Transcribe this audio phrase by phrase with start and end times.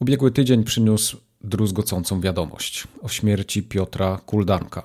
[0.00, 4.82] Ubiegły tydzień przyniósł druzgocącą wiadomość o śmierci Piotra Kuldanka.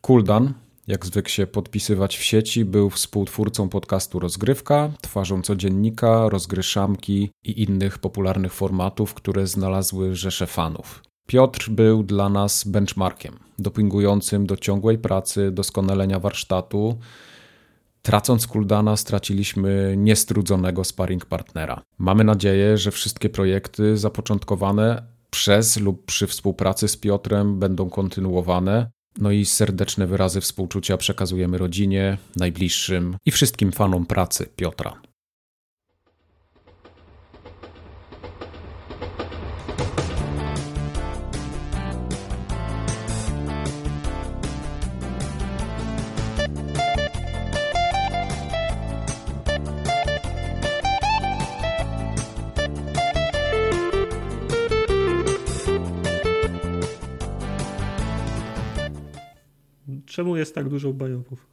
[0.00, 0.54] Kuldan,
[0.86, 7.98] jak zwykł się podpisywać w sieci, był współtwórcą podcastu Rozgrywka, twarzą codziennika, rozgryszamki i innych
[7.98, 11.02] popularnych formatów, które znalazły rzesze fanów.
[11.26, 16.98] Piotr był dla nas benchmarkiem, dopingującym do ciągłej pracy, doskonalenia warsztatu.
[18.02, 21.82] Tracąc Kuldana, straciliśmy niestrudzonego sparring partnera.
[21.98, 28.90] Mamy nadzieję, że wszystkie projekty zapoczątkowane przez lub przy współpracy z Piotrem będą kontynuowane.
[29.18, 35.02] No i serdeczne wyrazy współczucia przekazujemy rodzinie, najbliższym i wszystkim fanom pracy Piotra.
[60.12, 61.46] Czemu jest tak dużo bajopów?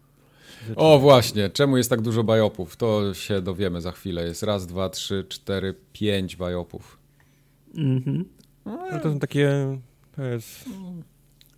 [0.75, 2.77] O właśnie, czemu jest tak dużo bajopów?
[2.77, 4.23] To się dowiemy za chwilę.
[4.23, 6.99] Jest raz, dwa, trzy, cztery, pięć bajopów.
[7.75, 8.25] Mhm.
[8.65, 9.79] No to są takie.
[10.15, 10.65] To jest.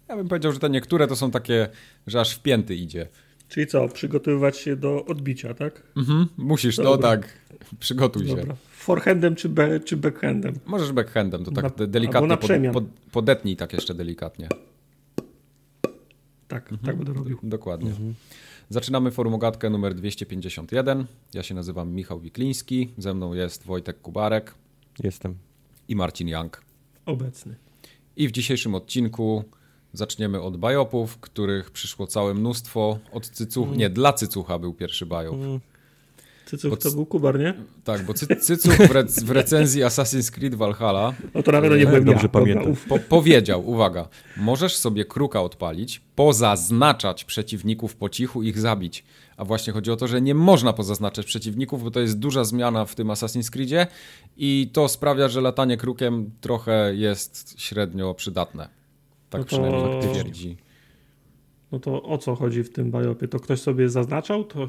[0.09, 1.69] Ja bym powiedział, że te niektóre to są takie,
[2.07, 3.07] że aż w pięty idzie.
[3.49, 5.83] Czyli co, przygotowywać się do odbicia, tak?
[5.97, 7.09] Mhm, musisz, no Dobra.
[7.09, 7.37] tak.
[7.79, 8.35] Przygotuj się.
[8.35, 8.55] Dobra.
[8.71, 10.53] Forehandem czy, be, czy backhandem?
[10.65, 12.73] Możesz backhandem, to tak Na- delikatnie na pod, przemian.
[12.73, 14.49] pod, podetnij tak jeszcze delikatnie.
[16.51, 16.79] Tak, Mhm.
[16.85, 17.37] tak będę robił.
[17.43, 17.91] Dokładnie.
[18.69, 21.05] Zaczynamy formogatkę numer 251.
[21.33, 24.53] Ja się nazywam Michał Wikliński, ze mną jest Wojtek Kubarek
[25.03, 25.35] Jestem.
[25.87, 26.61] i Marcin Young.
[27.05, 27.55] Obecny.
[28.15, 29.43] I w dzisiejszym odcinku
[29.93, 32.99] zaczniemy od bajopów, których przyszło całe mnóstwo.
[33.11, 35.35] Od cycuch, nie, dla cycucha był pierwszy bajop.
[36.57, 37.53] Cycuch to był Kubar, nie?
[37.83, 41.77] Tak, bo cy, cycuch w, rec, w recenzji Assassin's Creed Valhalla No to na pewno
[41.77, 42.29] nie E, byłem dobrze ja.
[42.29, 42.75] pamiętam.
[42.89, 44.07] Po, powiedział, uwaga,
[44.37, 49.03] możesz sobie kruka odpalić, pozaznaczać przeciwników po cichu, ich zabić.
[49.37, 52.85] A właśnie chodzi o to, że nie można pozaznaczać przeciwników, bo to jest duża zmiana
[52.85, 53.87] w tym Assassin's Creedzie
[54.37, 58.69] i to sprawia, że latanie krukiem trochę jest średnio przydatne.
[59.29, 60.57] Tak No to- przynajmniej twierdzi.
[61.71, 63.27] No to o co chodzi w tym bajopie?
[63.27, 64.43] To ktoś sobie zaznaczał?
[64.43, 64.67] To...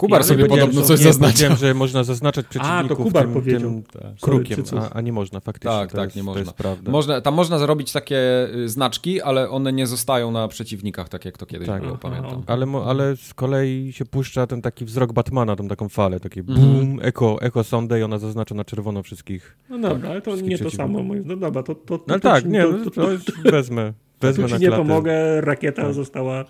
[0.00, 1.00] Kubar Ja sobie podobno coś
[1.40, 3.60] nie, że można zaznaczać przeciwników Kubar tym, powiedział.
[3.60, 4.02] tym Tak.
[4.20, 5.70] krukiem, a, a nie można faktycznie.
[5.78, 6.40] Tak, to tak, jest, nie To można.
[6.40, 6.90] jest prawda.
[6.90, 11.38] Można, tam można zrobić takie y, znaczki, ale one nie zostają na przeciwnikach, tak jak
[11.38, 11.82] to kiedyś Tak.
[11.82, 12.42] było, pamiętam.
[12.46, 16.58] Ale, ale z kolei się puszcza ten taki wzrok Batmana, tą taką falę, takie Mhm.
[16.72, 19.56] boom, echo, echo sondę i ona zaznacza na czerwono wszystkich.
[19.70, 20.98] No dobra, ale to nie to samo.
[20.98, 23.02] moim- No dobra, to, to, to, No ale to tak, nie, to, no, to, to,
[23.44, 24.82] to, wezmę, wezmę na ci nie klatę.
[24.82, 25.94] pomogę, rakieta Tak.
[25.94, 26.44] została,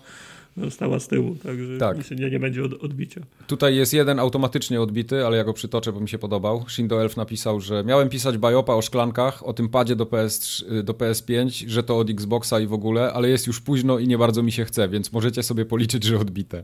[0.57, 2.11] została z tyłu, także Tak.
[2.11, 3.21] nie, nie będzie od, odbicia.
[3.47, 6.65] Tutaj jest jeden automatycznie odbity, ale ja go przytoczę, bo mi się podobał.
[6.69, 10.93] Shindo Elf napisał, że miałem pisać bajopa o szklankach, o tym padzie do, PS, do
[10.93, 14.43] PS5, że to od Xboxa i w ogóle, ale jest już późno i nie bardzo
[14.43, 16.63] mi się chce, więc możecie sobie policzyć, że odbite.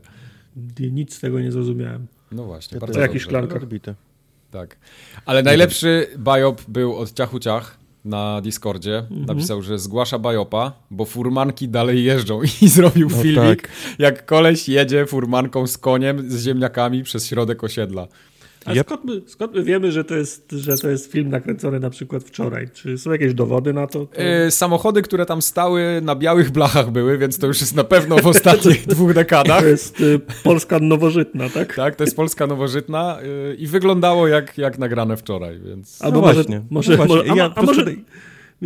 [0.80, 2.06] Nic z tego nie zrozumiałem.
[2.32, 3.20] No właśnie, Ja bardzo dobrze.
[3.20, 3.62] szklankach.
[3.62, 3.94] Odbite.
[4.50, 4.76] Tak.
[5.26, 7.77] Ale najlepszy bajop był od Ciachu Ciach
[8.08, 8.98] na Discordzie.
[8.98, 9.26] Mhm.
[9.26, 13.70] Napisał, że zgłasza bajopa, bo furmanki dalej jeżdżą i zrobił No filmik, tak.
[13.98, 18.08] jak koleś jedzie furmanką z koniem, z ziemniakami przez środek osiedla.
[18.68, 18.86] A Yep.
[18.86, 22.24] skąd, my, skąd my wiemy, że to, jest, że to jest film nakręcony na przykład
[22.24, 22.68] wczoraj?
[22.74, 24.06] Czy są jakieś dowody na to?
[24.06, 24.22] to...
[24.22, 28.16] Yy, samochody, które tam stały, na białych blachach były, więc to już jest na pewno
[28.16, 29.60] w ostatnich dwóch dekadach.
[29.60, 31.74] To jest y, Polska nowożytna, tak?
[31.74, 36.02] Tak, to jest Polska nowożytna yy, i wyglądało jak, jak nagrane wczoraj, więc...
[36.02, 37.16] Albo No może, właśnie, może, no właśnie.
[37.16, 37.84] może, a, Ja a może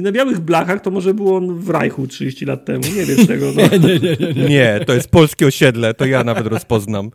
[0.01, 3.47] na białych blachach to może był on w Reichu 30 lat temu, nie wiesz tego.
[3.57, 3.63] No.
[4.49, 7.11] Nie, to jest polskie osiedle, to ja nawet rozpoznam.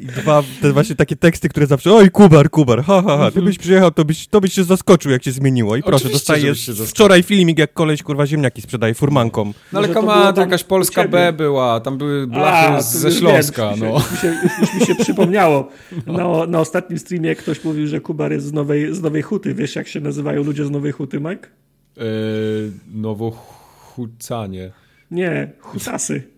[0.00, 3.42] I dwa, te właśnie takie teksty, które zawsze, oj, Kubar, Kubar, ha, ha, ha, ty
[3.42, 5.76] byś przyjechał, to byś, to byś się zaskoczył, jak się zmieniło.
[5.76, 9.44] I proszę, dostajesz wczoraj filmik, jak koleś, kurwa, ziemniaki sprzedaje furmanką.
[9.44, 11.08] No ale Może to kama, było to tam jakaś Polska.
[11.08, 13.94] B była, tam były blachy A, ze Śląska, wiem, no.
[13.94, 15.68] Już mi się, już, mi się przypomniało.
[16.06, 19.54] Na, na ostatnim streamie ktoś mówił, że Kubar jest z Nowej, z Nowej Huty.
[19.54, 21.48] Wiesz, jak się nazywają ludzie z Nowej Huty, Mike?
[21.96, 24.72] Yy, Nowochucanie.
[25.10, 25.52] Nie,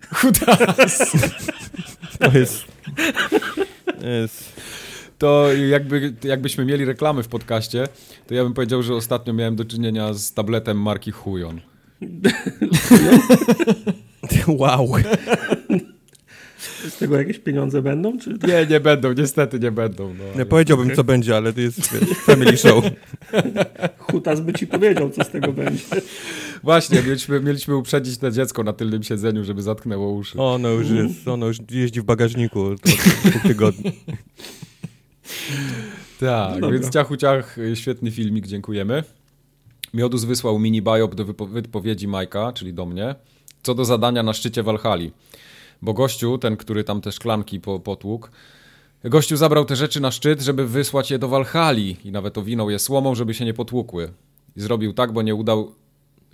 [0.21, 1.19] Hutasy.
[2.19, 2.65] To jest...
[4.01, 4.61] jest
[5.19, 7.89] To jakby, jakbyśmy mieli reklamy w podcaście,
[8.27, 11.61] to ja bym powiedział, że ostatnio miałem do czynienia z tabletem marki Hujon.
[14.59, 14.89] wow.
[16.89, 18.19] Z tego jakieś pieniądze będą?
[18.19, 18.39] Czy...
[18.49, 20.15] Nie, nie będą, niestety nie będą.
[20.15, 20.39] No.
[20.39, 21.87] Nie powiedziałbym, co będzie, ale to jest
[22.27, 22.85] family show.
[23.99, 25.83] Hutas by ci powiedział, co z tego będzie.
[26.63, 30.39] Właśnie, mieliśmy, mieliśmy uprzedzić to dziecko na tylnym siedzeniu, żeby zatknęło uszy.
[30.39, 33.93] Ono już jest, ono już jeździ w bagażniku od dwóch tygodni.
[36.21, 39.05] Tak, No więc ciachu ciach, świetny filmik, dziękujemy.
[39.95, 43.15] Miodus wysłał mini biop do wypo wypowiedzi Majka, czyli do mnie,
[43.63, 45.13] co do zadania na szczycie Walhali.
[45.85, 48.29] Bo gościu, ten, który tam te szklanki po, potłukł,
[49.05, 52.79] gościu zabrał te rzeczy na szczyt, żeby wysłać je do Walhali i nawet owinął je
[52.79, 54.13] słomą, żeby się nie potłukły.
[54.57, 55.73] I zrobił tak, bo nie udał,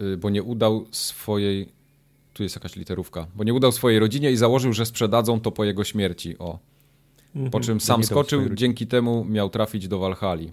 [0.01, 1.69] y, bo nie udał swojej...
[2.33, 3.27] Tu jest jakaś literówka.
[3.35, 6.39] Bo nie udał swojej rodzinie i założył, że sprzedadzą to po jego śmierci.
[6.39, 6.59] O.
[7.51, 10.53] Po czym sam skoczył, dzięki temu miał trafić do Walhali.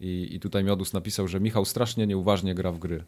[0.00, 3.04] I, I tutaj Miodus napisał, że Michał strasznie nieuważnie gra w gry.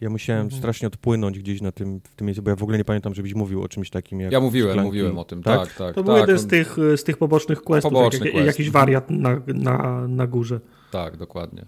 [0.00, 0.58] Ja musiałem Mhm.
[0.60, 3.34] strasznie odpłynąć gdzieś na tym, w tym miejscu, bo ja w ogóle nie pamiętam, żebyś
[3.34, 4.86] mówił o czymś takim jak Ja mówiłem, szklanki.
[4.88, 5.58] mówiłem o tym, Tak?
[5.60, 5.94] tak, tak.
[5.94, 8.46] To tak, był jeden z tych, z tych pobocznych questów, Poboczny jak, quest.
[8.46, 10.60] jakiś wariat na, na, na górze.
[10.90, 11.64] Tak, dokładnie.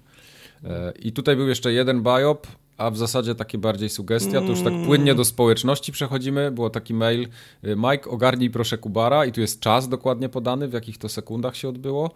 [0.64, 2.46] E, I tutaj był jeszcze jeden biop,
[2.76, 6.94] a w zasadzie takie bardziej sugestia, to już tak płynnie do społeczności przechodzimy, było taki
[6.94, 7.28] mail,
[7.64, 11.56] y, Mike ogarnij proszę Kubara i tu jest czas dokładnie podany, w jakich to sekundach
[11.56, 12.10] się odbyło,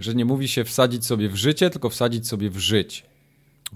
[0.00, 3.02] że nie mówi się wsadzić sobie w życie, tylko wsadzić sobie w życie.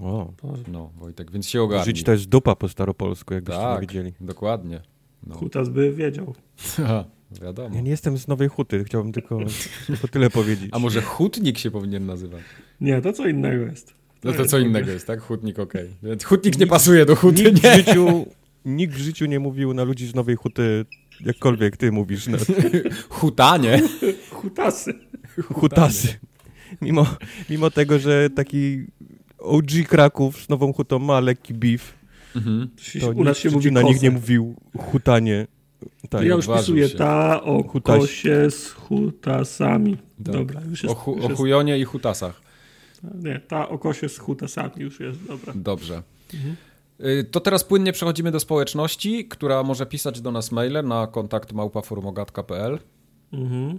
[0.01, 0.33] O,
[0.73, 1.85] No, Wojtek, więc się ogarnij.
[1.85, 4.13] żyć to jest dupa po staropolsku, jakbyście tak, wiedzieli.
[4.21, 4.81] dokładnie.
[5.27, 5.35] No.
[5.35, 6.35] Hutas by wiedział.
[7.43, 7.75] Wiadomo.
[7.77, 9.39] Ja nie jestem z Nowej Huty, chciałbym tylko,
[9.87, 10.69] tylko tyle powiedzieć.
[10.73, 12.43] A może hutnik się powinien nazywać?
[12.81, 13.95] Nie, to co innego jest.
[14.25, 15.21] No to jest co w innego jest, tak?
[15.21, 15.91] Hutnik okej.
[16.03, 17.75] Więc Hutnik nie pasuje do huty, Nikt w, nie?
[17.77, 18.27] życiu,
[18.65, 20.85] nikt w życiu nie mówił na ludzi z Nowej Huty,
[21.21, 22.39] jakkolwiek ty mówisz, na
[23.09, 23.83] Hutanie.
[24.31, 24.95] Hutasy.
[25.55, 26.09] hutasy.
[26.83, 27.07] Mimo,
[27.51, 28.85] mimo tego, że taki
[29.39, 31.95] OG Kraków z Nową Hutą ma lekki beef,
[32.37, 32.69] Mhm.
[33.01, 35.47] to U nas się mówi na nich nie mówił hutanie.
[36.11, 36.23] Tak.
[36.25, 36.99] Ja już pisuję się.
[36.99, 38.01] ta o Hutaś.
[38.01, 39.97] kosie z hutasami.
[39.97, 40.05] Tak.
[40.19, 42.41] Dobra, już O, jest, hu, już o jest chujonie i hutasach.
[43.23, 45.53] Nie, ta o kosie z hutasami już jest, dobra.
[45.57, 46.03] Dobrze.
[47.01, 51.53] Y, To teraz płynnie przechodzimy do społeczności, która może pisać do nas maile na kontakt
[51.53, 52.79] małpaformogat.pl,
[53.33, 53.79] Mhm.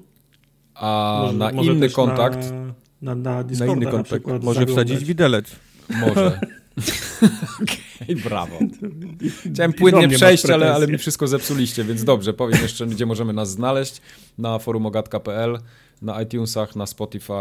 [0.75, 4.43] a Może- na może inny kontakt Na, na, na Na Discorda inny na kontakt przykład
[4.43, 4.87] może zaglądać.
[4.87, 5.55] wsadzić widelec.
[5.89, 6.39] może.
[8.01, 8.59] Okej, brawo.
[9.53, 13.49] Chciałem płynnie przejść, ale, ale mi wszystko zepsuliście, więc dobrze, powiem jeszcze, gdzie możemy nas
[13.51, 14.01] znaleźć.
[14.37, 15.57] Na forumogat.pl,
[16.01, 17.33] na iTunesach, na Spotify,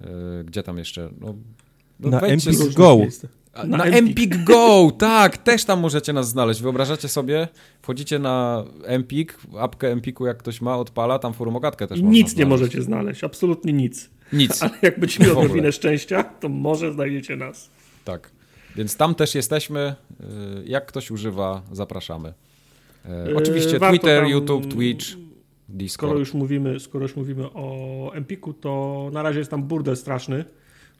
[0.00, 1.10] y, gdzie tam jeszcze?
[1.20, 1.34] No,
[2.00, 2.98] no Na Empik Go.
[3.64, 4.44] Na Na, Empik.
[4.44, 6.62] Go, tak, też tam możecie nas znaleźć.
[6.62, 7.48] Wyobrażacie sobie?
[7.82, 12.46] Wchodzicie na Empik, apkę Empiku, jak ktoś ma, odpala, tam forumogatkę też można Nic nie
[12.46, 14.10] możecie znaleźć, absolutnie nic.
[14.32, 17.70] Nic, Ale jak będziecie mieli odrobinę szczęścia, to może znajdziecie nas.
[18.04, 18.30] tak.
[18.76, 19.94] Więc tam też jesteśmy.
[20.20, 20.24] Y,
[20.64, 22.34] Jak ktoś używa, zapraszamy.
[23.04, 25.18] E, Yy, Oczywiście warto Twitter, tam- YouTube, Twitch, Skoro
[25.68, 26.18] Discord.
[26.18, 30.44] już mówimy, skoro już mówimy o Empiku, to na razie jest tam burdel straszny,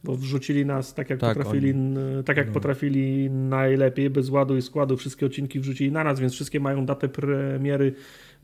[0.05, 2.53] bo wrzucili nas tak jak Tak, potrafili, n- tak jak no.
[2.53, 7.09] potrafili najlepiej, bez ładu i składu, wszystkie odcinki wrzucili na nas, więc wszystkie mają datę
[7.09, 7.95] premiery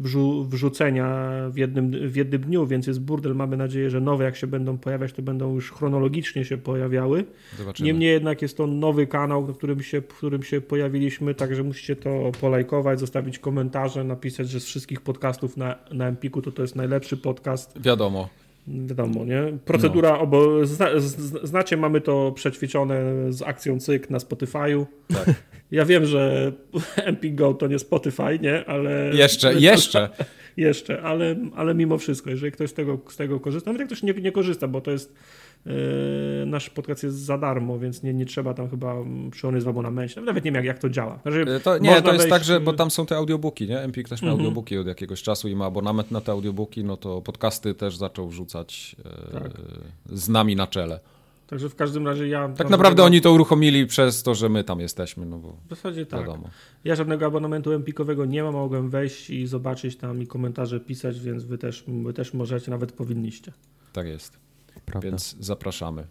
[0.00, 3.35] wrzu wrzucenia w jednym, w jednym dniu, więc jest burdel.
[3.35, 7.25] Mamy nadzieję, że nowe jak się będą pojawiać, to będą już chronologicznie się pojawiały.
[7.58, 7.87] Zobaczymy.
[7.87, 11.97] Niemniej jednak jest to nowy kanał, na którym się, w którym się pojawiliśmy, także musicie
[11.97, 16.76] to polajkować, zostawić komentarze, napisać, że z wszystkich podcastów na, na Empiku to to jest
[16.76, 17.82] najlepszy podcast.
[17.82, 18.29] Wiadomo.
[18.69, 19.43] Wiadomo, nie?
[19.65, 20.21] Procedura, No.
[20.21, 20.87] obo, zna,
[21.43, 23.03] znacie, mamy to przećwiczone
[23.33, 24.87] z akcją cyk na Spotify'u.
[25.09, 25.35] Tak.
[25.71, 26.53] Ja wiem, że
[27.05, 28.65] Empik Go to nie Spotify, nie?
[28.65, 29.11] Ale...
[29.15, 30.09] Jeszcze, jeszcze.
[30.57, 34.03] Jeszcze, ale, ale mimo wszystko, jeżeli ktoś z tego, z tego korzysta, nawet jak ktoś
[34.03, 35.15] nie, nie korzysta, bo to jest
[36.47, 38.95] nasz podcast jest za darmo, więc nie, nie trzeba tam chyba
[39.31, 40.21] przyłączyć w abonamencie.
[40.21, 41.19] Nawet nie wiem, jak, jak to działa.
[41.23, 43.81] Znaczy, E, To, nie, to jest wejść, tak, że, bo tam są te audiobooki, nie?
[43.81, 44.41] Empik też ma Mhm.
[44.41, 48.29] audiobooki od jakiegoś czasu i ma abonament na te audiobooki, no to podcasty też zaczął
[48.29, 48.96] wrzucać
[49.31, 49.53] e, Tak.
[50.13, 51.01] z nami na czele.
[51.46, 52.49] Także w każdym razie ja...
[52.49, 56.06] Tak naprawdę oni to uruchomili przez to, że my tam jesteśmy, no bo W zasadzie
[56.06, 56.20] tak.
[56.20, 56.49] wiadomo.
[56.85, 61.44] Ja żadnego abonamentu empikowego nie mam, mogłem wejść i zobaczyć tam i komentarze pisać, więc
[61.44, 63.53] wy też, wy też możecie, nawet powinniście.
[63.93, 64.39] Tak jest.
[64.86, 65.08] Prawda.
[65.08, 66.06] Więc zapraszamy.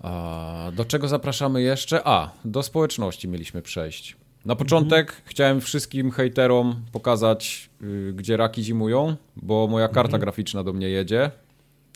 [0.00, 2.00] A, do czego zapraszamy jeszcze?
[2.04, 4.16] A, do społeczności mieliśmy przejść.
[4.44, 10.72] Na początek chciałem wszystkim hejterom pokazać, y, gdzie raki zimują, bo moja karta graficzna do
[10.72, 11.30] mnie jedzie.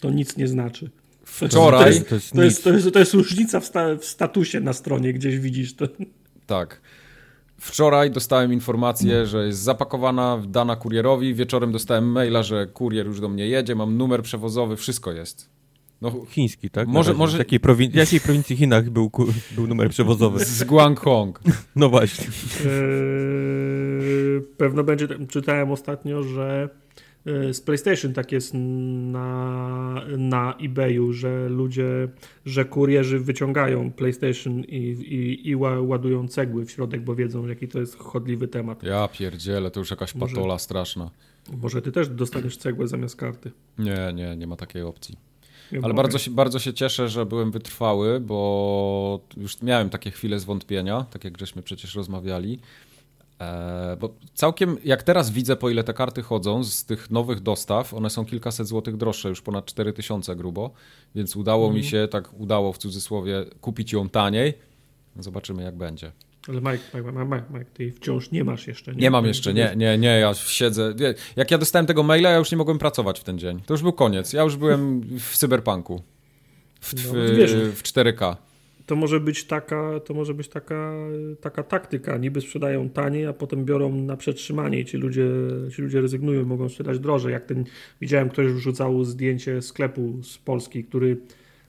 [0.00, 0.90] To nic nie znaczy.
[1.24, 4.04] Wczoraj, To jest, To jest to jest, to jest, to jest różnica w, sta, w
[4.04, 5.86] statusie na stronie, gdzieś widzisz to.
[6.46, 6.80] tak.
[7.60, 11.34] Wczoraj dostałem informację, że jest zapakowana, dana kurierowi.
[11.34, 15.48] Wieczorem dostałem maila, że kurier już do mnie jedzie, mam numer przewozowy, wszystko jest.
[16.00, 16.88] No, Chiński, tak?
[16.88, 20.44] Może- może- W jakiej, prowin- jakiej prowincji Chinach był, ku- był numer przewozowy?
[20.44, 21.40] z Guangdong.
[21.76, 22.24] No właśnie.
[22.28, 22.32] Eee,
[24.56, 26.68] pewno będzie, czytałem ostatnio, że
[27.26, 32.08] e, z PlayStation tak jest na, na eBayu, że ludzie,
[32.46, 37.68] że kurierzy wyciągają PlayStation i, i, i ła- ładują cegły w środek, bo wiedzą, jaki
[37.68, 38.82] to jest chodliwy temat.
[38.82, 41.10] Ja pierdzielę, to już jakaś Może- patola straszna.
[41.62, 43.50] Może ty też dostaniesz cegłę zamiast karty.
[43.78, 45.16] Nie, nie, nie ma takiej opcji.
[45.72, 45.94] Nie Ale mogę.
[45.94, 51.24] bardzo się, bardzo się cieszę, że byłem wytrwały, bo już miałem takie chwile zwątpienia, tak
[51.24, 52.58] jak żeśmy przecież rozmawiali.
[53.40, 57.94] E, bo całkiem, jak teraz widzę, po ile te karty chodzą z tych nowych dostaw,
[57.94, 60.70] one są kilkaset złotych droższe, już ponad 4000 grubo,
[61.14, 61.82] więc udało Mhm.
[61.84, 64.54] mi się, tak udało w cudzysłowie, kupić ją taniej.
[65.18, 66.12] Zobaczymy, jak będzie.
[66.48, 68.94] Ale Mike, Mike, Mike, Mike, ty wciąż nie masz jeszcze.
[68.94, 70.94] Nie mam jeszcze, nie, nie, nie, ja siedzę.
[71.36, 73.60] Jak ja dostałem tego maila, ja już nie mogłem pracować w ten dzień.
[73.66, 74.32] To już był koniec.
[74.32, 76.02] Ja już byłem w cyberpunku.
[76.80, 77.54] W, w, No, wiesz.
[77.54, 78.36] w 4K.
[78.86, 80.94] To może być taka, to może być taka,
[81.40, 82.16] taka taktyka.
[82.16, 85.26] Niby sprzedają taniej, a potem biorą na przetrzymanie i ci ludzie,
[85.76, 87.32] ci ludzie rezygnują mogą sprzedać drożej.
[87.32, 87.64] Jak ten,
[88.00, 91.16] widziałem, ktoś wrzucał zdjęcie sklepu z Polski, który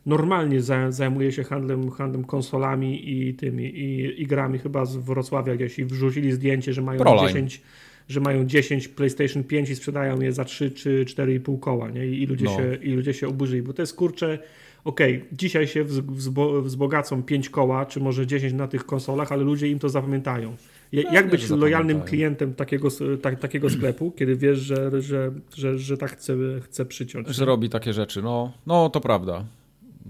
[0.06, 5.56] normalnie za- zajmuje się handlem, handlem konsolami i tymi i, i grami chyba z Wrocławia
[5.56, 7.28] gdzieś i wrzucili zdjęcie, że mają Proline.
[7.28, 7.62] 10
[8.10, 12.06] że mają 10 PlayStation 5 i sprzedają je za 3 czy 4,5 koła, nie?
[12.08, 12.58] I, ludzie No.
[12.58, 14.40] się, i ludzie się oburzyli, bo to jest kurczę,
[14.84, 19.44] okej, dzisiaj się wz, wzbo, wzbogacą 5 koła, czy może 10 na tych konsolach, ale
[19.44, 20.56] ludzie im to zapamiętają.
[20.92, 22.88] Ja, jak Pewnie, być lojalnym klientem takiego,
[23.22, 27.28] tak, takiego sklepu, kiedy wiesz, że, że, że, że tak chce, chce przyciąć?
[27.28, 28.22] Że robi takie rzeczy.
[28.22, 29.46] No, no to prawda.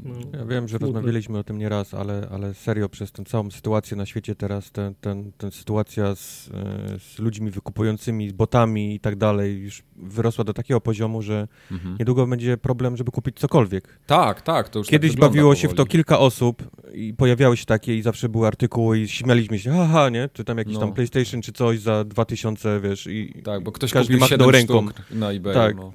[0.04, 0.40] No.
[0.40, 0.88] Ja wiem, że Smutne.
[0.88, 4.96] rozmawialiśmy o tym nieraz, ale, ale serio przez tę całą sytuację na świecie teraz, ten,
[5.02, 10.44] ten, ten sytuacja z, e, z ludźmi wykupującymi, z botami i tak dalej już wyrosła
[10.44, 11.96] do takiego poziomu, że Mhm.
[12.00, 14.00] niedługo będzie problem, żeby kupić cokolwiek.
[14.06, 15.90] Tak, tak, to już Kiedyś tak bawiło się w to powoli.
[15.92, 16.64] kilka osób
[16.94, 20.30] i pojawiały się takie i zawsze były artykuły i śmialiśmy się, haha, nie?
[20.34, 20.80] Czy tam jakiś No.
[20.80, 24.50] tam PlayStation czy coś za 2000, wiesz, i Tak, bo ktoś każdy kupił machnął 7
[24.50, 24.82] ręką.
[24.92, 25.54] sztuk na eBay.
[25.54, 25.76] Tak.
[25.76, 25.94] No.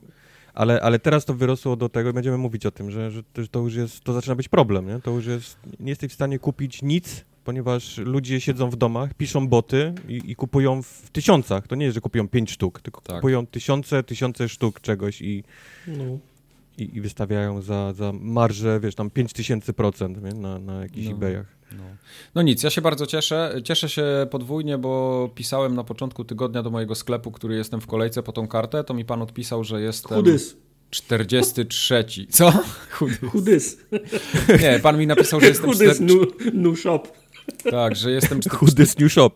[0.55, 3.49] Ale, ale teraz to wyrosło do tego, i będziemy mówić o tym, że, że, że
[3.49, 5.01] to już jest, to zaczyna być problem, nie?
[5.01, 9.49] To już jest, nie jesteś w stanie kupić nic, ponieważ ludzie siedzą w domach, piszą
[9.49, 11.67] boty i, i kupują w tysiącach.
[11.67, 13.17] To nie jest, że kupują pięć sztuk, tylko Tak.
[13.17, 15.45] kupują tysiące, tysiące sztuk czegoś i,
[15.87, 16.19] No.
[16.79, 20.35] I, i wystawiają za, za marżę, wiesz, tam 5000 procent nie?
[20.35, 21.13] Na, na jakichś No.
[21.13, 21.47] eBayach.
[21.77, 21.83] No.
[22.35, 23.55] no nic, ja się bardzo cieszę.
[23.65, 28.23] Cieszę się podwójnie, bo pisałem na początku tygodnia do mojego sklepu, który jestem w kolejce
[28.23, 30.57] po tą kartę, to mi pan odpisał, że jestem Chudys,
[30.91, 32.05] 43.
[32.31, 32.53] Co?
[32.91, 33.17] Chudy.
[33.17, 33.79] chudys,
[34.63, 36.01] Nie, pan mi napisał, że jestem, chudys, czter...
[36.07, 37.03] new, new shop.
[37.71, 39.31] Tak, że jestem Chudy new shop.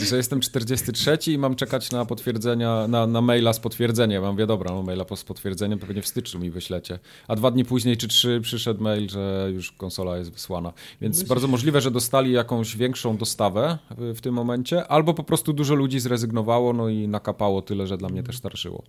[0.00, 4.22] że jestem 43 i mam czekać na potwierdzenia, na, na maila z potwierdzeniem.
[4.24, 6.98] Ja mówię, dobra, no maila po- z potwierdzeniem pewnie w styczniu mi wyślecie.
[7.28, 10.72] A dwa dni później czy trzy przyszedł mail, że już konsola jest wysłana.
[11.00, 15.24] Więc Myślisz- bardzo możliwe, że dostali jakąś większą dostawę w, w tym momencie, albo po
[15.24, 18.82] prostu dużo ludzi zrezygnowało, no i nakapało tyle, że dla mnie też starszyło.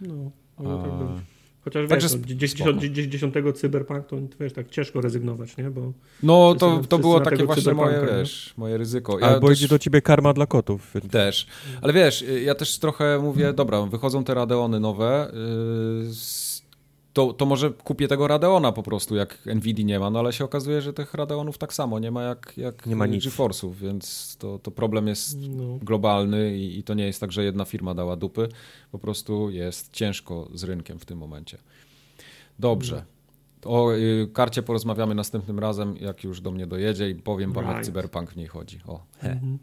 [0.00, 0.14] No,
[0.58, 1.24] może A, tak być.
[1.64, 2.16] Chociaż Także wiesz,
[2.58, 2.72] no, spoko.
[2.80, 5.70] 10, 10 cyberpunk to wiesz, tak ciężko rezygnować, nie?
[5.70, 5.92] Bo
[6.22, 9.18] No to, to było takie właśnie moje, wiesz, moje ryzyko.
[9.18, 10.90] Ja Albo też- idzie do ciebie karma dla kotów.
[10.94, 11.46] więc- Też.
[11.82, 15.32] Ale wiesz, ja też trochę mówię, dobra, wychodzą te Radeony nowe,
[16.06, 16.14] yy,
[17.12, 20.44] to, to może kupię tego Radeona po prostu, jak Nvidia nie ma, no ale się
[20.44, 23.08] okazuje, że tych Radeonów tak samo nie ma jak, jak Nie ma.
[23.08, 27.44] GeForce'ów, więc to, to problem jest no, globalny i, i to nie jest tak, że
[27.44, 28.48] jedna firma dała dupy,
[28.92, 31.58] po prostu jest ciężko z rynkiem w tym momencie.
[32.58, 33.04] Dobrze.
[33.64, 37.74] O y, karcie porozmawiamy następnym razem, jak już do mnie dojedzie i powiem wam, jak
[37.74, 37.86] Right.
[37.86, 38.80] cyberpunk w niej chodzi.
[38.86, 39.30] O, he.
[39.30, 39.58] mhm.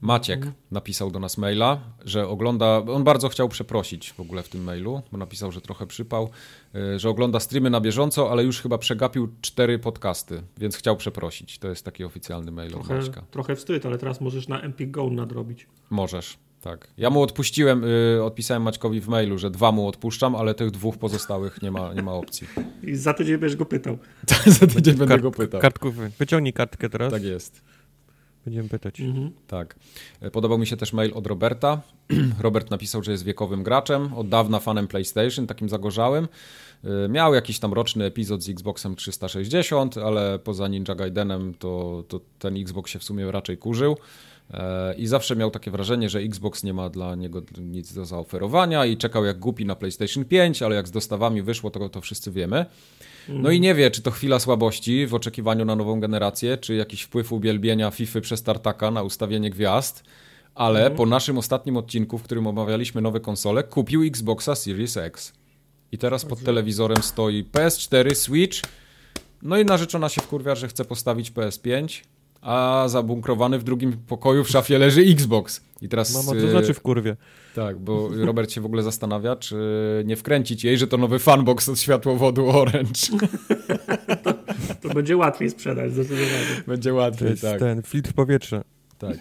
[0.00, 2.78] Maciek napisał do nas maila, że ogląda.
[2.78, 6.30] On bardzo chciał przeprosić w ogóle w tym mailu, bo napisał, że trochę przypał,
[6.94, 11.58] y, że ogląda streamy na bieżąco, ale już chyba przegapił cztery podcasty, więc chciał przeprosić.
[11.58, 13.22] To jest taki oficjalny mail od trochę, Maćka.
[13.30, 15.66] trochę wstyd, ale teraz możesz na Empik Go nadrobić.
[15.90, 16.88] Możesz, tak.
[16.96, 17.84] Ja mu odpuściłem,
[18.16, 21.94] y, odpisałem Maćkowi w mailu, że dwa mu odpuszczam, ale tych dwóch pozostałych nie ma,
[21.94, 22.46] nie ma opcji.
[22.82, 23.98] I za tydzień będziesz go pytał.
[24.46, 25.60] Za tydzień będę Kart- go pytał.
[25.60, 27.62] Kartków, wyciągnij kartkę teraz, Tak jest.
[28.46, 29.00] Będziemy pytać.
[29.00, 29.30] Mhm.
[29.46, 29.76] Tak.
[30.20, 31.80] E, Podobał mi się też mail od Roberta.
[32.40, 36.28] Robert napisał, że jest wiekowym graczem, od dawna fanem PlayStation, takim zagorzałym.
[36.84, 42.20] E, Miał jakiś tam roczny epizod z Xboxem 360, ale poza Ninja Gaidenem to, to
[42.38, 43.96] ten Xbox się w sumie raczej kurzył.
[44.50, 48.86] E, I zawsze miał takie wrażenie, że Xbox nie ma dla niego nic do zaoferowania
[48.86, 52.32] i czekał jak głupi na PlayStation 5, ale jak z dostawami wyszło, to, to wszyscy
[52.32, 52.66] wiemy.
[53.28, 57.02] No i nie wie, czy to chwila słabości w oczekiwaniu na nową generację, czy jakiś
[57.02, 60.04] wpływ uwielbienia FIFA przez Tartaka na ustawienie gwiazd,
[60.54, 65.32] ale po naszym ostatnim odcinku, w którym omawialiśmy nowe konsole, kupił Xboxa Series X.
[65.92, 68.62] I teraz pod telewizorem stoi PS4, Switch,
[69.42, 72.02] no i narzeczona się wkurwia, że chce postawić PS5,
[72.42, 75.60] a zabunkrowany w drugim pokoju w szafie leży Xbox.
[75.82, 76.26] I teraz...
[76.26, 77.16] Mama, y, znaczy w kurwie?
[77.54, 79.56] tak, bo Robert się w ogóle zastanawia, czy
[80.06, 83.00] nie wkręcić jej, że to nowy fanbox od światłowodu Orange.
[84.82, 86.62] To będzie łatwiej sprzedać zdecydowanie.
[86.66, 87.58] Będzie To łatwiej, jest tak.
[87.58, 88.64] ten filtr powietrza.
[88.98, 89.16] tak.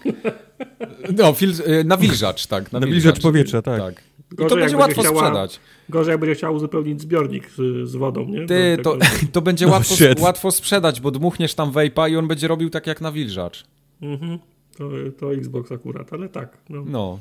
[1.17, 2.71] No, fil, y, nawilżacz, tak.
[2.71, 3.81] Nawilżacz powietrza, tak.
[3.81, 4.03] tak.
[4.33, 5.59] I to będzie łatwo chciała, sprzedać.
[5.89, 8.45] Gorzej, jak będzie chciał uzupełnić zbiornik z, z wodą, nie?
[8.45, 8.97] Ty, to,
[9.31, 12.87] to będzie no łatwo, łatwo sprzedać, bo dmuchniesz tam vape'a i on będzie robił tak
[12.87, 13.65] jak nawilżacz.
[14.01, 14.39] Mhm.
[14.77, 14.89] To,
[15.19, 16.57] to Xbox akurat, ale tak.
[16.69, 16.83] No.
[16.87, 17.19] no.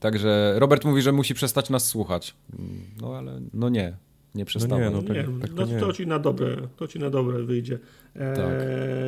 [0.00, 2.34] Także Robert mówi, że musi przestać nas słuchać.
[3.00, 3.96] No ale no nie,
[4.34, 4.92] nie przestałem.
[4.92, 7.10] No nie, no, tak, nie, tak to, no, to, ci na dobre, to ci na
[7.10, 7.78] dobre wyjdzie.
[8.14, 8.52] E, tak.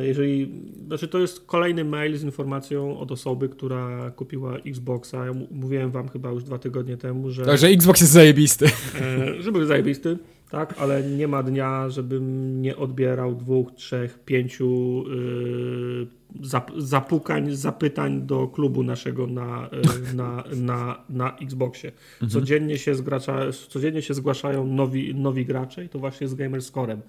[0.01, 0.51] Jeżeli,
[0.87, 5.25] znaczy to jest kolejny mail z informacją od osoby, która kupiła Xboxa.
[5.25, 7.45] Ja mówiłem wam chyba już dwa tygodnie temu, że...
[7.45, 8.65] Tak, że Xbox jest zajebisty.
[9.01, 10.17] E, że był zajebisty,
[10.51, 16.07] tak, ale nie ma dnia, żebym nie odbierał dwóch, trzech, pięciu yy,
[16.77, 21.91] zapukań, zapytań do klubu naszego na, yy, na, na, na Xboxie.
[22.13, 22.29] Mhm.
[22.31, 23.39] Codziennie, się zgracza,
[23.69, 27.01] codziennie się zgłaszają nowi, nowi gracze i to właśnie z Gamerscorem.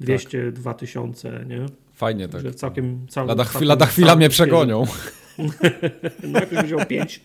[0.00, 0.52] 200, tak.
[0.52, 1.66] 2000, nie?
[1.94, 2.42] Fajnie tak.
[2.42, 4.84] Że całkiem, całkiem, lada, całkiem, lada chwila mnie przegonią.
[6.32, 7.20] no jak już wziął 5,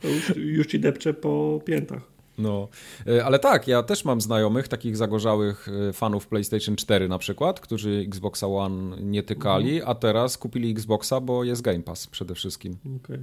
[0.00, 2.09] to już, już ci depcze po piętach.
[2.40, 2.68] No,
[3.06, 7.60] e, ale tak, ja też mam znajomych, takich zagorzałych e, fanów PlayStation 4 na przykład,
[7.60, 9.90] którzy Xboxa One nie tykali, mhm.
[9.90, 12.76] a teraz kupili Xboxa, bo jest Game Pass przede wszystkim.
[13.04, 13.18] Okay.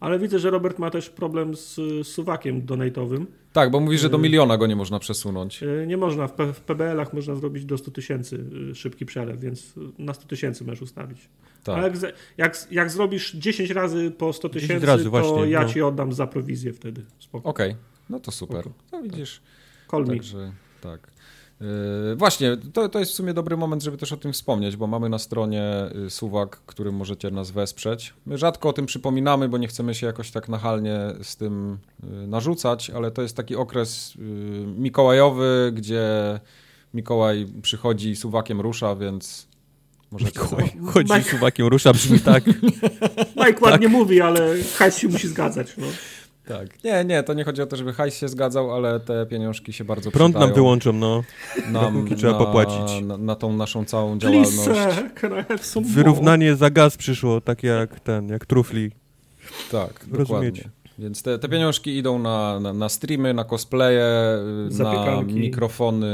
[0.00, 3.26] Ale widzę, że Robert ma też problem z suwakiem donate'owym.
[3.52, 5.60] Tak, bo mówi, że do e, miliona go nie można przesunąć.
[5.86, 10.28] Nie można, w, w PBL-ach można zrobić do 100 tysięcy szybki przelew, więc na 100
[10.28, 11.28] tysięcy możesz ustawić.
[11.64, 11.78] Tak.
[11.78, 11.96] Ale jak,
[12.38, 15.68] jak, jak, zrobisz 10 razy po 100 tysięcy, to właśnie, ja no.
[15.68, 17.04] ci oddam za prowizję wtedy.
[17.32, 17.42] Okej.
[17.70, 17.91] Okay.
[18.10, 18.64] No to super.
[18.92, 19.42] No widzisz.
[19.90, 21.12] Call Także, tak.
[21.60, 24.86] Yy, właśnie, to, to jest w sumie dobry moment, żeby też o tym wspomnieć, bo
[24.86, 28.14] mamy na stronie y, Suwak, którym możecie nas wesprzeć.
[28.26, 32.26] My rzadko o tym przypominamy, bo nie chcemy się jakoś tak nachalnie z tym y,
[32.26, 34.18] narzucać, ale to jest taki okres y,
[34.66, 36.40] mikołajowy, gdzie
[36.94, 39.52] Mikołaj przychodzi Suwakiem rusza, więc
[40.12, 41.30] Możecie Mikołaj chodzi Mike...
[41.30, 42.44] Suwakiem rusza, brzmi tak.
[43.46, 43.90] Mike ładnie tak.
[43.90, 45.76] mówi, ale hajs się musi zgadzać.
[45.78, 45.86] No.
[46.48, 46.84] Tak.
[46.84, 49.84] Nie, nie, to nie chodzi o to, żeby hajs się zgadzał, ale te pieniążki się
[49.84, 51.22] bardzo Prąd nam wyłączą, no.
[51.72, 53.02] Nam, trzeba popłacić.
[53.02, 54.58] Na, na, tą naszą całą działalność.
[55.14, 58.90] Please, Wyrównanie za gaz przyszło, tak jak ten, jak trufli.
[59.70, 60.70] Tak, dokładnie.
[60.98, 64.04] Więc te, te pieniążki idą na, na, na streamy, na cosplaye,
[64.78, 66.06] na mikrofony,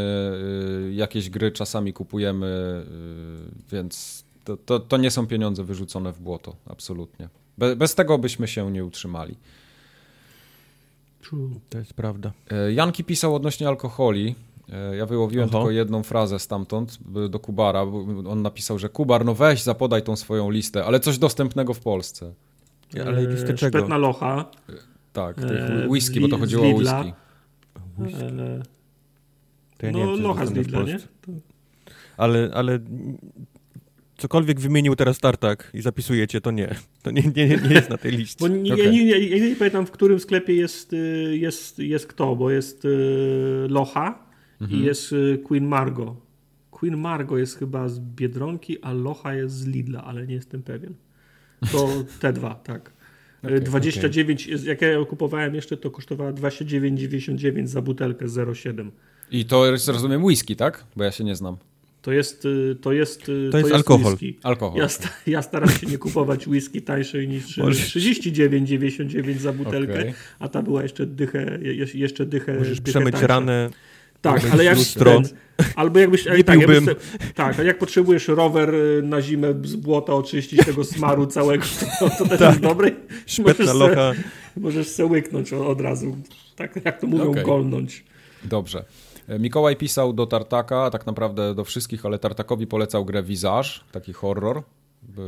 [0.88, 6.20] y, jakieś gry czasami kupujemy, y, więc to, to, to nie są pieniądze wyrzucone w
[6.20, 7.28] błoto, absolutnie.
[7.58, 9.36] Be, bez tego byśmy się nie utrzymali.
[11.28, 11.50] True.
[11.70, 12.32] To jest prawda.
[12.50, 14.34] E, Janki pisał odnośnie alkoholi.
[14.72, 15.58] E, ja wyłowiłem Oho.
[15.58, 16.98] tylko jedną frazę stamtąd
[17.30, 17.82] do Kubara.
[18.28, 22.32] On napisał, że Kubar, no weź, zapodaj tą swoją listę, ale coś dostępnego w Polsce.
[23.06, 23.78] Ale listę czego?
[23.78, 24.44] Szpetna locha.
[24.68, 24.72] E,
[25.12, 27.12] tak, tych whisky, bo to chodziło o whisky.
[27.98, 28.18] whisky.
[29.78, 30.98] To ja no, wiem, locha z Lidla, nie?
[32.16, 32.78] Ale, ale
[34.18, 36.74] cokolwiek wymienił teraz Tartak i zapisujecie, to nie.
[37.02, 38.37] To nie, nie, nie jest na tej liście.
[38.40, 38.90] Bo nie, okay.
[38.92, 42.85] nie, nie, nie, nie, pamiętam, w którym sklepie jest, y, jest, jest kto, bo jest
[42.85, 42.88] y,
[43.68, 44.18] Locha
[44.61, 44.81] mhm.
[44.81, 46.16] i jest y, Queen Margo.
[46.70, 50.94] Queen Margo jest chyba z Biedronki, a Locha jest z Lidla, ale nie jestem pewien.
[51.72, 51.88] To
[52.20, 52.92] te dwa, tak.
[53.44, 54.66] Okay, 29, okay.
[54.66, 58.90] jak ja kupowałem jeszcze, to kosztowała 29,99 za butelkę 0,7.
[59.31, 60.85] I to jest, rozumiem, whisky, tak?
[60.96, 61.57] Bo ja się nie znam.
[62.08, 64.12] To jest, y, to jest, y, to, to jest, alkohol.
[64.12, 64.38] Whisky.
[64.42, 64.78] alkohol.
[64.80, 70.14] Ja, sta, ja, staram się nie kupować whisky tańszej niż 39,99 za butelkę, okay.
[70.38, 71.58] a ta była jeszcze dychę,
[71.94, 73.70] jeszcze dychę Możesz dychę przemyć ranę.
[74.20, 75.22] Tak, ale jak ten,
[75.76, 76.94] albo jakbyś, nie tak, jakbyś,
[77.34, 81.64] tak, jak potrzebujesz rower y, na zimę z błota oczyścić tego smaru całego,
[82.00, 82.48] to, to też tak.
[82.48, 82.90] jest dobre.
[83.38, 84.14] Możesz locha.
[84.14, 86.16] Se, możesz se łyknąć od razu,
[86.56, 87.44] tak jak to mówią, okay.
[87.44, 88.04] golnąć.
[88.44, 88.84] Dobrze.
[89.38, 94.62] Mikołaj pisał do Tartaka, tak naprawdę do wszystkich, ale Tartakowi polecał grę Visage, taki horror,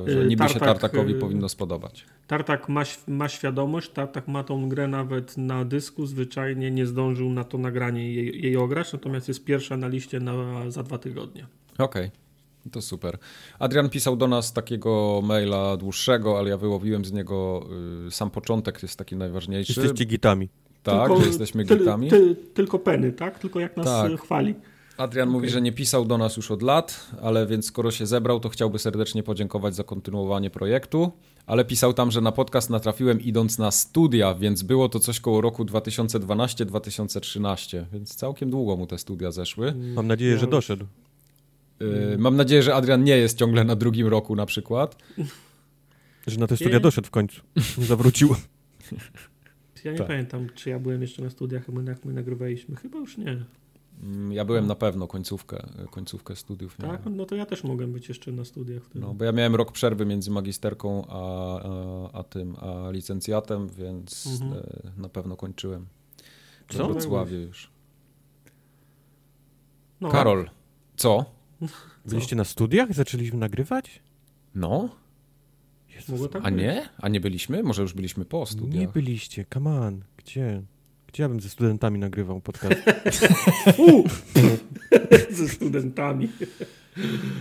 [0.07, 2.07] że y, niby Tartak, się Tartakowi y, powinno spodobać.
[2.27, 7.45] Tartak ma, ma świadomość, Tartak ma tą grę nawet na dysku, zwyczajnie nie zdążył na
[7.45, 11.47] to nagranie jej, jej ograć, natomiast jest pierwsza na liście na, za dwa tygodnie.
[11.79, 12.07] Okej.
[12.07, 12.11] Okay.
[12.73, 13.19] To super.
[13.59, 17.67] Adrian pisał do nas takiego maila dłuższego, ale ja wyłowiłem z niego
[18.07, 19.81] y, sam początek, jest taki najważniejszy.
[19.81, 20.49] Jesteście gitami.
[20.83, 21.79] Tak, tylko, jesteśmy ty,
[22.11, 23.39] Ty, tylko Penny, tak?
[23.39, 24.21] Tylko jak nas tak.
[24.21, 24.55] chwali.
[25.01, 25.33] Adrian okay.
[25.33, 28.49] mówi, że nie pisał do nas już od lat, ale więc skoro się zebrał, to
[28.49, 31.13] chciałby serdecznie podziękować za kontynuowanie projektu,
[31.47, 35.41] ale pisał tam, że na podcast natrafiłem idąc na studia, więc było to coś koło
[35.41, 39.75] roku 2012-2013, więc całkiem długo mu te studia zeszły.
[39.95, 40.87] Mam nadzieję, że doszedł.
[41.81, 44.97] Yy, mam nadzieję, że Adrian nie jest ciągle na drugim roku na przykład.
[46.27, 46.81] Że na te studia nie.
[46.81, 47.41] doszedł w końcu.
[47.79, 48.35] Zawrócił.
[49.85, 50.07] Ja nie tak.
[50.07, 52.77] pamiętam, czy ja byłem jeszcze na studiach, jak my nagrywaliśmy.
[52.77, 53.45] Chyba już nie.
[54.03, 56.77] Mm, ja byłem na pewno końcówkę, końcówkę studiów.
[56.77, 56.87] Tak?
[56.87, 57.17] Miałem.
[57.17, 58.83] No to ja też mogłem być jeszcze na studiach.
[58.83, 59.01] Wtedy.
[59.01, 64.27] No, bo ja miałem rok przerwy między magisterką a, a, a tym, a licencjatem, więc
[64.27, 64.53] mhm.
[64.53, 65.87] E, na pewno kończyłem.
[66.69, 66.89] w Co?
[66.89, 67.71] Wrocławiu już.
[70.01, 70.51] No, Karol,
[70.97, 71.25] co?
[72.07, 72.93] Byliście na studiach?
[72.95, 74.03] Zaczęliśmy nagrywać?
[74.55, 74.89] No?
[76.09, 76.61] Mogło tak A być.
[76.61, 76.89] nie?
[76.99, 77.63] A nie byliśmy?
[77.63, 78.93] Może już byliśmy po nie studiach.
[78.93, 80.01] byliście, come on.
[80.17, 80.63] Gdzie?
[81.07, 82.81] Gdzie ja bym ze studentami nagrywał podcast?
[85.31, 86.29] Ze studentami.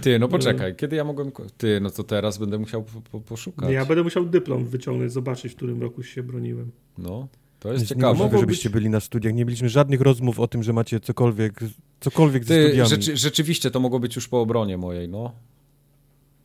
[0.01, 1.31] Ty, no poczekaj, kiedy ja mogłem...
[1.57, 3.69] Ty, no to teraz będę musiał po, po, poszukać.
[3.69, 6.71] Nie, ja będę musiał dyplom wyciągnąć, zobaczyć, w którym roku się broniłem.
[6.97, 7.27] No,
[7.59, 8.19] to jest Jest ciekawe.
[8.19, 9.33] Mogło żebyście być- byli na studiach.
[9.33, 11.59] Nie mieliśmy żadnych rozmów o tym, że macie cokolwiek,
[11.99, 12.89] cokolwiek ze Ty, studiami.
[12.89, 15.31] rzeczy, rzeczywiście to mogło być już po obronie mojej, no.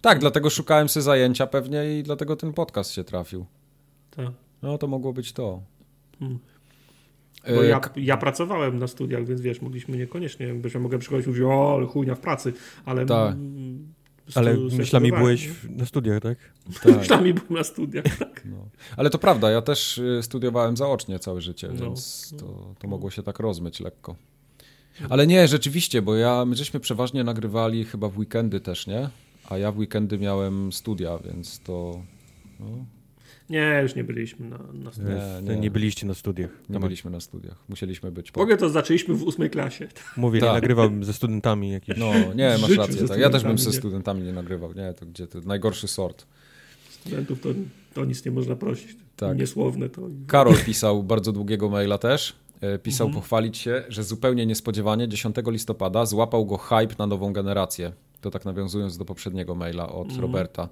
[0.05, 3.47] Tak, dlatego szukałem sobie zajęcia pewnie i dlatego ten podcast się trafił.
[4.11, 4.27] Tak.
[4.62, 5.62] No, to mogło być to.
[6.19, 6.38] Hmm.
[7.45, 11.27] E, Bo ja, ja pracowałem na studiach, więc wiesz, mogliśmy niekoniecznie, bo ja mogę przychodzić
[11.27, 12.53] i mówić, o, ale chujnia w pracy,
[12.85, 13.07] ale...
[13.07, 13.35] Tak.
[14.29, 16.38] stu- Ale myślami byłeś w- na studiach, tak?
[16.83, 18.43] tak, Myślami byłem na studiach, tak.
[18.45, 18.69] no.
[18.97, 21.81] Ale to prawda, ja też y, studiowałem zaocznie całe życie, No.
[21.85, 24.17] więc to, to mogło się tak rozmyć lekko.
[25.09, 29.09] Ale nie, rzeczywiście, bo ja, my żeśmy przeważnie nagrywali chyba w weekendy też, nie?
[29.48, 32.00] A ja w weekendy miałem studia, więc to...
[32.61, 32.66] No,
[33.50, 35.42] Nie, już nie byliśmy na, na studiach.
[35.42, 35.61] Nie, nie.
[35.61, 35.70] nie.
[35.70, 36.50] byliście na studiach.
[36.68, 37.57] nie Tam- byliśmy na studiach.
[37.68, 38.40] Musieliśmy być po...
[38.40, 39.88] Ogóle to zaczęliśmy w ósmej klasie.
[40.16, 40.48] Mówię, Tak.
[40.48, 41.98] nie nagrywałbym ze studentami jakieś.
[41.98, 43.09] No, nie, masz życiu rację.
[43.09, 43.18] Tak.
[43.18, 44.72] Ja też bym ze studentami nie nagrywał.
[44.74, 46.26] Nie, to gdzie to najgorszy sort.
[46.90, 47.48] Studentów to,
[47.94, 48.96] to nic nie można prosić.
[49.16, 49.38] Tak.
[49.38, 50.02] Niesłowne to...
[50.26, 52.37] Karol pisał bardzo długiego maila też.
[52.61, 53.22] E, Pisał Mhm.
[53.22, 57.92] pochwalić się, że zupełnie niespodziewanie 10 listopada złapał go hype na nową generację.
[58.25, 60.21] To tak nawiązując do poprzedniego maila od Mhm.
[60.21, 60.69] Roberta.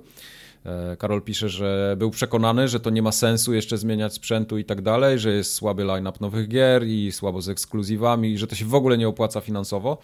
[0.65, 4.65] E, Karol pisze, że był przekonany, że to nie ma sensu jeszcze zmieniać sprzętu i
[4.65, 8.65] tak dalej, że jest słaby line-up nowych gier i słabo z ekskluzywami, że to się
[8.65, 9.99] w ogóle nie opłaca finansowo.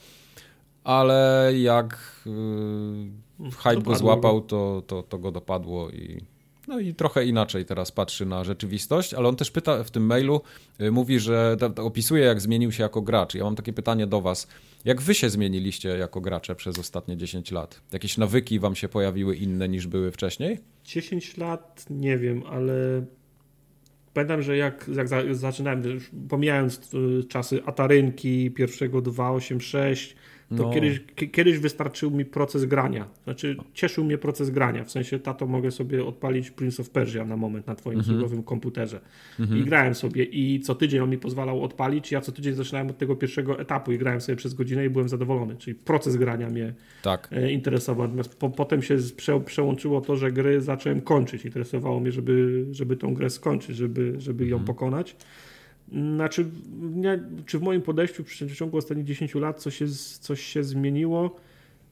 [0.85, 6.21] Ale jak yy, hype go złapał, to, to, to go dopadło i
[6.69, 10.41] no i trochę inaczej teraz patrzy na rzeczywistość, ale on też pyta w tym mailu,
[10.81, 13.35] y, mówi, że opisuje jak zmienił się jako gracz.
[13.35, 14.49] Ja mam takie pytanie do was.
[14.85, 17.81] Jak wy się zmieniliście jako gracze przez ostatnie 10 lat?
[17.93, 20.59] Jakieś nawyki wam się pojawiły inne niż były wcześniej?
[20.85, 23.05] 10 lat, nie wiem, ale
[24.15, 25.83] pamiętam, że jak, jak za, zaczynałem,
[26.29, 30.17] pomijając y, czasy Atarynki, pierwszego 286,
[30.49, 30.71] to No.
[30.71, 31.01] kiedyś,
[31.33, 33.09] kiedyś wystarczył mi proces grania.
[33.25, 34.85] Znaczy, cieszył mnie proces grania.
[34.85, 38.43] W sensie, tato, mogę sobie odpalić Prince of Persia na moment na twoim Mhm.
[38.43, 39.01] komputerze.
[39.57, 42.13] I grałem sobie i co tydzień on mi pozwalał odpalić.
[42.13, 45.09] Ja co tydzień zaczynałem od tego pierwszego etapu i grałem sobie przez godzinę i byłem
[45.09, 45.57] zadowolony.
[45.57, 47.29] Czyli proces grania mnie Tak.
[47.33, 48.07] e, interesował.
[48.07, 51.45] Natomiast po, potem się prze, przełączyło to, że gry zacząłem kończyć.
[51.45, 55.17] Interesowało mnie, żeby, żeby tą grę skończyć, żeby, żeby ją pokonać.
[55.93, 56.47] Znaczy,
[56.81, 59.87] nie, czy w moim podejściu w przeciągu ostatnich 10 lat coś się,
[60.21, 61.37] coś się zmieniło?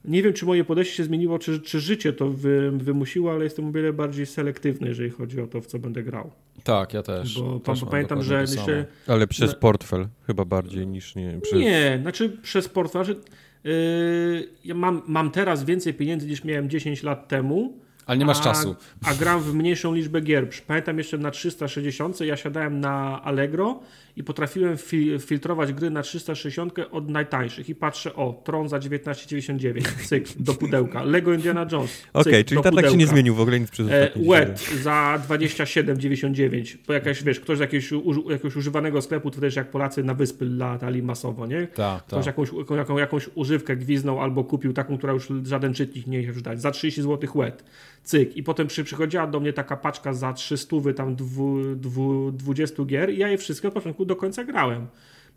[0.05, 3.67] Nie wiem, czy moje podejście się zmieniło, czy, czy życie to wy, wymusiło, ale jestem
[3.67, 6.31] o wiele bardziej selektywny, jeżeli chodzi o to, w co będę grał.
[6.63, 7.39] Tak, ja też.
[7.39, 8.67] Bo, też pamiętam, że samo.
[9.07, 11.59] Ale przez portfel chyba bardziej niż nie przez...
[11.59, 13.05] Nie, znaczy przez portfel.
[13.05, 13.21] Znaczy,
[13.63, 17.77] yy, ja mam, mam teraz więcej pieniędzy niż miałem 10 lat temu.
[18.07, 18.75] Ale nie masz a, czasu.
[19.05, 20.49] A gram w mniejszą liczbę gier.
[20.67, 23.79] Pamiętam jeszcze na 360 ja siadałem na Allegro
[24.17, 29.81] i potrafiłem fi filtrować gry na 360 od najtańszych i patrzę, o, Tron za 19,99,
[30.05, 31.03] cyk, do pudełka.
[31.03, 33.87] Lego Indiana Jones, cyk, Okej, czyli do tak, się nie zmienił w ogóle nic przez
[33.87, 34.47] E, ostatnie 10 lat.
[34.47, 36.77] Wet za 27,99.
[36.87, 37.91] Bo jakaś, wiesz, ktoś z jakiegoś,
[38.29, 41.67] jakiegoś używanego sklepu, to też jak Polacy na wyspy latali masowo, nie?
[41.67, 42.25] Tak, Ktoś tak.
[42.25, 46.61] jakąś, jaką, jakąś używkę gwiznął albo kupił taką, która już żaden czytnik nie chce dać.
[46.61, 47.63] Za 30 zł łet.
[48.03, 48.37] Cyk.
[48.37, 53.13] I potem przy, przychodziła do mnie taka paczka za 300 tam dwu, dwu, 20 gier
[53.13, 54.87] i ja je wszystkie od początku do końca grałem.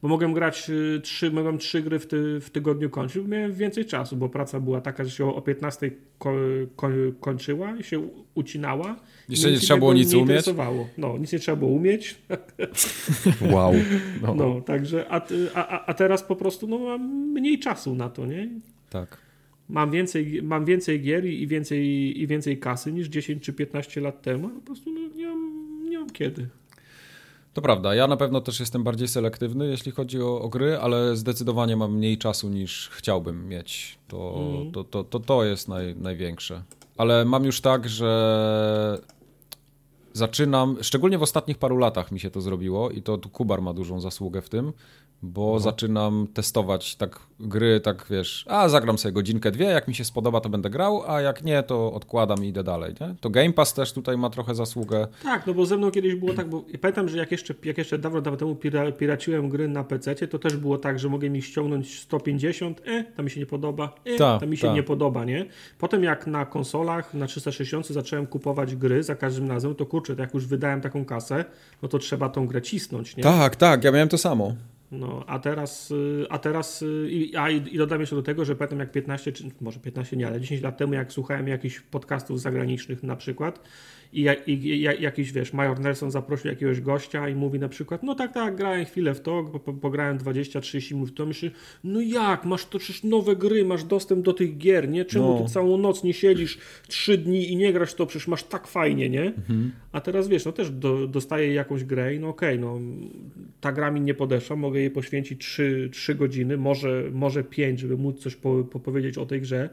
[0.02, 3.52] Bo mogłem grać y, trzy, mogłem trzy gry w, ty, w tygodniu kończyć, bo miałem
[3.52, 6.32] więcej czasu, bo praca była taka, że się o 15 ko,
[6.76, 6.88] ko,
[7.20, 8.96] kończyła i się ucinała.
[9.28, 10.46] Jeszcze nie trzeba było nic nie umieć?
[10.98, 12.14] No, nic nie trzeba było umieć.
[13.52, 13.72] Wow.
[14.22, 15.20] No, No, także, a,
[15.54, 17.02] a, a- a teraz po prostu no, mam
[17.32, 18.48] mniej czasu na to, nie?
[18.90, 19.18] tak.
[19.68, 21.86] Mam więcej, mam więcej gier i więcej,
[22.20, 25.98] i więcej kasy niż 10 czy 15 lat temu, po prostu no, nie, mam, nie
[25.98, 26.48] mam kiedy.
[27.52, 31.16] To prawda, ja na pewno też jestem bardziej selektywny, jeśli chodzi o, o gry, ale
[31.16, 33.98] zdecydowanie mam mniej czasu niż chciałbym mieć.
[34.08, 34.72] To, Mhm.
[34.72, 36.62] to, to, to, to jest naj, największe.
[36.96, 38.98] Ale mam już tak, że
[40.12, 43.74] zaczynam, szczególnie w ostatnich paru latach mi się to zrobiło i to tu Kubar ma
[43.74, 44.72] dużą zasługę w tym,
[45.22, 50.04] bo zaczynam testować tak gry, tak wiesz, a zagram sobie godzinkę, dwie, jak mi się
[50.04, 52.94] spodoba, to będę grał, a jak nie, to odkładam i idę dalej.
[53.00, 53.14] Nie?
[53.20, 55.08] To Game Pass też tutaj ma trochę zasługę.
[55.22, 57.98] Tak, no bo ze mną kiedyś było tak, bo pamiętam, że jak jeszcze, jak jeszcze
[57.98, 61.42] dawno, dawno temu pira, piraciłem gry na PC, to też było tak, że mogę mi
[61.42, 64.74] ściągnąć 150, e, to mi się nie podoba, e, Ta, to mi się ta.
[64.74, 65.46] nie podoba, nie?
[65.78, 70.22] Potem jak na konsolach, na 360 zacząłem kupować gry za każdym razem, to kurczę, to
[70.22, 71.44] jak już wydałem taką kasę,
[71.82, 73.22] no to trzeba tą grę cisnąć, nie?
[73.22, 74.54] Tak, tak, ja miałem to samo.
[74.92, 78.56] No, a teraz, y, a teraz y, i, a, i dodam jeszcze do tego, że
[78.56, 82.40] pamiętam jak 15, czy może 15 nie, ale 10 lat temu, jak słuchałem jakichś podcastów
[82.40, 83.60] zagranicznych na przykład
[84.12, 88.14] i, i, i jakiś, wiesz, Major Nelson zaprosił jakiegoś gościa i mówi na przykład, no
[88.14, 91.50] tak, tak, grałem chwilę w to, po, pograłem 20-30 minut to, myślę,
[91.84, 95.04] no jak, masz to przecież nowe gry, masz dostęp do tych gier, nie?
[95.04, 95.44] Czemu no.
[95.44, 99.10] ty całą noc nie siedzisz 3 dni i nie grasz to, przecież masz tak fajnie,
[99.10, 99.22] nie?
[99.22, 99.72] Mhm.
[99.92, 102.80] A teraz, wiesz, no też do, dostaję jakąś grę i no okej, okay, no
[103.60, 107.96] ta gra mi nie podeszła, mogę jej poświęcić 3, 3 godziny, może, może 5, żeby
[107.96, 109.70] móc coś po, powiedzieć o tej grze,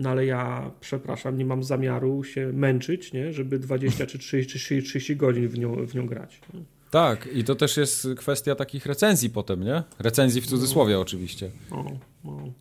[0.00, 3.32] no ale ja, przepraszam, nie mam zamiaru się męczyć, nie?
[3.32, 6.40] żeby 20 czy 30, 30, 30 godzin w nią, w nią grać.
[6.54, 6.60] Nie?
[6.90, 9.82] Tak, i to też jest kwestia takich recenzji potem, nie?
[9.98, 11.00] Recenzji w cudzysłowie no.
[11.00, 11.50] oczywiście.
[11.70, 11.84] No,
[12.24, 12.52] no.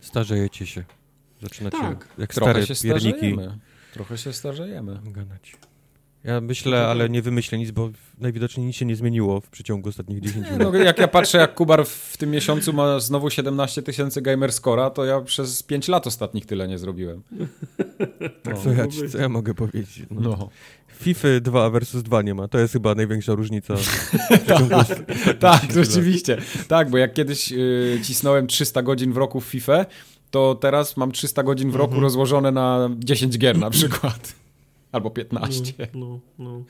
[0.00, 0.84] Starzejecie się.
[1.42, 2.08] Zaczynacie tak.
[2.18, 3.18] jak Trochę stare się pierniki.
[3.18, 3.58] Starzejemy.
[3.92, 5.00] Trochę się starzejemy.
[5.04, 5.56] Gadać.
[6.24, 10.20] Ja myślę, ale nie wymyślę nic, bo najwidoczniej nic się nie zmieniło w przeciągu ostatnich
[10.20, 10.58] 10 lat.
[10.58, 15.04] No, jak ja patrzę, jak Kubar w tym miesiącu ma znowu 17 tysięcy gamerscora, to
[15.04, 17.22] ja przez 5 lat ostatnich tyle nie zrobiłem.
[18.42, 18.62] Tak, no.
[18.62, 20.02] co, ja, co ja mogę powiedzieć?
[20.10, 20.20] No.
[20.20, 20.48] no.
[21.02, 22.48] FIFA 2 versus 2 nie ma.
[22.48, 23.74] To jest chyba największa różnica.
[24.46, 24.88] tak,
[25.38, 26.38] tak rzeczywiście.
[26.68, 29.86] Tak, bo jak kiedyś y, cisnąłem 300 godzin w roku w FIFA,
[30.30, 32.02] to teraz mam 300 godzin w roku mhm.
[32.02, 34.41] rozłożone na 10 gier na przykład.
[34.92, 35.88] Albo 15.
[35.94, 36.64] No, no, no.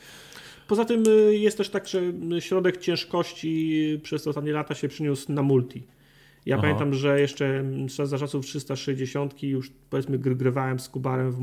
[0.68, 2.00] Poza tym y, jest też tak, że
[2.40, 5.82] środek ciężkości przez ostatnie lata się przyniósł na multi.
[6.46, 6.62] Ja Aha.
[6.62, 7.64] pamiętam, że jeszcze
[8.04, 11.38] za czasów 360 już powiedzmy grywałem z Kubarem w,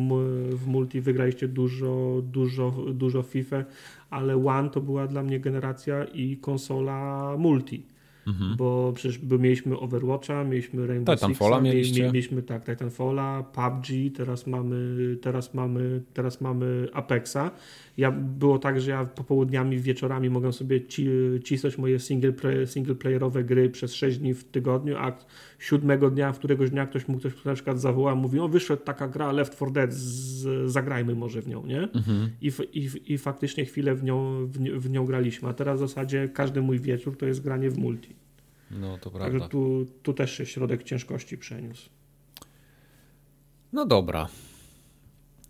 [0.55, 3.63] w multi, wygraliście dużo, dużo, dużo FIFA,
[4.09, 7.83] ale One to była dla mnie generacja i konsola multi.
[8.29, 8.55] Mhm.
[8.57, 12.03] Bo przecież mieliśmy Overwatcha, mieliśmy Rainbow Titanfalla mieliście.
[12.03, 17.51] mieliśmy tak, Titanfalla, PUBG, teraz mamy, teraz mamy, teraz mamy Apexa.
[17.99, 21.09] Ja, było tak, że ja popołudniami, wieczorami mogłem sobie ci,
[21.43, 25.17] cisnąć moje single, play, single playerowe gry przez 6 dni w tygodniu, a
[25.59, 29.07] siódmego dnia, w któregoś dnia ktoś mu ktoś na przykład zawołał, mówi, o wyszedł taka
[29.07, 31.81] gra Left 4 Dead, z, zagrajmy może w nią, nie?
[31.81, 32.29] Mhm.
[32.41, 36.29] I, i, I faktycznie chwilę w nią, w, w nią graliśmy, a teraz w zasadzie
[36.33, 38.15] każdy mój wieczór to jest granie w multi.
[38.71, 39.31] No, to prawda.
[39.31, 41.89] Także tu, tu też się środek ciężkości przeniósł.
[43.73, 44.27] No dobra.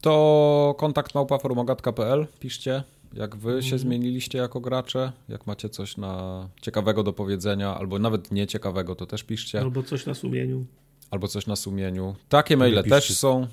[0.01, 2.83] To kontakt małpaforumogatka.pl piszcie,
[3.13, 3.79] jak wy się mhm.
[3.79, 9.23] zmieniliście jako gracze, jak macie coś na ciekawego do powiedzenia, albo nawet nieciekawego, to też
[9.23, 9.59] piszcie.
[9.59, 10.65] Albo coś na sumieniu.
[11.11, 12.15] Albo coś na sumieniu.
[12.29, 13.47] Takie maile też są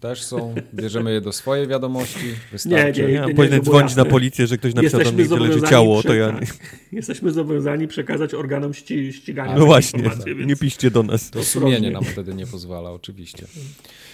[0.00, 3.02] też są, bierzemy je do swojej wiadomości, wystarczy.
[3.02, 6.02] Nie, nie, nie, Powinien dzwonić na policję, że ktoś napisał do mnie tyle, że ciało,
[6.02, 6.40] to ja...
[6.92, 9.54] Jesteśmy zobowiązani przekazać organom ści ścigania.
[9.56, 10.46] No właśnie, więc...
[10.46, 11.30] nie piszcie do nas.
[11.30, 13.46] To sumienie nam wtedy nie pozwala, oczywiście.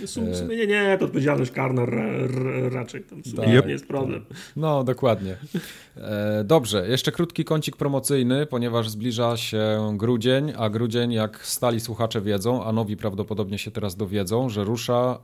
[0.07, 1.87] Sumienie nie, to odpowiedzialność karna
[2.71, 4.25] raczej, tam sumienie tak, nie jest problem.
[4.57, 5.37] No, dokładnie.
[5.97, 12.21] E, dobrze, jeszcze krótki kącik promocyjny, ponieważ zbliża się grudzień, a grudzień, jak stali słuchacze
[12.21, 15.19] wiedzą, a nowi prawdopodobnie się teraz dowiedzą, że rusza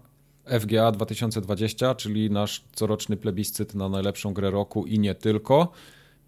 [0.60, 5.72] FGA 2020, czyli nasz coroczny plebiscyt na najlepszą grę roku i nie tylko.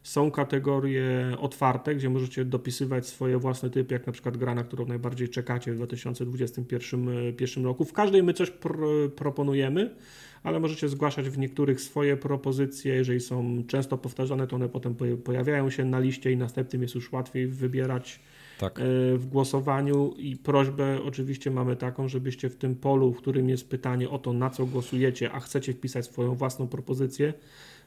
[0.02, 4.86] są kategorie otwarte, gdzie możecie dopisywać swoje własne typy, jak na przykład gra, na którą
[4.86, 7.84] najbardziej czekacie w 2021 roku.
[7.84, 8.74] W każdej my coś pr
[9.16, 9.94] proponujemy,
[10.42, 12.94] ale możecie zgłaszać w niektórych swoje propozycje.
[12.94, 17.12] Jeżeli są często powtarzane, to one potem pojawiają się na liście i następnym jest już
[17.12, 18.20] łatwiej wybierać
[18.60, 18.80] tak.
[18.80, 18.82] E,
[19.16, 24.10] w głosowaniu i prośbę oczywiście mamy taką, żebyście w tym polu, w którym jest pytanie
[24.10, 27.34] o to, na co głosujecie, a chcecie wpisać swoją własną propozycję,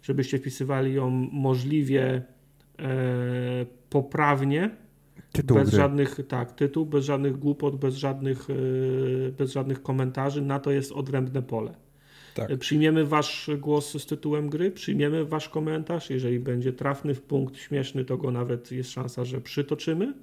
[0.02, 2.22] żebyście wpisywali ją możliwie
[2.80, 4.70] e, poprawnie,
[5.32, 5.78] tytuł bez gry.
[5.78, 10.92] żadnych, tak, tytuł, bez żadnych głupot, bez żadnych, e, bez żadnych komentarzy, na to jest
[10.92, 11.76] odrębne pole.
[12.34, 12.52] Tak.
[12.52, 17.58] E, przyjmiemy wasz głos z tytułem gry, przyjmiemy wasz komentarz, jeżeli będzie trafny w punkt,
[17.58, 20.14] śmieszny, to go nawet jest szansa, że przytoczymy.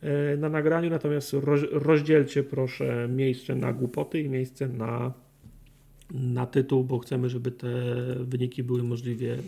[0.00, 5.12] E, na nagraniu, natomiast roz, rozdzielcie proszę miejsce na głupoty i miejsce na,
[6.10, 7.68] na tytuł, bo chcemy, żeby te
[8.20, 9.38] wyniki były możliwie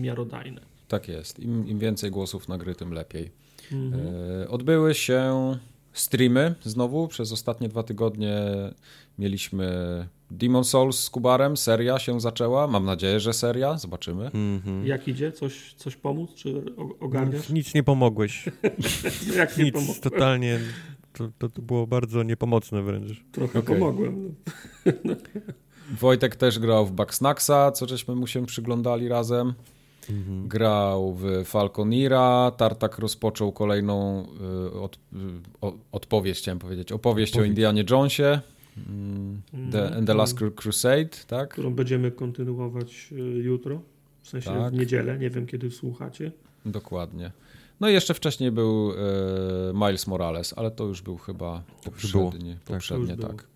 [0.00, 0.60] miarodajne.
[0.88, 1.40] Tak jest.
[1.40, 3.30] Im, im więcej głosów nagry, tym lepiej.
[3.72, 4.02] Mhm.
[4.48, 5.56] Odbyły się
[5.92, 7.08] streamy znowu.
[7.08, 8.36] Przez ostatnie dwa tygodnie
[9.18, 9.68] mieliśmy
[10.30, 12.66] Demon Souls z Kubarem, seria się zaczęła.
[12.66, 13.78] Mam nadzieję, że seria.
[13.78, 14.28] Zobaczymy.
[14.28, 14.84] Mm-hmm.
[14.84, 15.32] Jak idzie?
[15.32, 16.62] Coś, coś pomóc, czy
[17.00, 17.50] ogarniasz?
[17.50, 18.48] Nic nie pomogłeś.
[19.36, 20.58] Jak nie Nic, totalnie.
[21.12, 23.24] To, to, to, było bardzo niepomocne wręcz.
[23.32, 23.74] Trochę okay.
[23.74, 24.34] pomogłem.
[26.00, 29.54] Wojtek też grał w Bugsnaxa, co żeśmy mu się przyglądali razem.
[30.10, 30.48] Mhm.
[30.48, 34.26] Grał w Falconira, Tartak rozpoczął kolejną
[34.72, 34.98] y, od, y,
[35.60, 37.48] o, odpowiedź, chciałem powiedzieć, opowieść, opowieść.
[37.48, 38.40] o Indianie Jonesie.
[38.76, 40.06] Mm, the, mhm.
[40.06, 41.48] the Last Crusade, tak?
[41.48, 43.80] Którą będziemy kontynuować y, jutro,
[44.22, 44.72] w sensie tak.
[44.72, 46.32] w niedzielę, nie wiem kiedy słuchacie.
[46.66, 47.32] Dokładnie.
[47.80, 48.94] No i jeszcze wcześniej był y,
[49.74, 53.30] Miles Morales, ale to już był chyba poprzedni, poprzednie, tak.
[53.30, 53.46] tak.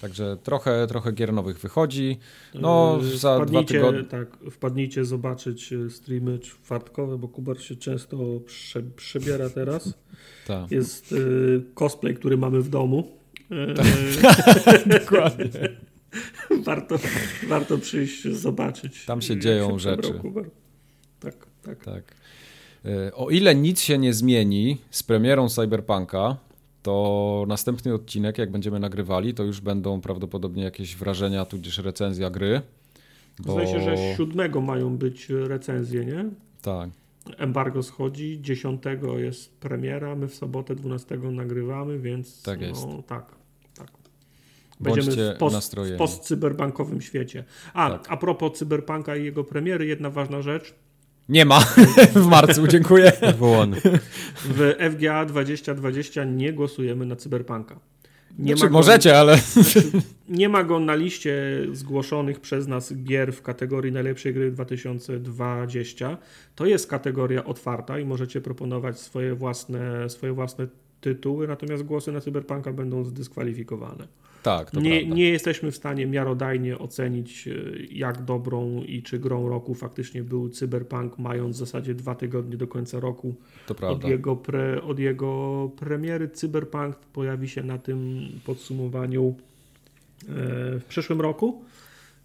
[0.00, 2.18] Także trochę, trochę gier nowych wychodzi.
[2.54, 4.04] No, yy, za dwa tygodnie.
[4.04, 9.94] Tak, wpadnijcie zobaczyć e, streamy czwartkowe, bo Kubar się często prze, przebiera teraz.
[10.46, 10.70] Tak.
[10.70, 13.17] Jest y, cosplay, który mamy w domu.
[13.48, 13.86] Tak.
[15.00, 15.44] Dokładnie.
[16.64, 16.96] warto,
[17.48, 19.04] warto przyjść zobaczyć.
[19.04, 20.20] Tam się dzieją się rzeczy.
[21.20, 21.84] Tak, tak.
[21.84, 22.14] tak.
[23.14, 26.36] O ile nic się nie zmieni z premierą Cyberpunka,
[26.82, 32.62] to następny odcinek, jak będziemy nagrywali, to już będą prawdopodobnie jakieś wrażenia, tudzież recenzja gry.
[33.38, 33.52] Bo...
[33.52, 36.24] Zdaje się, że siódmego mają być recenzje, nie?
[36.62, 36.90] Tak.
[37.36, 38.82] Embargo schodzi, 10
[39.16, 42.86] jest premiera, my w sobotę 12 nagrywamy, więc tak jest.
[42.86, 43.37] No, tak.
[44.80, 47.44] Będziemy w, post, w post-cyberbankowym świecie.
[47.74, 48.06] A, tak.
[48.08, 50.74] a propos cyberpunka i jego premiery, jedna ważna rzecz.
[51.28, 51.60] Nie ma
[52.14, 53.12] w marcu, dziękuję.
[54.44, 57.80] W FGA 2020 nie głosujemy na Cyberpunka.
[58.38, 59.38] Nie znaczy, ma możecie, ale.
[60.28, 61.36] Nie ma go na liście
[61.72, 66.18] zgłoszonych przez nas gier w kategorii najlepszej gry 2020.
[66.54, 70.66] To jest kategoria otwarta i możecie proponować swoje własne, swoje własne
[71.00, 74.08] tytuły, natomiast głosy na Cyberpunka będą zdyskwalifikowane.
[74.48, 77.52] Tak, to nie, nie jesteśmy w stanie miarodajnie ocenić, e,
[77.90, 82.66] jak dobrą i czy grą roku faktycznie był Cyberpunk, mając w zasadzie dwa tygodnie do
[82.66, 83.34] końca roku
[83.80, 86.28] od jego, pre, od jego premiery.
[86.28, 89.34] Cyberpunk pojawi się na tym podsumowaniu
[90.22, 90.24] e,
[90.78, 91.64] w przyszłym roku.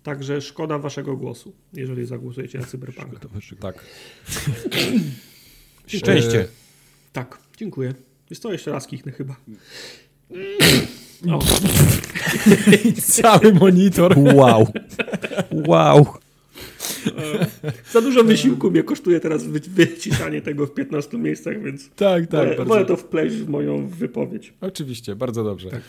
[0.04, 3.20] Także szkoda waszego głosu, jeżeli zagłosujecie na Cyberpunk.
[3.60, 3.86] Tak.
[5.88, 6.40] Szczęście.
[6.42, 6.48] E,
[7.14, 7.94] tak, dziękuję.
[8.30, 9.36] Jest to jeszcze raz kichnę chyba.
[11.32, 11.40] O.
[13.02, 14.16] Cały monitor.
[14.36, 14.68] Wow.
[15.52, 16.06] Wow.
[17.92, 22.66] Za dużo wysiłku mnie kosztuje teraz wyciszanie tego w 15 miejscach, więc tak, tak, wolę,
[22.66, 24.54] wolę to wpleść w moją wypowiedź.
[24.62, 25.70] Oczywiście, bardzo dobrze.
[25.70, 25.82] Tak,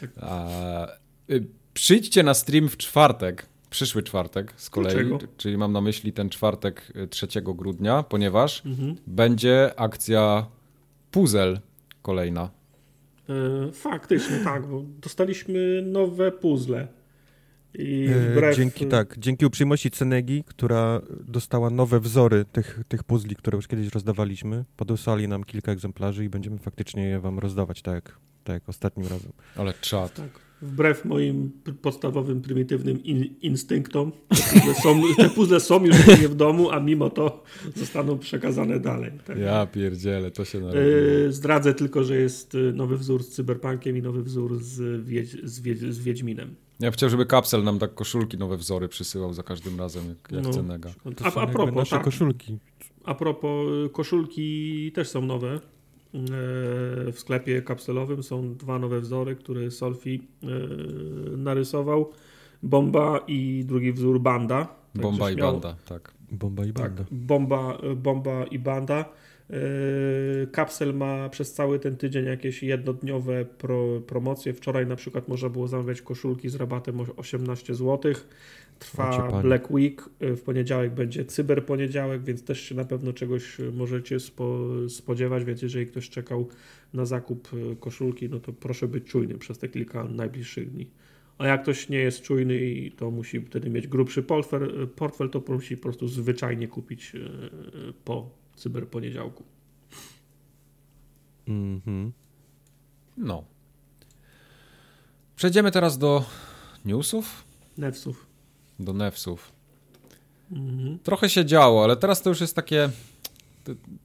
[0.00, 0.10] tak.
[0.20, 0.86] A,
[1.30, 5.18] y, przyjdźcie na stream w czwartek, przyszły czwartek z kolei, Dlaczego?
[5.36, 8.96] czyli mam na myśli ten czwartek 3 y, grudnia, ponieważ mhm.
[9.06, 10.46] będzie akcja
[11.10, 11.60] puzzle
[12.02, 12.59] kolejna E,
[13.72, 16.88] faktycznie, tak, bo dostaliśmy nowe puzzle.
[17.74, 18.56] I e, wbrew...
[18.56, 23.88] Dzięki, tak, dzięki uprzejmości Cenegi, która dostała nowe wzory tych, tych puzli, które już kiedyś
[23.88, 28.68] rozdawaliśmy, podesłali nam kilka egzemplarzy i będziemy faktycznie je wam rozdawać, tak jak, tak jak
[28.68, 29.32] ostatnim razem.
[29.56, 30.14] Ale czad.
[30.14, 31.50] Tak wbrew moim
[31.82, 36.80] podstawowym, prymitywnym in, instynktom, te puzzle, są, te puzzle są już nie w domu, a
[36.80, 37.44] mimo to
[37.76, 39.12] zostaną przekazane dalej.
[39.24, 39.38] Tak?
[39.38, 40.78] Ja pierdzielę, to się narobi.
[40.78, 45.44] Yy, zdradzę tylko, że jest y, nowy wzór z Cyberpunkiem i nowy wzór z, Wiedź,
[45.44, 46.54] z, Wiedź, z Wiedźminem.
[46.80, 50.44] Ja chciał, żeby kapsel nam tak koszulki, nowe wzory przysyłał za każdym razem, jak, jak
[50.44, 50.90] no, Cenega.
[51.24, 52.58] A, a propos, nasze tak, koszulki.
[53.04, 55.60] A propos, y, koszulki też są nowe.
[57.12, 60.46] W sklepie kapselowym są dwa nowe wzory, które Solfi e,
[61.36, 62.10] narysował.
[62.62, 64.68] Bomba i drugi wzór Banda.
[64.92, 66.14] Tak bomba i Banda, tak.
[66.30, 67.04] Bomba i Banda.
[67.04, 69.04] Tak, bomba, bomba i Banda.
[70.52, 74.52] Kapsel ma przez cały ten tydzień jakieś jednodniowe pro, promocje.
[74.54, 78.14] Wczoraj na przykład można było zamawiać koszulki z rabatem 18 zł.
[78.78, 83.60] Trwa Black Week, y, w poniedziałek będzie Cyber Poniedziałek, więc też się na pewno czegoś
[83.60, 86.48] y, możecie spo, spodziewać, więc jeżeli ktoś czekał
[86.94, 87.48] na zakup
[87.80, 90.90] koszulki, no to proszę być czujny przez te kilka najbliższych dni.
[91.38, 95.42] A jak ktoś nie jest czujny i to musi wtedy mieć grubszy portfel, portfel to
[95.48, 97.12] musi po prostu zwyczajnie kupić
[98.04, 99.44] po Cyber Poniedziałku.
[101.48, 102.12] Mhm.
[103.16, 103.44] No.
[105.36, 106.24] Przejdziemy teraz do
[106.84, 107.44] newsów.
[107.78, 108.26] Newsów
[108.78, 109.52] do Nefsów.
[110.52, 110.98] Mhm.
[110.98, 112.90] Trochę się działo, ale teraz to już jest takie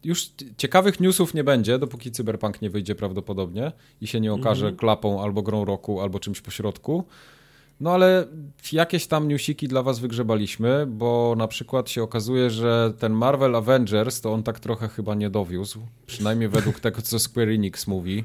[0.04, 4.76] już ciekawych newsów nie będzie, dopóki Cyberpunk nie wyjdzie prawdopodobnie i się nie okaże -hmm.
[4.76, 7.04] klapą albo grą roku, albo czymś pośrodku.
[7.80, 8.28] No ale
[8.72, 14.22] jakieś tam newsiki dla was wygrzebaliśmy, bo na przykład się okazuje, że ten Marvel Avengers
[14.22, 18.24] to on tak trochę chyba nie dowiózł, przynajmniej według tego, co Square Enix mówi.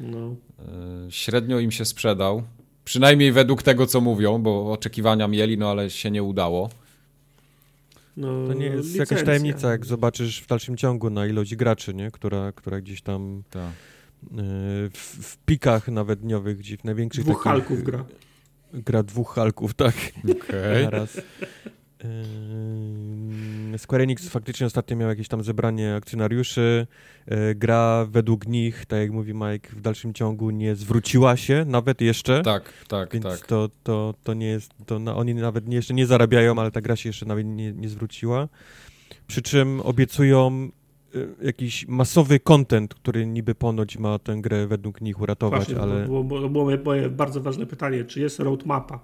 [0.00, 0.18] No.
[0.28, 2.42] E, średnio im się sprzedał,
[2.84, 6.70] przynajmniej według tego, co mówią, bo oczekiwania mieli, no ale się nie udało.
[8.16, 9.16] No, to nie jest licencja.
[9.16, 12.10] jakaś tajemnica, jak zobaczysz w dalszym ciągu na ilość graczy, nie?
[12.10, 13.72] Która, która gdzieś tam Ta.
[14.92, 18.04] w, w, pikach nawet dniowych, gdzie w największych Dwóch takich, Halków gra.
[18.72, 19.94] Gra dwóch Halków, tak.
[20.30, 20.84] Okay.
[20.84, 21.20] Naraz.
[23.76, 26.86] Square Enix faktycznie ostatnio miał jakieś tam zebranie akcjonariuszy.
[27.26, 32.00] E, gra według nich, tak jak mówi Mike, w dalszym ciągu nie zwróciła się nawet
[32.00, 32.42] jeszcze.
[32.42, 33.46] Tak, tak, więc tak.
[33.46, 36.80] To, to, to nie jest, to no, oni nawet nie, jeszcze nie zarabiają, ale ta
[36.80, 38.48] gra się jeszcze nawet nie, nie zwróciła.
[39.26, 40.70] Przy czym obiecują
[41.42, 46.00] jakiś masowy content, który niby ponoć ma tę grę według nich uratować, Właśnie, ale...
[46.00, 49.00] To było, było moje bardzo ważne pytanie, czy jest roadmapa?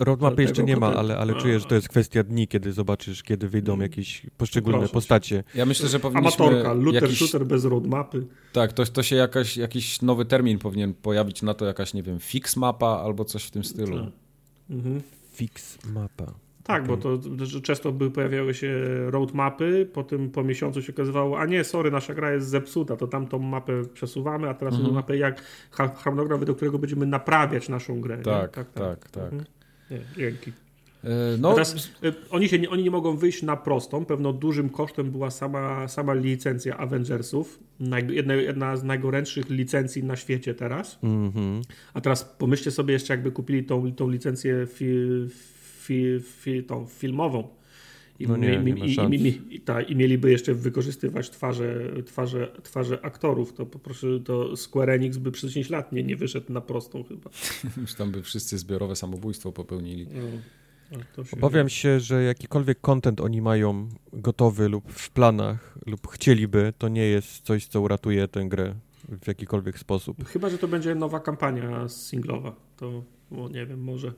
[0.00, 3.48] Roadmapy jeszcze nie ma, ale, ale czuję, że to jest kwestia dni, kiedy zobaczysz, kiedy
[3.48, 3.82] wyjdą mm.
[3.82, 5.44] jakieś poszczególne Proszę postacie.
[5.54, 6.44] Ja myślę, że powinniśmy...
[6.44, 7.18] Amatorka, looter jakiś...
[7.18, 8.26] shooter bez roadmapy.
[8.52, 12.20] Tak, to, to się jakaś, jakiś nowy termin powinien pojawić na to, jakaś, nie wiem,
[12.20, 13.98] fix mapa albo coś w tym stylu.
[14.04, 14.12] Tak.
[14.70, 15.02] Mhm.
[15.32, 16.43] Fix mapa.
[16.64, 16.96] Tak, okay.
[16.96, 17.20] bo to
[17.62, 18.74] często by pojawiały się
[19.10, 23.38] roadmapy, potem po miesiącu się okazywało, a nie, sorry, nasza gra jest zepsuta, to tamtą
[23.38, 24.94] mapę przesuwamy, a teraz mhm.
[24.94, 28.18] mapę jak harmonogram, według którego będziemy naprawiać naszą grę.
[28.18, 29.10] Tak, tak, tak, tak.
[29.10, 29.32] tak.
[29.32, 29.44] Mhm.
[29.90, 30.52] Nie, dzięki.
[31.04, 31.52] E, no.
[31.52, 34.04] Teraz, e, oni, się, oni nie mogą wyjść na prostą.
[34.04, 37.58] Pewno dużym kosztem była sama, sama licencja Avengersów.
[38.08, 40.98] Jedna, jedna z najgorętszych licencji na świecie teraz.
[41.02, 41.62] Mm -hmm.
[41.94, 44.86] A teraz pomyślcie sobie jeszcze, jakby kupili tą, tą licencję fi,
[45.84, 47.48] fi, fi, tą filmową.
[48.18, 53.04] I, no nie, nie i, i, i, ta, I mieliby jeszcze wykorzystywać twarze, twarze, twarze
[53.04, 57.04] aktorów, to poproszę, to Square Enix by przez 10 lat nie, nie wyszedł na prostą
[57.04, 57.30] chyba.
[57.80, 60.06] Już tam by wszyscy zbiorowe samobójstwo popełnili.
[60.92, 66.72] No, się Obawiam się, że jakikolwiek content oni mają gotowy lub w planach, lub chcieliby,
[66.78, 68.74] to nie jest coś, co uratuje tę grę
[69.08, 70.28] w jakikolwiek sposób.
[70.28, 72.56] Chyba, że to będzie nowa kampania singlowa.
[72.76, 73.02] To,
[73.50, 74.12] nie wiem, może.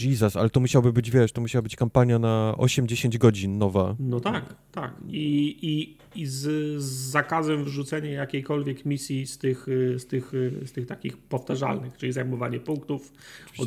[0.00, 3.96] Jesus, ale to musiałby być, wiesz, to musiała być kampania na 8-10 godzin nowa.
[3.98, 4.94] No tak, tak.
[5.08, 6.42] I, i, i z,
[6.82, 9.66] z zakazem wrzucenia jakiejkolwiek misji z tych,
[9.96, 10.32] z tych,
[10.64, 13.12] z tych takich powtarzalnych, czyli zajmowanie punktów.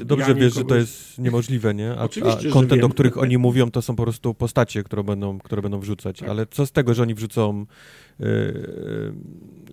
[0.05, 0.53] Dobrze wiesz, kogoś...
[0.53, 1.91] że to jest niemożliwe, nie?
[1.91, 5.39] A, Oczywiście, a content, o których oni mówią, to są po prostu postacie, które będą,
[5.39, 6.19] które będą wrzucać.
[6.19, 6.29] Tak.
[6.29, 7.65] Ale co z tego, że oni wrzucą
[8.19, 8.25] yy,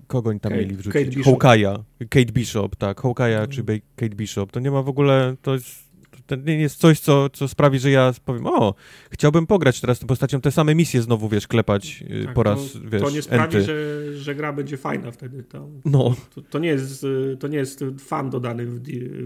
[0.07, 1.15] kogo oni tam Kate, mieli wrzucić?
[1.15, 3.81] Kate Hawkeye'a, Kate Bishop, tak, Hawkeye'a czy mm.
[3.97, 4.53] Kate Bishop.
[4.53, 5.86] To nie ma w ogóle, to jest
[6.27, 8.75] to nie jest coś, co, co sprawi, że ja powiem, o,
[9.11, 12.73] chciałbym pograć teraz tą postacią, te same misje znowu, wiesz, klepać y, tak, po raz,
[12.73, 13.75] to, wiesz, To nie sprawi, że,
[14.19, 15.43] że gra będzie fajna wtedy.
[15.43, 16.15] To, no.
[16.35, 18.81] To, to, nie jest, y, to nie jest fan dodany w,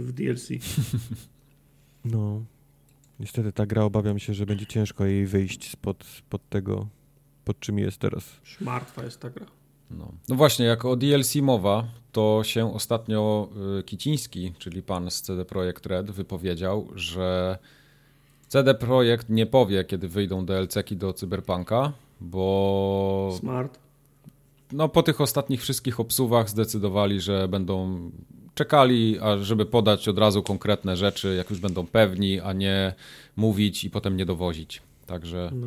[0.06, 0.48] w DLC.
[2.04, 2.44] No.
[3.20, 6.88] Niestety ta gra, obawiam się, że będzie ciężko jej wyjść spod, spod tego,
[7.44, 8.24] pod czym jest teraz.
[8.42, 9.46] Szmartwa jest ta gra.
[9.90, 10.12] No.
[10.28, 13.48] no właśnie, jak o DLC mowa, to się ostatnio
[13.78, 17.58] y, Kiciński, czyli pan z CD Projekt Red, wypowiedział, że
[18.48, 23.36] CD Projekt nie powie, kiedy wyjdą DLC-ki do Cyberpunka, bo...
[23.38, 23.78] Smart.
[24.72, 28.00] No po tych ostatnich wszystkich obsuwach zdecydowali, że będą
[28.54, 32.94] czekali, a żeby podać od razu konkretne rzeczy, jak już będą pewni, a nie
[33.36, 34.82] mówić i potem nie dowozić.
[35.06, 35.50] Także...
[35.52, 35.66] No.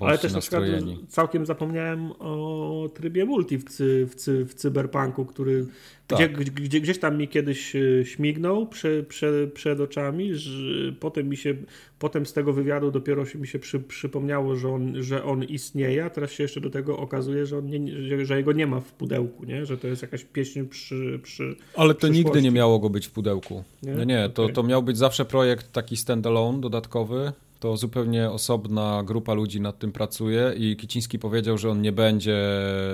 [0.00, 0.62] Ale też na przykład
[1.08, 5.66] całkiem zapomniałem o trybie multi w, cy, w, cy, w cyberpunku, który
[6.06, 6.32] tak.
[6.32, 11.36] gdzie, gdzie, gdzieś tam mi kiedyś e, śmignął prze, prze, przed oczami, że potem mi
[11.36, 11.54] się,
[11.98, 16.04] potem z tego wywiadu dopiero się mi się przy, przypomniało, że on, że on istnieje,
[16.04, 18.80] a teraz się jeszcze do tego okazuje, że, on nie, że, że jego nie ma
[18.80, 19.66] w pudełku, nie?
[19.66, 23.10] że to jest jakaś pieśń przy, przy Ale to nigdy nie miało go być w
[23.10, 23.64] pudełku.
[23.82, 24.54] Nie, nie, nie to, okay.
[24.54, 29.92] to miał być zawsze projekt taki standalone, dodatkowy, to zupełnie osobna grupa ludzi nad tym
[29.92, 32.38] pracuje i Kiciński powiedział, że on nie będzie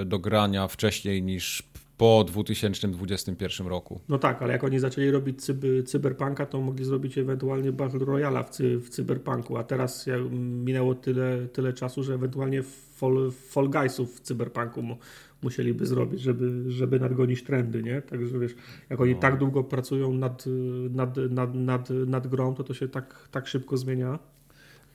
[0.07, 1.62] do grania wcześniej niż
[1.97, 4.01] po 2021 roku.
[4.09, 8.45] No tak, ale jak oni zaczęli robić cyber, cyberpunka, to mogli zrobić ewentualnie Battle Royale
[8.45, 12.62] w, cy, w cyberpunku, a teraz minęło tyle, tyle czasu, że ewentualnie
[12.97, 14.97] Fall, Fall Guysów w cyberpunku mu,
[15.43, 18.03] musieliby zrobić, żeby, żeby nadgonić trendy, nie?
[18.03, 18.55] Także wiesz,
[18.91, 19.21] jak oni no.
[19.21, 20.45] tak długo pracują nad,
[20.91, 24.19] nad, nad, nad, nad grą, to to się tak, tak szybko zmienia.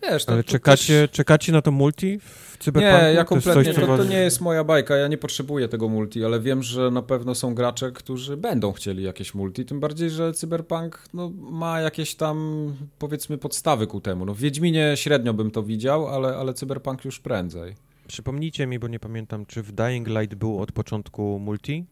[0.02, 1.12] Wiesz, to, Ale czekacie, też...
[1.12, 3.06] czekacie na to multi w Cyberpunku?
[3.06, 6.26] Nie, ja kompletnie, to, to, to, nie jest moja bajka, ja nie potrzebuję tego multi,
[6.26, 10.34] ale wiem, że na pewno są gracze, którzy będą chcieli jakieś multi, tym bardziej, że
[10.34, 12.68] Cyberpunk no, ma jakieś tam,
[13.00, 14.26] powiedzmy, podstawy ku temu.
[14.26, 17.76] No, w Wiedźminie średnio bym to widział, ale, ale Cyberpunk już prędzej.
[18.08, 21.86] przypomnijcie mi, bo nie pamiętam, czy w Dying Light był od początku multi?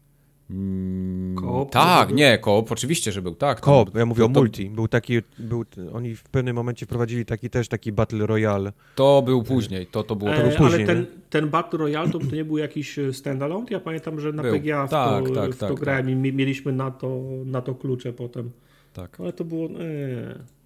[0.50, 3.60] Mm, Koop, tak, nie, koop, oczywiście, że był, tak.
[3.60, 4.70] Koop, ja mówię o to, to, multi.
[4.70, 8.72] Był taki, był, oni w pewnym momencie wprowadzili taki też taki Battle Royale.
[8.94, 12.18] to był później, to, to było E, był później, ale ten, ten Battle Royale to,
[12.18, 13.66] to nie był jakiś e, standalone?
[13.70, 14.52] Ja pamiętam, że na Był.
[14.52, 17.62] PGA w Tak, to, tak, w to tak, grałem i mi- mieliśmy na to, na
[17.62, 18.50] to klucze potem.
[18.92, 19.20] tak.
[19.20, 19.66] Ale to było...
[19.80, 20.59] E.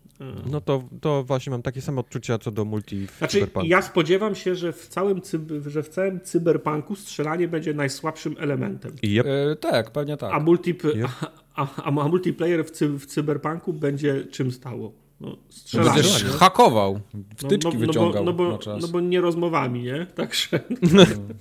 [0.50, 3.68] No to, to właśnie mam takie same odczucia co do multi w Znaczy, Cyberpunku.
[3.68, 8.92] ja spodziewam się, że w całym, cyb- że w całym cyberpunku strzelanie będzie najsłabszym elementem.
[9.02, 10.34] I jep, E, tak, pewnie tak.
[10.34, 11.08] A, multi, Yep.
[11.54, 14.92] a, a, a multiplayer w, cy, w cyberpunku będzie czym stało?
[15.20, 16.02] No, strzelanie.
[16.02, 18.82] Będziesz hakował, No, wtyczki no, wyciągał no bo, na no, bo, czas.
[18.82, 20.06] no bo nie rozmowami, nie?
[20.14, 20.60] Także.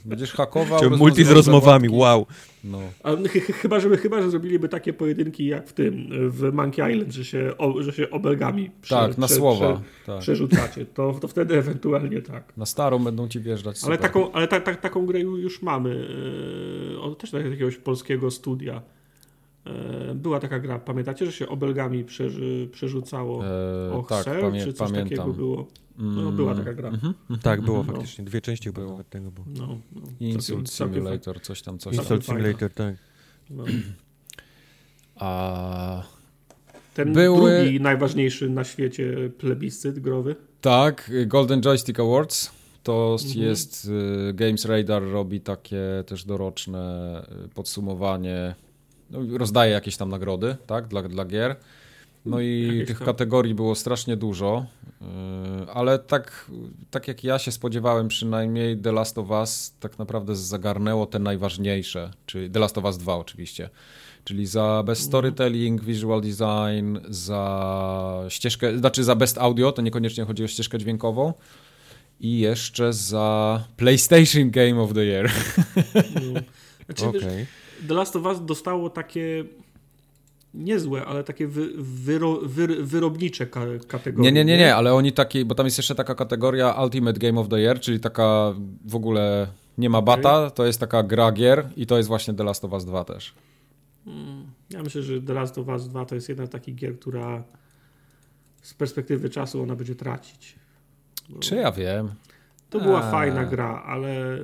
[0.05, 0.79] Będziesz hakował.
[0.79, 2.25] czy multi z rozmowami, wow.
[2.63, 2.79] No.
[3.03, 6.93] A, ch- ch- chyba, że, chyba, że zrobiliby takie pojedynki jak w tym, w Monkey
[6.93, 9.73] Island, że się, o, że się obelgami prze, Tak, na prze- słowa.
[9.73, 10.19] Prze, tak.
[10.21, 10.85] przerzucacie.
[10.85, 12.57] To, to wtedy ewentualnie tak.
[12.57, 13.75] Na starą będą ci wjeżdżać.
[13.83, 13.99] Ale, super.
[13.99, 16.07] taką, ale ta, ta, taką grę ju- już mamy.
[17.09, 18.81] Yy, też tak- jakiegoś polskiego studia.
[19.65, 22.05] Yy, była taka gra, pamiętacie, że się obelgami
[22.71, 25.33] przerzucało E, o tak, pamię, czy coś takiego pamiętam.
[25.33, 25.67] było?
[25.97, 26.89] No, Mm, była taka gra.
[26.89, 27.95] mhm, mhm, Tak, było mhm.
[27.97, 28.25] faktycznie.
[28.25, 29.45] Dwie części chyba nawet tego było.
[29.57, 32.03] No, no, Insult Simulator, coś tam, coś tam.
[32.05, 32.41] Insult fajna.
[32.41, 32.95] Simulator, tak.
[33.49, 33.63] No.
[35.15, 36.03] A,
[36.93, 40.35] Ten Były- drugi najważniejszy na świecie plebiscyt growy.
[40.61, 42.51] tak, Golden Joystick Awards.
[42.83, 43.45] To Mhm.
[43.45, 43.85] jest
[44.29, 48.55] y, Games Radar robi takie też doroczne y, podsumowanie.
[49.13, 51.55] No, rozdaje jakieś tam nagrody, tak, dla, dla gier.
[52.25, 53.05] No i Jakieś tych tam.
[53.05, 54.65] kategorii było strasznie dużo,
[55.01, 55.05] y,
[55.73, 56.51] ale tak,
[56.91, 62.11] tak jak ja się spodziewałem, przynajmniej The Last of Us tak naprawdę zagarnęło te najważniejsze,
[62.25, 63.69] czyli The Last of Us 2 oczywiście,
[64.23, 70.43] czyli za best storytelling, visual design, za ścieżkę, znaczy za best audio, to niekoniecznie chodzi
[70.43, 71.33] o ścieżkę dźwiękową
[72.19, 75.31] i jeszcze za PlayStation Game of the Year.
[76.05, 76.39] No.
[76.85, 77.45] Znaczy, wiesz, Okej.
[77.87, 79.45] The Last of Us dostało takie
[80.53, 84.31] niezłe, ale takie wy, wyro, wy, wyrobnicze ka, kategorie.
[84.31, 87.39] Nie, nie, nie, nie, ale oni taki, bo tam jest jeszcze taka kategoria Ultimate Game
[87.41, 88.53] of the Year, czyli taka
[88.85, 92.43] w ogóle nie ma bata, to jest taka gra gier i to jest właśnie The
[92.43, 93.33] Last of Us 2 też.
[94.07, 96.99] Mm, Ja myślę, że The Last of Us 2 to jest jedna z takich gier,
[96.99, 97.43] która
[98.61, 100.55] z perspektywy czasu ona będzie tracić.
[101.29, 102.11] Bo Czy ja wiem?
[102.69, 103.11] To była A.
[103.11, 104.37] fajna gra, ale...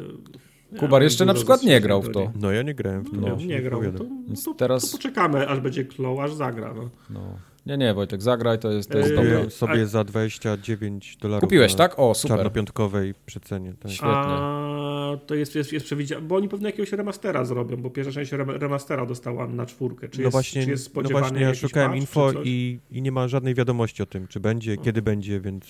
[0.80, 2.32] Kubar jeszcze na przykład nie grał w to.
[2.36, 3.18] No ja nie grałem w to.
[3.18, 3.82] No, nie grał.
[3.82, 6.74] To, no to, teraz- to poczekamy, aż będzie kloł, aż zagra.
[6.74, 6.90] No.
[7.10, 7.22] No.
[7.66, 9.50] Nie, nie, Wojtek, zagraj, to jest, to jest Yy, dobre.
[9.50, 11.42] Sobie a- za 29 dolarów.
[11.42, 12.00] Kupiłeś, tak?
[12.00, 12.38] O, super.
[12.38, 13.74] Czarnopiątkowej przecenie.
[13.80, 13.92] Tak.
[13.92, 14.10] Świetnie.
[14.10, 18.32] A to jest, jest, jest przewidziane, bo oni pewnie jakiegoś remastera zrobią, bo pierwsza część
[18.32, 20.10] rem- remastera dostała na czwórkę.
[20.10, 23.12] Czy no jest, właśnie, czy jest no właśnie ja szukałem patch, info i, i nie
[23.12, 24.82] ma żadnej wiadomości o tym, czy będzie, No.
[24.84, 25.66] kiedy będzie, więc,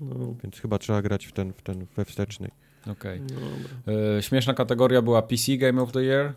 [0.00, 2.50] No, więc chyba trzeba grać w ten, w ten we wstecznej.
[2.86, 3.20] Okej.
[3.20, 3.94] dobra.
[4.18, 6.32] E, Śmieszna kategoria była PC Game of the Year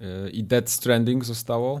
[0.00, 1.80] e, i Dead Stranding zostało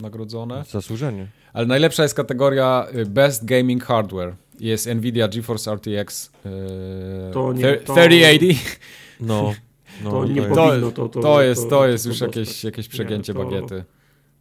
[0.00, 0.64] nagrodzone.
[0.70, 1.26] Zasłużenie.
[1.52, 4.34] Ale najlepsza jest kategoria y, Best Gaming Hardware.
[4.60, 8.80] Jest Nvidia GeForce RTX e, To nie- to- 3080.
[9.20, 9.54] No,
[10.04, 12.88] no To nie jest- powinno to, to, To jest, to jest to już jakieś, jakieś
[12.88, 13.84] przegięcie Nie, to- bagiety.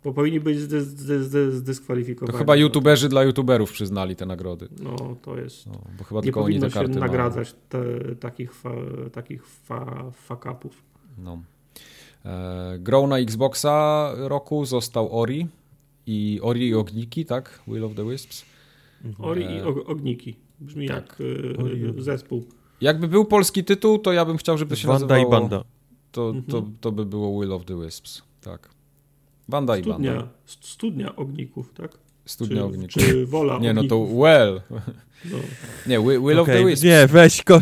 [0.03, 2.37] Bo powinni być zdy, zdy, zdy, To zdyskwalifikowani.
[2.39, 4.67] chyba youtuberzy dla youtuberów przyznali te nagrody.
[4.83, 5.67] No, to jest...
[5.67, 7.79] No, bo chyba Nie tylko oni te się karty nagradzać te,
[8.19, 8.71] takich, fa,
[9.11, 10.71] takich fa, fuck-upów.
[11.17, 11.41] No.
[12.25, 15.47] E, grą na Xboxa roku został Ori
[16.05, 17.59] i Ori i Ogniki, tak?
[17.67, 18.45] Will of the Wisps.
[19.19, 20.35] Ori i E, og- Ogniki.
[20.59, 20.95] Brzmi tak.
[20.95, 21.17] jak
[21.65, 22.43] Ori i- zespół.
[22.81, 25.27] Jakby był polski tytuł, to ja bym chciał, żeby to się Wanda nazywało...
[25.27, 25.63] i Banda.
[26.11, 26.77] To, to, Mhm.
[26.81, 28.69] to by było Will of the Wisps, tak.
[29.49, 30.27] Banda i Studnia, Banda.
[30.45, 31.91] st- studnia ogników, tak?
[32.25, 33.03] Studnia czy, Ogników.
[33.03, 34.19] Czy wola Nie, no to ogników.
[34.19, 34.61] Well.
[35.25, 35.37] No.
[35.87, 36.83] Nie, Wi- Will of Okej, the Wisps.
[36.83, 37.61] Nie, weź ko...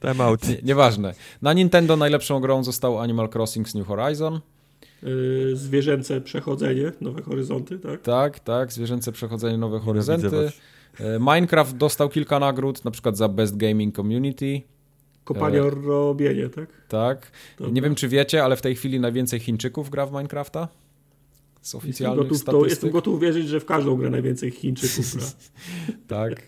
[0.00, 0.48] Time out.
[0.48, 1.14] Nie, nieważne.
[1.42, 4.40] Na Nintendo najlepszą grą został Animal Crossing New Horizon.
[5.04, 8.02] Y, zwierzęce przechodzenie, nowe horyzonty, tak?
[8.02, 10.52] Tak, tak, zwierzęce przechodzenie nowe horyzonty.
[11.00, 14.62] E, Minecraft dostał kilka nagród, na przykład za Best Gaming Community.
[15.34, 16.66] Kopanie, E, robienie, tak?
[16.88, 17.30] Tak.
[17.58, 17.72] Dobra.
[17.74, 20.68] Nie wiem, czy wiecie, ale w tej chwili najwięcej Chińczyków gra w Minecrafta.
[21.62, 25.26] Z Jestem oficjalnych gotów, to, jestem gotów wierzyć, że w każdą grę najwięcej Chińczyków gra.
[26.18, 26.42] Tak.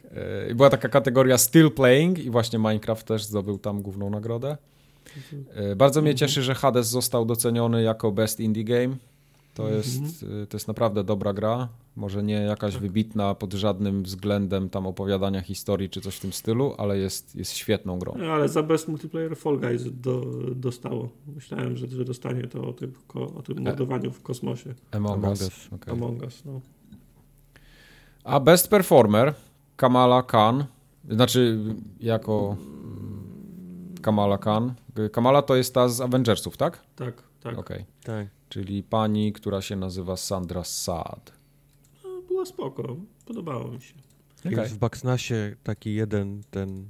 [0.50, 4.56] E, Była taka kategoria Still Playing i właśnie Minecraft też zdobył tam główną nagrodę.
[5.54, 6.18] E, Bardzo mnie Mhm.
[6.28, 8.96] cieszy, że Hades został doceniony jako Best Indie Game.
[9.54, 9.76] To Mhm.
[9.78, 11.68] jest, e, to jest naprawdę dobra gra.
[11.96, 12.82] Może nie jakaś Tak.
[12.82, 17.52] wybitna pod żadnym względem tam opowiadania historii czy coś w tym stylu, ale jest, jest
[17.52, 18.14] świetną grą.
[18.18, 20.20] No, Ale za best multiplayer Fall Guys do,
[20.56, 21.08] dostało.
[21.34, 24.74] Myślałem, że, że dostanie to o tym, ko, o tym mordowaniu w kosmosie.
[24.90, 25.42] Among, Among Us.
[25.42, 25.68] Us.
[25.72, 25.92] okej.
[25.92, 26.60] Among Us, no.
[28.24, 29.34] A Best Performer
[29.76, 30.64] Kamala Khan,
[31.10, 31.58] znaczy
[32.00, 32.56] jako
[34.02, 34.74] Kamala Khan.
[35.12, 36.80] Kamala to jest ta z Avengersów, tak?
[36.96, 37.58] Tak, tak.
[37.58, 37.84] Okej.
[38.04, 38.26] Tak.
[38.52, 41.32] Czyli pani, która się nazywa Sandra Saad.
[42.04, 42.96] No, było spoko,
[43.26, 43.94] podobało mi się.
[44.44, 46.88] Jest w Baxnasie taki jeden, ten,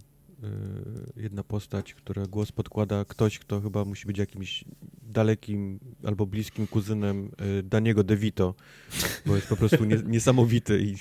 [1.19, 4.65] y, jedna postać, która głos podkłada ktoś, kto chyba musi być jakimś
[5.03, 8.55] dalekim albo bliskim kuzynem y, Daniego DeVito,
[9.27, 10.95] bo jest po prostu nie, niesamowity i,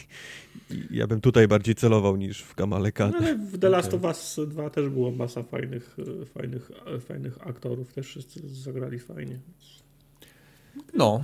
[0.73, 3.11] i ja bym tutaj bardziej celował niż w Kamale Khan.
[3.11, 5.97] No, ale w The Last of Us 2 też było masa fajnych,
[6.33, 9.39] fajnych, fajnych aktorów, też wszyscy zagrali fajnie.
[10.93, 11.21] No,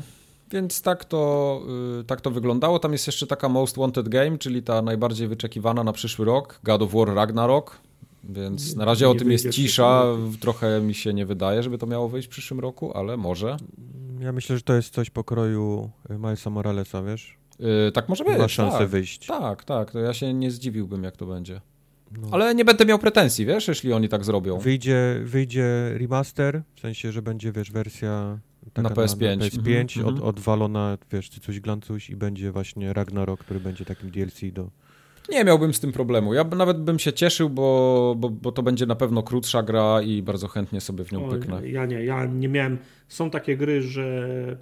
[0.52, 1.62] więc tak to,
[2.00, 2.80] y, tak to wyglądało.
[2.80, 6.82] Tam jest jeszcze taka Most Wanted Game, czyli ta najbardziej wyczekiwana na przyszły rok, God
[6.82, 7.80] of War Ragnarok.
[8.24, 10.04] Więc na razie Nie o tym jest cisza.
[10.40, 13.58] Trochę mi się nie wydaje, żeby to miało wyjść w przyszłym roku, ale może.
[14.20, 17.38] Ja myślę, że to jest coś pokroju y, Milesa Moralesa, wiesz?
[17.60, 18.38] Yy, tak może być.
[18.38, 18.88] Ma szansę tak.
[18.88, 19.26] wyjść.
[19.26, 21.62] Tak, tak, to ja się nie zdziwiłbym, jak to będzie.
[22.12, 22.28] No.
[22.32, 24.58] Ale nie będę miał pretensji, wiesz, jeśli oni tak zrobią.
[24.58, 28.40] Wyjdzie, wyjdzie remaster, w sensie, że będzie, wiesz, wersja
[28.76, 29.38] Na PS5.
[29.38, 30.30] Na, PS5 Mhm, od, mhm.
[30.30, 34.70] odwalona, wiesz, cycuś glancuś i będzie właśnie Ragnarok, który będzie takim DLC do...
[35.30, 36.34] Nie miałbym z tym problemu.
[36.34, 40.22] Ja nawet bym się cieszył, bo, bo, bo to będzie na pewno krótsza gra i
[40.22, 41.70] bardzo chętnie sobie w nią O, pyknę.
[41.70, 42.78] ja nie, ja nie miałem.
[43.08, 44.58] Są takie gry, że.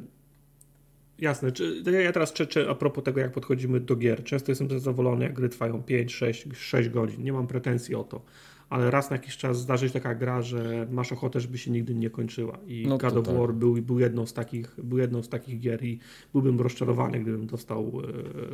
[1.20, 4.24] Jasne, czy, ja- teraz czy a propos tego, jak podchodzimy do gier.
[4.24, 7.24] Często jestem zadowolony, jak gry trwają 5, 6, 6 godzin.
[7.24, 8.22] Nie mam pretensji o to.
[8.70, 11.95] Ale raz na jakiś czas zdarzy się taka gra, że masz ochotę, żeby się nigdy
[11.95, 12.57] nie kończyła.
[12.68, 13.36] I No God of tak.
[13.36, 15.99] War był, był, jedną z takich, był jedną z takich gier i
[16.34, 18.01] byłbym rozczarowany, gdybym dostał,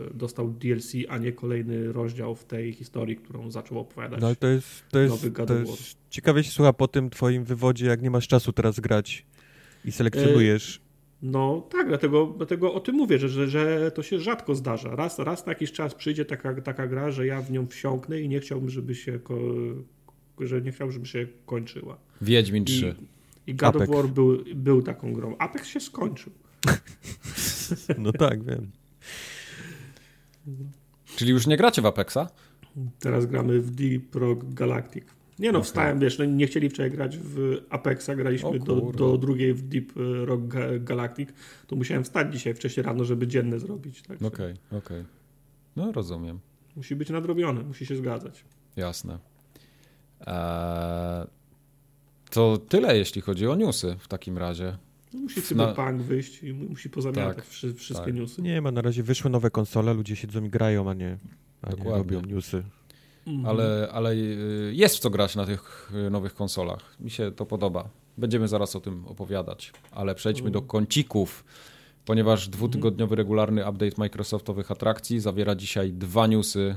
[0.09, 4.21] e, dostał DLC, a nie kolejny rozdział w tej historii, którą zaczął opowiadać.
[4.21, 7.09] No ale to jest, to jest, Nowy God to jest ciekawie się słucha po tym
[7.09, 9.25] twoim wywodzie, jak nie masz czasu teraz grać
[9.85, 10.81] i selekcjonujesz.
[11.21, 14.95] No tak, dlatego, dlatego o tym mówię, że, że, że to się rzadko zdarza.
[14.95, 18.29] Raz, raz na jakiś czas przyjdzie taka, taka gra, że ja w nią wsiąknę i
[18.29, 19.19] nie chciałbym, żeby się,
[20.47, 21.97] że nie chciałbym, żeby się kończyła.
[22.21, 22.95] Wiedźmin I, 3.
[23.47, 23.89] i God Apex.
[23.89, 25.35] of War był, był taką grą.
[25.37, 26.31] Apex się skończył.
[27.97, 28.71] No tak, wiem.
[31.15, 32.17] Czyli już nie gracie w Apexa?
[32.99, 35.03] Teraz gramy w Deep Rock Galactic.
[35.39, 35.65] Nie no, Okej.
[35.67, 39.91] wstałem, wiesz, no, nie chcieli wczoraj grać w Apexa, graliśmy do, do drugiej w Deep
[40.25, 41.29] Rock Ga- Galactic,
[41.67, 44.01] to musiałem wstać dzisiaj wcześniej rano, żeby dzienne zrobić.
[44.01, 44.21] Tak?
[44.21, 45.03] Okej, okej.
[45.75, 46.39] No rozumiem.
[46.75, 48.43] Musi być nadrobione, musi się zgadzać.
[48.75, 49.19] Jasne.
[50.27, 51.27] Eee,
[52.29, 54.77] to tyle, jeśli chodzi o newsy w takim razie.
[55.13, 58.15] Musi Na- Cyberpunk wyjść i musi pozamiatać Tak, wszy- wszystkie tak.
[58.15, 58.41] newsy.
[58.41, 61.17] Nie ma, na razie wyszły nowe konsole, ludzie siedzą i grają, a nie,
[61.61, 62.63] a nie robią newsy.
[63.27, 63.45] Mhm.
[63.45, 66.95] Ale, ale y, jest w co grać na tych y, nowych konsolach.
[66.99, 67.89] Mi się to podoba.
[68.17, 69.71] Będziemy zaraz o tym opowiadać.
[69.91, 71.43] Ale przejdźmy do kącików,
[72.05, 76.75] ponieważ dwutygodniowy regularny update Microsoftowych atrakcji zawiera dzisiaj dwa newsy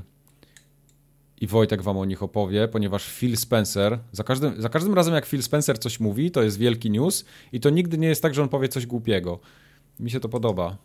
[1.41, 5.25] i Wojtek wam o nich opowie, ponieważ Phil Spencer, za każdym, za każdym razem jak
[5.25, 8.43] Phil Spencer coś mówi, to jest wielki news i to nigdy nie jest tak, że
[8.43, 9.39] on powie coś głupiego.
[9.99, 10.77] Mi się to podoba.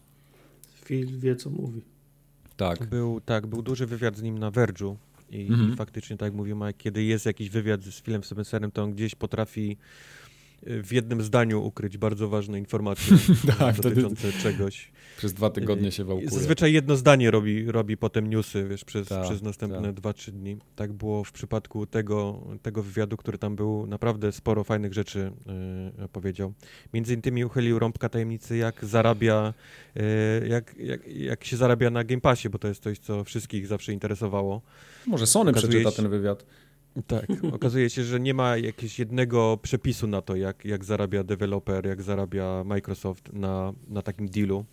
[0.85, 1.83] Phil wie, co mówi.
[2.57, 2.87] Tak.
[2.87, 4.95] Był, tak, był duży wywiad z nim na Verge'u
[5.31, 5.73] i, Mhm.
[5.73, 8.93] i faktycznie, tak jak mówił Mike, kiedy jest jakiś wywiad z Philem Spencerem, to on
[8.93, 9.77] gdzieś potrafi
[10.63, 13.17] w jednym zdaniu ukryć bardzo ważne informacje
[13.59, 14.93] Tak, wtedy- dotyczące czegoś.
[15.17, 16.31] Przez dwa tygodnie się I wałkuje.
[16.31, 20.05] Zazwyczaj jedno zdanie robi, robi potem newsy, wiesz, przez, Tak, przez następne tak.
[20.05, 20.57] 2-3 dni.
[20.77, 23.87] Tak było w przypadku tego, tego wywiadu, który tam był.
[23.87, 25.33] Naprawdę sporo fajnych rzeczy
[25.99, 26.53] yy, powiedział.
[26.95, 29.55] Między innymi uchylił rąbka tajemnicy, jak zarabia,
[29.95, 30.03] yy,
[30.49, 33.93] jak, jak, jak się zarabia na Game Passie, bo to jest coś, co wszystkich zawsze
[33.93, 34.63] interesowało.
[35.07, 36.47] Może Sony Okazuje przeczyta się- ten wywiad.
[37.07, 41.87] Tak, okazuje się, że nie ma jakiegoś jednego przepisu na to, jak, jak zarabia deweloper,
[41.87, 44.65] jak zarabia Microsoft na, na takim dealu,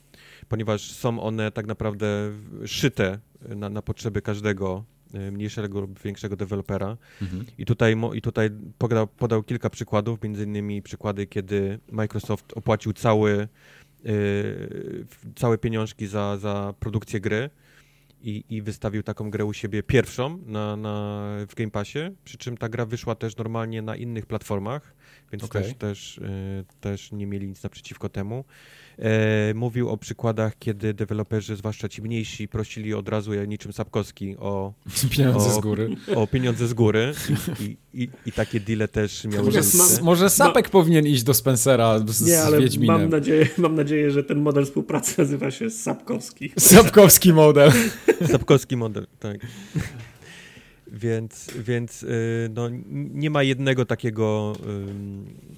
[0.49, 2.31] ponieważ są one tak naprawdę
[2.65, 3.19] szyte
[3.55, 6.97] na, na potrzeby każdego e, mniejszego lub większego dewelopera.
[7.21, 7.45] Mhm.
[7.57, 13.47] I tutaj, i tutaj podał, podał kilka przykładów, między innymi przykłady, kiedy Microsoft opłacił cały,
[14.05, 14.13] e,
[15.35, 17.49] całe pieniążki za, za produkcję gry
[18.21, 22.57] i, i wystawił taką grę u siebie pierwszą na, na, w Game Passie, przy czym
[22.57, 24.95] ta gra wyszła też normalnie na innych platformach,
[25.31, 25.63] więc Okej.
[25.63, 28.45] też, też, y, też nie mieli nic naprzeciwko temu.
[28.99, 34.37] E, mówił o przykładach, kiedy deweloperzy, zwłaszcza ci mniejsi, prosili od razu, jak niczym Sapkowski,
[34.37, 34.73] o,
[35.17, 35.89] Pieniądze O, z góry.
[36.15, 37.13] o pieniądze z góry
[37.59, 39.61] i, i, i, takie deale też miały Może,
[40.01, 43.01] może Sapek powinien iść do Spencera z, Nie, z ale Wiedźminem.
[43.01, 46.51] mam nadzieję, mam nadzieję, że ten model współpracy nazywa się Sapkowski.
[46.59, 47.71] Sapkowski model.
[48.31, 49.37] Sapkowski model, tak.
[50.91, 54.53] Więc, więc y, no, nie ma jednego takiego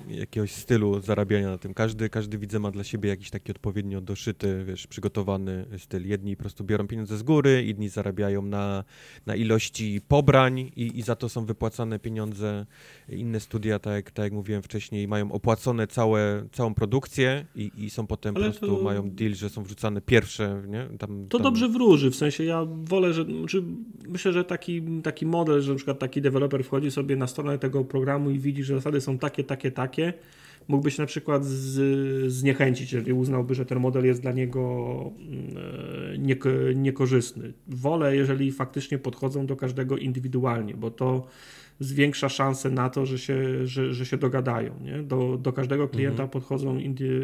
[0.09, 1.73] jakiegoś stylu zarabiania na tym.
[1.73, 6.07] Każdy, każdy widzę ma dla siebie jakiś taki odpowiednio doszyty, wiesz, przygotowany styl.
[6.07, 8.83] Jedni po prostu biorą pieniądze z góry, inni zarabiają na,
[9.25, 12.65] na ilości pobrań i, i za to są wypłacane pieniądze.
[13.09, 17.89] Inne studia, tak jak, tak jak mówiłem wcześniej, mają opłacone całe, całą produkcję i, i
[17.89, 18.83] są potem Ale po prostu to...
[18.83, 20.97] mają deal, że są wrzucane pierwsze, nie?
[20.97, 21.43] Tam, to tam...
[21.43, 23.63] dobrze wróży, w sensie ja wolę, że znaczy
[24.07, 27.83] myślę, że taki, taki model, że na przykład taki deweloper wchodzi sobie na stronę tego
[27.83, 30.13] programu i widzi, że zasady są takie, takie, takie,
[30.67, 36.25] mógłby się na przykład z, zniechęcić, jeżeli uznałby, że ten model jest dla niego mm,
[36.25, 36.35] nie,
[36.75, 37.53] niekorzystny.
[37.67, 41.27] Wolę, jeżeli faktycznie podchodzą do każdego indywidualnie, bo to
[41.79, 44.73] zwiększa szanse na to, że się, że, że się dogadają.
[44.81, 45.03] Nie?
[45.03, 46.29] Do, do każdego klienta mhm.
[46.29, 46.77] podchodzą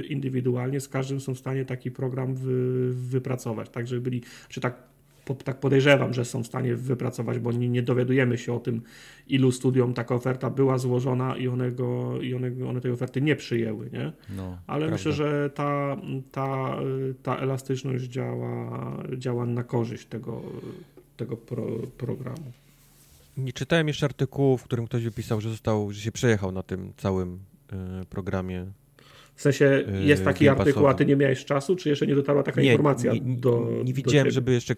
[0.10, 4.95] indywidualnie, z każdym są w stanie taki program wy, wypracować, tak żeby byli, czy tak
[5.26, 8.82] po, tak podejrzewam, że są w stanie wypracować, bo nie, nie, dowiadujemy się o tym,
[9.28, 13.36] ilu studiom taka oferta była złożona i one, go, i one, one tej oferty nie
[13.36, 13.90] przyjęły.
[13.94, 14.12] Nie?
[14.36, 14.92] No, Ale prawda.
[14.92, 15.98] myślę, że ta,
[16.32, 16.78] ta,
[17.24, 20.42] ta elastyczność działa, działa na korzyść tego,
[21.18, 21.66] tego pro,
[21.98, 22.52] programu.
[23.38, 26.94] Nie czytałem jeszcze artykułu, w którym ktoś wypisał, że został, że się przejechał na tym
[26.98, 27.40] całym
[28.02, 28.66] y, programie
[29.36, 32.62] w sensie jest taki artykuł, a ty nie miałeś czasu, czy jeszcze nie dotarła taka
[32.62, 34.76] nie, informacja nie, nie, do Nie widziałem, do żeby jeszcze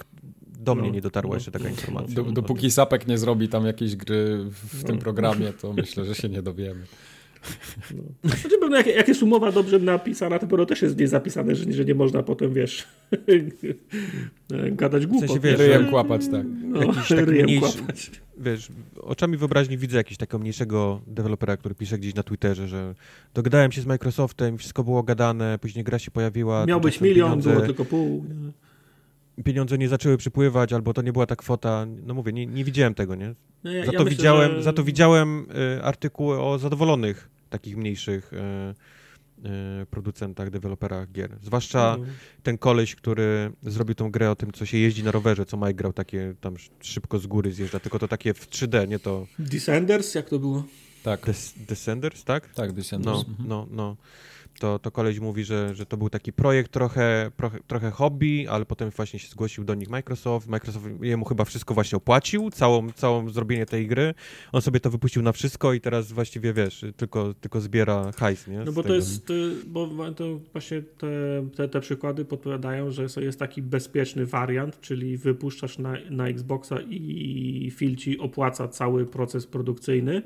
[0.68, 1.36] do mnie no, nie dotarła no.
[1.36, 2.16] jeszcze taka informacja.
[2.16, 4.88] Do, dopóki Sapek nie zrobi tam jakiejś gry w no.
[4.88, 6.82] tym programie, to myślę, że się nie dowiemy.
[7.96, 8.30] No.
[8.30, 11.86] Znaczy, pewno jak, jak jest umowa dobrze napisana, to też jest nie zapisane, że, że
[11.86, 12.88] nie można potem, wiesz,
[14.72, 15.26] gadać głupot.
[15.26, 16.46] W sensie, wiesz, ryjem kłapać, tak.
[16.64, 18.12] No, jakiś taki ryjem mniejszy, kłapać.
[18.38, 18.68] Wiesz,
[19.02, 22.96] oczami wyobraźni widzę jakiegoś takiego mniejszego dewelopera, który pisze gdzieś na Twitterze, że
[23.34, 26.66] dogadałem się z Microsoftem, wszystko było gadane, później gra się pojawiła.
[26.66, 27.52] Miał być milion, pieniądze.
[27.52, 28.26] było tylko pół.
[28.30, 28.67] Nie?
[29.44, 31.86] Pieniądze nie zaczęły przypływać, albo to nie była ta kwota.
[32.06, 33.36] No mówię, nie, nie widziałem tego, nie?
[33.64, 34.64] No ja, za, to ja widziałem, że...
[34.64, 38.38] za to widziałem y, artykuły o zadowolonych takich mniejszych y,
[39.82, 41.38] y, producentach, deweloperach gier.
[41.44, 42.16] Zwłaszcza mhm.
[42.44, 45.74] ten koleś, który zrobił tą grę o tym, co się jeździ na rowerze, co Mike
[45.74, 49.28] grał, takie tam szybko z góry zjeżdża, tylko to takie w 3D, nie to...
[49.40, 50.16] Descenders?
[50.16, 50.64] Jak to było?
[51.04, 51.26] Tak.
[51.26, 52.54] Des Descenders, tak?
[52.54, 53.18] Tak, Descenders.
[53.18, 53.50] No, mhm.
[53.50, 53.98] no, no
[54.60, 58.66] to, to koleś mówi, że, że to był taki projekt trochę, trochę, trochę hobby, ale
[58.66, 60.48] potem właśnie się zgłosił do nich Microsoft.
[60.48, 64.14] Microsoft jemu chyba wszystko właśnie opłacił, całą, całą zrobienie tej gry.
[64.52, 68.60] On sobie to wypuścił na wszystko i teraz właściwie, wiesz, tylko, tylko zbiera hajs, nie?
[68.60, 69.28] No bo to jest,
[69.66, 71.08] bo to właśnie te,
[71.56, 77.72] te, te przykłady podpowiadają, że jest taki bezpieczny wariant, czyli wypuszczasz na, na Xboxa i
[77.76, 80.22] filci opłaca cały proces produkcyjny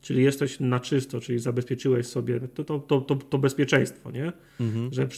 [0.00, 4.32] czyli jesteś na czysto, czyli zabezpieczyłeś sobie to, to, to, to, to bezpieczeństwo, nie?
[4.60, 4.92] Mhm.
[4.92, 5.08] Że,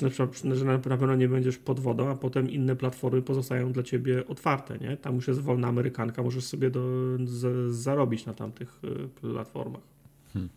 [0.57, 4.79] że na pewno nie będziesz pod wodą, a potem inne platformy pozostają dla ciebie otwarte,
[4.79, 4.97] nie?
[4.97, 6.83] Tam już jest wolna amerykanka, możesz sobie do,
[7.25, 9.83] z, zarobić na tamtych y, platformach.
[10.33, 10.51] Hmm.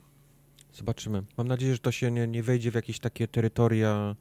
[0.74, 1.24] Zobaczymy.
[1.38, 4.16] Mam nadzieję, że to się nie, nie wejdzie w jakieś takie terytoria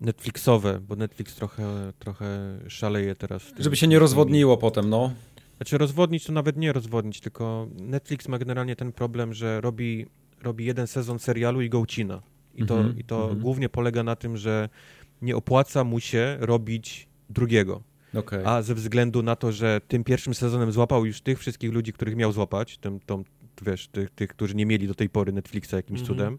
[0.00, 3.42] Netflixowe, bo Netflix trochę, trochę szaleje teraz.
[3.58, 5.12] Żeby się nie rozwodniło potem, no.
[5.56, 10.06] Znaczy rozwodnić to nawet nie rozwodnić, tylko Netflix ma generalnie ten problem, że robi,
[10.42, 12.22] robi jeden sezon serialu i go ucina.
[12.54, 13.40] I to, mm -hmm, i to mm -hmm.
[13.40, 14.68] głównie polega na tym, że
[15.22, 17.82] nie opłaca mu się robić drugiego.
[18.14, 18.46] Okay.
[18.46, 22.16] A ze względu na to, że tym pierwszym sezonem złapał już tych wszystkich ludzi, których
[22.16, 23.24] miał złapać, tym, tą,
[23.62, 26.08] wiesz, tych, tych, którzy nie mieli do tej pory Netflixa jakimś mm -hmm.
[26.08, 26.38] cudem,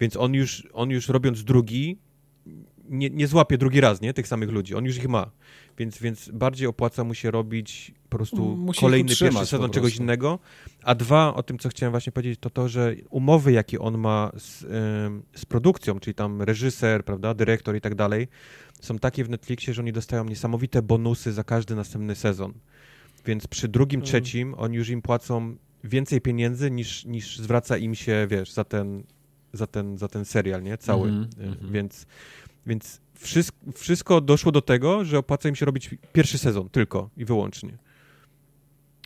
[0.00, 1.98] więc on już, on już robiąc drugi,
[2.88, 4.14] nie, nie złapie drugi raz, nie?
[4.14, 4.74] Tych samych ludzi.
[4.74, 5.30] On już ich ma.
[5.78, 10.38] Więc, więc bardziej opłaca mu się robić po prostu Musi kolejny pierwszy sezon czegoś innego.
[10.82, 14.30] A dwa, o tym, co chciałem właśnie powiedzieć, to to, że umowy, jakie on ma
[14.36, 14.60] z,
[15.34, 18.28] z produkcją, czyli tam reżyser, prawda, dyrektor i tak dalej,
[18.80, 22.52] są takie w Netflixie, że oni dostają niesamowite bonusy za każdy następny sezon.
[23.26, 24.06] Więc przy drugim, mhm.
[24.06, 29.02] trzecim oni już im płacą więcej pieniędzy niż, niż zwraca im się, wiesz, za ten,
[29.52, 30.78] za ten, za ten serial, nie?
[30.78, 31.08] Cały.
[31.08, 31.70] Mm -hmm.
[31.70, 32.06] Więc
[32.68, 37.24] więc wszystko, wszystko doszło do tego, że opłaca im się robić pierwszy sezon tylko i
[37.24, 37.78] wyłącznie.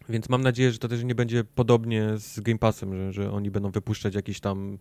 [0.08, 3.50] Więc mam nadzieję, że to też nie będzie podobnie z Game Passem, że, że oni
[3.50, 4.78] będą wypuszczać jakieś tam,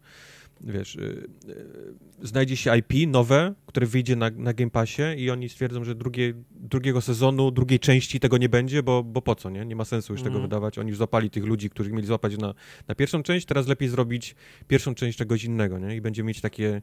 [0.62, 5.50] wiesz, yy, yy, znajdzie się IP nowe, które wyjdzie na, na Game Passie i oni
[5.50, 9.66] stwierdzą, że drugie, drugiego sezonu, drugiej części tego nie będzie, bo, bo po co, nie?
[9.66, 10.24] Nie ma sensu już mm.
[10.24, 10.50] tego mhm.
[10.50, 10.78] wydawać.
[10.78, 12.54] Oni już złapali tych ludzi, których mieli złapać na,
[12.88, 14.36] na pierwszą część, teraz lepiej zrobić
[14.68, 15.96] pierwszą część czegoś innego, nie?
[15.96, 16.82] I będzie mieć takie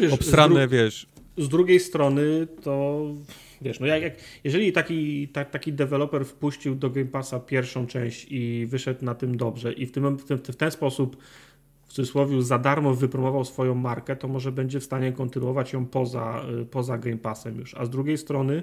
[0.00, 1.06] wiesz, obsrane, z wiesz.
[1.38, 3.04] Z drugiej strony to
[3.62, 8.26] wiesz, no jak, jak jeżeli taki, tak, taki deweloper wpuścił do Game Passa pierwszą część
[8.30, 11.16] i wyszedł na tym dobrze i w, tym, w, ten, w ten sposób
[11.86, 16.44] w cudzysłowie za darmo wypromował swoją markę, to może będzie w stanie kontynuować ją poza,
[16.70, 17.74] poza Game Passem już.
[17.74, 18.62] A z drugiej strony,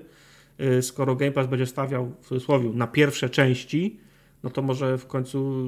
[0.60, 4.00] y, skoro Game Pass będzie stawiał w cudzysłowie na pierwsze części,
[4.44, 5.68] no to może w końcu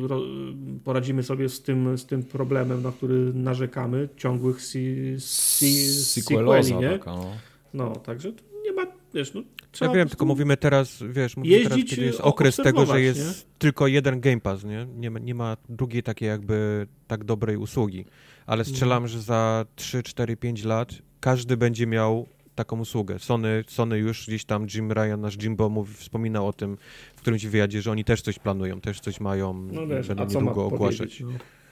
[0.83, 6.89] poradzimy sobie z tym, z tym problemem, na który narzekamy, ciągłych si, si, sequeli, nie?
[6.89, 7.31] Taka, no.
[7.73, 8.31] no, także
[8.65, 9.43] nie ma, wiesz, no
[9.75, 13.19] Trzeba ja wiem, tylko mówimy teraz, wiesz, mówimy teraz, kiedy jest okres tego, że jest
[13.19, 13.51] nie?
[13.57, 14.87] tylko jeden Game Pass, nie?
[14.95, 18.05] Nie ma, nie ma drugiej takiej jakby tak dobrej usługi.
[18.45, 19.07] Ale strzelam, mm.
[19.07, 23.19] że za 3, 4, 5 lat każdy będzie miał taką usługę.
[23.19, 26.77] Sony, Sony już gdzieś tam, Jim Ryan, nasz Jimbo mówi, wspominał o tym
[27.15, 30.65] w którymś wywiadzie, że oni też coś planują, też coś mają, no wiesz, będą niedługo
[30.65, 31.19] ogłaszać.
[31.19, 31.29] No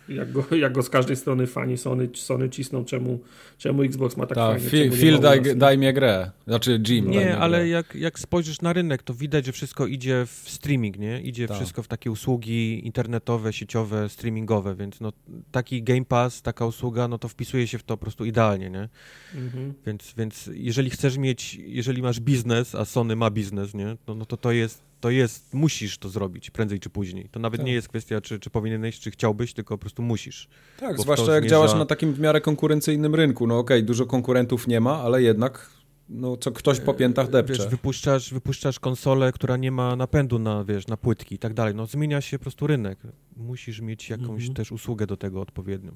[0.09, 3.19] jak go, jak go z każdej strony fani Sony, Sony cisną, czemu,
[3.57, 4.69] czemu Xbox ma tak Ta, fajnie.
[4.69, 6.31] Phil, Phil daj, daj mnie grę.
[6.47, 7.11] Znaczy Jim.
[7.11, 11.21] Nie, ale jak, jak spojrzysz na rynek, to widać, że wszystko idzie w streaming, nie?
[11.21, 11.55] Idzie Ta.
[11.55, 15.13] wszystko w takie usługi internetowe, sieciowe, streamingowe, więc no,
[15.51, 18.89] taki Game Pass, taka usługa, no to wpisuje się w to po prostu idealnie, nie?
[19.35, 19.73] Mhm.
[19.85, 23.97] Więc, więc jeżeli chcesz mieć, jeżeli masz biznes, a Sony ma biznes, nie?
[24.07, 27.29] No, no to to jest to jest, musisz to zrobić prędzej czy później.
[27.29, 27.67] To nawet tak.
[27.67, 30.47] nie jest kwestia, czy, czy powinieneś, czy chciałbyś, tylko po prostu musisz.
[30.79, 31.55] Tak, zwłaszcza jak zmierza...
[31.55, 33.47] działasz na takim w miarę konkurencyjnym rynku.
[33.47, 35.69] No okej, okay, dużo konkurentów nie ma, ale jednak
[36.09, 37.53] no, co ktoś po piętach depcze.
[37.53, 41.75] Wiesz, wypuszczasz, wypuszczasz konsolę, która nie ma napędu na, wiesz, na płytki i tak dalej.
[41.75, 42.99] No zmienia się po prostu rynek.
[43.37, 44.53] Musisz mieć jakąś mhm.
[44.53, 45.91] też usługę do tego odpowiednią.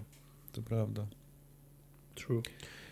[0.52, 1.08] To prawda.
[2.16, 2.42] True.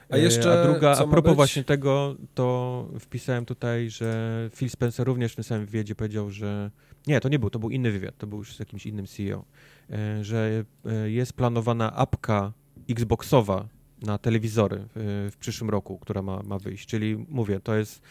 [0.10, 0.62] A jeszcze.
[0.62, 5.44] A druga, a propos właśnie tego, to wpisałem tutaj, że Phil Spencer również w tym
[5.44, 6.72] samym wywiadzie powiedział, że.
[7.08, 9.46] Nie, to nie był, to był inny wywiad, to był już z jakimś innym CEO,
[9.90, 12.54] e, że e, jest planowana apka
[12.90, 13.68] Xboxowa
[14.02, 16.88] na telewizory w, w przyszłym roku, która ma, ma wyjść.
[16.88, 18.02] Czyli mówię, to jest.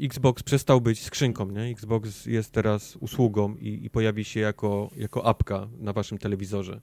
[0.00, 1.62] Xbox przestał być skrzynką, nie?
[1.62, 6.80] Xbox jest teraz usługą i, i pojawi się jako, jako apka na waszym telewizorze.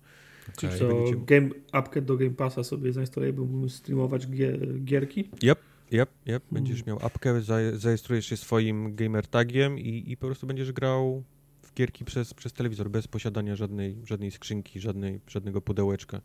[0.49, 0.69] Okay.
[0.69, 1.25] Czyli co, będziecie...
[1.25, 5.29] game, apkę do Game Passa sobie zainstaluję, by mógł streamować gier, gierki?
[5.43, 5.59] Yep,
[5.91, 6.43] yep, yep.
[6.51, 6.95] Będziesz hmm.
[6.95, 7.41] miał apkę,
[7.73, 11.23] zarejestrujesz się swoim gamer tagiem i, i po prostu będziesz grał
[11.61, 16.21] w gierki przez, przez telewizor, bez posiadania żadnej, żadnej skrzynki, żadnej, żadnego pudełeczka.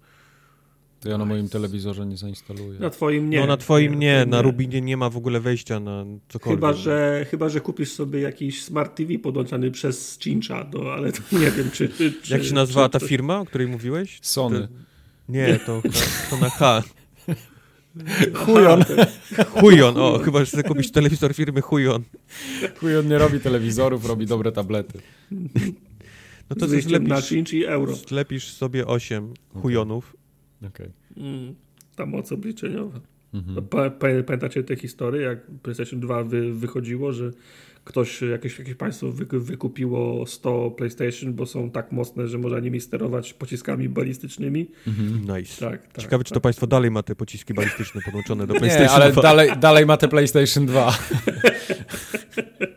[1.02, 2.80] To ja na moim telewizorze nie zainstaluję.
[2.80, 3.40] Na twoim nie.
[3.40, 4.26] No na twoim nie, nie.
[4.26, 6.58] na Rubinie nie ma w ogóle wejścia na cokolwiek.
[6.58, 11.20] Chyba, że, chyba, że kupisz sobie jakiś Smart TV podłączany przez Cincha, no, ale to
[11.32, 11.88] nie wiem, czy...
[11.88, 14.18] czy Jak się nazywała ta firma, o której mówiłeś?
[14.22, 14.60] Sony.
[14.60, 14.74] To...
[15.28, 15.82] Nie, to,
[16.30, 16.82] to na H.
[18.44, 18.84] Hujon.
[19.48, 22.02] Hujon, o, chyba, że chcesz kupić telewizor firmy Hujon.
[22.80, 24.98] Hujon nie robi telewizorów, robi dobre tablety.
[26.50, 27.94] No to zlepisz, na Cinch i euro.
[27.94, 30.21] Zlepisz sobie 8 Hujonów
[30.68, 30.90] Okay.
[31.16, 31.54] Mm,
[31.96, 33.00] ta moc obliczeniowa.
[33.34, 33.66] Mhm.
[33.66, 37.30] Pa, pa, pamiętacie te historie, jak PlayStation 2 wy, wychodziło, że
[37.84, 42.80] ktoś, jakieś, jakieś państwo wy, wykupiło 100 PlayStation, bo są tak mocne, że można nimi
[42.80, 44.70] sterować pociskami balistycznymi.
[44.86, 45.38] Mhm.
[45.38, 45.70] Nice.
[45.70, 46.28] Tak, tak, Ciekawe, tak.
[46.28, 49.22] czy to państwo dalej ma te pociski balistyczne podłączone do PlayStation Nie, ale 2.
[49.22, 50.98] Dalej, dalej ma te PlayStation 2.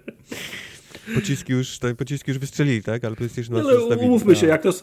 [1.16, 3.06] pociski już, te pociski już wystrzelili, tak?
[3.06, 4.74] Ale PlayStation 2 no, Umówmy się, jak to,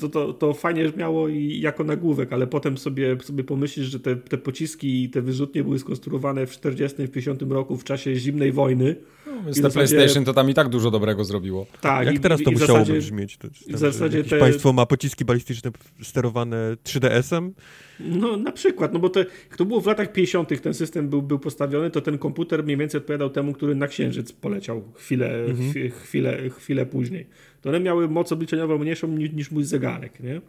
[0.00, 4.16] to, to, to fajnie miało i jako nagłówek, ale potem sobie, sobie pomyślisz, że te,
[4.16, 8.52] te pociski i te wyrzutnie były skonstruowane w 40 w 50 roku w czasie zimnej
[8.52, 8.96] wojny.
[9.26, 9.96] No, z zasadzie...
[9.96, 11.66] PlayStation to tam i tak dużo dobrego zrobiło.
[11.80, 12.06] Tak.
[12.06, 13.36] Jak i, teraz to i zasadzie, brzmieć?
[13.36, 14.38] To, tam, w zasadzie te...
[14.38, 15.70] Państwo ma pociski balistyczne
[16.02, 17.52] sterowane 3DS-em?
[18.00, 19.20] No na przykład, no bo to,
[19.56, 20.62] to było w latach 50.
[20.62, 24.32] ten system był, był postawiony, to ten komputer mniej więcej odpowiadał temu, który na Księżyc
[24.32, 25.90] poleciał chwilę, mhm.
[25.90, 27.26] chwilę, chwilę później.
[27.62, 30.40] To one miały moc obliczeniową mniejszą niż, niż mój zegarek, nie?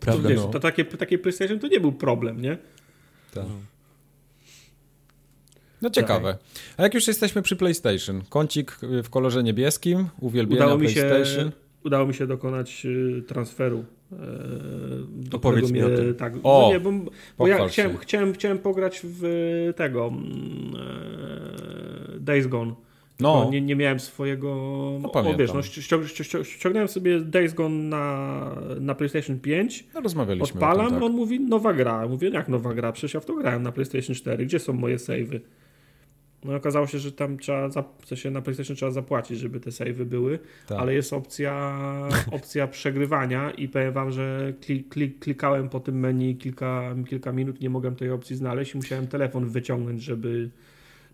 [0.00, 0.48] Prawda, to, wiesz, no.
[0.48, 2.58] to takie, takie PlayStation to nie był problem, nie?
[3.34, 3.44] Tak.
[5.82, 6.38] No ciekawe.
[6.76, 11.46] A jak już jesteśmy przy PlayStation, kącik w kolorze niebieskim, uwielbienia udało PlayStation.
[11.46, 13.84] Mi się, udało mi się dokonać y, transferu
[15.08, 16.14] do Opowiedz mi o tym.
[16.14, 20.74] Tak, o, no nie, bo, bo ja chciałem, chciałem, chciałem pograć w tego mm,
[22.16, 22.74] e, Days Gone.
[23.20, 23.48] No.
[23.50, 24.48] Nie, nie miałem swojego.
[25.02, 25.62] No, o, wiesz, no,
[26.44, 29.86] ściągnąłem sobie Days Gone na, na PlayStation 5.
[29.94, 30.54] No, rozmawialiśmy.
[30.54, 31.02] Odpalam, tym, tak.
[31.02, 32.08] on mówi nowa gra.
[32.08, 32.92] Mówię, jak nowa gra?
[32.92, 34.46] Przecież ja w to grałem na PlayStation 4.
[34.46, 35.40] Gdzie są moje savey?
[36.44, 37.68] No okazało się, że tam trzeba,
[38.02, 40.78] w sensie na PlayStation trzeba zapłacić, żeby te savey były, tak.
[40.78, 41.78] ale jest opcja,
[42.36, 47.60] opcja przegrywania i powiem wam, że klik, klik, klikałem po tym menu kilka, kilka minut,
[47.60, 50.50] nie mogłem tej opcji znaleźć i musiałem telefon wyciągnąć, żeby,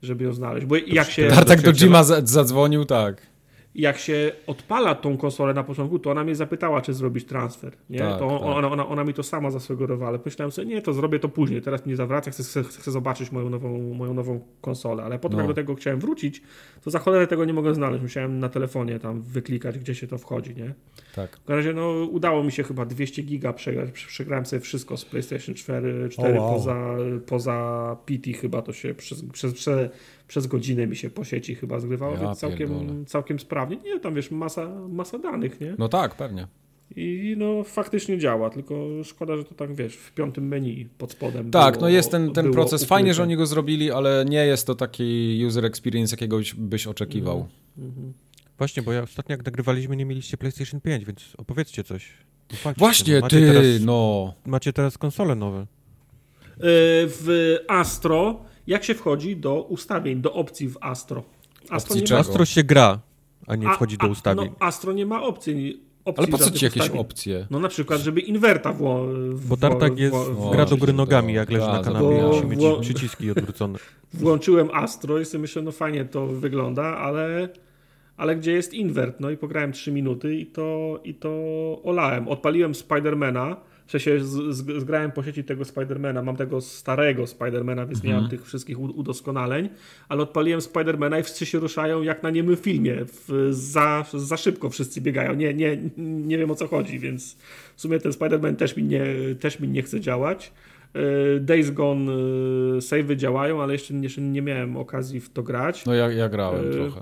[0.03, 0.67] żeby ją znaleźć.
[0.67, 1.29] Bo jak się...
[1.29, 3.34] Tartak do Jima zadzwonił, tak
[3.75, 7.73] jak się odpala tą konsolę na początku, to ona mnie zapytała, czy zrobić transfer.
[7.91, 7.99] Nie?
[7.99, 8.43] Tak, to tak.
[8.43, 11.63] Ona, ona, ona, mi to sama zasugerowała, ale myślałem sobie, nie, to zrobię to później,
[11.63, 15.03] teraz nie zawraca, chcę, chcę, chcę zobaczyć moją nową, moją nową konsolę.
[15.03, 15.43] Ale potem, no.
[15.43, 16.43] jak do tego chciałem wrócić,
[16.85, 18.03] to za cholerę tego nie mogę znaleźć.
[18.03, 20.55] Musiałem na telefonie tam wyklikać, gdzie się to wchodzi.
[20.55, 20.75] Nie?
[21.15, 21.37] Tak.
[21.37, 23.91] W każdym razie no, udało mi się chyba 200 giga przegrać.
[23.91, 26.55] Przegrałem sobie wszystko z PlayStation 4, 4 oh, wow.
[26.55, 26.97] poza,
[27.27, 29.91] poza PT chyba to się przez, przez, przez
[30.29, 33.05] przez godzinę mi się po sieci chyba zgrywało, Ja więc całkiem, pierdolę.
[33.07, 33.77] całkiem sprawnie.
[33.77, 35.75] Nie, tam wiesz, masa, masa danych, nie?
[35.79, 36.47] No tak, pewnie.
[36.97, 41.51] I no faktycznie działa, tylko szkoda, że to tak wiesz, w piątym menu pod spodem.
[41.51, 42.85] Tak, było, no jest ten, ten proces.
[42.85, 43.15] Fajnie, ukryte.
[43.17, 47.49] że oni go zrobili, ale nie jest to taki user experience, jakiego byś oczekiwał.
[47.79, 48.13] Mhm.
[48.59, 52.13] Właśnie, bo ja ostatnio jak nagrywaliśmy, nie mieliście PlayStation 5, więc opowiedzcie coś.
[52.77, 54.35] Właśnie, ty, Teraz, no.
[54.47, 55.61] Macie teraz konsole nowe.
[55.61, 55.67] Y,
[57.07, 61.23] W Astro, jak się wchodzi do ustawień, do opcji w Astro?
[61.71, 62.21] Astro Opcji nie ma czego?
[62.21, 63.01] Astro się gra,
[63.47, 64.45] a nie A- wchodzi a- do ustawień.
[64.61, 65.83] No, Astro nie ma opcji.
[66.05, 67.01] opcji Ale po co ci jakieś ustawień.
[67.01, 67.47] opcje?
[67.51, 69.07] No na przykład, żeby inwerta wło...
[69.49, 72.61] Bo Tartak jest, w- gra do to- nogami, jak leży na kanapie bo- musi mieć
[72.81, 73.79] przyciski odwrócone.
[74.15, 77.49] Włączyłem Astro i sobie myślę, no fajnie to wygląda, ale,
[78.17, 79.21] ale gdzie jest invert?
[79.21, 81.31] No i pograłem 3 minuty i to, i to
[81.83, 82.29] olałem.
[82.29, 83.57] Odpaliłem Spidermana,
[83.87, 88.11] w sensie z, z, zgrałem po sieci tego Spidermana, mam tego starego Spidermana, więc nie
[88.11, 88.23] Mhm.
[88.23, 89.69] mam tych wszystkich udoskonaleń,
[90.09, 92.97] ale odpaliłem Spidermana i wszyscy się ruszają jak na niemym filmie.
[93.05, 95.35] W, za, za szybko wszyscy biegają.
[95.35, 97.37] Nie, nie, nie wiem o co chodzi, więc
[97.77, 99.05] w sumie ten Spider-Man też mi nie,
[99.41, 100.53] też mi nie chce działać.
[100.95, 102.17] E, Days Gone e,
[102.79, 105.87] save'y działają, ale jeszcze, jeszcze nie miałem okazji w to grać.
[105.87, 107.01] No ja, ja grałem Yy, trochę.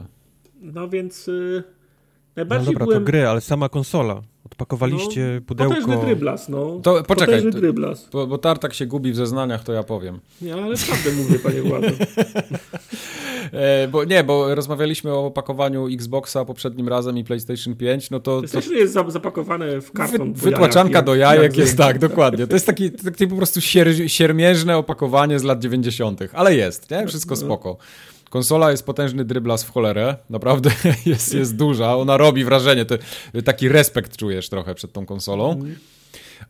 [0.60, 1.62] No więc e, No
[2.36, 3.00] najbardziej dobra, byłem...
[3.00, 4.22] to gry, ale sama konsola.
[4.52, 5.74] Odpakowaliście no, pudełko.
[5.74, 6.80] Potężny dryblas, no.
[6.82, 8.08] To poczekaj, Potężny to- dryblas.
[8.12, 10.20] Bo, bo Tartak się gubi w zeznaniach, to ja powiem.
[10.42, 11.88] Nie, ale prawdę mówię, panie Władzo.
[13.52, 18.36] E, bo nie, bo rozmawialiśmy o opakowaniu Xboxa poprzednim razem i PlayStation 5, no to,
[18.36, 21.98] to Jesteśmy jest za- zapakowane w karton wy, wytłaczanka jajach, do jajek jak jest tak,
[21.98, 22.46] dokładnie.
[22.46, 27.06] To jest taki, taki po prostu sier, siermierzne opakowanie z lat 90., ale jest, nie?
[27.06, 27.76] Wszystko spoko.
[28.32, 30.70] Konsola jest potężny dryblas w cholerę, naprawdę
[31.06, 32.94] jest, jest duża, ona robi wrażenie, to,
[33.44, 35.60] taki respekt czujesz trochę przed tą konsolą.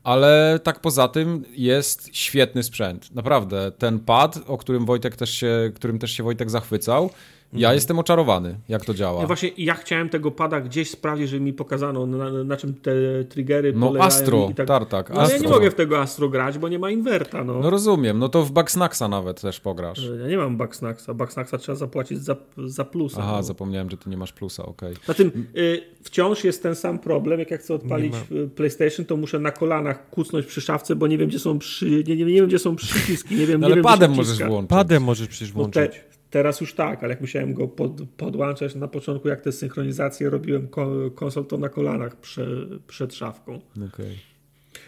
[0.05, 3.15] Ale tak poza tym jest świetny sprzęt.
[3.15, 7.11] Naprawdę, ten pad, o którym Wojtek też się, którym też się Wojtek zachwycał,
[7.53, 9.21] ja jestem oczarowany, jak to działa.
[9.21, 12.93] Ja właśnie ja chciałem tego pada gdzieś sprawdzić, żeby mi pokazano, na, na czym te
[13.29, 14.67] triggery No polegają Astro, i tak.
[14.67, 15.51] tartak, No, ale ja Astro.
[15.51, 17.61] nie mogę w tego Astro grać, bo nie ma inwerta, no.
[17.61, 20.01] No rozumiem, no to w Bugsnaxa nawet też pograsz.
[20.21, 21.15] Ja nie mam Bugsnaxa.
[21.15, 22.37] Bugsnaxa trzeba zapłacić za,
[22.67, 23.21] za plusa.
[23.23, 23.43] Aha, no.
[23.43, 24.95] zapomniałem, że ty nie masz plusa, okej.
[25.09, 29.17] Na tym y, wciąż jest ten sam problem, jak ja chcę odpalić y, PlayStation, to
[29.17, 32.35] muszę na kolanach kucnąć przy szafce, bo nie wiem, gdzie są przy, nie, nie, nie
[32.35, 34.71] wiem, gdzie są przyciski, nie wiem, No nie ale wiem, padem możesz włączyć.
[34.71, 35.93] Padem możesz przecież No włączyć.
[35.93, 40.31] te, teraz już tak, ale jak musiałem go pod, podłączać na początku, jak te synchronizacje
[40.31, 42.47] robiłem ko, konsol, to na kolanach prze,
[42.87, 43.61] przed szafką.
[43.95, 44.19] Okej.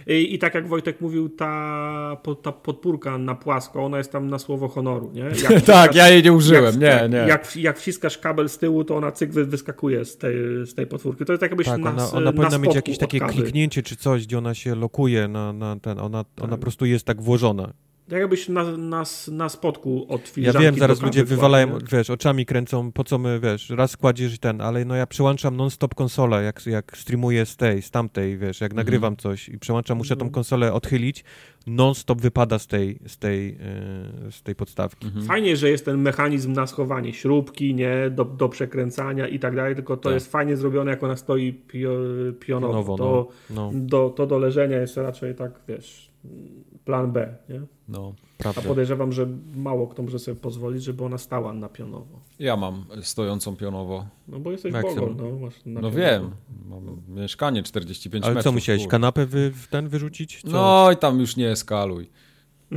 [0.06, 4.38] I, I tak jak Wojtek mówił, ta, ta podpórka na płasko, ona jest tam na
[4.38, 5.30] słowo honoru, nie?
[5.66, 7.16] Tak, ja jej nie użyłem, jak, nie, nie.
[7.28, 10.34] Jak, jak wciskasz kabel z tyłu, to ona cyk wy- wyskakuje z tej,
[10.66, 11.24] z tej podpórki.
[11.24, 13.32] To jest tak jakbyś Tak, na, ona, ona na powinna mieć jakieś takie kawy.
[13.32, 17.04] kliknięcie czy coś, gdzie ona się lokuje na, na ten, ona, ona po prostu jest
[17.06, 17.72] tak włożona.
[18.08, 19.02] Tak jakbyś na, na,
[19.32, 21.78] na spodku od Ja wiem, zaraz ludzie wywalają, nie?
[21.92, 25.94] wiesz, oczami kręcą, po co my, wiesz, raz kładziesz ten, ale no ja przełączam non-stop
[25.94, 30.16] konsolę, jak, jak streamuję z tej, z tamtej, wiesz, jak nagrywam coś i przełączam, muszę
[30.16, 30.32] tą Mhm.
[30.34, 31.24] konsolę odchylić,
[31.66, 33.46] non-stop wypada z tej, z tej,
[34.24, 35.06] yy, z tej podstawki.
[35.06, 35.24] Mhm.
[35.26, 39.74] Fajnie, że jest ten mechanizm na schowanie śrubki, nie, do, do przekręcania i tak dalej,
[39.74, 40.14] tylko to Tak.
[40.14, 41.90] jest fajnie zrobione, jak ona stoi pio,
[42.40, 42.72] pionowo.
[42.72, 46.13] Pionowo, to, No, do, to do leżenia jest raczej tak, wiesz,
[46.84, 47.60] plan B, nie?
[47.88, 48.14] No.
[48.38, 48.62] A prawda.
[48.62, 52.20] podejrzewam, że mało kto może sobie pozwolić, żeby ona stała na pionowo.
[52.38, 54.06] Ja mam stojącą pionowo.
[54.28, 54.94] No bo jesteś Maksym.
[55.00, 55.38] Bogol, no.
[55.38, 55.96] Masz na No pionowo.
[55.98, 56.30] wiem,
[56.68, 58.44] mam mieszkanie 45 Ale metrów.
[58.44, 60.42] co, musiałeś kur- kanapę wy, w ten wyrzucić?
[60.42, 60.48] Co?
[60.50, 62.10] No i tam już nie eskaluj.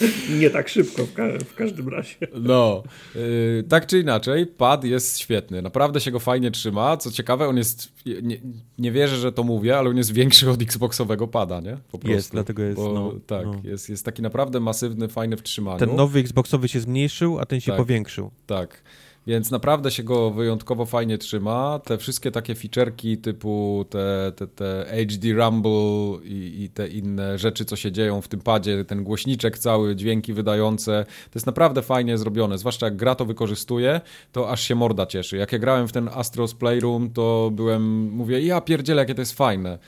[0.40, 2.16] Nie tak szybko w, ka- w każdym razie.
[2.34, 2.82] No,
[3.14, 5.62] yy, tak czy inaczej, pad jest świetny.
[5.62, 6.96] Naprawdę się go fajnie trzyma.
[6.96, 7.92] Co ciekawe, on jest.
[8.22, 8.36] Nie,
[8.78, 11.76] nie wierzę, że to mówię, ale on jest większy od Xboxowego pada, nie?
[11.90, 12.10] Po prostu.
[12.16, 13.60] Jest, dlatego jest, Bo, no, tak, no.
[13.64, 15.78] Jest, jest taki naprawdę masywny, fajny w trzymaniu.
[15.78, 17.76] Ten nowy Xboxowy się zmniejszył, a ten się Tak.
[17.76, 18.30] powiększył.
[18.46, 18.82] Tak.
[19.26, 21.80] Więc naprawdę się go wyjątkowo fajnie trzyma.
[21.84, 27.64] Te wszystkie takie featureki typu te, te, te HD Rumble i, i te inne rzeczy,
[27.64, 32.18] co się dzieją w tym padzie, ten głośniczek cały, dźwięki wydające, to jest naprawdę fajnie
[32.18, 32.58] zrobione.
[32.58, 34.00] Zwłaszcza jak gra to wykorzystuje,
[34.32, 35.36] to aż się morda cieszy.
[35.36, 39.32] Jak ja grałem w ten Astros Playroom, to byłem, mówię, ja pierdzielę, jakie to jest
[39.32, 39.78] fajne.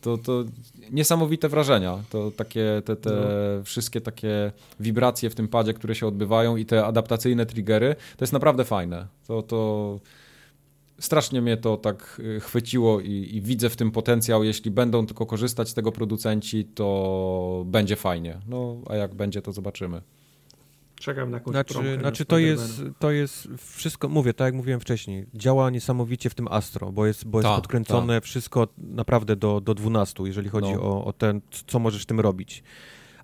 [0.00, 0.44] To, to
[0.90, 1.98] niesamowite wrażenia.
[2.10, 3.12] To takie, te, te
[3.64, 8.32] wszystkie takie wibracje w tym padzie, które się odbywają i te adaptacyjne triggery, to jest
[8.32, 9.06] naprawdę fajne.
[9.26, 10.00] To, to
[10.98, 14.44] strasznie mnie to tak y, chwyciło i, i widzę w tym potencjał.
[14.44, 18.38] Jeśli będą tylko korzystać z tego producenci, to będzie fajnie.
[18.48, 20.02] No, a jak będzie, to zobaczymy.
[21.00, 24.80] Czekam na jakąś Znaczy, znaczy na to, jest, to jest wszystko, mówię, tak jak mówiłem
[24.80, 29.60] wcześniej, działa niesamowicie w tym Astro, bo jest, bo jest Tak, podkręcone wszystko naprawdę do,
[29.60, 30.82] do 12, jeżeli chodzi No.
[30.82, 32.62] o, o ten, co możesz tym robić.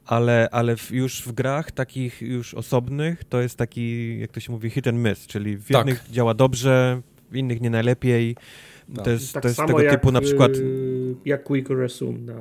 [0.07, 4.53] Ale, ale w, już w grach takich już osobnych to jest taki, jak to się
[4.53, 5.77] mówi, hit and miss, czyli w Tak.
[5.77, 8.37] jednych działa dobrze, w innych nie najlepiej.
[8.97, 9.05] Tak.
[9.05, 10.53] To jest, Tak to jest tego typu na przykład...
[11.25, 12.35] jak Quick Resume na,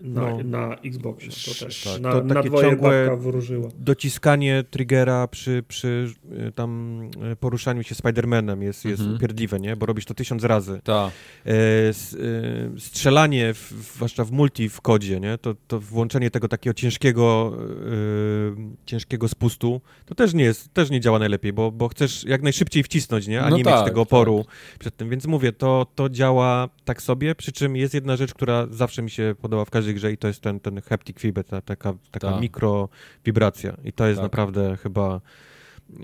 [0.00, 0.38] na, No.
[0.44, 1.28] na Xboxie.
[1.54, 6.06] To też Tak, na, to na takie dwoje ciągłe- dociskanie triggera przy, przy
[6.48, 7.00] y, tam
[7.32, 9.16] y, poruszaniu się Spider-Manem jest, jest Mhm.
[9.16, 9.76] upierdliwe, nie?
[9.76, 10.80] Bo robisz to tysiąc razy.
[10.84, 11.12] Tak.
[11.46, 12.16] E, s-
[12.76, 15.38] e, strzelanie, w, zwłaszcza w multi w kodzie, nie?
[15.38, 21.00] To, to włączenie tego takiego ciężkiego, e, ciężkiego spustu, to też nie jest, też nie
[21.00, 23.42] działa najlepiej, bo, bo chcesz jak najszybciej wcisnąć, nie?
[23.42, 24.44] A No nie tak, mieć tego oporu
[24.78, 25.10] przed tym.
[25.10, 29.10] Więc mówię, to, to działa tak sobie, przy czym jest jedna rzecz, która zawsze mi
[29.10, 32.30] się podoba w każdej grze i to jest ten, ten haptic feedback, ta, taka, taka
[32.32, 32.40] Tak.
[32.40, 32.88] mikro
[33.24, 33.76] wibracja.
[33.84, 34.22] I to jest Tak.
[34.24, 35.20] naprawdę chyba...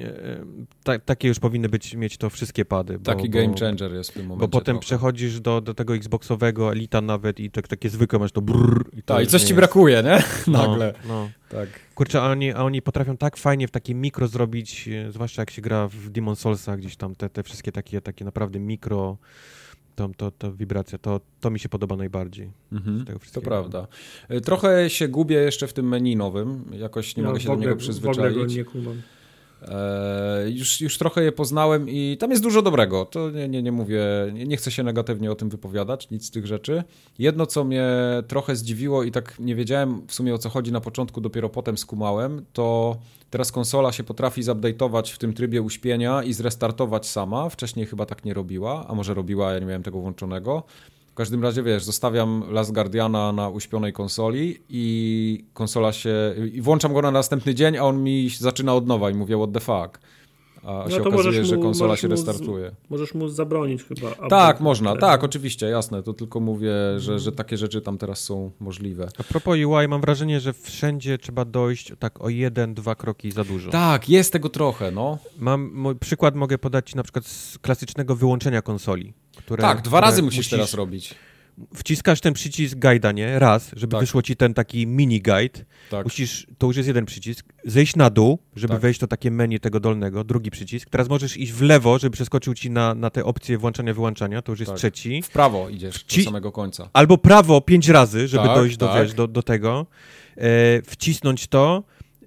[0.01, 0.45] e,
[0.85, 2.99] Ta, takie już powinny być, mieć to wszystkie pady.
[2.99, 4.41] Bo, Taki game changer jest w tym momencie.
[4.41, 4.81] bo potem trochę.
[4.81, 8.85] przechodzisz do, do tego Xboxowego, Elita nawet i tak, takie zwykłe masz to brrr.
[8.93, 10.23] I, Tak, i coś ci jest- brakuje, nie?
[10.53, 10.95] No, Nagle.
[11.09, 11.31] No.
[11.49, 11.69] Tak.
[11.95, 15.51] Kurczę, a oni, a oni potrafią tak fajnie w takie mikro zrobić, e, zwłaszcza jak
[15.51, 19.19] się gra w Demon Soulsach, gdzieś tam te, te wszystkie takie, takie naprawdę mikro,
[19.97, 22.51] to, to, to wibracja, to, to mi się podoba najbardziej.
[22.73, 22.99] Mhm.
[23.01, 23.87] z tego To prawda.
[24.31, 26.65] Y, Trochę się gubię jeszcze w tym menu nowym.
[26.73, 28.37] Jakoś nie Ja mogę w się do niego W ogóle przyzwyczaić.
[28.37, 29.03] go nie kumam.
[29.69, 33.05] E, już, już trochę je poznałem i tam jest dużo dobrego.
[33.05, 34.03] To nie, nie, nie mówię,
[34.33, 36.85] nie, nie chcę się negatywnie o tym wypowiadać, nic z tych rzeczy.
[37.19, 37.89] Jedno, co mnie
[38.29, 41.79] trochę zdziwiło i tak nie wiedziałem w sumie o co chodzi na początku, dopiero potem
[41.79, 42.97] skumałem, to
[43.31, 47.49] teraz konsola się potrafi zupdate'ować w tym trybie uśpienia i zrestartować sama.
[47.49, 50.63] Wcześniej chyba tak nie robiła, a może robiła, ja nie miałem tego włączonego.
[51.13, 56.35] W każdym razie, wiesz, zostawiam Last Guardiana na uśpionej konsoli i konsola się...
[56.53, 59.53] i włączam go na następny dzień, a on mi zaczyna od nowa i mówię what
[59.53, 60.01] the fuck.
[60.65, 62.71] A No się okazuje, że mu- konsola się mu z- restartuje.
[62.91, 64.29] Możesz mu zabronić chyba.
[64.29, 66.03] Tak, można, tak, oczywiście, jasne.
[66.03, 69.09] To tylko mówię, że, że takie rzeczy tam teraz są możliwe.
[69.19, 73.45] A propos UI, mam wrażenie, że wszędzie trzeba dojść tak o jeden, dwa kroki za
[73.45, 73.71] dużo.
[73.71, 75.19] Tak, jest tego trochę, no.
[75.39, 79.13] Mam, mój przykład mogę podać ci na przykład z klasycznego wyłączenia konsoli.
[79.37, 81.15] Które, tak, dwa które razy musisz, teraz robić.
[81.75, 83.39] Wciskasz ten przycisk guida, nie?
[83.39, 84.01] Raz, żeby Tak.
[84.01, 85.65] wyszło ci ten taki mini guide.
[85.91, 86.05] Tak.
[86.05, 88.81] Musisz, to już jest jeden przycisk, zejść na dół, żeby Tak.
[88.83, 90.91] wejść do takie menu tego dolnego, drugi przycisk.
[90.91, 94.53] Teraz możesz iść w lewo, żeby przeskoczył ci na, na te opcje włączania, wyłączania, to
[94.53, 94.79] już jest Tak.
[94.79, 95.23] trzeci.
[95.23, 96.89] W prawo idziesz Ci- do samego końca.
[96.93, 99.03] Albo prawo pięć razy, żeby Tak, dojść do, tak.
[99.03, 99.87] wiesz, do, do tego.
[100.37, 101.83] E, wcisnąć to,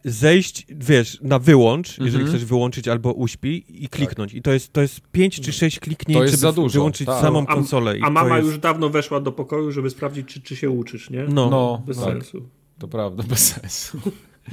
[0.06, 2.28] zejść, wiesz, na wyłącz, jeżeli Mhm.
[2.28, 4.34] chcesz wyłączyć albo uśpi i kliknąć.
[4.34, 7.08] I to jest, to jest pięć czy sześć kliknięć, To jest żeby za dużo, wyłączyć
[7.08, 7.22] tak.
[7.22, 7.97] samą A- konsolę.
[7.97, 8.47] I A to mama jest...
[8.47, 11.24] już dawno weszła do pokoju, żeby sprawdzić, czy, czy się uczysz, nie?
[11.30, 12.06] No, No, Bez tak.
[12.06, 12.41] sensu.
[12.80, 13.97] To prawda, bez sensu.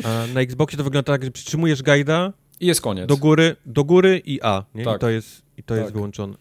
[0.05, 3.09] A na Xboxie to wygląda tak, że przytrzymujesz guida I jest koniec.
[3.09, 4.85] do góry, do góry i A, nie?
[4.85, 4.97] Tak.
[4.97, 5.95] I to jest, i to jest Tak.
[5.95, 6.35] wyłączone.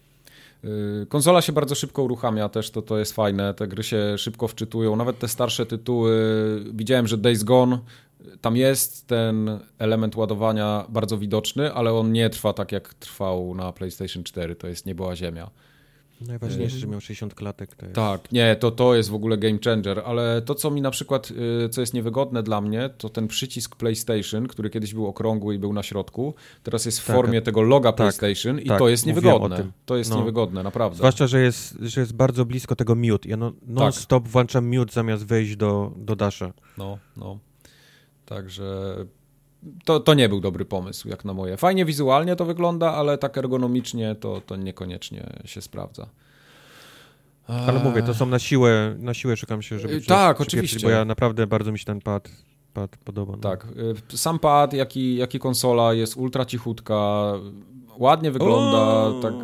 [0.64, 4.48] Y, Konsola się bardzo szybko uruchamia też, to, to jest fajne, te gry się szybko
[4.48, 6.12] wczytują, nawet te starsze tytuły,
[6.74, 7.78] widziałem, że Days Gone,
[8.40, 13.72] tam jest ten element ładowania bardzo widoczny, ale on nie trwa tak jak trwał na
[13.72, 15.50] PlayStation 4, to jest niebo a ziemia.
[16.26, 17.74] Najważniejsze, że miał 60 klatek.
[17.74, 17.96] To jest...
[17.96, 21.32] Tak, nie, to, to jest w ogóle game changer, ale to, co mi na przykład,
[21.64, 25.58] y, co jest niewygodne dla mnie, to ten przycisk PlayStation, który kiedyś był okrągły i
[25.58, 28.88] był na środku, teraz jest w Tak, formie tego loga tak, PlayStation i tak, to
[28.88, 29.72] jest niewygodne.
[29.86, 30.16] To jest No.
[30.16, 30.96] niewygodne, naprawdę.
[30.96, 33.28] Zwłaszcza, że jest, że jest bardzo blisko tego mute.
[33.28, 36.52] Ja no, non-stop włączam mute zamiast wejść do, do dasha.
[36.78, 37.38] No, no.
[38.26, 38.96] Także
[39.84, 41.56] to, to nie był dobry pomysł, jak na moje.
[41.56, 46.08] Fajnie wizualnie to wygląda, ale tak ergonomicznie to, to niekoniecznie się sprawdza.
[47.46, 50.86] Ale mówię, to są na siłę, na siłę szukam się, żeby Yy, tak, oczywiście.
[50.86, 52.28] Bo ja naprawdę bardzo mi się ten pad,
[52.74, 53.32] pad podoba.
[53.32, 53.38] No.
[53.38, 53.66] Tak,
[54.12, 57.32] y, sam pad, jak i, jak i konsola jest ultra cichutka,
[57.98, 59.20] ładnie wygląda, O!
[59.22, 59.34] tak...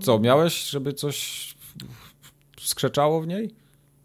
[0.00, 1.48] Co, miałeś, żeby coś
[2.60, 3.61] skrzeczało w niej?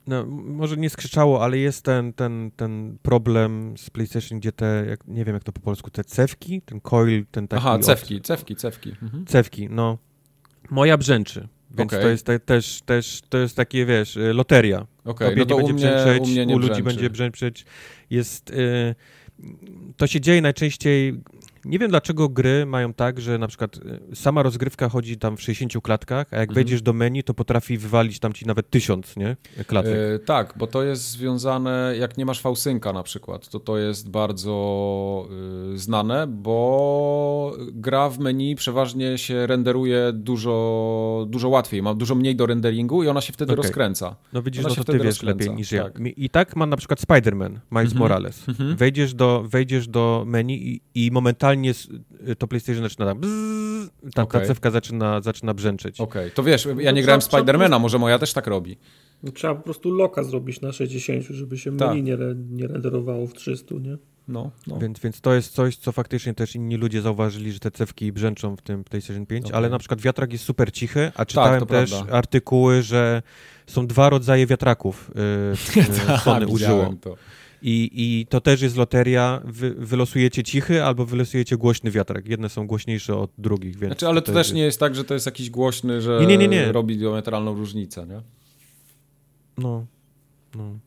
[0.08, 5.08] No, może nie skrzyczało, ale jest ten, ten, ten problem z PlayStation, gdzie te, jak,
[5.08, 7.60] nie wiem jak to po polsku, te cewki, ten coil, ten taki...
[7.60, 8.90] Aha, od- cewki, cewki, cewki.
[9.02, 9.26] Mhm.
[9.26, 9.98] Cewki, no.
[10.70, 12.04] Moja brzęczy, więc Okej.
[12.04, 14.88] to jest te, też, też, to jest takie, wiesz, y, loteria.
[15.06, 16.84] Okej, Tobie no nie będzie mnie, brzęczeć, u mnie nie u ludzi brzęczy.
[16.84, 17.66] będzie brzęczeć.
[18.10, 18.96] Jest, y,
[19.98, 21.22] to się dzieje najczęściej,
[21.68, 23.78] nie wiem dlaczego gry mają tak, że na przykład
[24.12, 26.56] y, sama rozgrywka chodzi tam w 60 klatkach, a jak Mhm.
[26.56, 29.36] wejdziesz do menu, to potrafi wywalić tam ci nawet tysiąc, nie?
[29.68, 29.94] Klatek.
[30.16, 34.10] E, tak, bo to jest związane, jak nie masz fałsynka na przykład, to to jest
[34.10, 35.28] bardzo
[35.74, 42.36] y, znane, bo gra w menu przeważnie się renderuje dużo, dużo łatwiej, ma dużo mniej
[42.36, 43.64] do renderingu i ona się wtedy Okej.
[43.64, 44.16] rozkręca.
[44.34, 45.84] No widzisz, Ona no się to ty wtedy wiesz rozkręca, lepiej niż ja.
[45.84, 46.00] tak.
[46.00, 48.00] Mi- I tak ma na przykład Spider-Man, Miles Mhm.
[48.00, 48.50] Morales.
[48.50, 48.76] Mhm.
[48.76, 51.88] Wejdziesz, do, wejdziesz do menu i, i momentalnie s-
[52.38, 54.48] to PlayStation zaczyna tam bzzz, ta, ta Okej.
[54.48, 56.00] cewka zaczyna, zaczyna brzęczeć.
[56.02, 58.78] Okej, to wiesz, ja nie No grałem Spidermana, może moja też tak robi.
[59.24, 61.90] No, Trzeba po prostu loka zrobić na 60, żeby się Tak.
[61.90, 63.98] menu nie, re- nie renderowało w 300, nie?
[64.28, 64.80] No, no.
[64.80, 68.56] Więc, więc to jest coś, co faktycznie też inni ludzie zauważyli, że te cewki brzęczą
[68.56, 69.58] w tym PlayStation 5, Okej.
[69.58, 72.14] ale na przykład wiatrak jest super cichy, a czytałem to też prawda.
[72.14, 73.22] artykuły, że
[73.68, 75.12] są dwa rodzaje wiatraków
[75.76, 76.94] yy, yy, Sony Tak, użyło.
[77.02, 77.16] to.
[77.62, 82.28] I, I to też jest loteria, wy, wylosujecie cichy albo wylosujecie głośny wiatrak.
[82.28, 83.94] Jedne są głośniejsze od drugich, więc...
[83.94, 86.38] Znaczy, ale to też nie jest tak, że to jest jakiś głośny, że Nie, nie,
[86.38, 86.72] nie, nie.
[86.72, 88.22] robi diametralną różnicę, nie?
[89.58, 89.86] No,
[90.56, 90.80] no.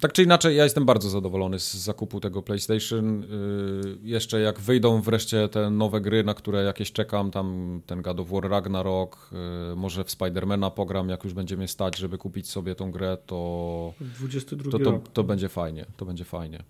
[0.00, 3.20] Tak czy inaczej, ja jestem bardzo zadowolony z zakupu tego PlayStation.
[3.20, 8.20] Yy, jeszcze jak wyjdą wreszcie te nowe gry, na które jakieś czekam, tam ten God
[8.20, 9.30] of War Ragnarok,
[9.70, 13.18] yy, może w Spidermana pogram, jak już będzie mnie stać, żeby kupić sobie tą grę,
[13.26, 15.86] to, 22 to, to, to będzie fajnie.
[15.96, 16.62] To będzie fajnie.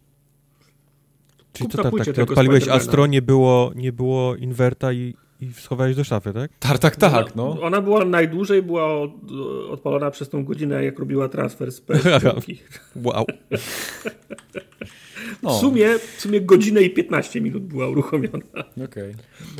[1.52, 2.68] Czyli to tak, tak, ty tego odpaliłeś.
[2.68, 6.50] Astro, nie było, nie było inwerta i, i schowałeś do szafy, tak?
[6.60, 7.60] Tak, tak, tak, no.
[7.60, 9.10] Ona była najdłużej, była od,
[9.70, 12.56] odpalona przez tą godzinę, jak robiła transfer z PS4.
[12.96, 13.26] Wow.
[15.42, 15.54] no.
[15.54, 18.38] W, sumie, w sumie godzinę i 15 minut była uruchomiona.
[18.84, 19.14] Okej.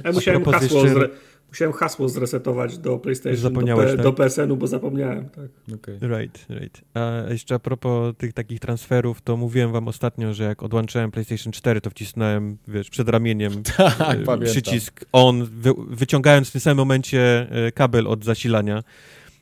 [0.04, 1.08] Ja musiałem hasło, jeszcze- zre,
[1.48, 4.02] musiałem hasło zresetować do PlayStation, do, P, tak?
[4.02, 5.28] do PSN-u, bo zapomniałem.
[5.28, 5.74] Tak.
[5.74, 5.98] okej.
[6.00, 6.80] Right, right.
[6.94, 11.52] A jeszcze a propos tych takich transferów, to mówiłem wam ostatnio, że jak odłączyłem PlayStation
[11.52, 14.40] 4, to wcisnąłem, wiesz, przed ramieniem Tak, e, pamiętam.
[14.40, 18.82] przycisk on, wy, wyciągając w tym samym momencie e, kabel od zasilania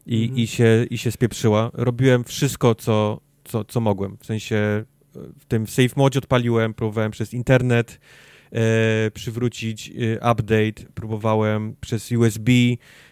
[0.07, 0.39] i, Mhm.
[0.41, 1.71] i, się, i się spieprzyła.
[1.75, 4.17] Robiłem wszystko, co, co, co mogłem.
[4.21, 4.85] W sensie e,
[5.39, 8.01] w tym Safe Mode odpaliłem, próbowałem przez internet
[9.15, 12.53] przywrócić e, update, próbowałem przez USB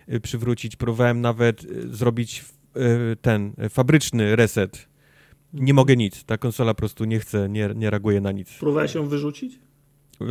[0.09, 1.67] e, przywrócić, próbowałem nawet e,
[1.97, 2.45] zrobić
[2.77, 4.89] e, ten e, fabryczny reset.
[5.53, 6.25] Nie mogę nic.
[6.25, 8.59] Ta konsola po prostu nie chce, nie, nie reaguje na nic.
[8.59, 9.59] Próbowałeś ją wyrzucić?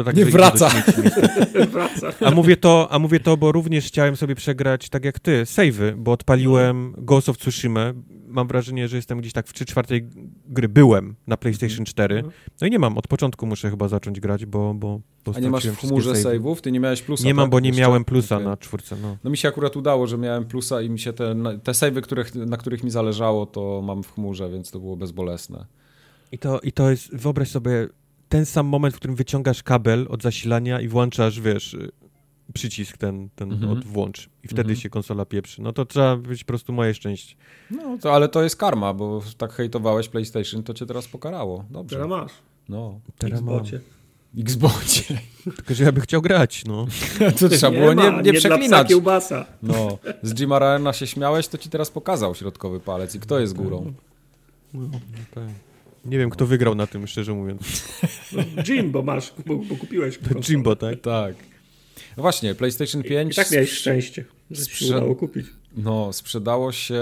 [0.06, 0.70] Tak, Nie wraca.
[0.70, 1.02] śmieci.
[1.72, 2.14] Wraca.
[2.26, 5.94] A mówię to, a mówię to, bo również chciałem sobie przegrać tak jak ty, savey,
[5.98, 7.94] bo odpaliłem Ghost of Tsushima.
[8.28, 10.08] Mam wrażenie, że jestem gdzieś tak w 3 czwartej
[10.46, 12.16] gry byłem na PlayStation 4.
[12.16, 12.34] Mhm.
[12.62, 15.50] No i nie mam, od początku muszę chyba zacząć grać, bo, bo, bo A nie
[15.50, 16.62] masz w chmurze save'ów?
[16.62, 17.52] Ty nie miałeś plusa, Nie mam, tak?
[17.52, 17.82] bo nie Jeszcze?
[17.82, 18.48] miałem plusa Okej.
[18.48, 19.18] na czwórce, no.
[19.24, 22.36] No mi się akurat udało, że miałem plusa i mi się te, te save'y, których,
[22.36, 25.66] na których mi zależało, to mam w chmurze, więc to było bezbolesne.
[26.32, 27.88] I to, I to jest, wyobraź sobie,
[28.34, 31.92] ten sam moment, w którym wyciągasz kabel od zasilania i włączasz, wiesz, y,
[32.54, 33.72] przycisk ten, ten Mhm.
[33.72, 34.76] od włącz i wtedy Mhm.
[34.80, 35.62] się konsola pieprzy.
[35.62, 37.36] No to trzeba być po prostu moje szczęście.
[37.72, 41.66] No, to, ale to jest karma, bo tak hejtowałeś PlayStation, to cię teraz pokarało.
[41.70, 41.96] Dobrze.
[41.96, 42.32] Teraz masz.
[42.70, 43.00] No.
[43.18, 43.56] Teraz mam.
[43.56, 43.80] Xboxie.
[44.38, 45.18] Xboxie.
[45.56, 46.86] Tylko, że ja bym chciał grać, no.
[47.40, 48.88] To trzeba było ma, nie, nie przeklinać.
[48.88, 49.46] kiełbasa.
[49.64, 53.54] No, z Jima Ryana się śmiałeś, to ci teraz pokazał środkowy palec i kto jest
[53.54, 53.94] górą.
[54.74, 54.90] no
[55.36, 55.44] tak.
[56.06, 57.84] Nie wiem, kto wygrał na tym, szczerze mówiąc.
[58.68, 60.18] Jim, bo masz, bo, bo kupiłeś.
[60.18, 61.02] To Jimbo, tak?
[61.02, 61.36] Tak.
[62.18, 65.46] No właśnie, PlayStation 5 I tak miałeś szczęście, że ci się sprze- udało kupić.
[65.78, 67.00] no, sprzedało się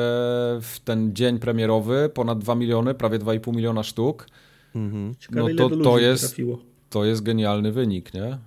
[0.61, 4.27] w ten dzień premierowy ponad 2 miliony, prawie 2,5 miliona sztuk.
[4.75, 5.15] Mhm.
[5.19, 6.59] Ciekawe, No to- to ludzi jest- trafiło.
[6.89, 8.37] To jest genialny wynik, nie?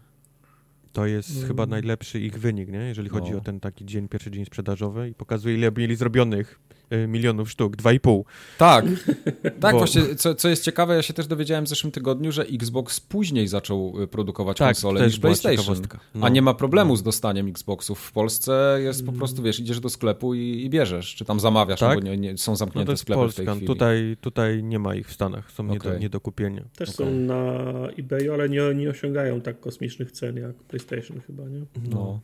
[0.92, 1.46] To jest Mm.
[1.48, 2.78] chyba najlepszy ich wynik, nie?
[2.78, 3.38] Jeżeli chodzi No.
[3.38, 6.60] o ten taki dzień, pierwszy dzień sprzedażowy i pokazuje, ile mieli zrobionych
[7.08, 8.22] milionów sztuk, 2,5.
[8.58, 8.84] Tak,
[9.60, 12.42] tak Bo- właśnie, co, co jest ciekawe, ja się też dowiedziałem w zeszłym tygodniu, że
[12.42, 15.76] Xbox później zaczął y, produkować Tak, konsole niż PlayStation.
[16.14, 16.26] No.
[16.26, 17.98] A nie ma problemu z dostaniem Xboxów.
[18.00, 21.80] W Polsce jest po prostu, wiesz, idziesz do sklepu i, i bierzesz, czy tam zamawiasz,
[21.80, 21.94] Tak?
[21.98, 23.52] no bo nie, nie, są No zamknięte to jest sklepy w tej Polska.
[23.54, 23.66] chwili.
[23.66, 25.52] Tutaj, tutaj nie ma ich w Stanach.
[25.52, 26.62] Są nie, do, nie do kupienia.
[26.76, 27.06] Też Okej.
[27.06, 27.52] są na
[27.98, 31.60] eBayu, ale nie, nie osiągają tak kosmicznych cen jak PlayStation chyba, nie?
[31.90, 32.20] No.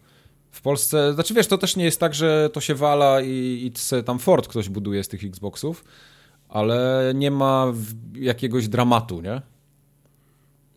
[0.51, 4.03] W Polsce, znaczy wiesz, to też nie jest tak, że to się wala i, i
[4.05, 5.85] tam Ford ktoś buduje z tych Xboxów,
[6.49, 7.73] ale nie ma
[8.15, 9.43] jakiegoś dramatu, nie?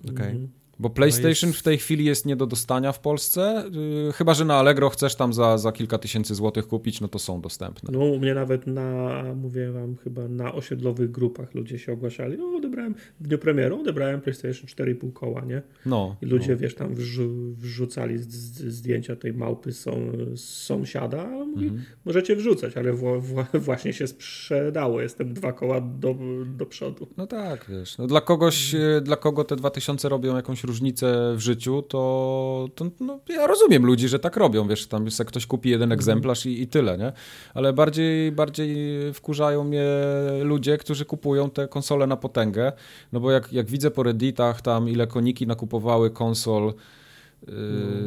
[0.09, 0.31] Okej.
[0.31, 0.62] Mhm.
[0.79, 3.63] Bo PlayStation jest- w tej chwili jest nie do dostania w Polsce,
[4.05, 7.19] yy, chyba że na Allegro chcesz tam za, za kilka tysięcy złotych kupić, no to
[7.19, 7.89] są dostępne.
[7.93, 12.55] No u mnie nawet na, mówię wam, chyba na osiedlowych grupach ludzie się ogłaszali, o
[12.57, 15.61] odebrałem, w dniu premiery odebrałem PlayStation 4,5 koła, nie?
[15.85, 16.57] No, I ludzie, no.
[16.57, 19.91] wiesz, tam wrzu- wrzucali z, z, zdjęcia tej małpy są,
[20.35, 21.83] z sąsiada, a mówi, Mhm.
[22.05, 26.15] możecie wrzucać, ale wła- wła- właśnie się sprzedało, jestem dwa koła do,
[26.57, 27.07] do przodu.
[27.17, 27.97] No tak, wiesz.
[27.97, 32.67] No dla kogoś, yy, dla kogo te 2000 robią jakąś jakąś różnicę w życiu, to,
[32.75, 35.99] to no, ja rozumiem ludzi, że tak robią, wiesz, tam sobie ktoś kupi jeden Mhm.
[35.99, 37.11] egzemplarz i, i tyle, nie?
[37.53, 38.77] Ale bardziej, bardziej
[39.13, 39.85] wkurzają mnie
[40.43, 42.71] ludzie, którzy kupują te konsole na potęgę,
[43.11, 46.73] no bo jak, jak widzę po redditach tam, ile koniki nakupowały konsol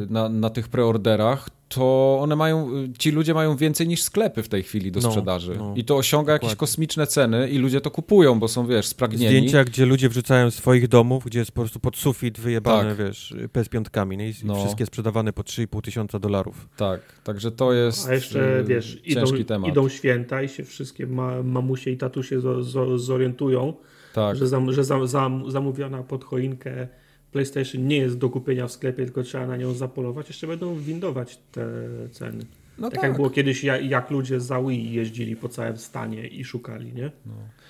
[0.09, 2.69] na, na tych preorderach, to one mają,
[2.99, 5.55] ci ludzie mają więcej niż sklepy w tej chwili do No, sprzedaży.
[5.57, 5.73] no.
[5.75, 6.59] I to osiąga jakieś Dokładnie.
[6.59, 9.27] kosmiczne ceny i ludzie to kupują, bo są, wiesz, spragnieni.
[9.27, 12.97] Zdjęcia, gdzie ludzie wrzucają z swoich domów, gdzie jest po prostu pod sufit wyjebane, Tak.
[13.07, 14.29] wiesz, PS5, nie?
[14.29, 14.55] I No.
[14.55, 16.69] wszystkie sprzedawane po 3,5 tysiąca dolarów.
[16.77, 19.69] Tak, także to jest A jeszcze, y, wiesz, idą, ciężki temat.
[19.71, 23.73] idą święta i się wszystkie ma, mamusie i tatusie zo, zo, zorientują,
[24.13, 24.35] tak.
[24.35, 26.87] że, zam, że zam, zam, zamówiona pod choinkę
[27.31, 30.27] PlayStation nie jest do kupienia w sklepie, tylko trzeba na nią zapolować.
[30.27, 31.67] Jeszcze będą windować te
[32.11, 32.45] ceny.
[32.77, 36.43] No tak, jak było kiedyś, jak, jak ludzie za Wii jeździli po całym stanie i
[36.43, 37.11] szukali, nie?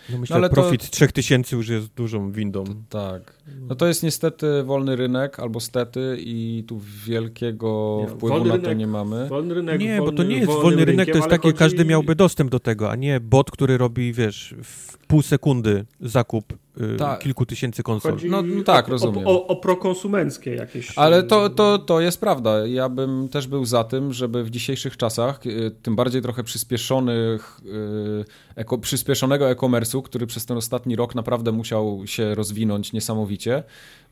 [0.10, 2.64] No myślę, ale że to- profit 3000 już jest dużą windą.
[2.90, 3.37] Tak.
[3.70, 8.58] No to jest niestety wolny rynek albo stety i tu wielkiego Nie, wpływu na to
[8.58, 9.28] rynek- nie mamy.
[9.28, 11.48] Wolny rynek, Nie, wolny, bo to nie jest wolny rynek, rynkiem, to jest ale taki,
[11.48, 15.86] chodzi- każdy miałby dostęp do tego, a nie bot, który robi, wiesz, w pół sekundy
[16.02, 17.20] zakup y, Tak.
[17.20, 18.12] kilku tysięcy konsol.
[18.12, 19.28] Chodzi No, no tak, o, rozumiem.
[19.28, 20.94] O, o, o prokonsumenckie jakieś.
[20.98, 22.68] Ale to, to, to jest prawda.
[22.68, 27.60] Ja bym też był za tym, żeby w dzisiejszych czasach, y, tym bardziej trochę przyspieszonych,
[27.66, 28.26] y,
[28.58, 33.64] eko, przyspieszonego e-commerce'u, który przez ten ostatni rok naprawdę musiał się rozwinąć niesamowicie,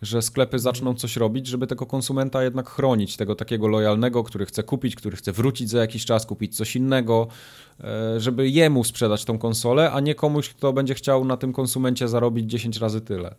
[0.02, 4.64] że sklepy zaczną coś robić, żeby tego konsumenta jednak chronić, tego takiego lojalnego, który chce
[4.64, 7.28] kupić, który chce wrócić za jakiś czas, kupić coś innego,
[7.84, 12.08] e, żeby jemu sprzedać tą konsolę, a nie komuś, kto będzie chciał na tym konsumencie
[12.08, 13.36] zarobić 10 razy tyle.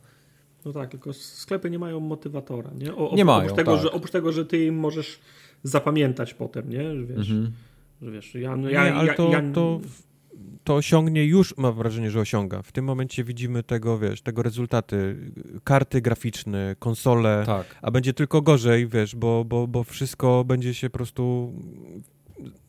[0.65, 2.95] No tak, tylko sklepy nie mają motywatora, nie?
[2.95, 3.83] O, Nie mają, oprócz tego, tak.
[3.83, 5.19] że, oprócz tego, że ty im możesz
[5.63, 6.95] zapamiętać potem, nie?
[6.97, 7.53] Że wiesz, Mhm.
[8.03, 9.81] że wiesz ja, no, Nie, ja, ale ja, to, ja, to,
[10.65, 12.63] to osiągnie już, mam wrażenie, że osiąga.
[12.63, 15.17] W tym momencie widzimy tego, wiesz, tego rezultaty.
[15.65, 17.79] Karty graficzne, konsole, Tak.
[17.83, 21.53] a będzie tylko gorzej, wiesz, bo, bo, bo wszystko będzie się po prostu...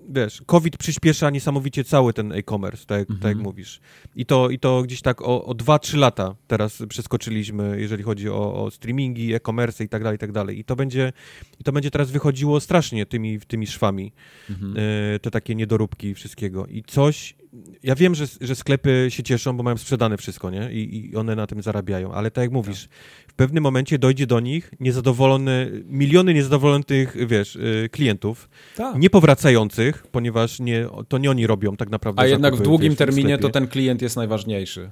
[0.09, 3.43] Wiesz, COVID przyspiesza niesamowicie cały ten e-commerce, tak, jak- tak jak Mhm.
[3.43, 3.79] mówisz.
[4.15, 8.63] I to, I to gdzieś tak o, o 2-3 lata teraz przeskoczyliśmy, jeżeli chodzi o,
[8.63, 10.59] o streamingi, e-commerce i tak dalej, i tak dalej.
[10.59, 11.13] I to będzie,
[11.59, 14.11] i to będzie teraz wychodziło strasznie tymi, tymi szwami
[14.49, 14.73] Mhm.
[15.15, 16.65] e, te takie niedoróbki wszystkiego.
[16.67, 17.35] I coś.
[17.83, 20.71] Ja wiem, że, że sklepy się cieszą, bo mają sprzedane wszystko, nie?
[20.71, 22.11] I, I one na tym zarabiają.
[22.13, 22.87] Ale tak jak mówisz,
[23.27, 28.99] w pewnym momencie dojdzie do nich niezadowolony, miliony niezadowolonych, wiesz, y, klientów, Tak.
[28.99, 32.21] niepowracających, ponieważ nie, to nie oni robią tak naprawdę.
[32.21, 33.53] A jednak w zakupy, długim wiesz, w terminie to sklepie.
[33.53, 34.91] ten klient jest najważniejszy.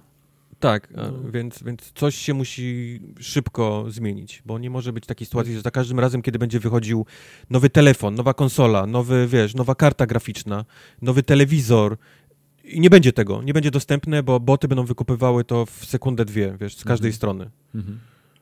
[0.60, 1.32] Tak, No.
[1.32, 5.72] więc, więc coś się musi szybko zmienić, bo nie może być takiej sytuacji, że za
[5.72, 7.06] każdym razem, kiedy będzie wychodził
[7.50, 10.66] nowy telefon, nowa konsola, nowy, wiesz, nowa karta graficzna,
[11.02, 11.98] nowy telewizor
[12.68, 16.58] i nie będzie tego, nie będzie dostępne, bo boty będą wykupywały to w sekundę, dwie,
[16.60, 17.16] wiesz, z każdej Mhm.
[17.18, 17.50] strony.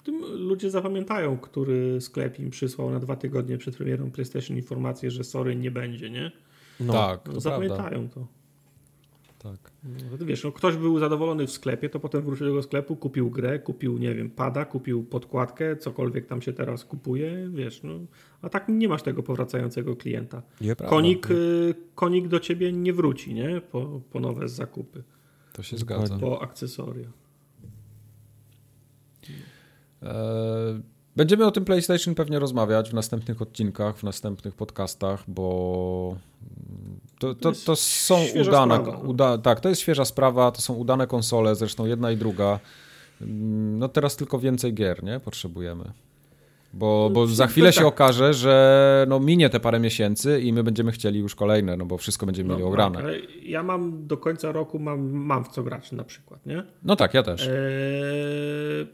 [0.04, 0.16] Tym
[0.48, 5.56] ludzie zapamiętają, który sklep im przysłał na dwa tygodnie przed premierą PlayStation informację, że sorry,
[5.56, 6.32] nie będzie, nie?
[6.80, 6.94] No.
[6.94, 7.40] tak, No, to prawda.
[7.40, 8.28] zapamiętają to.
[9.44, 9.72] Tak.
[9.84, 13.30] No, wiesz, no, ktoś był zadowolony w sklepie, to potem wrócił do tego sklepu, kupił
[13.30, 17.94] grę, kupił, nie wiem, pada, kupił podkładkę, cokolwiek tam się teraz kupuje, wiesz, no.
[18.41, 20.41] A tak nie masz tego powracającego klienta.
[20.61, 23.61] Nie, Konik, y, konik do ciebie nie wróci, nie?
[23.61, 25.03] Po, po nowe zakupy,
[25.53, 26.18] To się zgadza.
[26.18, 27.10] po akcesoria.
[30.03, 30.82] E,
[31.15, 36.15] Będziemy o tym PlayStation pewnie rozmawiać w następnych odcinkach, w następnych podcastach, bo
[37.19, 38.18] to, to, to są
[38.48, 38.80] udane.
[38.80, 38.91] no.
[38.91, 42.60] Uda, tak, to jest świeża sprawa, to są udane konsole, zresztą jedna i druga.
[43.22, 45.19] Mm, No teraz tylko więcej gier, nie?
[45.19, 45.84] Potrzebujemy.
[46.73, 47.76] Bo, bo za chwilę tak.
[47.80, 51.85] się okaże, że no minie te parę miesięcy i my będziemy chcieli już kolejne, no
[51.85, 52.95] bo wszystko będziemy mieli No, ograne.
[52.95, 56.64] tak, ale ja mam do końca roku, mam, mam w co grać na przykład, nie?
[56.84, 57.48] No tak, ja też.
[57.48, 58.88] Eee,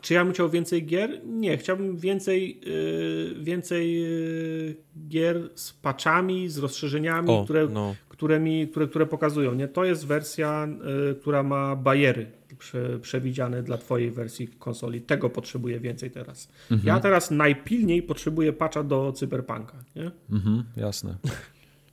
[0.00, 1.20] czy ja bym chciał więcej gier?
[1.26, 4.76] Nie, chciałbym więcej, yy, więcej yy,
[5.08, 7.94] gier z patchami, z rozszerzeniami, O, które, no.
[8.08, 9.54] które, mi, które, które pokazują.
[9.54, 9.68] Nie?
[9.68, 10.68] To jest wersja,
[11.08, 12.26] yy, która ma bariery
[12.58, 15.00] prze, przewidziane dla twojej wersji konsoli.
[15.00, 16.48] Tego potrzebuję więcej teraz.
[16.70, 16.86] Mhm.
[16.86, 19.84] Ja teraz najpilniej potrzebuję patcha do Cyberpunka.
[19.96, 20.10] Nie?
[20.30, 21.16] Mhm, jasne.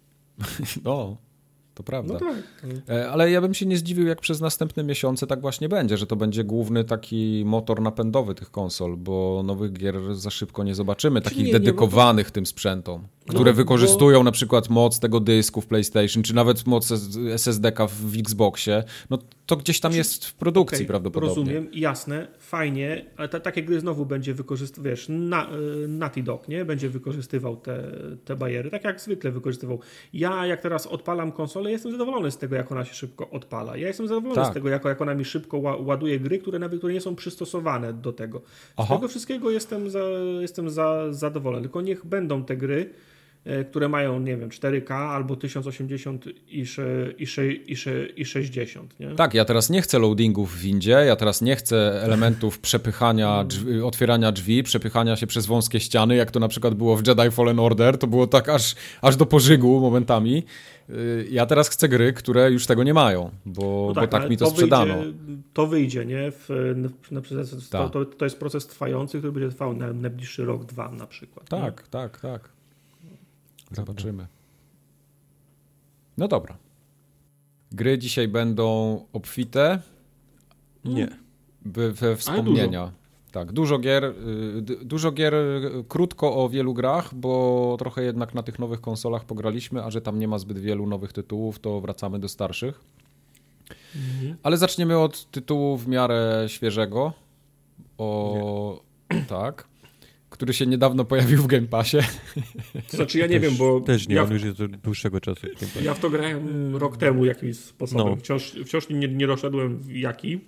[0.85, 1.17] no,
[1.77, 2.13] to prawda.
[2.13, 2.35] No tak.
[2.89, 6.07] E, Ale ja bym się nie zdziwił, jak przez następne miesiące tak właśnie będzie, że
[6.07, 11.21] to będzie główny taki motor napędowy tych konsol, bo nowych gier za szybko nie zobaczymy,
[11.21, 13.07] takich nie, nie, bo to- dedykowanych tym sprzętom.
[13.27, 16.91] Które No, wykorzystują na przykład moc tego dysku w PlayStation, czy nawet moc
[17.33, 21.35] SSD-ka w Xboxie, no to gdzieś tam jest w produkcji Okej, prawdopodobnie.
[21.35, 25.47] Rozumiem, jasne, fajnie, ale ta, takie gry znowu będzie wykorzystywał, wiesz, na,
[25.83, 26.65] y, Naughty Dog, nie?
[26.65, 27.83] Będzie wykorzystywał te,
[28.25, 29.79] te bariery, tak jak zwykle wykorzystywał.
[30.13, 33.77] Ja jak teraz odpalam konsolę, jestem zadowolony z tego, jak ona się szybko odpala.
[33.77, 34.51] Ja jestem zadowolony Tak.
[34.51, 37.15] z tego, jak, jak ona mi szybko ła, ładuje gry, które nawet które nie są
[37.15, 38.39] przystosowane do tego.
[38.39, 38.41] Z
[38.77, 38.95] Aha.
[38.95, 39.99] tego wszystkiego jestem, za,
[40.41, 41.63] jestem za, zadowolony.
[41.63, 42.89] Tylko niech będą te gry,
[43.69, 46.65] które mają, nie wiem, 4K albo 1080 i,
[47.17, 47.25] i,
[47.67, 49.07] i, i 60, nie?
[49.15, 53.81] Tak, ja teraz nie chcę loadingów w windzie, ja teraz nie chcę elementów przepychania, drzwi,
[53.81, 57.59] otwierania drzwi, przepychania się przez wąskie ściany, jak to na przykład było w Jedi Fallen
[57.59, 60.43] Order, to było tak aż, aż do pożygu momentami.
[60.89, 64.37] Y, Ja teraz chcę gry, które już tego nie mają, bo, No bo tak mi
[64.37, 64.93] to, sprzedano.
[64.99, 65.13] Wyjdzie,
[65.53, 66.31] to wyjdzie, nie?
[66.31, 66.49] W,
[67.11, 67.25] na, to,
[67.71, 67.91] Tak.
[67.91, 71.51] to, to jest proces trwający, który będzie trwał na najbliższy rok, dwa na przykład.
[71.51, 71.59] nie?
[71.61, 72.56] Tak, tak, tak.
[73.71, 74.27] Zobaczymy.
[76.17, 76.57] No dobra.
[77.71, 79.81] Gry dzisiaj będą obfite
[80.85, 81.07] Nie.
[81.65, 82.91] by- we wspomnienia.
[83.31, 88.43] Tak, dużo gier, y, dużo gier y, krótko o wielu grach, bo trochę jednak na
[88.43, 92.19] tych nowych konsolach pograliśmy, a że tam nie ma zbyt wielu nowych tytułów, to wracamy
[92.19, 92.81] do starszych.
[94.43, 97.13] Ale zaczniemy od tytułu w miarę świeżego.
[97.97, 98.79] O
[99.27, 99.67] tak.
[100.37, 101.97] Który się niedawno pojawił w Game Passie.
[102.91, 105.21] To znaczy ja nie też, wiem, bo Też nie, ja, on już jest od dłuższego
[105.21, 105.47] czasu.
[105.57, 108.07] w ja w to grałem rok temu jakimś sposobem.
[108.07, 108.15] No.
[108.15, 110.39] Wciąż, wciąż nie, nie doszedłem w jaki.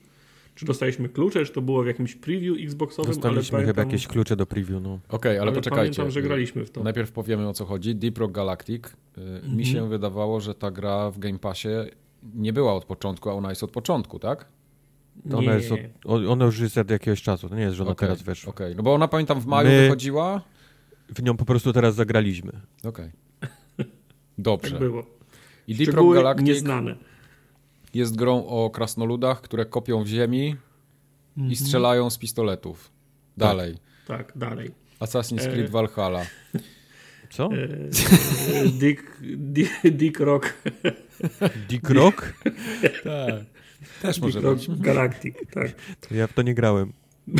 [0.56, 4.08] Czy dostaliśmy klucze, czy to było w jakimś preview Xboxowym, Dostaliśmy ale chyba pamiętam, jakieś
[4.08, 5.00] klucze do preview, no.
[5.10, 5.96] Okej, ale, ale poczekajcie.
[5.96, 6.84] pamiętam, że graliśmy w to.
[6.84, 7.96] Najpierw powiemy o co chodzi.
[7.96, 8.88] Deep Rock Galactic.
[8.88, 8.92] Y,
[9.22, 9.58] Mhm.
[9.58, 11.68] Mi się wydawało, że ta gra w Game Passie
[12.36, 14.46] nie była od początku, a ona jest od początku, tak?
[15.34, 15.72] Ona, jest
[16.06, 18.50] od, ona już jest od jakiegoś czasu, to nie jest, że ona Okej, teraz weszła.
[18.50, 20.42] Okej, no bo ona pamiętam w maju My- wychodziła.
[21.16, 22.52] W nią po prostu teraz zagraliśmy.
[22.84, 23.10] Okej.
[24.38, 24.72] Dobrze.
[24.72, 25.06] Tak było.
[25.68, 26.96] I Deep Rock Galactic nieznane.
[27.94, 30.56] jest grą o krasnoludach, które kopią w ziemi
[31.38, 31.52] Mhm.
[31.52, 32.92] i strzelają z pistoletów.
[33.38, 33.78] Dalej.
[34.08, 34.72] Tak, dalej.
[35.00, 35.52] Assassin's E.
[35.52, 36.26] Creed Valhalla.
[37.30, 37.50] Co?
[37.54, 37.68] E,
[38.80, 39.04] Dick,
[39.38, 40.54] Dick, Dick Rock,
[41.70, 42.34] Dick Rock?
[43.04, 43.44] Tak.
[44.02, 44.80] Też może Dick Rock być.
[44.88, 45.72] Galactic, tak.
[46.12, 46.94] Ja w to nie grałem.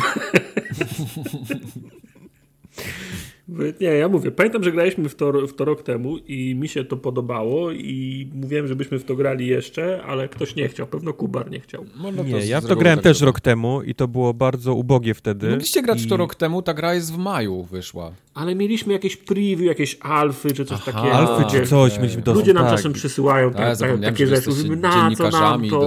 [3.80, 6.84] Nie, ja mówię, pamiętam, że graliśmy w to, w to rok temu i mi się
[6.84, 11.50] to podobało i mówiłem, żebyśmy w to grali jeszcze, ale ktoś nie chciał, pewno Kubar
[11.50, 11.84] nie chciał.
[12.02, 14.74] No, no nie, ja w to grałem tak też rok temu i to było bardzo
[14.74, 15.50] ubogie wtedy.
[15.50, 18.12] Mogliście grać w to I- rok temu, ta gra jest w maju wyszła.
[18.34, 21.14] Ale mieliśmy jakieś preview, jakieś alfy czy coś Aha, takiego.
[21.14, 22.36] Alfy czy coś, mieliśmy dostęp.
[22.36, 22.76] Ludzie nam tak.
[22.76, 24.50] czasem przysyłają Tak, tak, tak, takie rzeczy.
[24.50, 25.80] Mówimy, na co nam i to,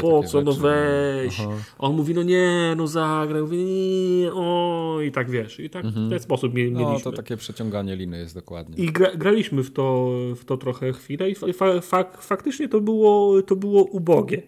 [0.00, 0.62] po co, no rzeczy.
[0.62, 1.40] weź.
[1.40, 1.50] Aha.
[1.78, 3.42] On mówi, no nie, no zagraj.
[3.42, 5.60] Mówię, nie, o i tak wiesz.
[5.60, 7.03] I tak w ten sposób No mieliśmy.
[7.10, 8.84] To takie przeciąganie liny jest dokładnie.
[8.84, 13.42] I gra, graliśmy w to, w to trochę chwilę i fa, fak, faktycznie to było,
[13.42, 14.42] to było ubogie.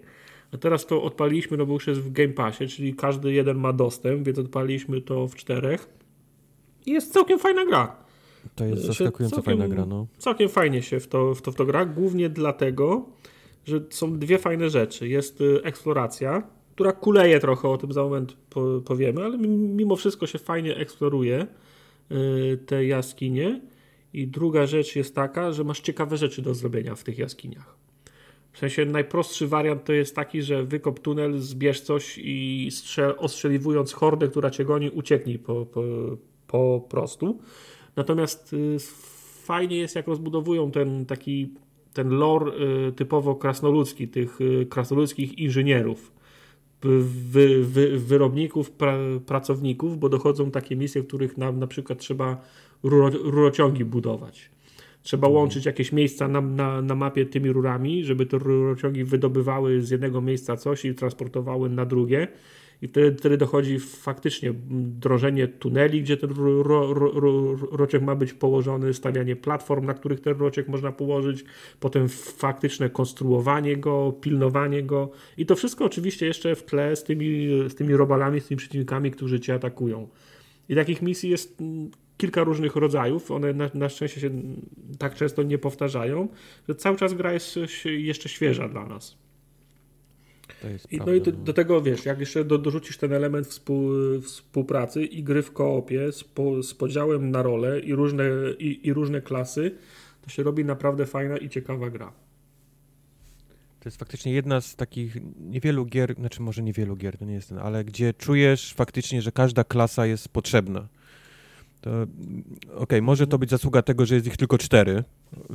[0.52, 3.72] A teraz to odpaliliśmy, no bo już jest w Game Passie, czyli każdy jeden ma
[3.72, 5.88] dostęp, więc odpaliliśmy to w czterech.
[6.86, 7.96] I jest całkiem fajna gra.
[8.54, 10.06] To jest zaskakująco całkiem- fajna gra, no.
[10.18, 13.06] Całkiem fajnie się w to, w to, w to gra, głównie dlatego,
[13.64, 15.08] że są dwie fajne rzeczy.
[15.08, 16.42] Jest y, eksploracja,
[16.74, 21.46] która kuleje trochę, o tym za moment po, powiemy, ale mimo wszystko się fajnie eksploruje
[22.66, 23.60] te jaskinie.
[24.12, 27.76] I druga rzecz jest taka, że masz ciekawe rzeczy do zrobienia w tych jaskiniach.
[28.52, 33.92] W sensie najprostszy wariant to jest taki, że wykop tunel, zbierz coś i strzel, ostrzeliwując
[33.92, 35.82] hordę, która cię goni, ucieknij po, po,
[36.46, 37.38] po prostu.
[37.96, 38.76] Natomiast y,
[39.44, 41.50] fajnie jest, jak rozbudowują ten taki
[41.92, 42.52] ten lore
[42.88, 46.12] y, typowo krasnoludzki, tych y, krasnoludzkich inżynierów,
[46.82, 52.42] wy, wy, wyrobników, pra, pracowników, bo dochodzą takie misje, w których nam na przykład trzeba
[52.82, 54.50] ruro, rurociągi budować.
[55.02, 59.90] Trzeba łączyć jakieś miejsca na, na, na mapie tymi rurami, żeby te rurociągi wydobywały z
[59.90, 62.28] jednego miejsca coś i transportowały na drugie.
[62.82, 68.32] I wtedy, wtedy dochodzi faktycznie drążenie tuneli, gdzie ten ru- ru- ru- rurociąg ma być
[68.32, 71.44] położony, stawianie platform, na których ten rurociąg można położyć,
[71.80, 75.10] potem faktyczne konstruowanie go, pilnowanie go.
[75.36, 79.10] I to wszystko oczywiście jeszcze w tle z tymi, z tymi robalami, z tymi przeciwnikami,
[79.10, 80.08] którzy cię atakują.
[80.68, 81.58] I takich misji jest
[82.16, 83.30] kilka różnych rodzajów.
[83.30, 84.30] One na, na szczęście się
[84.98, 86.28] tak często nie powtarzają,
[86.68, 89.25] że cały czas gra jest jeszcze świeża dla nas.
[90.90, 93.90] I, no i do, do tego wiesz, jak jeszcze do, dorzucisz ten element współ,
[94.22, 98.24] współpracy i gry w koopie z, po, z podziałem na role i różne,
[98.58, 99.74] i, i różne klasy,
[100.22, 102.12] to się robi naprawdę fajna i ciekawa gra.
[103.80, 107.48] To jest faktycznie jedna z takich niewielu gier, znaczy może niewielu gier, to nie jest
[107.48, 110.88] ten, ale gdzie czujesz faktycznie, że każda klasa jest potrzebna.
[111.86, 115.04] Okej, okay, może to być zasługa tego, że jest ich tylko cztery.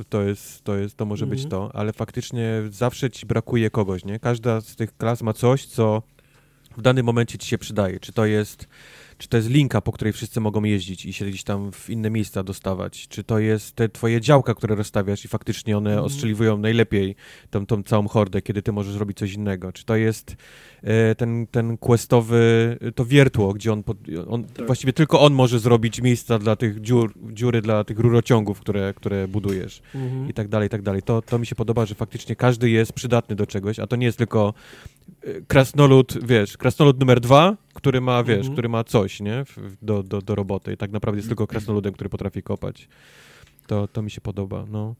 [0.08, 1.50] To jest, to jest, to może być mhm.
[1.50, 4.18] to, ale faktycznie zawsze ci brakuje kogoś, nie?
[4.18, 6.02] Każda z tych klas ma coś, co
[6.76, 8.00] w danym momencie ci się przydaje.
[8.00, 8.68] Czy to jest
[9.22, 12.10] czy to jest linka, po której wszyscy mogą jeździć i się gdzieś tam w inne
[12.10, 13.08] miejsca dostawać?
[13.08, 16.04] Czy to jest te twoje działka, które rozstawiasz i faktycznie one mm.
[16.04, 17.14] ostrzeliwują najlepiej
[17.50, 19.72] tą, tą całą hordę, kiedy ty możesz robić coś innego?
[19.72, 20.36] Czy to jest
[20.82, 22.42] e, ten, ten questowy,
[22.94, 23.96] to wiertło, gdzie on, pod,
[24.28, 24.66] on tak.
[24.66, 29.28] właściwie tylko on może zrobić miejsca dla tych dziur, dziury, dla tych rurociągów, które, które
[29.28, 30.30] budujesz mm -hmm.
[30.30, 31.02] i tak dalej, i tak dalej.
[31.02, 34.06] To, to mi się podoba, że faktycznie każdy jest przydatny do czegoś, a to nie
[34.06, 34.54] jest tylko
[35.48, 38.52] krasnolud, wiesz, krasnolud numer dwa, który ma, wiesz, mhm.
[38.52, 39.44] który ma coś, nie,
[39.82, 42.88] do, do, do roboty i tak naprawdę jest tylko krasnoludem, który potrafi kopać.
[43.66, 44.94] To, to mi się podoba, no.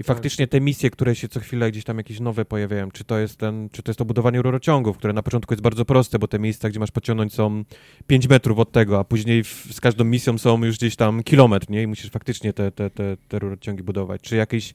[0.00, 0.06] I tak.
[0.06, 3.36] faktycznie te misje, które się co chwilę gdzieś tam jakieś nowe pojawiają, czy to jest
[3.36, 6.38] ten, czy to jest to budowanie rurociągów, które na początku jest bardzo proste, bo te
[6.38, 7.64] miejsca, gdzie masz pociągnąć są
[8.06, 11.70] 5 metrów od tego, a później w, z każdą misją są już gdzieś tam kilometr,
[11.70, 11.82] nie?
[11.82, 14.20] I musisz faktycznie te, te, te, te rurociągi budować.
[14.20, 14.74] Czy jakieś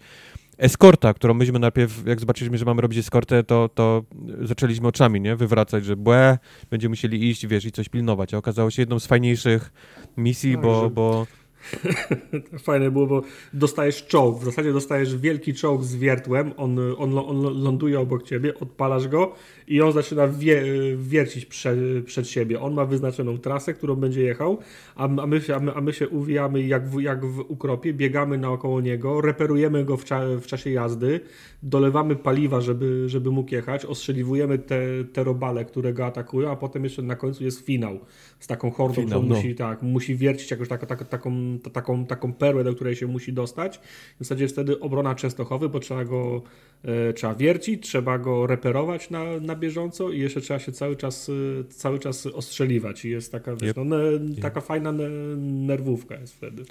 [0.57, 4.03] eskorta, którą myśmy najpierw, jak zobaczyliśmy, że mamy robić eskortę, to, to
[4.41, 5.36] zaczęliśmy oczami, nie?
[5.36, 6.38] Wywracać, że błe,
[6.69, 8.34] będziemy musieli iść, wiesz, i coś pilnować.
[8.34, 9.73] A okazało się jedną z fajniejszych
[10.18, 10.90] misji, tak, bo, że...
[10.90, 11.27] bo
[12.66, 13.22] Fajne było, bo
[13.54, 14.40] dostajesz czołg.
[14.40, 16.52] W zasadzie dostajesz wielki czołg z wiertłem.
[16.58, 19.34] On, on, on ląduje obok ciebie, odpalasz go
[19.68, 20.64] i on zaczyna wie,
[20.98, 21.76] wiercić prze,
[22.06, 22.62] przed siebie.
[22.62, 24.58] On ma wyznaczoną trasę, którą będzie jechał,
[24.96, 28.82] a, my, a, my, a my się uwijamy jak w, jak w ukropie, biegamy naokoło
[28.82, 31.20] niego, reperujemy go w, cza, w czasie jazdy,
[31.64, 34.80] dolewamy paliwa, żeby, żeby mógł jechać, ostrzeliwujemy te,
[35.14, 38.00] te robale, które go atakują, a potem jeszcze na końcu jest finał
[38.40, 39.36] z taką hordą, finał, no.
[39.36, 43.34] musi, tak, musi wiercić jakąś tak, tak, taką, taką, taką perłę, do której się musi
[43.34, 43.78] dostać.
[44.20, 46.41] W zasadzie wtedy obrona Częstochowy, bo trzeba go
[46.84, 51.30] e, trzeba wiercić, trzeba go reperować na, na bieżąco i jeszcze trzeba się cały czas,
[51.30, 53.78] e, cały czas ostrzeliwać i jest taka, wiesz, yep.
[53.78, 53.98] no, ne,
[54.41, 54.68] taka yep.
[54.68, 54.91] fajna
[55.38, 56.64] nerwówka jest wtedy.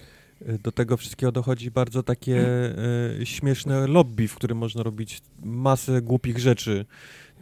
[0.62, 2.46] Do tego wszystkiego dochodzi bardzo takie
[3.20, 6.84] e, śmieszne lobby, w którym można robić masę głupich rzeczy.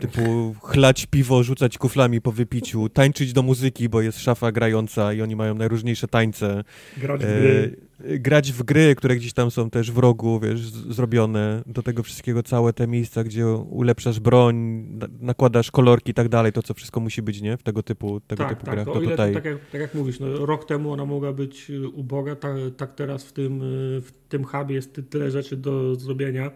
[0.03, 5.23] Typu chlać piwo, rzucać kuflami po wypiciu, tańczyć do muzyki, bo jest szafa grająca i
[5.23, 6.65] oni mają najróżniejsze tańce.
[6.97, 7.77] Grać w gry.
[8.05, 11.63] E, grać w gry, które gdzieś tam są też w rogu, wiesz, zrobione.
[11.67, 14.87] Do tego wszystkiego całe te miejsca, gdzie ulepszasz broń,
[15.21, 17.57] nakładasz kolorki i tak dalej, to co wszystko musi być, nie?
[17.57, 18.87] W tego typu, tego tak, typu tak, grach.
[18.87, 19.35] To, to tutaj...
[19.35, 22.95] tak, jak, tak jak mówisz, no, rok temu ona mogła być y, uboga, tak, tak
[22.95, 26.51] teraz w tym, y, w tym hubie jest tyle rzeczy do zrobienia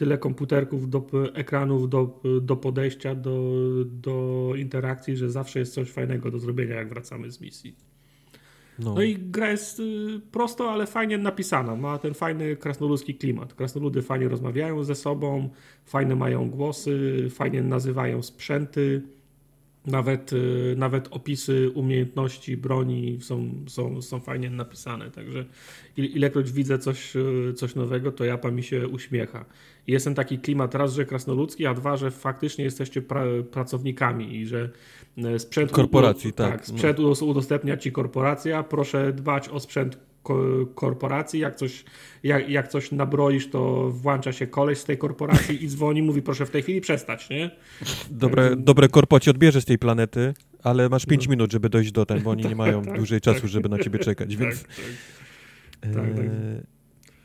[0.00, 3.54] tyle komputerków, do ekranów, do, do podejścia, do,
[3.84, 7.76] do interakcji, że zawsze jest coś fajnego do zrobienia, jak wracamy z misji.
[8.78, 8.94] No.
[8.94, 11.76] no, i gra jest y, prosto, ale fajnie napisana.
[11.76, 13.54] Ma ten fajny krasnoludzki klimat.
[13.54, 15.50] Krasnoludy fajnie rozmawiają ze sobą,
[15.84, 19.02] fajne mają głosy, fajnie nazywają sprzęty.
[19.86, 25.10] Nawet, y, nawet opisy umiejętności broni są, są, są fajnie napisane.
[25.10, 25.44] Także
[25.96, 29.44] ilekroć widzę coś, y, coś nowego, to japa mi się uśmiecha.
[29.90, 34.46] Jest ten taki klimat raz, że krasnoludzki, a dwa, że faktycznie jesteście pra, pracownikami i
[34.46, 34.70] że
[35.18, 36.66] e, sprzęt, korporacji, tak, tak.
[36.66, 37.26] sprzęt no.
[37.26, 39.98] udostępnia ci korporacja, proszę dbać o sprzęt
[40.74, 41.84] korporacji, jak coś,
[42.22, 46.46] jak, jak coś nabroisz, to włącza się koleś z tej korporacji i dzwoni, mówi proszę
[46.46, 47.50] w tej chwili przestać, nie?
[48.10, 51.30] Dobre, dobre korpo ci odbierze z tej planety, ale masz 5 no.
[51.30, 53.78] minut, żeby dojść do ten, bo oni nie mają tak, dłużej tak, czasu, żeby na
[53.78, 54.62] ciebie czekać, więc...
[54.62, 54.72] Tak,
[55.80, 55.94] tak.
[55.94, 56.26] tak, tak.
[56.26, 56.79] E,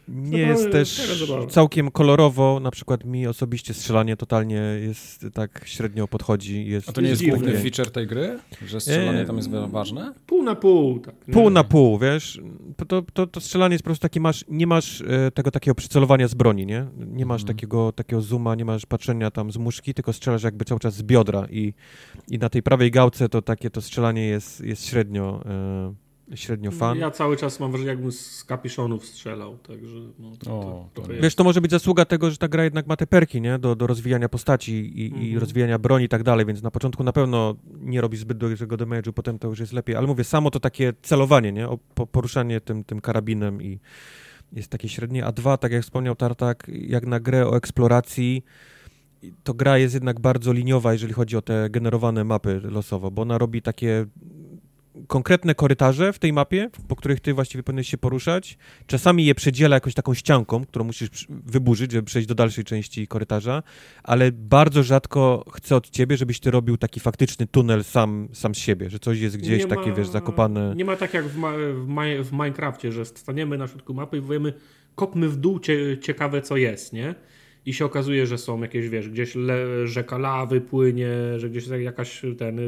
[0.08, 6.66] nie jest też całkiem kolorowo, na przykład mi osobiście strzelanie totalnie jest tak średnio podchodzi.
[6.66, 8.40] Jest A to nie jest główny feature tej gry?
[8.66, 10.14] Że strzelanie tam jest ważne?
[10.28, 11.00] Pół na pół.
[11.00, 12.42] Tak, pół na pół, wiesz?
[12.88, 16.28] To, to, to strzelanie jest po prostu takie, masz, nie masz e, tego takiego przycelowania
[16.28, 16.86] z broni, nie?
[17.08, 17.58] Nie masz mhm.
[17.58, 21.04] takiego, takiego zooma, nie masz patrzenia tam z muszki, tylko strzelasz jakby cały czas z
[21.04, 21.74] biodra i,
[22.28, 25.44] i na tej prawej gałce to takie to strzelanie jest, jest średnio...
[25.46, 26.05] E,
[26.36, 26.98] średnio fan.
[26.98, 31.14] Ja cały czas mam wrażenie, jakbym z kapiszonów strzelał, także no, to, o, to, to
[31.22, 33.60] Wiesz, to może być zasługa tego, że ta gra jednak ma te perki, nie?
[33.60, 35.24] Do, do rozwijania postaci i, mhm.
[35.24, 38.76] i rozwijania broni i tak dalej, więc na początku na pewno nie robi zbyt dużego
[38.76, 41.70] damage'u, potem to już jest lepiej, ale mówię, samo to takie celowanie, nie?
[41.70, 43.80] O, po, poruszanie tym, tym karabinem i
[44.54, 48.44] jest takie średnie, a dwa, tak jak wspomniał Tartak, jak na grę o eksploracji,
[49.44, 53.38] to gra jest jednak bardzo liniowa, jeżeli chodzi o te generowane mapy losowo, bo ona
[53.38, 54.06] robi takie
[55.08, 58.58] konkretne korytarze w tej mapie, po których ty właściwie powinieneś się poruszać.
[58.88, 63.64] Czasami je przedziela jakąś taką ścianką, którą musisz wyburzyć, żeby przejść do dalszej części korytarza,
[64.04, 68.58] ale bardzo rzadko chcę od ciebie, żebyś ty robił taki faktyczny tunel sam, sam z
[68.58, 70.74] siebie, że coś jest gdzieś nie takie, ma, wiesz, zakopane.
[70.76, 74.18] Nie ma tak jak w, ma, w, ma, w Minecrafcie, że staniemy na środku mapy
[74.18, 74.54] i powiemy,
[74.96, 77.16] kopmy w dół, cie, ciekawe co jest, nie?
[77.66, 82.22] i się okazuje, że są jakieś, wiesz, gdzieś le, rzeka lawy płynie, że gdzieś jakaś
[82.38, 82.60] ten,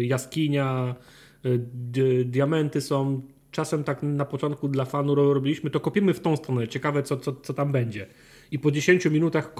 [0.00, 1.19] jaskinia, Y,
[2.24, 7.02] diamenty są, czasem tak na początku dla fanu robiliśmy, to kopiemy w tą stronę, ciekawe
[7.02, 8.06] co, co, co tam będzie.
[8.50, 9.54] I po 10 minutach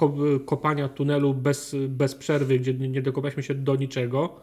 [0.45, 4.35] kopania tunelu bez, bez przerwy, gdzie nie dokopaliśmy się do niczego,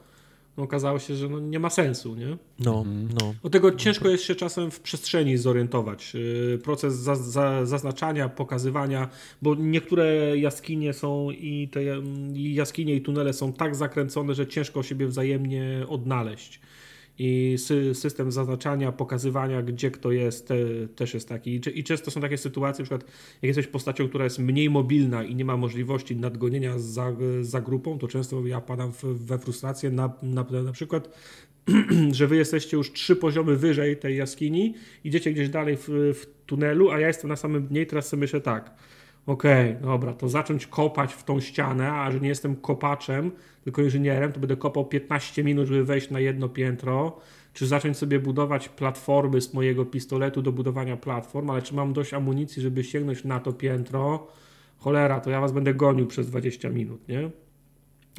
[0.58, 2.36] no okazało się, że no nie ma sensu, nie?
[2.58, 3.08] No, mhm.
[3.20, 3.34] no.
[3.42, 6.12] Do tego ciężko jest się czasem w przestrzeni zorientować.
[6.14, 9.08] Y, proces za, za, zaznaczania, pokazywania,
[9.42, 11.80] bo niektóre jaskinie są i te
[12.34, 16.60] jaskinie i tunele są tak zakręcone, że ciężko siebie wzajemnie odnaleźć
[17.18, 17.56] i
[17.92, 20.54] system zaznaczania, pokazywania, gdzie kto jest, te,
[20.96, 21.60] też jest taki.
[21.74, 23.04] I często są takie sytuacje, na przykład
[23.42, 27.98] jak jesteś postacią, która jest mniej mobilna i nie ma możliwości nadgonienia za, za grupą,
[27.98, 31.08] to często ja padam we frustrację na, na, na przykład
[32.12, 34.74] że wy jesteście już trzy poziomy wyżej tej jaskini,
[35.04, 38.20] idziecie gdzieś dalej w, w tunelu, a ja jestem na samym dnie i teraz sobie
[38.20, 38.74] myślę tak,
[39.28, 43.30] okej, okay, dobra, to zacząć kopać w tą ścianę, a że nie jestem kopaczem,
[43.64, 47.20] tylko inżynierem, to będę kopał 15 minut, żeby wejść na jedno piętro,
[47.52, 52.14] czy zacząć sobie budować platformy z mojego pistoletu do budowania platform, ale czy mam dość
[52.14, 54.26] amunicji, żeby sięgnąć na to piętro,
[54.78, 57.30] cholera, to ja was będę gonił przez 20 minut, nie?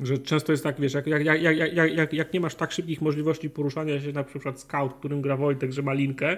[0.03, 3.01] Że często jest tak, wiesz, jak, jak, jak, jak, jak, jak nie masz tak szybkich
[3.01, 6.37] możliwości poruszania się, na przykład scout, którym gra Wojtek, że ma linkę,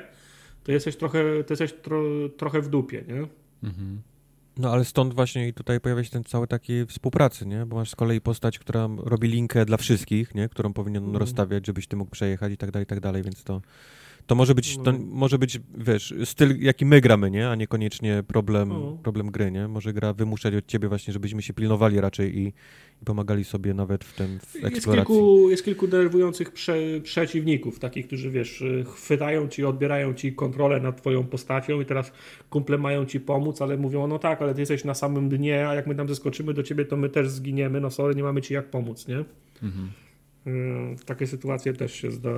[0.63, 2.03] to jesteś trochę, to jesteś tro,
[2.37, 3.27] trochę w dupie, nie?
[3.69, 4.01] Mhm.
[4.57, 7.65] No ale stąd właśnie i tutaj pojawia się ten cały taki współpracy, nie?
[7.65, 10.49] Bo masz z kolei postać, która robi linkę dla wszystkich, nie?
[10.49, 11.15] Którą powinien mm.
[11.15, 13.61] rozstawiać, żebyś ty mógł przejechać i tak dalej, i tak dalej, więc to
[14.27, 14.99] to może być, to no.
[15.11, 17.49] może być, wiesz, styl, jaki my gramy, nie?
[17.49, 18.97] A niekoniecznie problem, no.
[19.03, 19.67] problem gry, nie?
[19.67, 22.53] Może gra wymuszać od ciebie właśnie, żebyśmy się pilnowali raczej i,
[23.01, 24.75] i pomagali sobie nawet w tym w eksploracji.
[24.75, 28.63] Jest kilku, jest kilku denerwujących prze, przeciwników, takich, którzy, wiesz,
[28.95, 32.11] chwytają ci, odbierają ci kontrolę nad twoją postacią i teraz
[32.49, 35.75] kumple mają ci pomóc, ale mówią, no tak, ale ty jesteś na samym dnie, a
[35.75, 38.53] jak my tam zeskoczymy do ciebie, to my też zginiemy, no sorry, nie mamy ci
[38.53, 39.17] jak pomóc, nie?
[39.63, 39.91] Mhm.
[40.45, 42.29] Mm, takie sytuacje też się zda,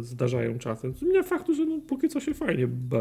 [0.00, 0.94] zdarzają czasem.
[1.02, 3.00] Nie faktu, że no, póki co się fajnie ba,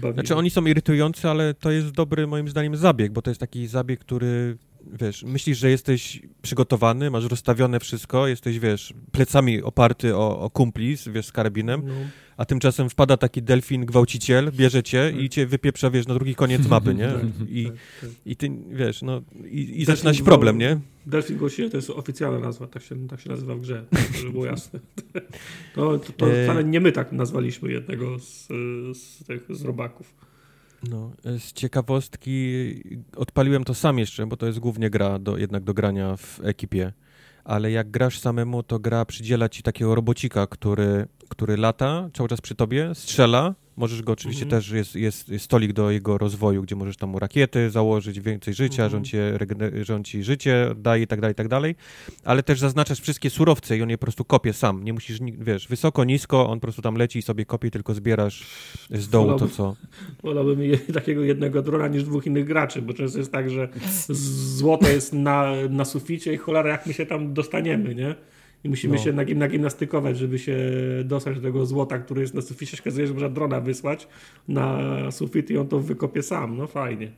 [0.00, 0.14] bawi.
[0.14, 3.66] Znaczy oni są irytujący, ale to jest dobry moim zdaniem zabieg, bo to jest taki
[3.66, 4.56] zabieg, który
[5.00, 10.96] wiesz, myślisz, że jesteś przygotowany, masz rozstawione wszystko, jesteś, wiesz, plecami oparty o, o kumpli,
[11.12, 11.94] wiesz, z karabinem, no
[12.38, 15.32] a tymczasem wpada taki delfin gwałciciel, bierze cię i tak.
[15.32, 17.08] cię wypieprza, wiesz, na drugi koniec mapy, nie?
[17.18, 17.64] Tak, I,
[18.00, 20.80] tak, i ty, wiesz, no, i, i zaczyna się problem, nie?
[21.06, 23.84] Delfin gwałciciel to jest oficjalna nazwa, tak się, tak się nazywa w grze,
[24.18, 24.80] żeby było jasne.
[25.74, 28.46] To, to, to e, wcale nie my tak nazwaliśmy jednego z,
[28.98, 30.14] z tych z robaków.
[30.82, 32.74] No, z ciekawostki
[33.16, 36.92] odpaliłem to sam jeszcze, bo to jest głównie gra do, jednak do grania w ekipie.
[37.44, 42.40] Ale jak grasz samemu, to gra przydziela ci takiego robocika, który, który lata cały czas
[42.40, 44.62] przy tobie, strzela Możesz go oczywiście mhm.
[44.62, 48.54] też, jest, jest, jest stolik do jego rozwoju, gdzie możesz tam mu rakiety założyć, więcej
[48.54, 48.90] życia, mhm.
[48.90, 49.16] rząd, ci,
[49.82, 51.74] rząd ci życie daje i tak dalej, i tak dalej,
[52.24, 55.68] ale też zaznaczasz wszystkie surowce i on je po prostu kopie sam, nie musisz, wiesz,
[55.68, 58.46] wysoko, nisko, on po prostu tam leci i sobie kopie, tylko zbierasz
[58.90, 59.76] z dołu Wolałbym, to, co...
[60.22, 60.58] Wolałbym
[60.94, 63.68] takiego jednego drona niż dwóch innych graczy, bo często jest tak, że
[64.58, 68.14] złoto jest na, na suficie i cholera, jak my się tam dostaniemy, nie?
[68.64, 69.02] I musimy no.
[69.02, 70.56] się nagimnastykować, żeby się
[71.04, 72.76] dostać do tego złota, który jest na suficie.
[72.80, 74.08] Okazuje że można drona wysłać
[74.48, 74.78] na
[75.10, 76.56] sufit i on to wykopie sam.
[76.56, 77.12] No fajnie.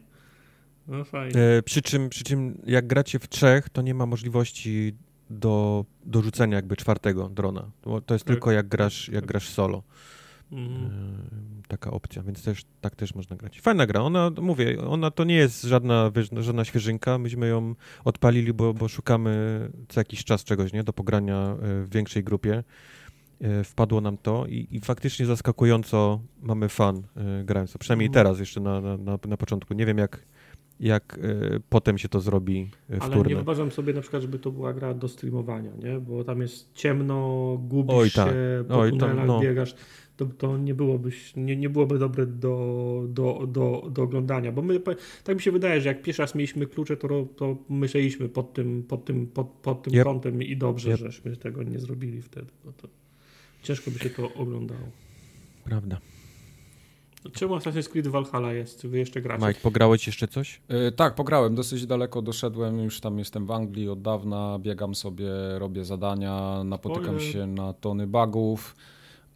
[0.89, 1.41] No fajnie.
[1.41, 4.95] E, przy, czym, przy czym jak gracie w trzech, to nie ma możliwości
[5.31, 7.71] do dorzucenia jakby czwartego drona.
[8.07, 8.35] To jest tak.
[8.35, 9.83] tylko jak grasz, jak grasz solo.
[10.53, 11.63] Mhm.
[11.69, 13.61] Taka opcja, więc też tak też można grać.
[13.61, 16.11] Fajna gra, ona, mówię, ona to nie jest żadna,
[16.41, 17.75] żadna świeżynka, myśmy ją
[18.05, 22.65] odpalili, bo, bo szukamy co jakiś czas czegoś, nie, do pogrania e, w większej grupie.
[23.41, 27.03] E, wpadło nam to i, i faktycznie zaskakująco mamy fan
[27.45, 28.25] grając, przynajmniej mhm.
[28.25, 29.75] teraz jeszcze na, na, na początku.
[29.75, 30.27] Nie wiem jak,
[30.81, 33.15] jak y, potem się to zrobi wtórne.
[33.15, 36.01] Ale nie wyobrażam sobie na przykład, żeby to była gra do streamowania, nie?
[36.01, 38.29] Bo tam jest ciemno, gubisz Oj, tak.
[38.29, 38.35] się,
[38.69, 39.41] po Oj, tunelach tam, no.
[39.41, 39.75] biegasz
[40.21, 44.53] to, to nie, byłoby, nie, nie byłoby dobre do, do, do, do oglądania.
[44.53, 44.81] Bo my,
[45.25, 48.83] tak mi się wydaje, że jak pierwszy raz mieliśmy klucze, to, to myśleliśmy pod tym,
[48.83, 50.05] pod tym, pod, pod tym yep.
[50.05, 50.99] kątem i dobrze, yep.
[50.99, 52.47] żeśmy tego nie zrobili wtedy.
[52.65, 52.89] No to
[53.63, 54.89] ciężko by się to oglądało.
[55.65, 56.01] Prawda.
[57.33, 58.87] Czemu Assassin's Creed Valhalla jest?
[58.87, 59.47] Wy jeszcze gracie?
[59.47, 60.61] Mike, pograłeś jeszcze coś?
[60.69, 61.55] Yy, tak, pograłem.
[61.55, 62.79] Dosyć daleko doszedłem.
[62.79, 64.59] Już tam jestem w Anglii od dawna.
[64.59, 68.77] Biegam sobie, robię zadania, napotykam się na tony bugów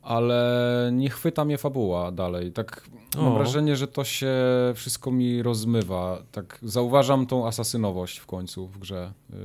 [0.04, 2.52] ale nie chwyta mnie fabuła dalej.
[2.52, 3.22] Tak o.
[3.22, 4.32] mam wrażenie, że to się
[4.74, 6.22] wszystko mi rozmywa.
[6.32, 9.12] Tak zauważam tą asasynowość w końcu w grze.
[9.30, 9.36] Y,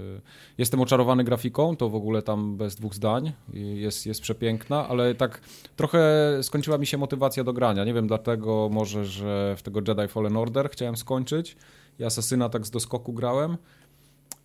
[0.57, 3.31] jestem oczarowany grafiką, to w ogóle tam bez dwóch zdań.
[3.53, 5.41] Jest, jest przepiękna, ale tak
[5.76, 5.99] trochę
[6.41, 7.86] skończyła mi się motywacja do grania.
[7.86, 11.57] Nie wiem, dlatego może, że w tego Jedi Fallen Order chciałem skończyć
[11.99, 13.57] i Asasyna tak z doskoku grałem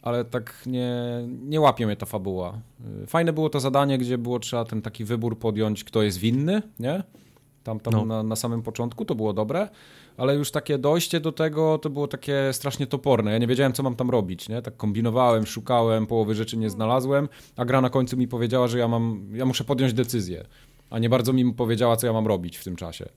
[0.05, 0.93] ale tak nie,
[1.27, 2.61] nie łapie mnie ta fabuła.
[3.07, 7.03] Fajne było to zadanie, gdzie było trzeba ten taki wybór podjąć, kto jest winny, nie?
[7.63, 8.05] Tam, tam no.
[8.05, 9.69] na, na samym początku to było dobre,
[10.17, 13.33] ale już takie dojście do tego to było takie strasznie toporne.
[13.33, 14.63] Ja nie wiedziałem, co mam tam robić, nie?
[14.63, 18.89] Tak kombinowałem, szukałem, połowy rzeczy nie znalazłem, a gra na końcu mi powiedziała, że ja
[18.89, 20.45] mam, ja muszę podjąć decyzję,
[20.91, 23.09] a nie bardzo mi powiedziała, co ja mam robić w tym czasie.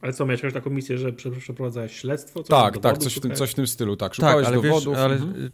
[0.00, 2.42] Ale co, miałeś taką misję, że przeprowadzałeś śledztwo?
[2.42, 4.14] tak, tak, coś w, tym, coś w tym stylu, tak.
[4.14, 4.94] Szukałeś tak, ale dowodów.
[4.94, 5.50] Wiesz, ale mhm.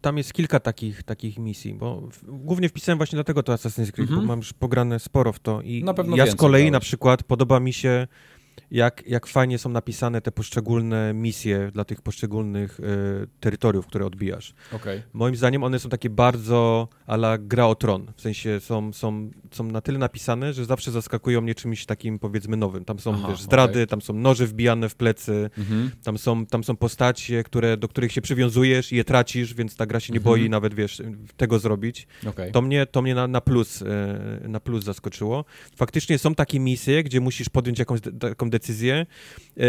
[0.00, 4.10] Tam jest kilka takich, takich misji, bo w, głównie wpisałem właśnie dlatego to Assassin's Creed,
[4.10, 4.20] mhm.
[4.20, 5.84] bo mam już pograne sporo w to i
[6.14, 8.06] ja z kolei na przykład podoba mi się
[8.70, 12.82] jak, jak fajnie są napisane te poszczególne misje dla tych poszczególnych y,
[13.40, 14.54] terytoriów, które odbijasz.
[14.72, 15.02] Okay.
[15.12, 18.12] Moim zdaniem one są takie bardzo ala gra o tron.
[18.16, 22.56] W sensie są, są, są na tyle napisane, że zawsze zaskakują mnie czymś takim powiedzmy
[22.56, 22.84] nowym.
[22.84, 23.86] Tam są Aha, wiesz, zdrady, okay.
[23.86, 25.90] tam są noże wbijane w plecy, mhm.
[26.04, 29.86] tam, są, tam są postacie, które, do których się przywiązujesz i je tracisz, więc ta
[29.86, 30.34] gra się nie mhm.
[30.34, 31.02] boi nawet wiesz,
[31.36, 32.06] tego zrobić.
[32.26, 32.50] Okay.
[32.50, 35.44] To mnie, to mnie na, na, plus, y, na plus zaskoczyło.
[35.76, 38.00] Faktycznie są takie misje, gdzie musisz podjąć jakąś
[38.42, 39.06] taką decyzję.
[39.56, 39.62] E,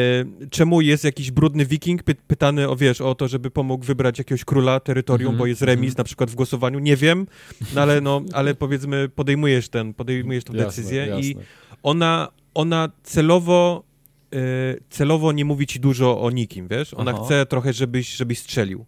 [0.50, 4.46] czemu jest jakiś brudny wiking py pytany o, wiesz, o to, żeby pomógł wybrać jakiegoś
[4.46, 5.98] króla terytorium, mm -hmm, bo jest remis mm -hmm.
[5.98, 6.80] na przykład w głosowaniu?
[6.80, 7.28] Nie wiem,
[7.76, 11.36] no ale, no, ale powiedzmy podejmujesz ten, podejmujesz tę decyzję jasne, i
[11.84, 13.84] ona, ona celowo
[14.34, 14.38] e,
[14.90, 16.94] celowo nie mówi ci dużo o nikim, wiesz?
[16.94, 17.24] Ona Aha.
[17.26, 18.86] chce trochę, żebyś, żebyś strzelił.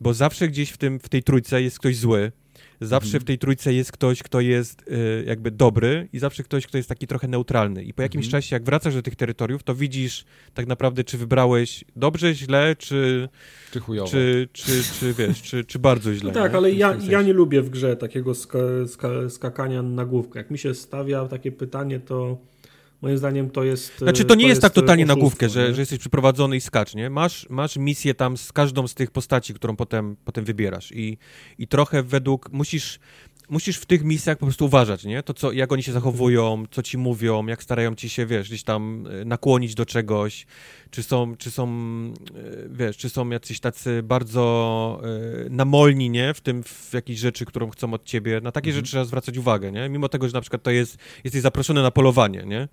[0.00, 2.32] Bo zawsze gdzieś w, tym, w tej trójce jest ktoś zły,
[2.80, 3.20] Zawsze mhm.
[3.20, 6.88] w tej trójce jest ktoś, kto jest y, jakby dobry i zawsze ktoś, kto jest
[6.88, 7.84] taki trochę neutralny.
[7.84, 8.42] I po jakimś mhm.
[8.42, 10.24] czasie, jak wracasz do tych terytoriów, to widzisz
[10.54, 13.28] tak naprawdę, czy wybrałeś dobrze, źle, czy...
[13.72, 14.10] Czy chujowo.
[14.10, 16.28] Czy, czy, czy wiesz, czy, czy bardzo źle.
[16.28, 16.58] No tak, nie?
[16.58, 20.38] ale ja, ja nie lubię w grze takiego ska, ska, skakania na główkę.
[20.38, 22.38] Jak mi się stawia takie pytanie, to
[23.02, 23.98] Moim zdaniem to jest.
[23.98, 26.94] Znaczy, to nie to jest, tak totalnie na główkę, że, że jesteś przyprowadzony i skacz,
[26.94, 27.10] nie?
[27.10, 30.92] Masz, masz misję tam z każdą z tych postaci, którą potem, potem wybierasz.
[30.92, 31.18] I,
[31.58, 32.52] I trochę według.
[32.52, 32.98] Musisz
[33.48, 35.22] musisz w tych misjach po prostu uważać, nie?
[35.22, 38.62] To, co, jak oni się zachowują, co ci mówią, jak starają ci się, wiesz, gdzieś
[38.62, 40.46] tam e, nakłonić do czegoś,
[40.90, 45.00] czy są, czy są e, wiesz, czy są jacyś tacy bardzo
[45.46, 46.34] y, namolni, nie?
[46.34, 48.40] W tym, w jakiejś rzeczy, którą chcą od ciebie.
[48.40, 48.76] Na takie mhm.
[48.76, 49.88] rzeczy trzeba zwracać uwagę, nie?
[49.88, 52.68] Mimo tego, że na przykład to jest, jesteś zaproszony na polowanie, nie?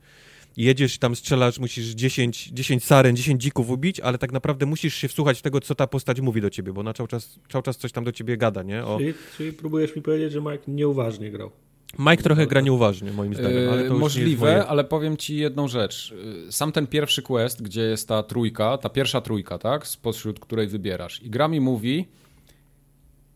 [0.58, 5.08] Jedziesz tam strzelasz, musisz 10, 10 saren, 10 dzików ubić, ale tak naprawdę musisz się
[5.08, 7.78] wsłuchać w tego, co ta postać mówi do ciebie, bo ona cały czas, cały czas
[7.78, 8.86] coś tam do ciebie gada, nie?
[8.86, 8.98] O...
[8.98, 11.52] Czyli, czyli próbujesz mi powiedzieć, że Mike nieuważnie grał.
[12.00, 13.70] Mike trochę gra nieuważnie, moim zdaniem.
[13.70, 16.14] Ale to Możliwe, ale powiem ci jedną rzecz.
[16.50, 19.88] Sam ten pierwszy quest, gdzie jest ta trójka, ta pierwsza trójka, tak?
[19.88, 21.24] Spośród której wybierasz.
[21.24, 22.08] I gra mi mówi,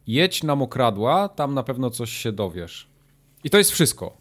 [0.08, 2.88] jedź na mokradła, tam na pewno coś się dowiesz.
[3.44, 4.18] I to jest wszystko.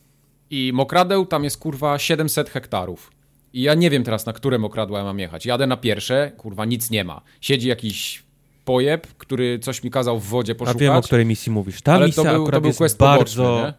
[0.50, 3.10] I mokradeł tam jest kurwa 700 hektarów.
[3.52, 5.46] I ja nie wiem teraz, na które mokradła ja mam jechać.
[5.46, 7.20] Jadę na pierwsze, kurwa, nic nie ma.
[7.40, 8.22] Siedzi jakiś
[8.64, 10.76] pojeb, który coś mi kazał w wodzie poszukać.
[10.76, 11.82] A wiem, o której misji mówisz.
[11.82, 13.72] Ta ale misja to był, to był quest bardzo...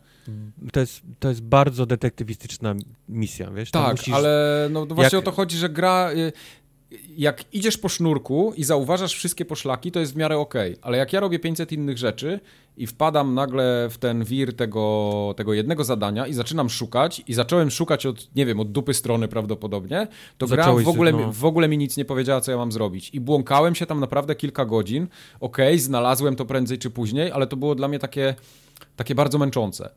[0.73, 2.76] To jest, to jest bardzo detektywistyczna
[3.10, 3.72] misja, wiesz?
[3.72, 4.14] tak, musisz...
[4.14, 5.27] ale no, no właśnie Jak...
[5.27, 6.10] o to chodzi, że gra...
[7.18, 11.14] Jak idziesz po sznurku i zauważasz wszystkie poszlaki, to jest w miarę ok, ale jak
[11.14, 12.39] ja robię 500 innych rzeczy
[12.77, 17.72] i wpadam nagle w ten wir tego, tego jednego zadania i zaczynam szukać i zacząłem
[17.72, 20.07] szukać od, nie wiem, od dupy strony prawdopodobnie,
[20.38, 21.34] to gra w ogóle, no.
[21.34, 23.09] w ogóle mi nic nie powiedziała, co ja mam zrobić.
[23.14, 25.07] I błąkałem się tam naprawdę kilka godzin.
[25.39, 28.35] Ok, znalazłem to prędzej czy później, ale to było dla mnie takie,
[28.95, 29.89] takie bardzo męczące.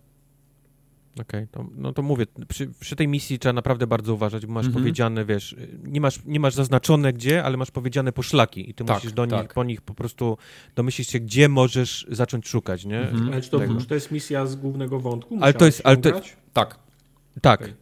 [1.21, 4.65] Okej, okay, no to mówię, przy, przy, tej misji trzeba naprawdę bardzo uważać, bo masz
[4.65, 4.79] mm -hmm.
[4.79, 8.97] powiedziane, wiesz, nie masz, nie masz zaznaczone gdzie, ale masz powiedziane poszlaki i ty tak,
[8.97, 9.55] musisz do nich, tak.
[9.55, 10.39] po nich po prostu
[10.75, 13.01] domyślić się, gdzie możesz zacząć szukać, nie?
[13.01, 13.33] Mm -hmm.
[13.33, 15.39] Ale czy to, czy to, jest misja z głównego wątku?
[15.41, 16.21] ale to jest, ale to,
[16.53, 16.79] tak.
[17.41, 17.61] Tak.
[17.63, 17.75] Okay.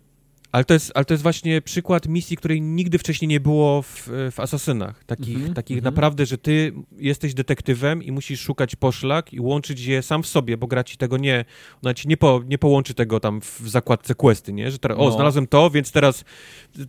[0.53, 4.09] Ale to, jest, ale to jest właśnie przykład misji, której nigdy wcześniej nie było w,
[4.33, 5.05] w Asasynach.
[5.05, 5.85] Takich, mm -hmm, takich mm -hmm.
[5.85, 10.57] naprawdę, że ty jesteś detektywem i musisz szukać poszlak i łączyć je sam w sobie,
[10.57, 11.45] bo gra ci tego nie,
[11.83, 14.71] ona ci nie, po, nie połączy tego tam w zakładce questy, nie?
[14.71, 15.05] Że teraz, no.
[15.05, 16.25] o, znalazłem to, więc teraz,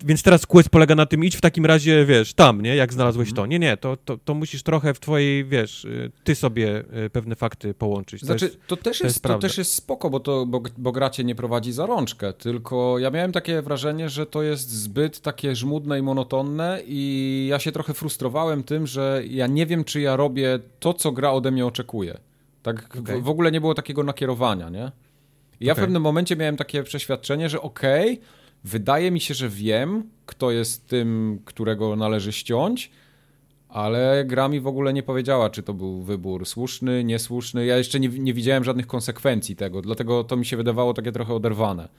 [0.06, 2.76] więc teraz quest polega na tym, idź w takim razie, wiesz, tam, nie?
[2.76, 3.38] Jak znalazłeś mm -hmm.
[3.38, 3.46] to.
[3.46, 7.36] Nie, nie, to, to, to musisz trochę w twojej, wiesz, y, ty sobie y, pewne
[7.36, 8.20] fakty połączyć.
[8.20, 10.92] To znaczy, jest, to, też jest, to, to też jest spoko, bo, to, bo, bo
[10.92, 14.70] gra cię nie prowadzi za rączkę, tylko ja miałem takie takie wrażenie, że to jest
[14.70, 19.84] zbyt takie żmudne i monotonne i ja się trochę frustrowałem tym, że ja nie wiem,
[19.84, 22.18] czy ja robię to, co gra ode mnie oczekuje.
[22.64, 23.22] Tak okay.
[23.22, 24.92] w, w, ogóle nie było takiego nakierowania, nie?
[25.60, 25.84] I ja okay.
[25.84, 28.26] w pewnym momencie miałem takie przeświadczenie, że okej, okay,
[28.64, 32.92] wydaje mi się, że wiem, kto jest tym, którego należy ściąć,
[33.70, 37.66] ale gra mi w ogóle nie powiedziała, czy to był wybór słuszny, niesłuszny.
[37.66, 41.34] Ja jeszcze nie, nie widziałem żadnych konsekwencji tego, dlatego to mi się wydawało takie trochę
[41.34, 41.90] oderwane.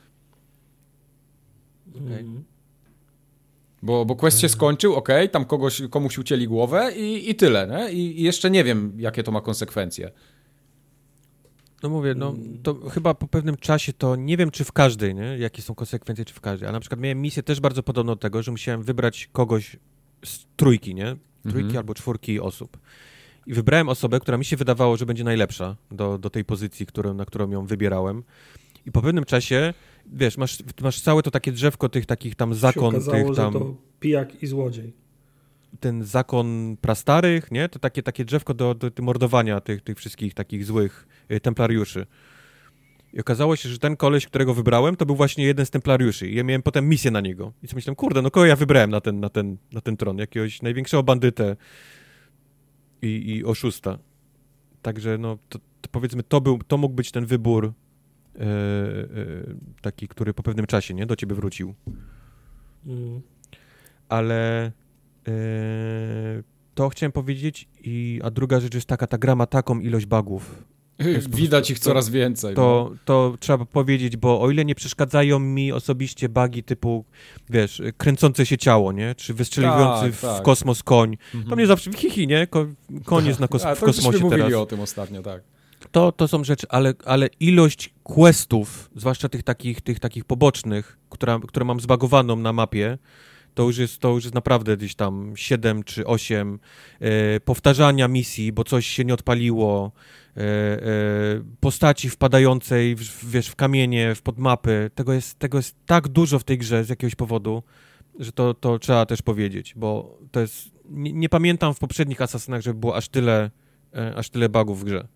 [2.05, 2.19] Okay.
[2.19, 2.45] Mhm.
[3.83, 7.93] Bo, bo quest się skończył, ok, tam kogoś, komuś ucięli głowę i, i tyle, nie?
[7.93, 10.11] I, I, jeszcze nie wiem, jakie to ma konsekwencje.
[11.83, 15.39] No mówię, no to chyba po pewnym czasie to nie wiem, czy w każdej, nie?
[15.39, 16.67] Jakie są konsekwencje, czy w każdej.
[16.67, 19.77] Ale na przykład miałem misję też bardzo podobną do tego, że musiałem wybrać kogoś
[20.25, 21.17] z trójki, nie?
[21.43, 21.77] Trójki Mhm.
[21.77, 22.79] albo czwórki osób.
[23.47, 27.15] I wybrałem osobę, która mi się wydawało, że będzie najlepsza do, do tej pozycji, którą,
[27.15, 28.23] na którą ją wybierałem.
[28.87, 29.75] I po pewnym czasie,
[30.12, 33.35] wiesz, masz, masz całe to takie drzewko tych takich tam zakon, się okazało, tych że
[33.35, 34.93] tam, to pijak i złodziej.
[35.81, 37.69] ten zakon prastarych, nie?
[37.69, 42.07] To takie, takie drzewko do, do, do mordowania tych, tych wszystkich takich złych y, templariuszy.
[43.12, 46.28] I okazało się, że ten koleś, którego wybrałem, to był właśnie jeden z templariuszy.
[46.28, 47.53] I ja miałem potem misję na niego.
[47.62, 50.19] I co myślałem, kurde, no kogo ja wybrałem na ten, na ten, na ten tron?
[50.19, 51.57] Jakiegoś największego bandytę
[53.03, 53.99] i, i oszusta.
[54.82, 57.73] Także no, to, to powiedzmy, to, był, to mógł być ten wybór
[58.36, 58.47] e, e,
[59.82, 61.07] taki, który po pewnym czasie, nie?
[61.07, 61.74] Do ciebie wrócił
[62.86, 63.20] Mm.
[64.09, 64.66] ale
[65.28, 65.32] e,
[66.74, 70.65] to chciałem powiedzieć, i, a druga rzecz jest taka, ta gra ma taką ilość bugów.
[71.28, 72.55] Widać ich coraz więcej.
[72.55, 72.62] no.
[72.62, 77.05] To, to trzeba powiedzieć, bo o ile nie przeszkadzają mi osobiście bugi typu,
[77.51, 79.15] wiesz, kręcące się ciało, nie?
[79.15, 80.39] Czy wystrzeliwujący Tak, w, tak.
[80.40, 81.16] w kosmos koń.
[81.35, 81.51] Mhm.
[81.51, 82.47] To mnie zawsze, hihi, nie?
[82.47, 82.66] Ko,
[83.05, 84.55] koń jest na kos, A, w to kosmosie mówili teraz.
[84.61, 85.43] o tym ostatnio, tak.
[85.93, 91.41] To, to są rzeczy, ale, ale ilość questów, zwłaszcza tych takich, tych takich pobocznych, która,
[91.49, 92.99] które mam zbagowaną na mapie,
[93.55, 96.59] to już jest, to już jest naprawdę gdzieś tam 7 czy 8
[97.01, 99.93] e, powtarzania misji, bo coś się nie odpaliło,
[100.37, 100.83] e, e,
[101.61, 104.91] postaci wpadającej w, wiesz, w kamienie, w podmapy.
[104.95, 107.62] Tego jest, tego jest tak dużo w tej grze z jakiegoś powodu,
[108.19, 110.71] że to, to trzeba też powiedzieć, bo to jest...
[110.85, 113.51] Nie, nie pamiętam w poprzednich Asasynach, żeby było aż tyle,
[113.95, 115.09] e, aż tyle bugów w grze.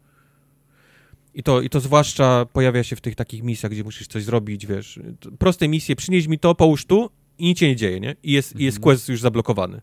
[1.35, 4.67] I to, I to zwłaszcza pojawia się w tych takich misjach, gdzie musisz coś zrobić,
[4.67, 5.01] wiesz.
[5.39, 8.17] Proste misje, przynieś mi to, połóż tu i nic się nie dzieje, nie?
[8.23, 8.83] I jest, i jest Mhm.
[8.83, 9.81] quest już zablokowany.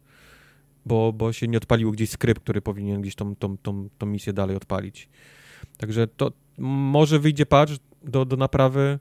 [0.86, 4.34] Bo, bo się nie odpalił gdzieś skrypt, który powinien gdzieś tą, tą, tą, tą misję
[4.34, 5.10] dalej odpalić.
[5.78, 7.74] Także to może wyjdzie patch
[8.04, 9.00] do, do naprawy,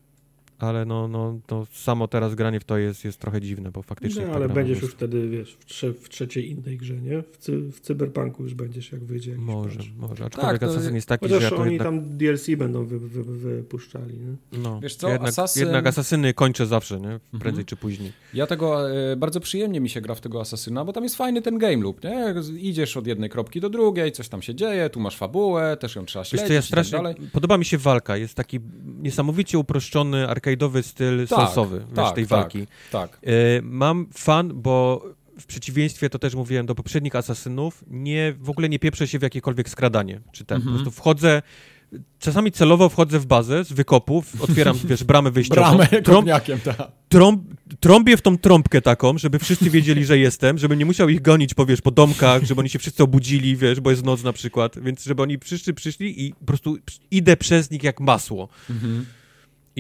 [0.63, 4.27] ale no, no, no samo teraz granie w to jest, jest trochę dziwne, bo faktycznie...
[4.27, 7.23] No, ale będziesz jest- już wtedy, wiesz, w, trze w trzeciej innej grze, nie?
[7.23, 9.89] W, cy w cyberpunku już będziesz, jak wyjdzie jakiś Może, patch.
[9.99, 10.25] może.
[10.25, 11.89] Aczkolwiek to- Assassin jest taki, że ja to oni jednak...
[11.89, 14.59] tam DLC będą wy wy wypuszczali, nie?
[14.63, 17.21] No, Wiesz co, jednak, Assassin- jednak Asasyny kończę zawsze, nie?
[17.31, 17.65] Prędzej Mhm.
[17.65, 18.13] czy później.
[18.35, 21.43] Ja tego, e, bardzo przyjemnie mi się gra w tego Asasyna, bo tam jest fajny
[21.43, 22.35] ten game loop, nie?
[22.59, 26.05] Idziesz od jednej kropki do drugiej, coś tam się dzieje, tu masz fabułę, też ją
[26.07, 27.15] trzeba Wiesz śledzić co, ja i tak strasznie, dalej.
[27.33, 28.61] podoba mi się walka, jest taki
[29.03, 32.31] niesamowicie uproszczony, arcade'owy styl Tak, wiesz, tak, tej tak.
[32.39, 32.67] walki.
[32.93, 33.19] Tak.
[33.23, 33.33] E,
[33.63, 35.05] mam fan, bo
[35.41, 39.23] w przeciwieństwie, to też mówiłem, do poprzednich Asasynów, nie, w ogóle nie pieprzę się w
[39.23, 40.77] jakiekolwiek skradanie, czy ten, Mhm.
[40.77, 41.43] po prostu wchodzę,
[42.19, 46.29] czasami celowo wchodzę w bazę z wykopów, otwieram, wiesz, bramę wyjściową, Bramę trąb,
[46.65, 46.93] tak.
[47.09, 47.43] trąb,
[47.81, 51.55] trąbię w tą trąbkę taką, żeby wszyscy wiedzieli, że jestem, żebym nie musiał ich gonić
[51.55, 54.79] po, wiesz, po domkach, żeby oni się wszyscy obudzili, wiesz, bo jest noc na przykład,
[54.79, 56.77] więc żeby oni wszyscy przyszli i po prostu
[57.11, 58.49] idę przez nich jak masło.
[58.71, 59.07] Mhm.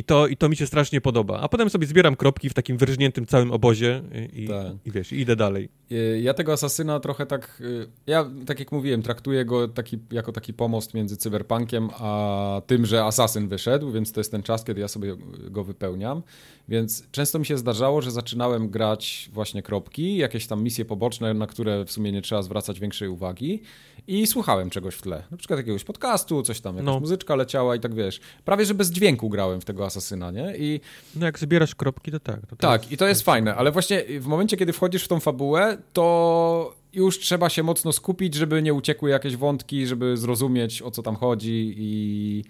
[0.00, 1.40] I to, I to mi się strasznie podoba.
[1.40, 4.02] A potem sobie zbieram kropki w takim wyrżniętym całym obozie
[4.32, 4.66] i, Tak.
[4.84, 5.68] i wiesz, i idę dalej.
[5.92, 7.60] Y, Ja tego asasyna trochę tak.
[7.60, 12.86] y, Ja, tak jak mówiłem, traktuję go taki, jako taki pomost między cyberpunkiem a tym,
[12.86, 15.16] że asasyn wyszedł, więc to jest ten czas, kiedy ja sobie
[15.50, 16.22] go wypełniam.
[16.68, 21.46] Więc często mi się zdarzało, że zaczynałem grać właśnie kropki, jakieś tam misje poboczne, na
[21.46, 23.62] które w sumie nie trzeba zwracać większej uwagi
[24.06, 25.22] i słuchałem czegoś w tle.
[25.30, 27.00] Na przykład jakiegoś podcastu, coś tam, jakaś No.
[27.00, 28.20] muzyczka leciała i tak wiesz.
[28.44, 30.54] Prawie, że bez dźwięku grałem w tego asasyna, nie?
[30.58, 30.80] I
[31.16, 32.46] No jak zbierasz kropki, to tak.
[32.46, 35.78] To tak, i to jest fajne, ale właśnie w momencie, kiedy wchodzisz w tą fabułę,
[35.92, 41.02] to już trzeba się mocno skupić, żeby nie uciekły jakieś wątki, żeby zrozumieć o co
[41.02, 42.44] tam chodzi i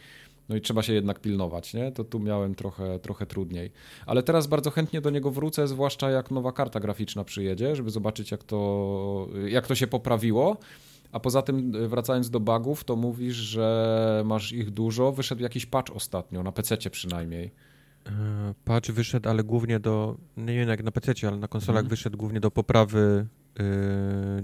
[0.48, 1.92] no i trzeba się jednak pilnować, nie?
[1.92, 3.70] To tu miałem trochę, trochę trudniej.
[4.06, 8.30] Ale teraz bardzo chętnie do niego wrócę, zwłaszcza jak nowa karta graficzna przyjedzie, żeby zobaczyć
[8.30, 10.56] jak to, jak to się poprawiło.
[11.12, 15.12] A poza tym, wracając do bugów, to mówisz, że masz ich dużo.
[15.12, 17.50] Wyszedł jakiś patch ostatnio, na PC przynajmniej.
[18.06, 18.10] E,
[18.64, 21.90] Patch wyszedł, ale głównie do, nie wiem jak na PC, ale na konsolach Mhm.
[21.90, 23.26] wyszedł głównie do poprawy
[23.60, 23.62] e,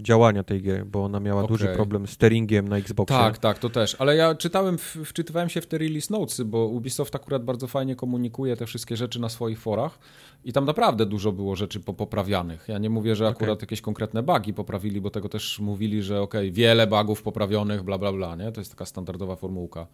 [0.02, 1.56] działania tej gry, bo ona miała Okej.
[1.56, 3.16] duży problem z steeringiem na Xboxie.
[3.16, 3.96] Tak, tak, to też.
[3.98, 7.96] Ale ja czytałem, w- wczytywałem się w te release notesy, bo Ubisoft akurat bardzo fajnie
[7.96, 9.98] komunikuje te wszystkie rzeczy na swoich forach
[10.44, 12.64] i tam naprawdę dużo było rzeczy popoprawianych.
[12.68, 16.52] Ja nie mówię, że akurat jakieś konkretne bugi poprawili, bo tego też mówili, że okej,
[16.52, 18.52] wiele bugów poprawionych, bla, bla, bla, nie?
[18.52, 19.86] To jest taka standardowa formułka.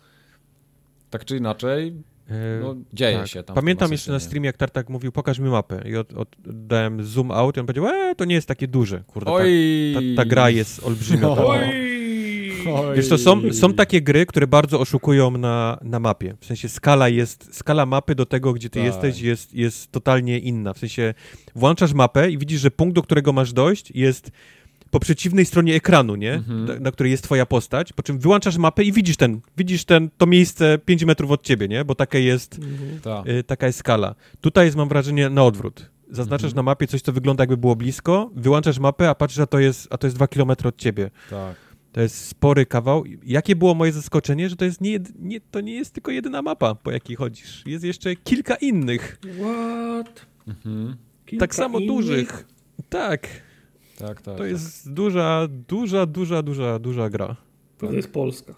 [1.10, 1.94] Tak czy inaczej,
[2.62, 3.28] no, dzieje tak.
[3.28, 3.55] się tam.
[3.57, 7.31] Pamiętam jeszcze na streamie, jak Tartak mówił, pokaż mi mapę i od, od, dałem zoom
[7.31, 9.53] out i on powiedział, e, to nie jest takie duże, kurde, ta, Oj!
[9.94, 11.28] ta, ta gra jest olbrzymia.
[11.28, 11.43] mapa.
[11.43, 11.93] Oj!
[12.97, 16.35] Wiesz to są, są takie gry, które bardzo oszukują na, na mapie.
[16.40, 18.86] W sensie skala jest, skala mapy do tego, gdzie ty Tak.
[18.86, 20.74] jesteś jest, jest totalnie inna.
[20.74, 21.15] W sensie
[21.55, 24.31] włączasz mapę i widzisz, że punkt, do którego masz dojść jest
[24.93, 26.35] po przeciwnej stronie ekranu, nie?
[26.35, 26.64] Mhm.
[26.64, 30.10] Na, na której jest twoja postać, po czym wyłączasz mapę i widzisz ten, widzisz ten,
[30.19, 31.85] to miejsce 5 metrów od ciebie, nie?
[31.85, 33.01] Bo taka jest, Mhm.
[33.01, 33.28] Tak.
[33.28, 34.14] y, taka jest skala.
[34.40, 35.90] Tutaj jest, mam wrażenie, na odwrót.
[36.10, 36.56] Zaznaczasz Mhm.
[36.56, 39.89] na mapie coś, co wygląda jakby było blisko, wyłączasz mapę, a patrzysz, a to jest,
[39.90, 41.10] a to jest 2 kilometry od ciebie.
[41.31, 41.56] tak.
[41.93, 43.05] To jest spory kawał.
[43.27, 46.43] Jakie było moje zaskoczenie, że to jest nie, jed, nie, to nie jest tylko jedyna
[46.43, 47.62] mapa, po jakiej chodzisz.
[47.66, 50.27] Jest jeszcze kilka innych, What?
[50.48, 50.97] Mhm.
[51.27, 51.89] Kilka tak samo innych?
[51.97, 52.47] dużych.
[52.89, 53.28] Tak,
[53.98, 54.36] Tak, tak.
[54.39, 57.36] to jest duża, duża, duża, duża, duża gra.
[57.78, 58.55] To jest Polska.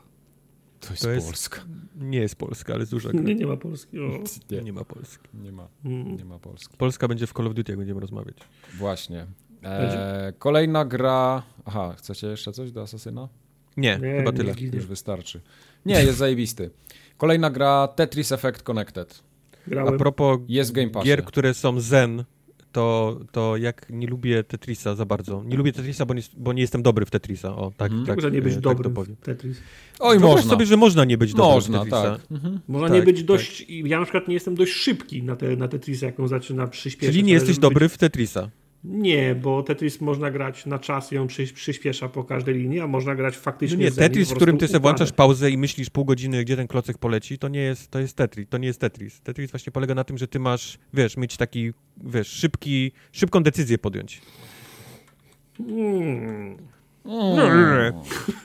[0.81, 1.61] To jest, to jest- Polska.
[2.01, 3.21] Nie jest Polska, ale jest duża gra.
[3.29, 4.01] Nie, nie ma Polski.
[4.01, 4.09] O.
[4.51, 5.29] Nie, Nie ma Polski.
[5.35, 6.17] nie ma, Mm.
[6.17, 6.77] nie ma Polski.
[6.77, 8.37] Polska będzie w Call of Duty, jak będziemy rozmawiać.
[8.79, 9.27] Właśnie.
[9.63, 11.43] E, kolejna gra...
[11.65, 13.29] Aha, chcecie jeszcze coś do Asasyna?
[13.77, 14.37] Nie, Nie, chyba nie.
[14.37, 14.55] tyle.
[14.55, 14.71] Ginie.
[14.77, 15.41] Już wystarczy.
[15.87, 16.71] Nie, jest zajebisty.
[17.17, 19.23] Kolejna gra Tetris Effect Connected.
[19.67, 19.99] A Grałem.
[19.99, 21.07] propos Jest w Game Passie.
[21.09, 22.25] gier, które są zen,
[22.75, 25.43] to, to jak nie lubię Tetrisa za bardzo.
[25.47, 27.57] Nie lubię Tetrisa, bo nie, bo nie jestem dobry w Tetrisa.
[27.57, 28.07] O, tak, Mhm.
[28.07, 29.17] tak, Może nie być e, dobry tak w.
[29.17, 29.59] Tetris.
[30.01, 30.51] Oj, Wyobraź można.
[30.51, 32.03] sobie, że można nie być dobry w Można, Tetrisa.
[32.03, 32.21] tak.
[32.33, 32.61] Mhm.
[32.69, 33.27] Można Tak, nie być tak.
[33.27, 33.67] dość...
[33.69, 37.15] Ja na przykład nie jestem dość szybki na te, na Tetrisa, jak on zaczyna przyspieszać.
[37.15, 38.51] Czyli nie jesteś dobry w Tetrisa.
[38.85, 42.87] Nie, bo Tetris można grać na czas i on przy, przyspiesza po każdej linii, a
[42.87, 45.59] można grać No faktycznie nie, z zemi, Tetris, w którym ty sobie włączasz pauzę i
[45.59, 48.67] myślisz pół godziny, gdzie ten klocek poleci, to nie jest, to jest Tetris, to nie
[48.67, 49.21] jest Tetris.
[49.21, 51.73] Tetris właśnie polega na tym, że ty masz, wiesz, mieć taki,
[52.05, 54.21] wiesz, szybki, szybką decyzję podjąć.
[57.05, 57.93] Mm.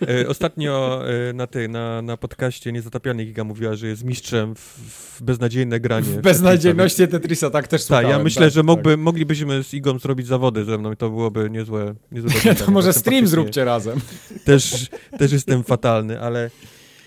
[0.07, 4.59] E, Ostatnio e, na, tej, na, na podcaście Niezatapialnie Giga mówiła, że jest mistrzem w,
[4.59, 6.05] w beznadziejne granie.
[6.05, 8.09] W beznadziejności Tetrisa tak też Tak, słuchałem.
[8.09, 8.67] ja myślę, tak, że tak.
[8.67, 12.93] mógłby, moglibyśmy z Igą zrobić zawody ze mną i to byłoby niezłe, niezłe To może
[12.93, 13.99] stream zróbcie razem.
[14.45, 14.87] Też,
[15.17, 16.49] też jestem fatalny, ale,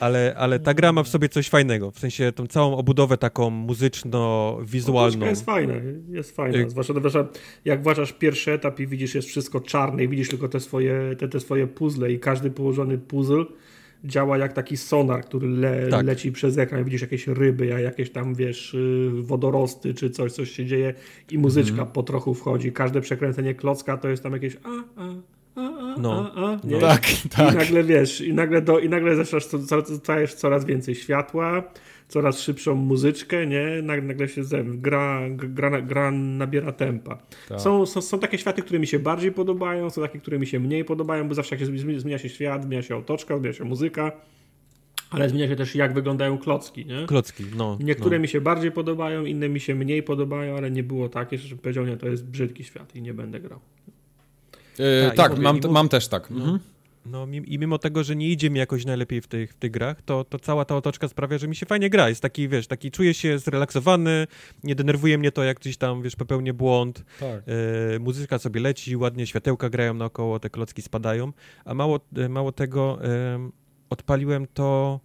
[0.02, 1.90] ale, ale ta gra ma w sobie coś fajnego.
[1.90, 5.08] W sensie tą całą obudowę taką muzyczno-wizualną.
[5.16, 5.74] Otoczka jest fajna,
[6.08, 6.58] jest fajna.
[6.58, 7.28] Y- Zwłaszcza, zwłaszcza
[7.64, 11.28] jak włączasz pierwszy etap i widzisz, jest wszystko czarne i widzisz tylko te swoje, te,
[11.28, 13.44] te swoje puzzle i każdy położony puzzle
[14.04, 16.06] działa jak taki sonar, który le, Tak.
[16.06, 16.84] leci przez ekran.
[16.84, 20.94] Widzisz jakieś ryby, a jakieś tam, wiesz, y, wodorosty czy coś, coś się dzieje
[21.30, 21.88] i muzyczka Mhm.
[21.92, 22.72] po trochu wchodzi.
[22.72, 25.14] Każde przekręcenie klocka to jest tam jakieś a, a,
[25.56, 26.32] a, a, No.
[26.34, 26.78] a, a, nie?
[26.78, 27.54] Tak, I tak.
[27.54, 31.62] nagle wiesz, i nagle, do, i nagle zaczynasz, dostajesz coraz więcej światła,
[32.08, 33.82] coraz szybszą muzyczkę, nie?
[33.82, 37.18] Nagle, nagle się zem, gra, gra, gra nabiera tempa.
[37.48, 37.60] Tak.
[37.60, 40.60] Są, są, są takie światy, które mi się bardziej podobają, są takie, które mi się
[40.60, 43.64] mniej podobają, bo zawsze jak się zmienia, zmienia się świat, zmienia się otoczka, zmienia się
[43.64, 44.12] muzyka,
[45.10, 47.06] ale zmienia się też jak wyglądają klocki, nie?
[47.06, 47.78] Klocki, no.
[47.80, 48.22] Niektóre no.
[48.22, 51.86] mi się bardziej podobają, inne mi się mniej podobają, ale nie było takie, że powiedział,
[51.86, 53.60] nie, to jest brzydki świat i nie będę grał.
[54.78, 56.30] E, Tak, mówię, mam, też tak.
[56.30, 56.58] Mhm.
[57.06, 60.02] No i mimo tego, że nie idzie mi jakoś najlepiej w tych, w tych grach,
[60.02, 62.08] to, to cała ta otoczka sprawia, że mi się fajnie gra.
[62.08, 64.26] Jest taki, wiesz, taki czuję się zrelaksowany,
[64.64, 67.04] nie denerwuje mnie to, jak gdzieś tam, wiesz, popełnię błąd.
[67.20, 67.42] Tak.
[67.94, 71.32] E, muzyka sobie leci, ładnie światełka grają naokoło, te klocki spadają,
[71.64, 73.52] a mało, e, mało tego em,
[73.90, 75.00] odpaliłem to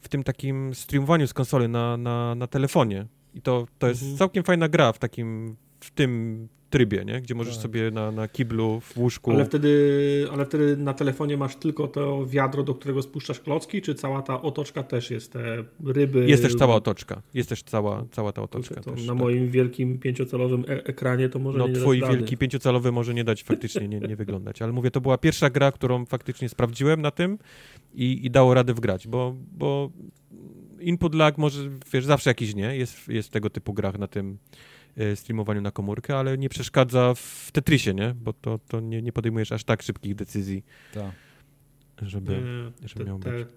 [0.00, 4.18] w tym takim streamowaniu z konsoli na, na, na telefonie i to, to jest Mhm.
[4.18, 7.20] całkiem fajna gra w takim, w tym trybie, nie?
[7.20, 7.62] Gdzie możesz Tak.
[7.62, 9.30] sobie na, na kiblu, w łóżku...
[9.30, 13.94] Ale wtedy, ale wtedy na telefonie masz tylko to wiadro, do którego spuszczasz klocki, czy
[13.94, 16.28] cała ta otoczka też jest te ryby?
[16.28, 19.06] Jest też cała otoczka, jest też cała, cała ta otoczka To też.
[19.06, 19.22] na tak.
[19.22, 22.18] moim wielkim pięciocalowym e ekranie to może No nie twój dać rady.
[22.20, 25.72] wielki pięciocalowy może nie dać faktycznie nie, nie wyglądać, ale mówię, to była pierwsza gra,
[25.72, 27.38] którą faktycznie sprawdziłem na tym
[27.94, 29.90] i, i dało radę wgrać, bo, bo
[30.80, 34.38] input lag może, wiesz, zawsze jakiś nie, jest, jest w tego typu grach na tym
[35.14, 38.14] streamowaniu na komórkę, ale nie przeszkadza w Tetrisie, nie?
[38.14, 40.64] Bo to, to nie, nie podejmujesz aż tak szybkich decyzji,
[40.94, 41.12] tak.
[42.02, 42.32] żeby...
[42.32, 43.48] Nie, żeby te, miał te, być.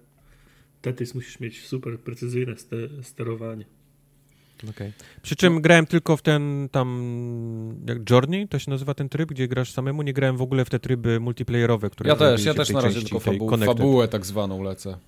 [0.82, 3.64] Tetris musisz mieć super precyzyjne ste, sterowanie.
[4.70, 4.92] Okej.
[5.22, 9.48] Przy czym grałem tylko w ten tam, jak Journey, to się nazywa ten tryb, gdzie
[9.48, 12.70] grasz samemu, nie grałem w ogóle w te tryby multiplayerowe, które Ja też, ja też
[12.70, 14.98] na razie tylko fabu fabułę tak zwaną lecę.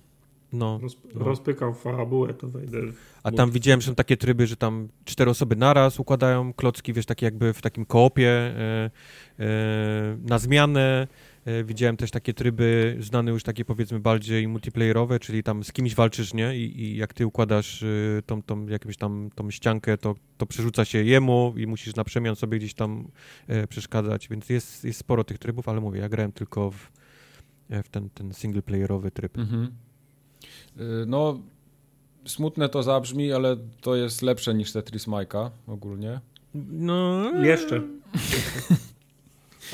[0.55, 1.25] No, Roz, no.
[1.25, 2.77] Rozpykam fabułę, to wejdę.
[3.23, 7.05] A tam widziałem, że są takie tryby, że tam cztery osoby naraz układają klocki, wiesz,
[7.05, 8.91] takie jakby w takim koopie e,
[9.39, 11.07] e, na zmianę.
[11.45, 15.95] E, widziałem też takie tryby znane już takie powiedzmy bardziej multiplayerowe, czyli tam z kimś
[15.95, 16.57] walczysz, nie?
[16.57, 17.85] I, i jak ty układasz
[18.25, 22.35] tą, tą jakąś tam tą ściankę, to, to przerzuca się jemu i musisz na przemian
[22.35, 23.07] sobie gdzieś tam
[23.47, 26.91] e, przeszkadzać, więc jest, jest sporo tych trybów, ale mówię, ja grałem tylko w,
[27.69, 29.37] w ten, ten singleplayerowy tryb.
[29.37, 29.84] Mhm.
[30.79, 31.39] Y, No,
[32.25, 36.19] smutne to zabrzmi, ale to jest lepsze niż Tetris Majka ogólnie.
[36.71, 37.81] No, Jeszcze.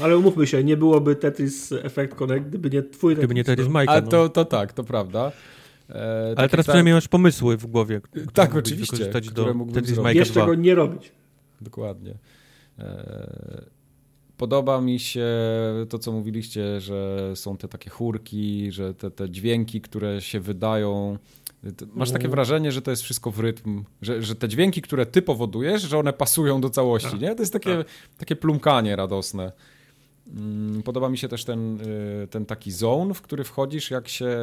[0.02, 3.74] Ale umówmy się, nie byłoby Tetris Effect Connect, gdyby nie twój gdyby nie Tetris no.
[3.74, 3.94] Majka.
[3.94, 4.08] A no.
[4.08, 5.32] to, to tak, to prawda.
[5.90, 8.02] E, Ale teraz ta- przynajmniej masz pomysły w głowie.
[8.34, 10.00] Tak, oczywiście, które do mógłbym Tetris.
[10.00, 10.46] Majka Jeszcze 2.
[10.46, 11.12] go nie robić.
[11.62, 12.14] Dokładnie.
[12.80, 13.62] E,
[14.42, 15.28] podoba mi się
[15.90, 21.18] to, co mówiliście, że są te takie chórki, że te, te dźwięki, które się wydają.
[21.94, 22.32] Masz takie Mhm.
[22.32, 25.98] wrażenie, że to jest wszystko w rytm, że, że te dźwięki, które ty powodujesz, że
[25.98, 27.22] one pasują do całości, Tak.
[27.22, 27.36] nie?
[27.36, 27.88] To jest takie, Tak.
[28.18, 29.52] takie plumkanie radosne.
[30.28, 34.38] Mm, Podoba mi się też ten, y, ten taki zone, w który wchodzisz, jak się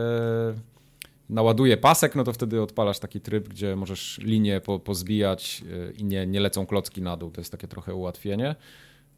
[1.29, 6.05] naładuje pasek, no to wtedy odpalasz taki tryb, gdzie możesz linię po, pozbijać y, i
[6.05, 7.31] nie, nie lecą klocki na dół.
[7.31, 8.55] To jest takie trochę ułatwienie.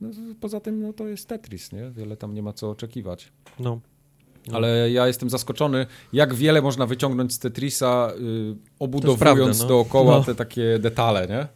[0.01, 0.09] No,
[0.41, 1.91] poza tym no, to jest Tetris, nie?
[1.91, 3.33] Wiele tam nie ma co oczekiwać.
[3.61, 3.81] No.
[4.49, 4.57] No.
[4.57, 8.13] Ale ja jestem zaskoczony, jak wiele można wyciągnąć z Tetrisa,
[8.53, 9.21] y, obudowując
[9.59, 9.69] prawda, no.
[9.69, 10.25] dookoła No.
[10.25, 11.47] te takie detale, nie?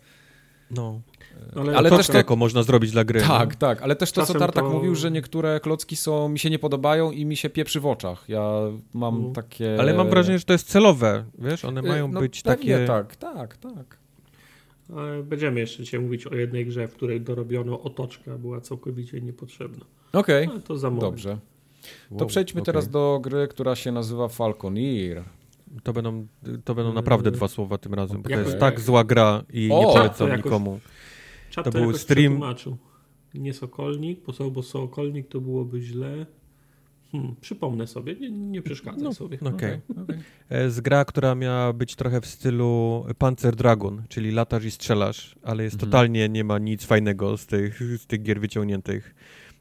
[0.70, 1.00] no.
[1.56, 3.20] Ale Ale też też to- jako można zrobić dla gry.
[3.20, 6.38] Tak, tak, ale też to, co Czasem Tartak to- mówił, że niektóre klocki są, mi
[6.38, 8.24] się nie podobają i mi się pieprzy w oczach.
[8.28, 8.50] Ja
[8.94, 9.34] mam Mhm.
[9.34, 9.72] takie...
[9.76, 9.82] No.
[9.82, 11.64] Ale mam wrażenie, że to jest celowe, wiesz?
[11.64, 12.86] One Y, mają no, być takie...
[12.86, 13.98] tak, tak, tak.
[14.96, 19.84] Ale Będziemy jeszcze dzisiaj mówić o jednej grze, w której dorobiono otoczka była całkowicie niepotrzebna.
[20.12, 21.00] Okej, Ale to za moment.
[21.04, 21.38] dobrze.
[22.08, 22.66] To Wow, przejdźmy okej.
[22.66, 25.24] teraz do gry, która się nazywa Falconeer.
[25.82, 26.26] To będą,
[26.64, 29.44] to będą Yy, naprawdę dwa słowa tym razem, bo to jakoś- jest tak zła gra
[29.52, 29.78] i O!
[29.80, 30.80] nie To polecam jakoś- nikomu.
[31.50, 32.40] Czat To to, był jakoś stream-.
[33.34, 36.26] Nie Sokolnik, bo, so, bo Sokolnik to byłoby źle.
[37.14, 39.38] Hmm, przypomnę sobie, nie, nie przeszkadzaj No, sobie.
[39.40, 39.52] Okej.
[39.54, 40.18] Okej, okej.
[40.48, 45.34] E, Z gra, która miała być trochę w stylu Panzer Dragon, czyli latasz i strzelasz,
[45.42, 45.90] ale jest Mhm.
[45.90, 49.14] totalnie nie ma nic fajnego z tych, z tych gier wyciągniętych.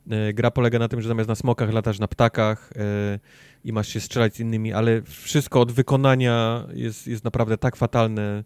[0.10, 3.20] E, Gra polega na tym, że zamiast na smokach latasz na ptakach e,
[3.64, 8.44] i masz się strzelać z innymi, ale wszystko od wykonania jest, jest naprawdę tak fatalne.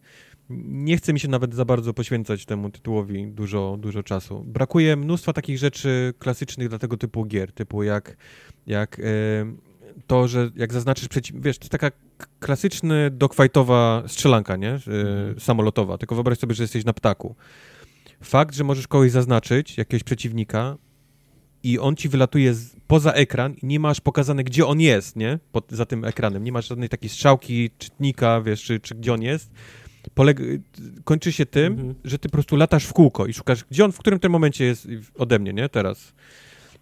[0.50, 4.44] Nie chce mi się nawet za bardzo poświęcać temu tytułowi dużo, dużo czasu.
[4.48, 8.18] Brakuje mnóstwa takich rzeczy klasycznych dla tego typu gier, typu jak,
[8.68, 9.04] jak e,
[10.08, 11.42] to, że jak zaznaczysz przeciw...
[11.42, 11.92] Wiesz, to jest taka
[12.40, 14.70] klasyczny dogfightowa strzelanka, nie?
[14.70, 14.80] E,
[15.28, 15.40] Mhm.
[15.40, 15.98] Samolotowa.
[15.98, 17.36] Tylko wyobraź sobie, że jesteś na ptaku.
[18.24, 20.78] Fakt, że możesz kogoś zaznaczyć, jakiegoś przeciwnika
[21.64, 25.40] i on ci wylatuje z, poza ekran i nie masz pokazane, gdzie on jest, nie?
[25.52, 26.44] Pod, za tym ekranem.
[26.44, 29.52] Nie masz żadnej takiej strzałki, czytnika, wiesz, czy, czy gdzie on jest.
[30.14, 30.40] Poleg...
[31.04, 31.96] Kończy się tym, Mhm.
[32.04, 34.66] że ty po prostu latasz w kółko i szukasz, gdzie on w którym tym momencie
[34.66, 35.70] jest ode mnie, nie?
[35.70, 36.14] Teraz.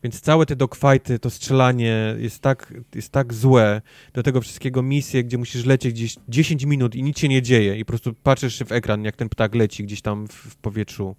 [0.04, 3.82] Więc całe te dogfighty, to strzelanie jest tak, jest tak złe.
[4.14, 7.78] Do tego wszystkiego misje, gdzie musisz lecieć gdzieś 10 minut i nic się nie dzieje
[7.78, 10.56] i po prostu patrzysz się w ekran, jak ten ptak leci gdzieś tam w, w
[10.56, 11.16] powietrzu.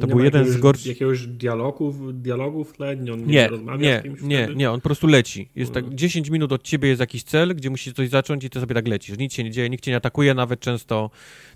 [0.00, 0.86] To Nie był ma jeden z gorszych...
[0.86, 4.56] Jakiegoś dialogów, dialogu w tle, nie, on nie, Nie, rozmawia nie, z kimś nie, wtedy?
[4.56, 5.48] nie, on po prostu leci.
[5.56, 5.98] Jest tak, Mhm.
[5.98, 8.88] 10 minut od ciebie jest jakiś cel, gdzie musisz coś zacząć i ty sobie tak
[8.88, 9.18] lecisz.
[9.18, 11.10] Nic się nie dzieje, nikt cię nie atakuje nawet często.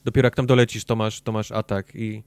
[0.05, 2.23] Dopiero jak tam dolecisz, to masz, to masz atak i...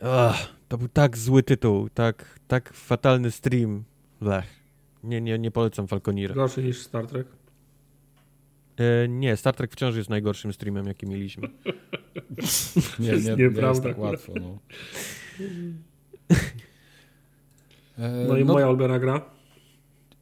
[0.00, 3.84] Ach, to był tak zły tytuł, tak, tak fatalny stream.
[4.20, 4.44] Blech.
[5.04, 6.34] Nie, nie, nie polecam Falconira.
[6.34, 7.26] Gorszy niż Star Trek.
[8.76, 11.48] E, nie, Star Trek wciąż jest najgorszym streamem, jaki mieliśmy.
[12.98, 14.58] Nie, nie, nie jest tak łatwo, no.
[17.98, 19.20] E, No i moja ulubiona gra.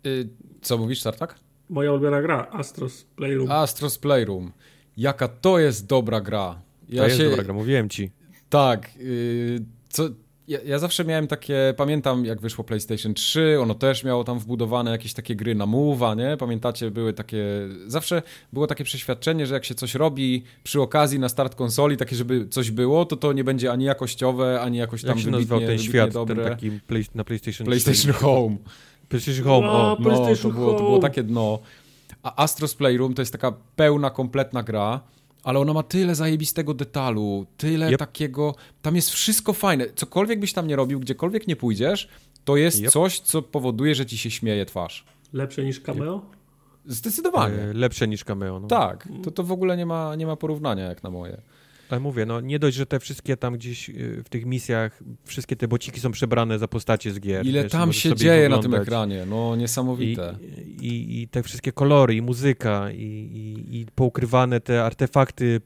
[0.06, 0.28] y,
[0.62, 1.34] Co mówisz, Tartak?
[1.68, 3.51] Moja ulubiona gra, Astros Playroom.
[3.51, 4.52] Astros Playroom.
[4.97, 6.62] Jaka to jest dobra gra.
[6.97, 8.10] To jest dobra gra, mówiłem ci.
[8.48, 8.90] Tak.
[9.01, 10.02] y, co,
[10.48, 14.90] ja, ja zawsze miałem takie, pamiętam jak wyszło PlayStation 3, ono też miało tam wbudowane
[14.90, 16.36] jakieś takie gry na Move'a, nie?
[16.36, 17.44] Pamiętacie, były takie,
[17.86, 22.16] zawsze było takie przeświadczenie, że jak się coś robi przy okazji na start konsoli, takie
[22.16, 25.39] żeby coś było, to to nie będzie ani jakościowe, ani jakoś tam Jak się wybitnie,
[25.39, 26.44] nazywał ten wybitnie świat, dobre.
[26.44, 27.70] ten taki play, na PlayStation 3?
[27.82, 28.56] PlayStation Home.
[29.09, 29.97] PlayStation Home, No, o.
[30.01, 31.59] No, to było, to było takie dno.
[32.23, 35.01] A Astros Playroom to jest taka pełna, kompletna gra,
[35.43, 37.98] ale ona ma tyle zajebistego detalu, tyle Yep.
[37.98, 38.55] takiego...
[38.82, 39.86] Tam jest wszystko fajne.
[39.94, 42.09] Cokolwiek byś tam nie robił, gdziekolwiek nie pójdziesz,
[42.44, 42.90] to jest Yep.
[42.90, 45.05] coś, co powoduje, że ci się śmieje twarz.
[45.32, 46.23] Lepsze niż Cameo?
[46.86, 47.55] Zdecydowanie.
[47.55, 48.60] E, lepsze niż Cameo.
[48.60, 48.69] No.
[48.69, 51.43] Tak, to, to w ogóle nie ma, nie ma porównania jak na moje.
[51.93, 55.56] Ale mówię, no nie dość, że te wszystkie tam gdzieś y, w tych misjach, wszystkie
[55.56, 57.47] te bociki są przebrane za postacie z gier.
[57.47, 60.36] Ile wiesz, tam się dzieje na tym ekranie, no I, niesamowite.
[60.81, 65.60] i, I te wszystkie kolory, i muzyka, i, i, i poukrywane te artefakty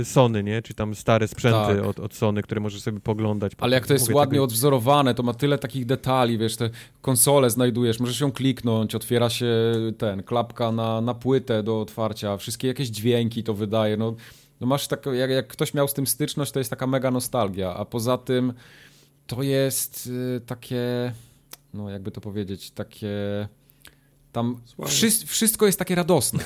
[0.00, 0.62] y, Sony, nie?
[0.62, 1.86] Czy tam stare sprzęty Tak.
[1.86, 3.52] od, od Sony, które możesz sobie poglądać.
[3.58, 6.70] Ale jak to jest Mówię, ładnie tego- odwzorowane, to ma tyle takich detali, wiesz, te
[7.00, 9.52] konsole znajdujesz, możesz ją kliknąć, otwiera się
[9.98, 14.14] ten, klapka na, na płytę do otwarcia, wszystkie jakieś dźwięki to wydaje, no,
[14.62, 17.74] no masz tak, jak, jak ktoś miał z tym styczność, to jest taka mega nostalgia,
[17.74, 18.52] a poza tym
[19.26, 21.12] to jest y, takie,
[21.74, 23.18] no jakby to powiedzieć, takie,
[24.32, 26.44] tam wszy, wszystko jest takie radosne.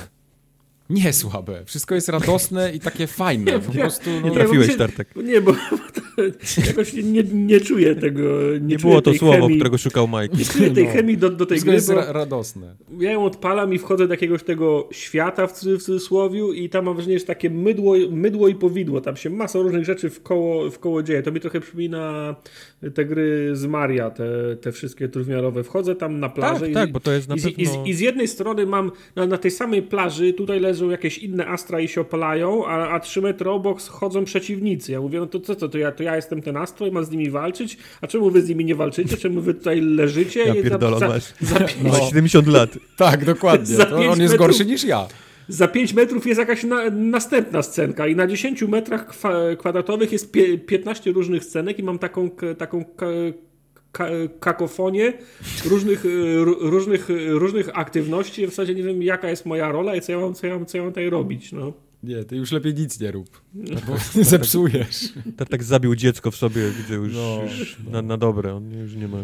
[0.89, 1.61] Nie słabe.
[1.65, 3.59] Wszystko jest radosne i takie fajne.
[3.59, 5.07] Po prostu, no, Nie trafiłeś, się- Tartek.
[5.15, 5.53] Nie, bo
[6.67, 8.21] jakoś nie, nie, nie czuję tego.
[8.53, 10.37] Nie, Nie czuję było to słowo, chemii, którego szukał Mike.
[10.37, 10.91] Nie czuję tej No.
[10.91, 12.75] chemii do, do tej wszystko gry, jest bo ra radosne.
[12.99, 16.95] ja ją odpalam i wchodzę do jakiegoś tego świata w, w cudzysłowiu i tam mam
[16.95, 19.01] wrażenie, że takie mydło, mydło i powidło.
[19.01, 21.23] Tam się masa różnych rzeczy w koło, w koło dzieje.
[21.23, 22.35] To mi trochę przypomina
[22.93, 24.25] te gry z Maria, te,
[24.61, 25.63] te wszystkie trójwymiarowe.
[25.63, 27.83] Wchodzę tam na plażę Tak, i, tak, bo to jest na i, z- i, pewno...
[27.83, 31.47] z, I z jednej strony mam na, na tej samej plaży, tutaj leżą jakieś inne
[31.47, 34.91] astra i się opalają, a, a trzy metry obok chodzą przeciwnicy.
[34.91, 37.05] Ja mówię, no to co, to, to, ja, to ja jestem ten astro i mam
[37.05, 39.17] z nimi walczyć, a czemu wy z nimi nie walczycie?
[39.17, 40.39] Czemu wy tutaj leżycie?
[40.43, 42.69] Ja pierdolę, za, masz, za, pięć, masz 70 lat.
[42.97, 43.75] Tak, dokładnie.
[43.75, 45.07] Za To pięć on jest metrów- gorszy niż ja.
[45.47, 50.31] za 5 metrów jest jakaś na, następna scenka i na 10 metrach kwa, kwadratowych jest
[50.31, 52.85] pie, 15 różnych scenek i mam taką, taką
[53.97, 55.13] ka, ka, kakofonię
[55.65, 56.09] różnych, y,
[56.45, 58.47] ró- różnych, y, różnych aktywności.
[58.47, 60.65] W zasadzie nie wiem, jaka jest moja rola i co ja mam, co ja mam,
[60.65, 61.51] co ja mam tutaj robić.
[61.51, 61.73] No.
[62.03, 63.41] Nie, ty już lepiej nic nie rób.
[63.53, 65.13] Bo zepsujesz.
[65.37, 67.39] Tartek zabił dziecko w sobie, widzę już, No.
[67.59, 69.17] już na, na dobre, on już nie ma...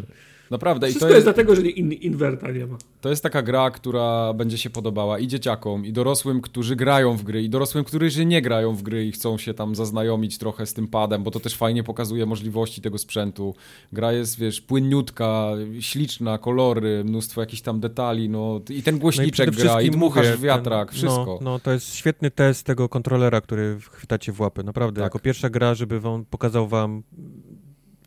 [0.54, 0.88] Naprawdę.
[0.88, 2.78] I Wszystko to jest jest, dlatego, że in, inwerta nie ma.
[3.02, 7.24] to jest taka gra, która będzie się podobała i dzieciakom, i dorosłym, którzy grają w
[7.24, 10.74] gry, i dorosłym, którzy nie grają w gry i chcą się tam zaznajomić trochę z
[10.74, 13.56] tym padem, bo to też fajnie pokazuje możliwości tego sprzętu.
[13.94, 15.50] Gra jest, wiesz, płynniutka,
[15.80, 20.26] śliczna, kolory, mnóstwo jakichś tam detali, no i ten No i głośniczek gra, i dmuchasz
[20.28, 21.40] mówię, wiatrak, ten- wszystko.
[21.42, 24.64] No, no, to jest świetny test tego kontrolera, który chwytacie w łapy.
[24.64, 25.06] Naprawdę, Tak.
[25.06, 27.04] jako pierwsza gra, żeby wam pokazał wam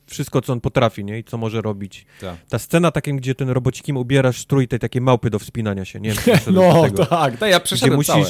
[0.07, 1.19] wszystko, co on potrafi, nie?
[1.19, 2.07] I co może robić.
[2.21, 2.37] Tak.
[2.49, 6.13] Ta scena takim, gdzie ten robocikiem ubierasz strój tej takiej małpy do wspinania się, nie
[6.27, 7.07] wiem, No tego.
[7.07, 8.13] tak, tak, ja Gdzie przeszedłem musisz...
[8.15, 8.25] całe.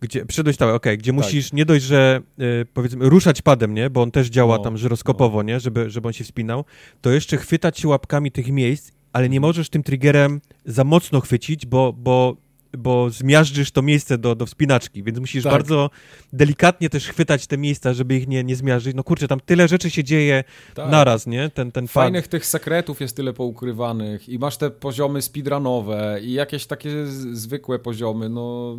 [0.00, 1.16] Gdzie, przyszedłeś całe, okej, gdzie Tak.
[1.24, 4.78] musisz nie dość, że y, powiedzmy ruszać padem, nie, bo on też działa No, tam
[4.78, 6.64] żyroskopowo, nie, żeby, żeby on się wspinał,
[7.00, 11.66] to jeszcze chwytać się łapkami tych miejsc, ale nie możesz tym triggerem za mocno chwycić,
[11.66, 12.36] bo, bo,
[12.78, 15.52] bo zmiażdżysz to miejsce do, do wspinaczki, więc musisz Tak.
[15.52, 15.90] bardzo
[16.32, 18.96] delikatnie też chwytać te miejsca, żeby ich nie, nie zmiażdżyć.
[18.96, 20.44] No kurczę, tam tyle rzeczy się dzieje
[20.74, 20.90] Tak.
[20.90, 21.88] naraz, nie, ten, ten.
[21.88, 27.78] Fajnych tych sekretów jest tyle poukrywanych i masz te poziomy speedrunowe i jakieś takie zwykłe
[27.78, 28.76] poziomy, no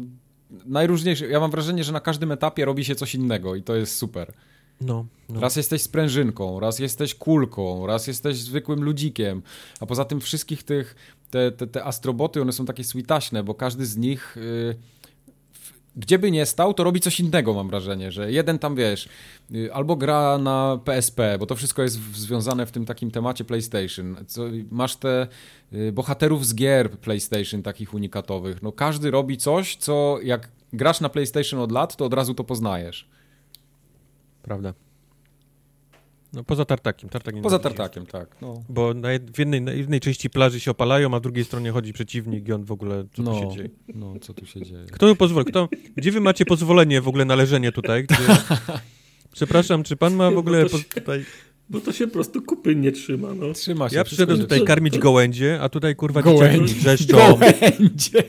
[0.65, 1.28] najróżniejsze.
[1.28, 4.34] Ja mam wrażenie, że na każdym etapie robi się coś innego i to jest super.
[4.82, 5.40] No, no.
[5.40, 9.41] Raz jesteś sprężynką, raz jesteś kulką, raz jesteś zwykłym ludzikiem,
[9.80, 10.95] a poza tym wszystkich tych,
[11.34, 14.35] te, te, te astroboty, one są takie switaśne, bo każdy z nich...
[14.35, 14.76] Yy,
[15.95, 19.10] gdzie by nie stał, to robi coś innego, mam wrażenie, że jeden tam, wiesz,
[19.55, 24.15] y, albo gra na PSP, bo to wszystko jest związane w tym takim temacie PlayStation.
[24.27, 25.27] Co, masz te
[25.73, 28.61] y, bohaterów z gier PlayStation takich unikatowych.
[28.61, 32.43] No każdy robi coś, co jak grasz na PlayStation od lat, to od razu to
[32.43, 33.10] poznajesz.
[34.43, 34.73] Prawda.
[36.34, 37.10] No poza tartakiem.
[37.10, 38.35] Tartak Poza tartakiem, tak.
[38.41, 38.64] No.
[38.69, 41.72] Bo na jed- w jednej, na jednej części plaży się opalają, a w drugiej stronie
[41.72, 43.69] chodzi przeciwnik i on w ogóle, co tu no, się dzieje?
[43.95, 44.85] no, co tu się dzieje?
[44.91, 45.45] Kto mi pozwoli?
[45.45, 48.03] Kto, gdzie wy macie pozwolenie w ogóle na leżenie tutaj?
[48.03, 48.18] Gdzie...
[49.34, 51.26] Przepraszam, czy pan ma w ogóle to się- tutaj...
[51.69, 53.34] Bo to się po prostu kupy nie trzyma.
[53.34, 53.53] No.
[53.53, 53.95] Trzyma się.
[53.95, 54.68] Ja przyszedłem tutaj trzyma.
[54.68, 56.60] karmić gołędzie, a tutaj kurwa Gołędzie.
[56.60, 57.18] dzieciaki wrzeszczą.
[57.18, 58.23] Gołędzie.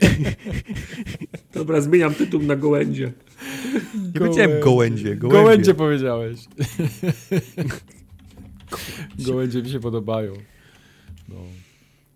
[1.53, 3.11] Dobra, zmieniam tytuł na gołędzie.
[4.13, 5.41] Nie powiedziałem gołędzie, gołębie.
[5.43, 6.39] Gołędzie powiedziałeś.
[9.19, 10.33] Gołędzie mi się podobają.
[11.29, 11.35] No.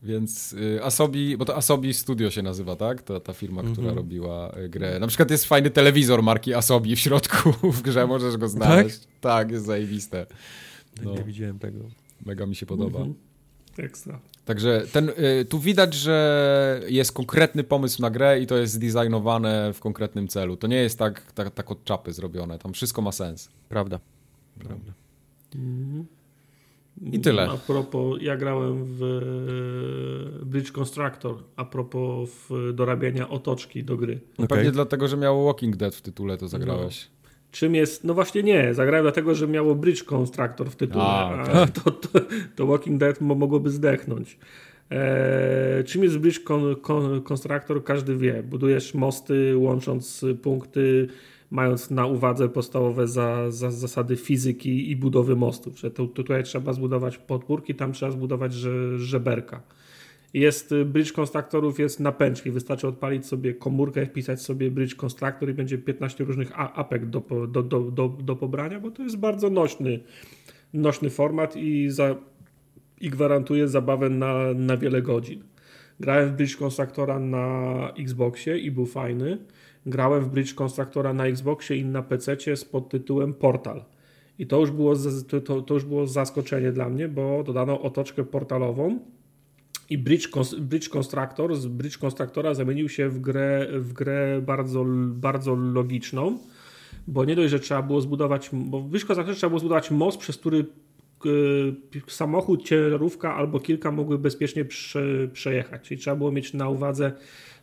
[0.03, 3.02] Więc y, Asobi, bo to Asobi Studio się nazywa, tak?
[3.02, 3.95] To ta firma, która Mhm.
[3.98, 4.99] robiła y, grę.
[4.99, 8.99] Na przykład jest fajny telewizor marki Asobi w środku w grze, możesz go znaleźć.
[9.22, 10.26] Tak, jest zajebiste.
[11.03, 11.80] No, Nie widziałem tego.
[12.26, 12.99] mega mi się podoba.
[12.99, 13.15] Mhm.
[13.77, 14.19] Ekstra.
[14.45, 15.10] Także ten,
[15.41, 20.27] y, tu widać, że jest konkretny pomysł na grę i to jest zdesignowane w konkretnym
[20.27, 20.57] celu.
[20.57, 22.60] To nie jest tak, tak, tak od czapy zrobione.
[22.60, 23.49] Tam wszystko ma sens.
[23.69, 23.99] Prawda.
[24.60, 24.94] Prawda.
[27.02, 27.50] I tyle.
[27.50, 29.04] A propos, ja grałem w
[30.42, 34.20] e, Bridge Constructor, a propos w dorabiania otoczki do gry.
[34.34, 34.48] Okej.
[34.48, 37.08] Pewnie dlatego, że miało Walking Dead w tytule, to zagrałeś.
[37.52, 41.44] Czym jest, no właśnie nie, zagrałem dlatego, że miało Bridge Constructor w tytule, A, a,
[41.44, 41.74] okej.
[41.84, 42.20] to, to,
[42.56, 44.38] to Walking Dead mo, mogłoby zdechnąć.
[44.90, 47.84] Eee, czym jest Bridge con, con, Constructor?
[47.84, 48.44] Każdy wie.
[48.44, 51.08] Budujesz mosty, łącząc punkty,
[51.52, 55.80] mając na uwadze podstawowe za, za, zasady fizyki i budowy mostów.
[55.80, 59.62] Że tu, tutaj trzeba zbudować podpórki, tam trzeba zbudować że, żeberka.
[60.34, 62.52] Jest y, bridge constructorów jest na pęczki.
[62.52, 67.64] Wystarczy odpalić sobie komórkę, wpisać sobie bridge constructor i będzie 15 różnych apek do, do,
[67.64, 70.00] do, do, do pobrania, bo to jest bardzo nośny,
[70.74, 72.16] nośny format i, za,
[73.02, 75.44] i gwarantuje zabawę na, na wiele godzin.
[76.00, 79.38] Grałem w Bridge Constructora na Xboxie i był fajny.
[79.90, 83.86] Grałem w Bridge Constructora na Xboxie i na PC z pod tytułem Portal.
[84.40, 84.94] I to już, było,
[85.45, 88.99] to, to, już było zaskoczenie dla mnie, bo dodano otoczkę portalową
[89.90, 90.30] i Bridge,
[90.60, 96.38] Bridge Constructor z Bridge Constructora zamienił się w grę, w grę bardzo, bardzo logiczną,
[97.07, 100.38] bo nie dość, że trzeba było zbudować, bo w Bridge trzeba było zbudować most, przez
[100.38, 100.66] który
[102.07, 105.82] samochód, ciężarówka albo kilka mogły bezpiecznie prze, przejechać.
[105.82, 107.11] Czyli trzeba było mieć na uwadze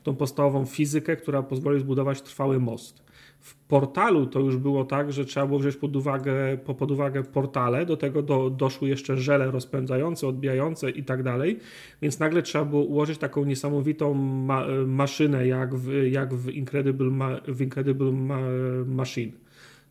[0.07, 3.05] tą podstawową fizykę, która pozwoli zbudować trwały most.
[3.41, 7.87] W portalu to już było tak, że trzeba było wziąć pod uwagę, pod uwagę portale,
[7.87, 11.59] do tego do, doszły jeszcze żele rozpędzające, odbijające i tak dalej,
[12.03, 17.41] więc nagle trzeba było ułożyć taką niesamowitą ma maszynę jak w, jak w Incredible, ma
[17.49, 18.39] w Incredible ma
[18.87, 19.33] Machine.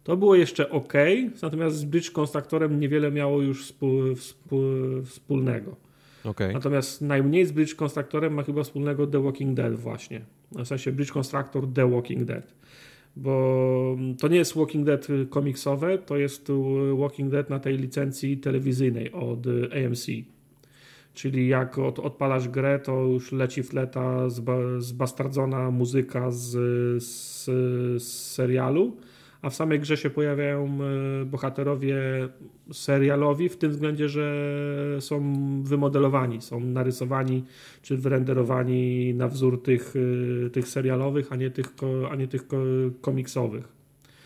[0.03, 0.93] To było jeszcze ok,
[1.41, 3.73] natomiast z Bridge Constructorem niewiele miało już
[5.05, 5.84] wspólnego.
[6.25, 6.53] Okay.
[6.53, 10.21] Natomiast najmniej z Bridge Constructorem ma chyba wspólnego The Walking Dead właśnie.
[10.51, 12.53] W sensie Bridge Constructor The Walking Dead.
[13.15, 16.51] Bo to nie jest Walking Dead komiksowe, to jest
[16.97, 20.07] Walking Dead na tej licencji telewizyjnej od AMC.
[21.13, 26.51] Czyli jak od, odpalasz grę, to już leci fleta zba, zbastardzona muzyka z,
[27.03, 27.45] z,
[28.03, 28.97] z serialu
[29.45, 30.77] a w samej grze się pojawiają
[31.21, 31.97] e, bohaterowie
[32.71, 37.43] serialowi w tym względzie, że są wymodelowani, są narysowani
[37.81, 39.93] czy wyrenderowani na wzór tych,
[40.45, 41.67] e, tych serialowych, a nie tych,
[42.11, 42.43] a nie tych
[43.01, 43.67] komiksowych.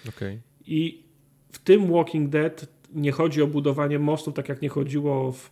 [0.09, 0.39] Okay.
[0.65, 1.03] I
[1.51, 5.51] w tym Walking Dead nie chodzi o budowanie mostów, tak jak nie chodziło w,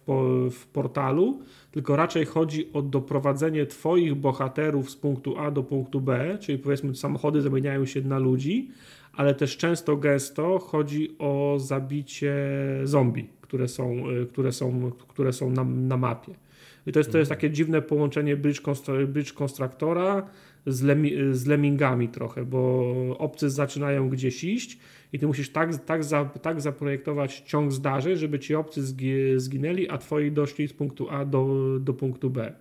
[0.52, 1.42] w portalu,
[1.72, 6.96] tylko raczej chodzi o doprowadzenie Twoich bohaterów z punktu A do punktu B, czyli powiedzmy
[6.96, 8.72] samochody zamieniają się na ludzi,
[9.18, 12.36] ale też często gęsto chodzi o zabicie
[12.84, 16.34] zombie, które są, y, które są, które są na, na mapie.
[16.88, 18.62] I to jest, to jest takie dziwne połączenie Bridge,
[19.08, 20.30] bridge Constructora
[20.68, 24.80] z, lemi, z lemmingami trochę, bo obcy zaczynają gdzieś iść
[25.14, 28.82] i ty musisz tak, tak, za, tak zaprojektować ciąg zdarzeń, żeby ci obcy
[29.38, 32.54] zginęli, a twoi doszli z punktu A do, do punktu B.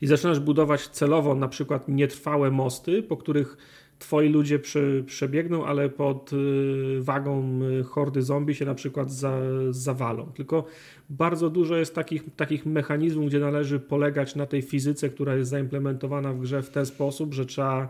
[0.00, 3.56] I zaczynasz budować celowo na przykład nietrwałe mosty, po których
[3.98, 4.60] twoi ludzie
[5.06, 9.38] przebiegną, ale pod y, wagą y, hordy zombie się na przykład za,
[9.70, 10.26] zawalą.
[10.26, 10.64] Tylko
[11.10, 16.32] bardzo dużo jest takich, takich mechanizmów, gdzie należy polegać na tej fizyce, która jest zaimplementowana
[16.32, 17.88] w grze w ten sposób, że trzeba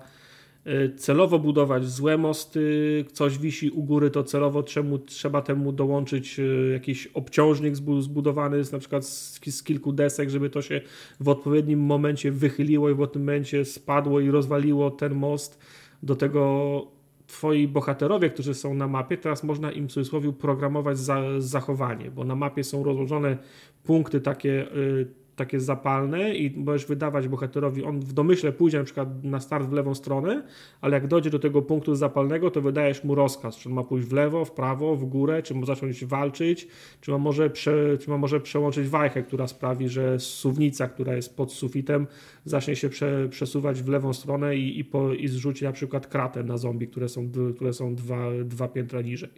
[0.67, 6.41] y, celowo budować złe mosty, coś wisi u góry, to celowo czemu, trzeba temu dołączyć
[6.73, 10.81] jakiś obciążnik zbudowany z, na przykład z, z, kilku desek, żeby to się
[11.21, 15.59] w odpowiednim momencie wychyliło i w odpowiednim momencie spadło i rozwaliło ten most
[16.03, 16.87] do tego
[17.27, 22.25] twoi bohaterowie, którzy są na mapie, teraz można im w cudzysłowie programować za, zachowanie, bo
[22.25, 23.39] na mapie są rozłożone
[23.85, 25.09] punkty takie y,
[25.39, 29.73] takie zapalne i możesz wydawać bohaterowi, on w domyśle pójdzie na przykład na start w
[29.73, 30.43] lewą stronę,
[30.81, 34.09] ale jak dojdzie do tego punktu zapalnego, to wydajesz mu rozkaz, czy on ma pójść
[34.09, 36.69] w lewo, w prawo, w górę, czy ma zacząć walczyć,
[37.01, 41.37] czy ma może, prze, czy ma może przełączyć wajchę, która sprawi, że suwnica, która jest
[41.37, 42.07] pod sufitem,
[42.45, 46.43] zacznie się prze, przesuwać w lewą stronę i, i, po, i zrzuci na przykład kratę
[46.43, 49.31] na zombie, które są, które są dwa, dwa piętra niżej.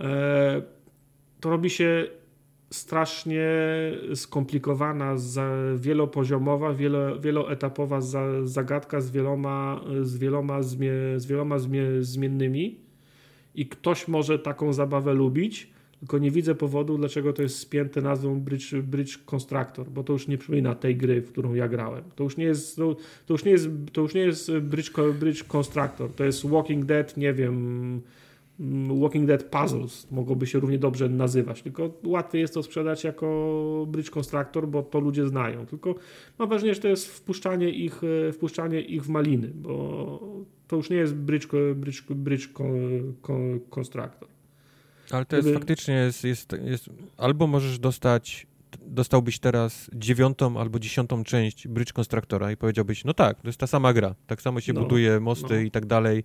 [0.00, 0.62] Eee,
[1.40, 2.06] to robi się
[2.72, 3.48] strasznie
[4.14, 5.16] skomplikowana,
[5.76, 8.00] wielopoziomowa, wielo, wieloetapowa
[8.44, 12.80] zagadka z wieloma, z wieloma, zmie, z wieloma zmie, zmiennymi
[13.54, 18.40] i ktoś może taką zabawę lubić, tylko nie widzę powodu, dlaczego to jest spięte nazwą
[18.40, 22.04] Bridge, Bridge Constructor, bo to już nie przypomina tej gry, w którą ja grałem.
[22.16, 22.96] To już nie jest, to,
[23.26, 27.16] to już nie jest, to już nie jest Bridge, Bridge Constructor, to jest Walking Dead,
[27.16, 28.00] nie wiem
[29.00, 34.10] Walking Dead Puzzles mogłoby się równie dobrze nazywać, tylko łatwiej jest to sprzedać jako Bridge
[34.10, 35.66] Constructor, bo to ludzie znają.
[35.66, 35.94] Tylko
[36.38, 40.20] mam wrażenie, że to jest wpuszczanie ich, e, wpuszczanie ich w maliny, bo
[40.68, 42.48] to już nie jest Bridge, bridge, bridge
[43.70, 44.28] Constructor.
[45.10, 45.58] Ale to jest Gdyby...
[45.58, 48.46] faktycznie jest, jest, jest, albo możesz dostać
[48.80, 53.66] dostałbyś teraz dziewiątą albo dziesiątą część Bridge Constructora i powiedziałbyś, no tak, to jest ta
[53.66, 55.60] sama gra, tak samo się no, buduje mosty no.
[55.60, 56.24] i tak dalej.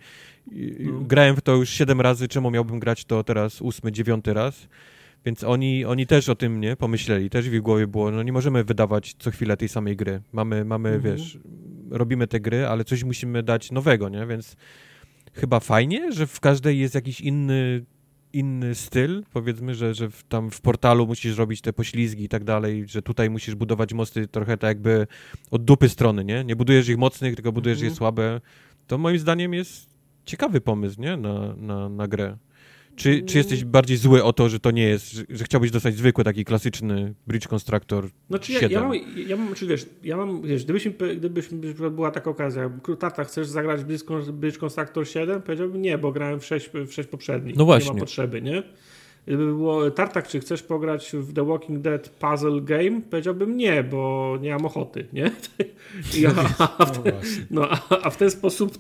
[0.80, 1.00] No.
[1.02, 4.68] Grałem w to już siedem razy, czemu miałbym grać to teraz ósmy, dziewiąty raz?
[5.26, 8.32] Więc oni, oni też o tym nie pomyśleli, też w ich głowie było, no nie
[8.32, 10.22] możemy wydawać co chwilę tej samej gry.
[10.32, 11.18] Mamy, mamy mhm.
[11.18, 11.38] wiesz,
[11.90, 14.28] robimy te gry, ale coś musimy dać nowego, nie?
[14.28, 14.56] Więc
[15.34, 17.86] chyba fajnie, że w każdej jest jakiś inny
[18.34, 22.44] inny styl, powiedzmy, że, że w, tam w portalu musisz robić te poślizgi i tak
[22.44, 25.08] dalej, że tutaj musisz budować mosty trochę tak jakby
[25.52, 26.44] od dupy strony, nie?
[26.44, 27.92] Nie budujesz ich mocnych, tylko budujesz mhm.
[27.92, 28.42] je słabe.
[28.88, 29.90] To moim zdaniem jest
[30.26, 31.18] ciekawy pomysł, nie?
[31.18, 32.38] Na, na, na grę.
[32.98, 35.96] Czy, czy jesteś bardziej zły o to, że to nie jest, że, że chciałbyś dostać
[35.96, 38.72] zwykły taki klasyczny Bridge Constructor znaczy ja, 7?
[38.72, 38.98] Ja mam,
[39.28, 41.58] ja mam, czy wiesz, ja mam, wiesz, gdybyśmy, gdybyśmy
[41.92, 42.70] była taka okazja,
[43.00, 43.82] tata, chcesz zagrać
[44.34, 45.42] Bridge Constructor 7?
[45.42, 47.56] Powiedziałbym nie, bo grałem w 6, w 6 poprzednich.
[47.56, 47.90] No właśnie.
[47.90, 48.64] Nie ma potrzeby, nie?
[49.28, 53.02] Gdyby było Tartak, czy chcesz pograć w The Walking Dead Puzzle Game?
[53.10, 55.32] Powiedziałbym nie, bo nie mam ochoty, nie?
[56.18, 56.34] Ja,
[56.78, 57.14] a, w ten,
[57.52, 57.70] no,
[58.04, 58.78] a, w ten sposób...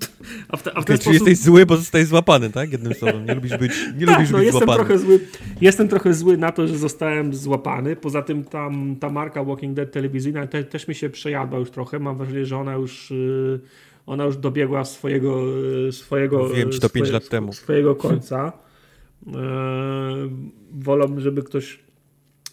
[0.49, 1.03] A w, te, a w ten okay, sposób...
[1.03, 2.71] Czyli jesteś zły, bo zostajesz złapany, tak?
[2.71, 3.25] Jednym słowem.
[3.25, 4.85] Nie lubisz być, nie tak, lubisz no, być jestem złapany.
[4.85, 5.19] Trochę zły,
[5.61, 7.95] jestem trochę zły na to, że zostałem złapany.
[7.95, 11.99] Poza tym tam, ta marka Walking Dead telewizyjna te, też mi się przejadła już trochę.
[11.99, 13.11] Mam wrażenie, że ona już...
[13.11, 13.59] Yy,
[14.05, 15.43] ona już dobiegła swojego
[15.91, 17.53] swojego Wiem ci to 5 lat temu.
[17.53, 18.66] swojego końca.
[19.27, 19.33] Eee,
[20.71, 21.79] wolałbym, żeby ktoś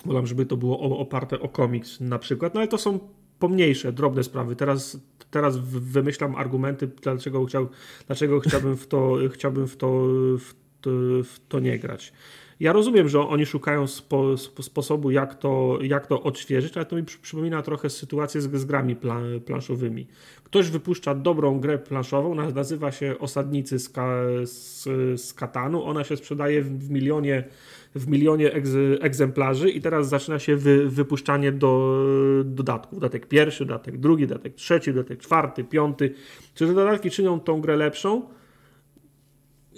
[0.04, 2.98] wolałbym, żeby to było oparte o komiks na przykład, no ale to są
[3.38, 4.56] pomniejsze, drobne sprawy.
[4.56, 4.98] Teraz,
[5.30, 7.68] teraz wymyślam argumenty, dlaczego, chciał,
[8.06, 9.88] dlaczego chciałbym w to, chciałbym w to,
[10.38, 10.90] w to,
[11.24, 12.12] w to nie grać.
[12.60, 17.02] Ja rozumiem, że oni szukają spo, sposobu, jak to, jak to odświeżyć, ale to mi
[17.02, 20.06] przypomina trochę sytuację z, z grami plan, planszowymi.
[20.54, 23.92] Ktoś wypuszcza dobrą grę planszową, nazywa się Osadnicy z,
[24.44, 24.82] z,
[25.20, 25.84] z Katanu.
[25.84, 27.44] Ona się sprzedaje w, milionie,
[27.94, 28.52] w milionie
[29.00, 32.02] egzemplarzy i teraz zaczyna się wy, wypuszczanie do
[32.44, 32.98] dodatków.
[32.98, 36.14] Dodatek pierwszy, dodatek drugi, dodatek trzeci, dodatek czwarty, piąty.
[36.54, 38.22] Czy te dodatki czynią tą grę lepszą?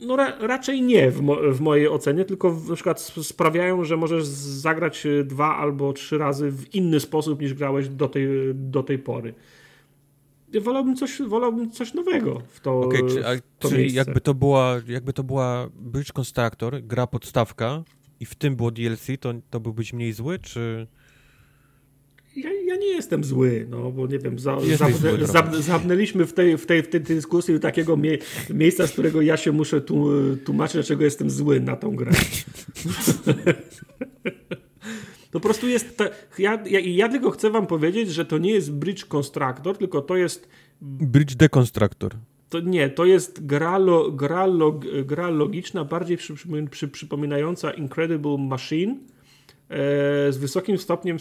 [0.02, 3.96] No ra, raczej nie w, mo, w, mojej ocenie, tylko w, na przykład sprawiają, że
[3.96, 8.98] możesz zagrać dwa albo trzy razy w inny sposób niż grałeś do tej, do tej
[8.98, 9.34] pory.
[10.60, 12.80] Wolałbym coś, wolałbym coś nowego w to.
[12.80, 13.22] Okay, czy,
[13.58, 17.84] to czyli jakby to była, jakby to była Bridge Constructor, gra podstawka
[18.20, 20.86] i w tym było DLC, to, to byłbyś mniej zły, czy
[22.36, 24.56] ja, ja, nie jestem zły, no bo nie wiem, za,
[25.60, 28.18] zabnęliśmy w tej, w, tej, w tej dyskusji do takiego mie
[28.50, 29.80] miejsca, z którego ja się muszę
[30.44, 32.12] tłumaczyć, dlaczego jestem zły na tą grę.
[35.36, 35.96] To po prostu jest.
[35.96, 36.04] Ta,
[36.38, 40.16] ja, ja, ja, tylko chcę Wam powiedzieć, że to nie jest Bridge Constructor, tylko to
[40.16, 40.48] jest.
[40.80, 42.14] Bridge Deconstructor.
[42.48, 46.34] To nie, to jest gra, lo, gra, log, gra logiczna, bardziej przy,
[46.70, 48.96] przy, przypominająca Incredible Machine
[50.30, 51.18] z wysokim stopniem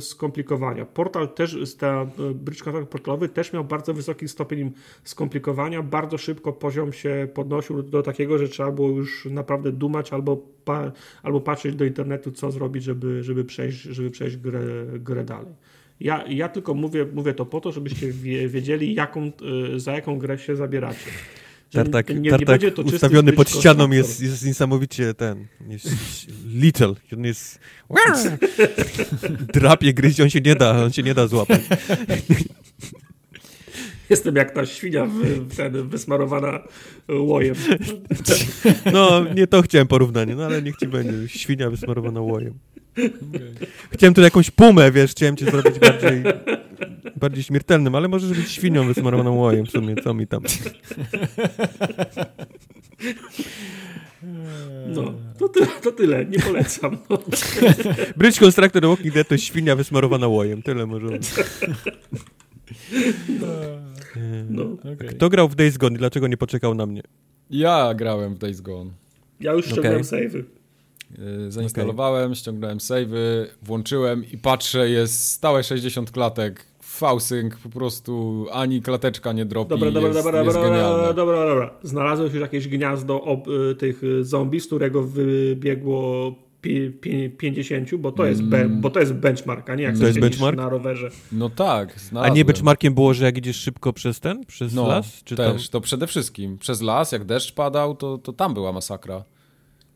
[0.00, 0.86] skomplikowania.
[0.86, 4.72] Portal też, ten bridge portalowy też miał bardzo wysoki stopień
[5.04, 5.82] skomplikowania.
[5.82, 10.92] Bardzo szybko poziom się podnosił do takiego, że trzeba było już naprawdę dumać albo, pa,
[11.22, 14.60] albo patrzeć do internetu, co zrobić, żeby, żeby przejść, żeby przejść grę,
[14.98, 15.54] grę dalej.
[16.00, 18.12] Ja, ja tylko mówię, mówię to po to, żebyście
[18.48, 19.32] wiedzieli, jaką,
[19.74, 21.10] e, za jaką grę się zabieracie.
[21.72, 25.88] Tartak, nie, tartak nie ustawiony pod ścianą jest, jest niesamowicie ten, jest
[26.54, 27.58] little, on jest
[29.54, 31.60] drapie, gryźć, on się nie da, on się nie da złapać.
[34.10, 36.60] Jestem jak ta świnia w, ten, wysmarowana
[37.08, 37.54] łojem.
[38.92, 41.28] No, nie to chciałem porównanie, no ale niech ci będzie.
[41.28, 42.54] Świnia wysmarowana łojem.
[43.90, 46.22] Chciałem tu jakąś pumę, wiesz, chciałem cię zrobić bardziej
[47.20, 50.42] bardziej śmiertelnym, ale możesz być świnią wysmarowaną łojem w sumie, co mi tam.
[54.86, 56.98] No, to, ty, to tyle, nie polecam.
[57.10, 57.18] No.
[58.16, 61.06] Bridge Constructor Walking Dead to świnia wysmarowana łojem, tyle może.
[63.40, 63.46] No.
[64.50, 64.62] No.
[64.92, 65.08] Okay.
[65.08, 67.02] Kto grał w Days Gone i dlaczego nie poczekał na mnie?
[67.50, 68.90] Ja grałem w Days Gone.
[69.40, 70.28] Ja już ściągnąłem okay.
[70.28, 70.42] save'y.
[71.18, 72.36] Yy, zainstalowałem, okay.
[72.36, 76.69] ściągnąłem save'y, włączyłem i patrzę, jest stałe 60 klatek
[77.00, 79.70] Fausynk po prostu ani klateczka nie dropi.
[79.70, 81.70] Dobra, dobra, jest, dobra, jest dobra, dobra, dobra, dobra.
[81.82, 86.34] Znalazłeś już jakieś gniazdo ob, y, tych y, zombie, z którego wybiegło
[87.38, 90.56] 50, bo to, jest be, bo to jest benchmark, a nie jak to jest benchmark?
[90.56, 91.10] na rowerze.
[91.32, 92.32] No tak, znalazłem.
[92.32, 95.24] A nie benchmarkiem było, że jak idziesz szybko przez ten, przez no, las?
[95.24, 95.72] Czy też, tam...
[95.72, 96.58] to przede wszystkim.
[96.58, 99.24] Przez las, jak deszcz padał, to, to tam była masakra.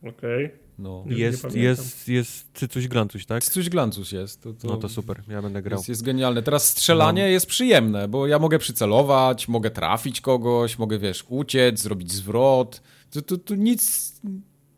[0.02, 0.44] Okej.
[0.46, 0.63] Okay.
[0.78, 1.04] No.
[1.06, 3.44] Jest, jest, jest Cycuś Glancuś, tak?
[3.44, 4.42] Cycuś Glancuś jest.
[4.42, 5.78] To, to no to super, ja będę grał.
[5.78, 6.42] Jest, jest genialne.
[6.42, 7.28] Teraz strzelanie no.
[7.28, 12.82] jest przyjemne, bo ja mogę przycelować, mogę trafić kogoś, mogę, wiesz, uciec, zrobić zwrot.
[13.10, 14.12] Tu, tu, tu nic,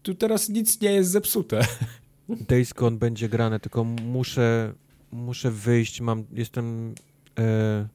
[0.03, 1.67] tu teraz nic nie jest zepsute.
[2.49, 4.73] Days Gone będzie grane, tylko muszę,
[5.13, 6.95] muszę wyjść, mam, jestem...
[7.39, 7.89] E,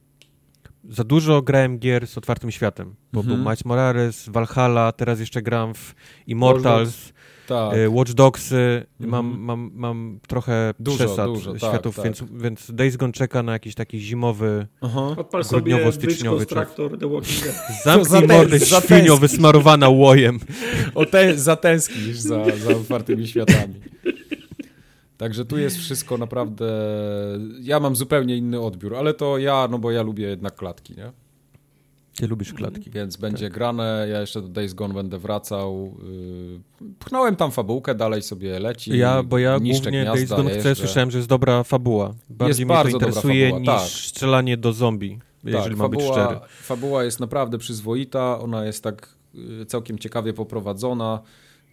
[0.88, 3.36] za dużo grałem gier z otwartym światem, bo mhm.
[3.36, 5.94] był Miles Morales, Valhalla, teraz jeszcze gram w
[6.26, 7.12] Immortals,
[7.46, 7.74] tak.
[7.74, 8.84] E, Watch Dogs, mm.
[8.98, 12.38] mam, mam, mam trochę dużo, przesad dużo, tak, światów, tak, więc, tak.
[12.38, 14.66] więc Days Gone czeka na jakiś taki zimowy,
[15.16, 17.54] Odpal sobie styczniowy Traktor The Walking Dead.
[17.84, 20.38] Zamknij mordę świnio wysmarowana łojem.
[20.94, 23.74] O te, zatęsknisz za, za otwartymi światami.
[25.16, 26.66] Także tu jest wszystko naprawdę.
[27.60, 31.12] Ja mam zupełnie inny odbiór, ale to ja, no bo ja lubię jednak klatki, nie?
[32.16, 32.90] Ty lubisz klatki.
[32.90, 33.54] Więc będzie tak.
[33.54, 35.96] grane, ja jeszcze do Days Gone będę wracał.
[36.80, 38.98] Yy, pchnąłem tam fabułkę, dalej sobie leci.
[38.98, 42.14] Ja, bo ja głównie gniazda, Days Gone chcę, słyszałem, że jest dobra fabuła.
[42.30, 43.90] Bardziej jest mnie bardzo to interesuje fabuła, niż tak.
[43.90, 46.36] strzelanie do zombie, jeżeli tak, ma być szczery.
[46.48, 49.08] Fabuła jest naprawdę przyzwoita, ona jest tak
[49.62, 51.20] y, całkiem ciekawie poprowadzona.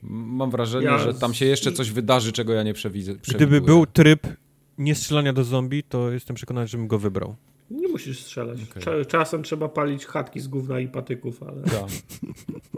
[0.03, 3.13] Mam wrażenie, ja że tam się jeszcze coś wydarzy, czego ja nie przewidzę.
[3.35, 4.27] Gdyby był tryb
[4.77, 7.35] nie strzelania do zombie, to jestem przekonany, żebym go wybrał.
[7.89, 8.59] Nie musisz strzelać.
[8.77, 9.05] Okay.
[9.05, 11.61] Czasem trzeba palić chatki z gówna i patyków, ale.
[11.73, 11.85] Ja.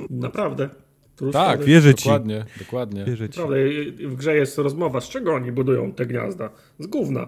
[0.27, 0.69] Naprawdę.
[1.31, 2.03] Tak, wierzę ci.
[2.03, 3.05] Dokładnie, dokładnie.
[3.05, 3.39] Wierzę ci.
[3.39, 3.55] Naprawdę,
[4.07, 6.49] w grze jest rozmowa, z czego oni budują te gniazda?
[6.79, 7.27] Z gówna.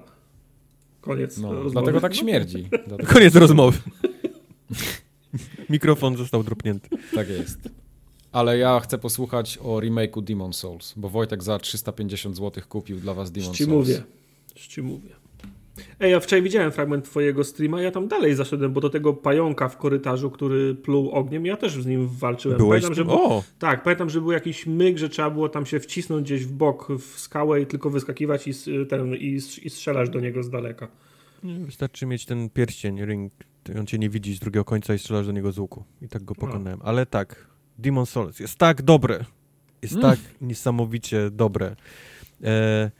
[1.01, 1.71] Koniec no, rozmowy.
[1.71, 2.63] Dlatego tak śmierdzi.
[2.87, 3.13] Dlatego...
[3.13, 3.77] Koniec rozmowy.
[5.69, 6.89] Mikrofon został dropnięty.
[7.15, 7.59] Tak jest.
[8.31, 13.13] Ale ja chcę posłuchać o remake'u Demon Souls, bo Wojtek za 350 zł kupił dla
[13.13, 13.87] was Demon Ci Souls.
[13.87, 14.03] mówię.
[14.55, 15.22] Ci mówię.
[15.99, 19.69] Ej, ja wczoraj widziałem fragment twojego streama, ja tam dalej zaszedłem, bo do tego pająka
[19.69, 22.57] w korytarzu, który pluł ogniem, ja też z nim walczyłem.
[22.57, 23.43] Byłeś pamiętam, że o!
[23.59, 26.87] Tak, pamiętam, że był jakiś myk, że trzeba było tam się wcisnąć gdzieś w bok
[26.99, 28.51] w skałę i tylko wyskakiwać i,
[28.89, 30.87] ten, i, i strzelać do niego z daleka.
[31.43, 33.33] Wystarczy mieć ten pierścień, ring,
[33.79, 35.83] on cię nie widzi z drugiego końca i strzelasz do niego z łuku.
[36.01, 36.79] I tak go pokonałem.
[36.79, 36.85] No.
[36.85, 37.47] Ale tak,
[37.77, 39.25] Demon Souls jest tak dobre.
[39.81, 40.09] Jest mm.
[40.09, 41.75] tak niesamowicie dobre.
[42.43, 42.91] E,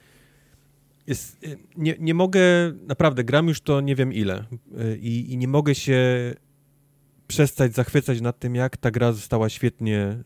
[1.08, 2.42] jest, e, nie, nie mogę,
[2.88, 4.46] naprawdę, gram już to nie wiem ile
[4.78, 6.34] e, i, i nie mogę się
[7.28, 10.24] przestać zachwycać nad tym, jak ta gra została świetnie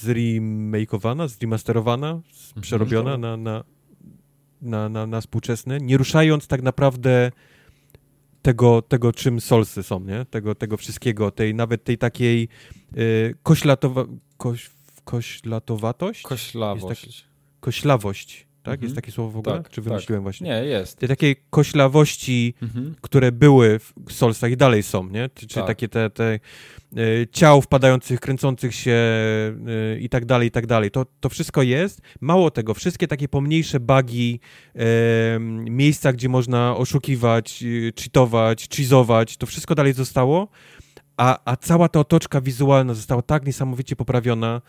[0.00, 2.22] zremakeowana, zremasterowana, mhm.
[2.60, 3.64] przerobiona na, na,
[4.62, 7.32] na, na, na współczesne, nie ruszając tak naprawdę
[8.42, 10.24] tego, tego czym solsy są, nie?
[10.24, 12.48] Tego, tego wszystkiego, tej nawet tej takiej
[12.96, 14.04] y, koślatowa,
[14.36, 14.70] koś,
[15.04, 16.22] koślatowatość?
[16.22, 17.06] Koślawość.
[17.06, 17.28] Jest tak,
[17.60, 18.74] koślawość tak?
[18.74, 18.82] Mhm.
[18.82, 19.56] Jest takie słowo w ogóle?
[19.56, 20.22] Tak, Czy wymyśliłem tak.
[20.22, 20.46] właśnie?
[20.50, 20.98] Nie, jest.
[20.98, 22.94] Te takiej koślawości, mhm.
[23.00, 25.28] które były w Solsach i dalej są, nie?
[25.34, 25.66] Czy, tak.
[25.66, 26.38] takie te, te
[26.98, 28.96] y, ciał wpadających, kręcących się
[29.94, 30.90] y, i tak dalej, i tak dalej.
[30.90, 32.00] To, to wszystko jest.
[32.20, 34.40] Mało tego, wszystkie takie pomniejsze bugi,
[34.76, 34.80] y,
[35.70, 40.48] miejsca, gdzie można oszukiwać, y, cheatować, cheezować, to wszystko dalej zostało,
[41.16, 44.62] a, a cała ta otoczka wizualna została tak niesamowicie poprawiona,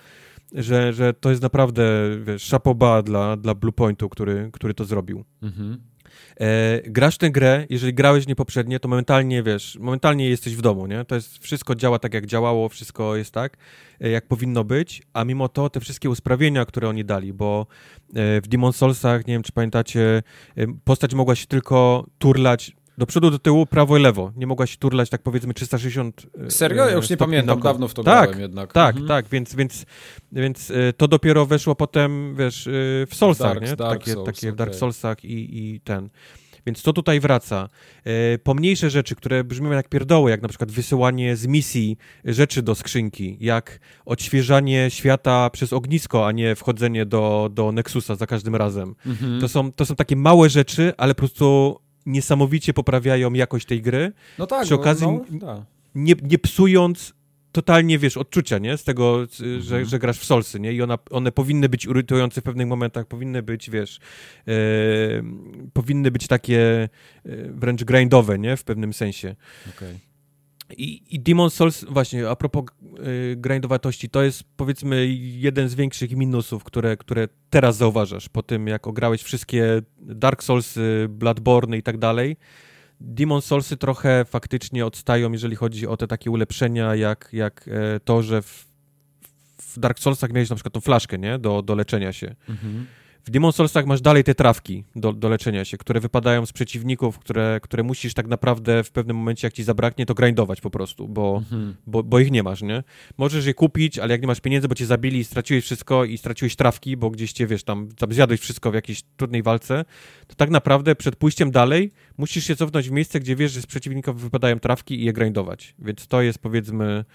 [0.53, 1.83] że, że to jest naprawdę,
[2.23, 5.23] wiesz, szapoba dla, dla Bluepointu, który, który to zrobił.
[5.41, 5.77] Mhm.
[6.39, 10.87] E, grasz tę grę, jeżeli grałeś nie poprzednie, to momentalnie, wiesz, momentalnie jesteś w domu,
[10.87, 11.05] nie?
[11.05, 13.57] To jest, wszystko działa tak, jak działało, wszystko jest tak,
[14.01, 17.67] e, jak powinno być, a mimo to te wszystkie usprawnienia, które oni dali, bo
[18.15, 20.23] e, w Demon Soulsach, nie wiem, czy pamiętacie,
[20.57, 24.31] e, postać mogła się tylko turlać do przodu, do tyłu, prawo i lewo.
[24.35, 26.25] Nie mogłaś turlać, tak powiedzmy, 360.
[26.45, 26.85] E, Serio?
[26.85, 28.73] Ja już nie pamiętam, dawno w to tak, grałem jednak.
[28.73, 29.07] Tak, mhm.
[29.07, 29.85] tak, więc, więc,
[30.31, 32.71] więc e, to dopiero weszło potem, wiesz, e,
[33.07, 33.75] w Soulsach, Dark, nie?
[33.75, 36.09] Dark takie, Souls, takie w Dark Soulsach i, i ten.
[36.65, 37.69] Więc to tutaj wraca.
[38.43, 43.37] pomniejsze rzeczy, które brzmią jak pierdoły, jak na przykład wysyłanie z misji rzeczy do skrzynki,
[43.39, 48.95] jak odświeżanie świata przez ognisko, a nie wchodzenie do, do Nexusa za każdym razem.
[49.05, 49.41] Mhm.
[49.41, 54.11] To, są, to są takie małe rzeczy, ale po prostu niesamowicie poprawiają jakość tej gry.
[54.37, 54.65] No tak.
[54.65, 55.65] Przy okazji no, tak.
[55.95, 57.13] nie, nie psując
[57.51, 58.77] totalnie, wiesz, odczucia, nie?
[58.77, 59.61] Z tego, mhm.
[59.61, 60.73] że, że grasz w Solsy, nie?
[60.73, 63.99] I ona, one powinny być irytujące w pewnych momentach, powinny być, wiesz,
[64.47, 64.53] e,
[65.73, 66.89] powinny być takie e,
[67.49, 68.57] wręcz grindowe, nie?
[68.57, 69.35] W pewnym sensie.
[69.75, 69.99] Okay.
[70.77, 72.65] I, I Demon Souls, właśnie, a propos
[73.35, 78.87] grindowatości, to jest powiedzmy jeden z większych minusów, które, które teraz zauważasz po tym, jak
[78.87, 82.37] ograłeś wszystkie Dark Soulsy, Bloodborne i tak dalej.
[83.01, 88.23] Demon Soulsy trochę faktycznie odstają, jeżeli chodzi o te takie ulepszenia, jak, jak e, to,
[88.23, 88.67] że w,
[89.57, 91.39] w Dark Soulsach miałeś na przykład tą flaszkę, nie?
[91.39, 92.35] Do, do leczenia się.
[92.49, 92.85] Mhm.
[93.29, 97.19] W Demon Soulsach masz dalej te trawki do, do leczenia się, które wypadają z przeciwników,
[97.19, 101.07] które, które musisz tak naprawdę w pewnym momencie, jak ci zabraknie, to grindować po prostu,
[101.07, 101.75] bo, mhm.
[101.87, 102.83] bo, bo ich nie masz, nie?
[103.17, 106.17] Możesz je kupić, ale jak nie masz pieniędzy, bo cię zabili i straciłeś wszystko i
[106.17, 109.85] straciłeś trawki, bo gdzieś cię, wiesz, tam zjadłeś wszystko w jakiejś trudnej walce,
[110.27, 113.65] to tak naprawdę przed pójściem dalej musisz się cofnąć w miejsce, gdzie wiesz, że z
[113.65, 115.75] przeciwników wypadają trawki i je grindować.
[115.79, 117.05] Więc to jest powiedzmy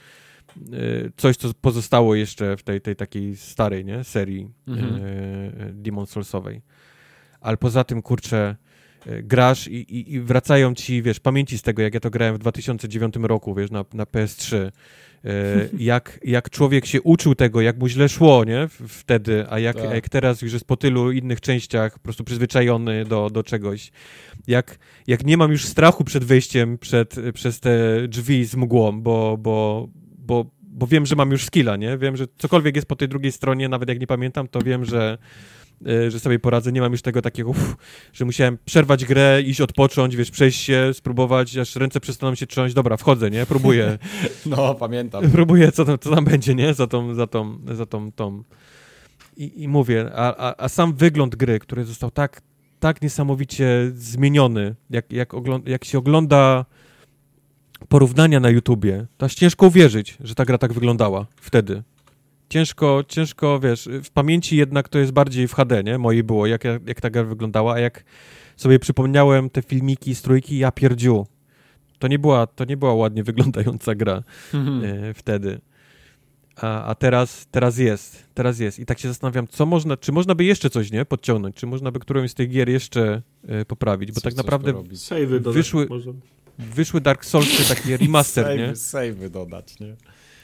[1.17, 4.05] coś, co pozostało jeszcze w tej, tej takiej starej nie?
[4.05, 5.05] serii mhm.
[5.05, 6.63] Y, Demon Soulsowej.
[7.41, 8.57] Ale poza tym, kurczę,
[9.07, 12.35] y, grasz i, i, i, wracają ci, wiesz, pamięci z tego, jak ja to grałem
[12.35, 14.71] w 2009 roku, wiesz, na, na PS3.
[15.79, 18.69] jak, jak człowiek się uczył tego, jak mu źle szło, nie?
[18.89, 19.95] Wtedy, a jak, tak.
[19.95, 23.93] jak teraz już jest po tylu innych częściach po prostu przyzwyczajony do, do czegoś.
[24.47, 29.39] Jak, jak nie mam już strachu przed wejściem przed, przez te drzwi z mgłą, bo,
[29.39, 29.89] bo,
[30.27, 31.99] bo, bo wiem, że mam już skilla, nie?
[31.99, 35.19] Wiem, że cokolwiek jest po tej drugiej stronie, nawet jak nie pamiętam, to wiem, że,
[35.87, 36.73] e, że sobie poradzę.
[36.73, 37.77] Nie mam już tego takiego, uff,
[38.13, 42.75] że musiałem przerwać grę, iść odpocząć, wiesz, przejść się, spróbować, aż ręce przestaną się trząść.
[42.75, 43.47] Dobra, wchodzę, nie?
[43.47, 43.99] Próbuję.
[44.47, 45.31] No, pamiętam.
[45.33, 46.75] Próbuję, co tam, co tam będzie, nie?
[46.75, 48.43] Za tą, za tą, za tą, tą.
[49.37, 52.43] I, i mówię, a, a, a sam wygląd gry, który został tak,
[52.81, 55.33] tak niesamowicie zmieniony, jak, jak,
[55.67, 56.65] jak się ogląda
[57.89, 61.83] porównania na YouTubie, to aż ciężko uwierzyć, że ta gra tak wyglądała wtedy.
[62.49, 65.99] ciężko, ciężko, wiesz, w pamięci jednak to jest bardziej w HD, nie?
[65.99, 68.05] Mojej było, jak, jak ta gra wyglądała, a jak
[68.57, 71.27] sobie przypomniałem te filmiki z trójki, ja pierdziu.
[71.99, 74.23] To nie była, to nie była ładnie wyglądająca gra
[74.55, 74.85] Mhm.
[74.85, 75.61] e, wtedy.
[76.57, 78.79] A, a teraz, teraz jest, teraz jest.
[78.79, 81.91] I tak się zastanawiam, co można, czy można by jeszcze coś, nie, podciągnąć, czy można
[81.91, 84.73] by którąś z tych gier jeszcze e, poprawić, bo Coś- tak naprawdę
[85.53, 86.13] Wyszły- Może.
[86.59, 88.77] Wyszły Dark Soulsy takie remaster, nie?
[88.77, 89.97] Savey dodać, nie?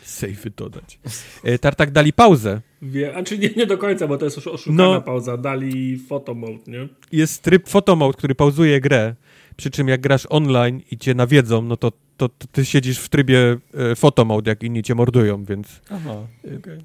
[0.07, 0.99] Save'y dodać.
[1.45, 2.61] E, Tartak dali pauzę.
[2.83, 5.03] Wie, a czy nie, nie do końca, bo to jest oszu- oszukana No.
[5.03, 5.37] pauza.
[5.37, 6.89] Dali photo mode, nie?
[7.13, 9.15] Jest tryb photomode, który pauzuje grę,
[9.61, 13.09] przy czym jak grasz online i cię nawiedzą, no to, to, to ty siedzisz w
[13.09, 15.81] trybie e, photomode, jak inni cię mordują, więc...
[15.91, 16.15] Aha,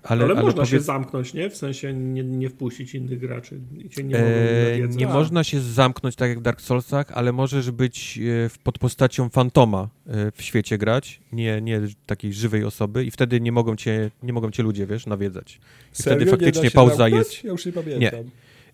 [0.03, 1.49] Ale, Ale, można się powiedz- zamknąć, nie?
[1.49, 3.59] W sensie nie, nie wpuścić innych graczy.
[3.85, 5.13] I cię nie mogą E, nie A.
[5.13, 9.29] można się zamknąć tak jak w Dark Soulsach, ale możesz być e, w- pod postacią
[9.29, 14.11] fantoma e, w świecie grać, nie, nie takiej żywej osoby i wtedy nie mogą cię,
[14.23, 15.59] nie mogą cię ludzie, wiesz, nawiedzać.
[15.99, 17.43] I wtedy faktycznie pauza jest.
[17.43, 17.99] Ja już nie pamiętam.
[18.01, 18.11] Nie.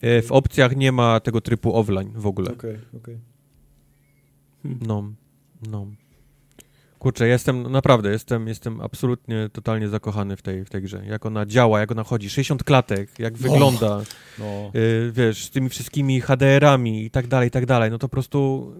[0.10, 2.52] E, W opcjach nie ma tego trybu offline w ogóle.
[2.52, 3.18] Okej, okej.
[4.64, 5.04] No,
[5.70, 5.88] no.
[7.00, 11.04] Kurczę, jestem, naprawdę, jestem, jestem absolutnie, totalnie zakochany w tej, w tej grze.
[11.06, 14.02] Jak ona działa, jak ona chodzi, 60 klatek, jak wygląda,
[14.40, 14.72] No.
[14.76, 17.92] y, wiesz, z tymi wszystkimi HDR-ami i tak dalej, i tak dalej.
[17.92, 18.72] No to po prostu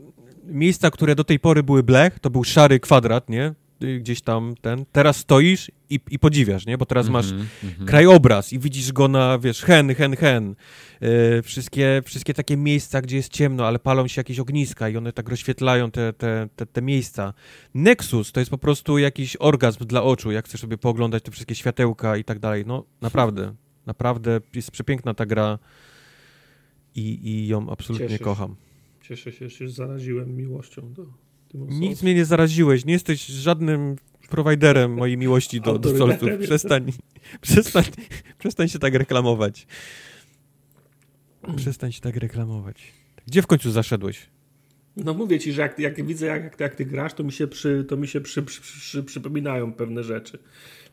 [0.44, 3.54] miejsca, które do tej pory były blech, to był szary kwadrat, nie?
[3.84, 4.86] Y, Gdzieś tam ten.
[4.92, 6.78] Teraz stoisz i, i podziwiasz, nie?
[6.78, 7.88] Bo teraz masz Mhm, mhm.
[7.88, 10.56] krajobraz i widzisz go na, wiesz, hen, hen, hen.
[11.02, 15.14] Yy, wszystkie, wszystkie takie miejsca, gdzie jest ciemno, ale palą się jakieś ogniska i one
[15.14, 17.34] tak rozświetlają te, te, te, te miejsca.
[17.74, 21.56] Nexus to jest po prostu jakiś orgazm dla oczu, jak chcesz sobie pooglądać te wszystkie
[21.56, 22.64] światełka i tak dalej.
[22.68, 23.56] No, naprawdę,
[23.86, 25.60] naprawdę jest przepiękna ta gra
[26.96, 28.56] i, i ją absolutnie Cieszę kocham.
[29.02, 31.06] Cieszę się, że się zaraziłem miłością do
[31.54, 33.96] Nic mnie nie zaraziłeś, nie jesteś żadnym
[34.30, 36.30] prowajderem mojej miłości do, do solców.
[36.42, 36.92] Przestań,
[37.42, 37.84] przestań,
[38.38, 39.68] przestań się tak reklamować.
[41.56, 42.94] Przestań się tak reklamować.
[43.28, 44.30] Gdzie w końcu zaszedłeś?
[44.98, 47.48] No mówię ci, że jak, jak widzę, jak, jak, jak ty grasz, to mi się,
[47.48, 50.40] przy, to mi się przy, przy, przy, przypominają pewne rzeczy.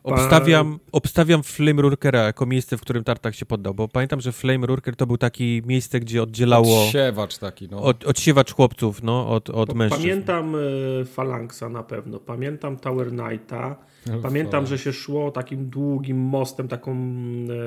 [0.03, 4.67] Obstawiam, obstawiam Flame Rurkera jako miejsce, w którym Tartak się poddał, bo pamiętam, że Flame
[4.67, 7.83] Rurker to był taki miejsce, gdzie oddzielało Odsiewacz taki, no.
[7.83, 10.03] od, odsiewacz chłopców, no, od, od mężczyzn.
[10.03, 13.77] Pamiętam e, Phalanxa na pewno, pamiętam Tower Knighta,
[14.23, 16.97] pamiętam, że się szło takim długim mostem, taką,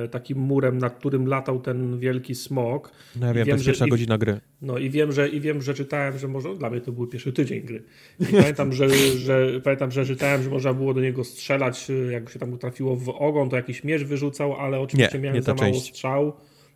[0.03, 2.91] e, takim murem, nad którym latał ten wielki smok.
[3.19, 4.39] No ja I wiem, wiem, to jest że pierwsza i- godzina gry.
[4.61, 7.34] No i wiem, że i wiem, że czytałem, że może dla mnie to był pierwszy
[7.34, 7.84] tydzień gry.
[8.19, 12.30] I pamiętam, że, że pamiętam, że czytałem, że można było do niego strzelać, y, jak
[12.30, 15.53] się tam trafiło w ogon, to jakiś miecz wyrzucał, ale oczywiście Nie, miałem nie za
[15.53, 15.89] mało część.
[15.89, 16.34] strzał.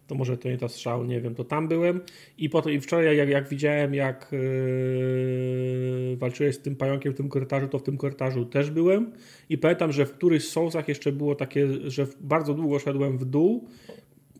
[0.07, 2.01] To może to nie ta strzał, nie wiem, to tam byłem.
[2.37, 7.29] I potem i wczoraj, jak, jak widziałem, jak yy, walczyłeś z tym pająkiem w tym
[7.29, 9.11] korytarzu, to w tym korytarzu też byłem.
[9.49, 13.25] I pamiętam, że w którychś z Soulsach jeszcze było takie, że bardzo długo szedłem w
[13.25, 13.67] dół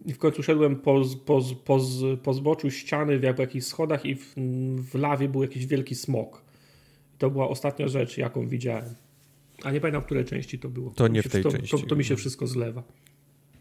[0.06, 1.80] i w końcu szedłem po, po, po,
[2.24, 4.34] po zboczu ściany w jak- jakichś schodach i w,
[4.78, 6.42] w lawie był jakiś wielki smok.
[7.18, 8.96] To była ostatnia rzecz, jaką widziałem.
[9.64, 10.92] A nie pamiętam, w której części to było.
[10.92, 11.78] To nie w tej to, części.
[11.78, 12.84] To, to mi się wszystko zlewa.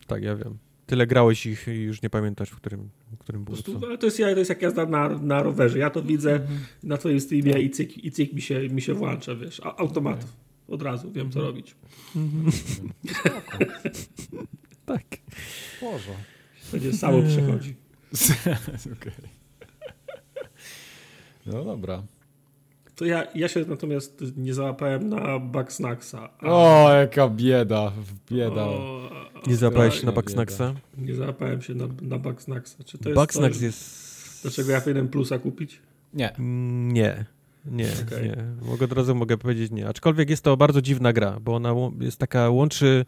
[0.07, 0.59] Tak, ja wiem.
[0.87, 4.07] Tyle grałeś ich i już nie pamiętasz, w którym, w którym było prostu, ale to,
[4.07, 5.79] jest, to jest jak jazda na, na rowerze.
[5.79, 6.61] Ja to widzę Mhm.
[6.83, 10.33] na twoim streamie i cyk, i cyk mi, się, mi się włącza, wiesz, a- automatów.
[10.69, 11.33] Od razu wiem, Mhm.
[11.33, 11.75] co robić.
[14.87, 15.05] Tak.
[15.81, 16.15] Boże.
[16.73, 17.75] Będzie samo przechodzi.
[19.01, 19.13] Okej.
[21.47, 22.03] No dobra.
[22.97, 26.15] To ja, ja się natomiast nie załapałem na Bugsnaxa.
[26.39, 27.93] a- O, jaka bieda,
[28.31, 28.65] bieda.
[28.65, 29.11] O,
[29.47, 30.13] Nie załapałeś się na.
[30.13, 30.75] Bugsnaxa?
[30.99, 32.77] Nie załapałem się na, na Bugsnaxa.
[32.85, 34.05] Czy to jest Bugsnax coś, jest...
[34.43, 35.79] Dlaczego ja powinienem plusa kupić?
[36.15, 36.37] Nie.
[36.37, 37.25] Mm, Nie.
[37.67, 38.29] Nie, Okej.
[38.29, 38.37] nie.
[38.63, 39.89] Mogę od razu mogę powiedzieć nie.
[39.89, 43.05] Aczkolwiek jest to bardzo dziwna gra, bo ona jest taka, łączy...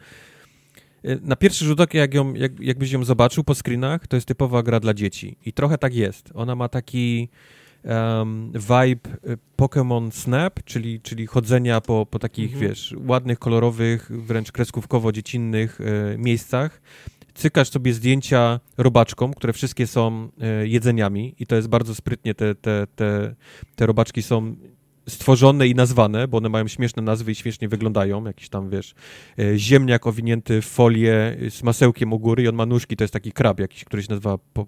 [1.05, 4.29] y, Na pierwszy rzut oka, jak ją, jak, jakbyś ją zobaczył po screenach, to jest
[4.29, 5.37] typowa gra dla dzieci.
[5.47, 6.31] I trochę tak jest.
[6.35, 7.29] Ona ma taki
[7.87, 12.69] um, vibe y, Pokémon Snap, czyli, czyli chodzenia po, po takich, Mhm.
[12.71, 16.83] wiesz, ładnych, kolorowych, wręcz kreskówkowo-dziecinnych y, miejscach.
[17.35, 20.29] Cykasz sobie zdjęcia robaczkom, które wszystkie są
[20.63, 23.35] y, jedzeniami i to jest bardzo sprytnie, te, te, te,
[23.77, 24.57] te robaczki są
[25.09, 28.95] stworzone i nazwane, bo one mają śmieszne nazwy i śmiesznie wyglądają, jakiś tam, wiesz,
[29.57, 33.33] ziemniak owinięty w folię z masełkiem u góry i on ma nóżki, to jest taki
[33.33, 34.67] krab jakiś, który się nazywa po,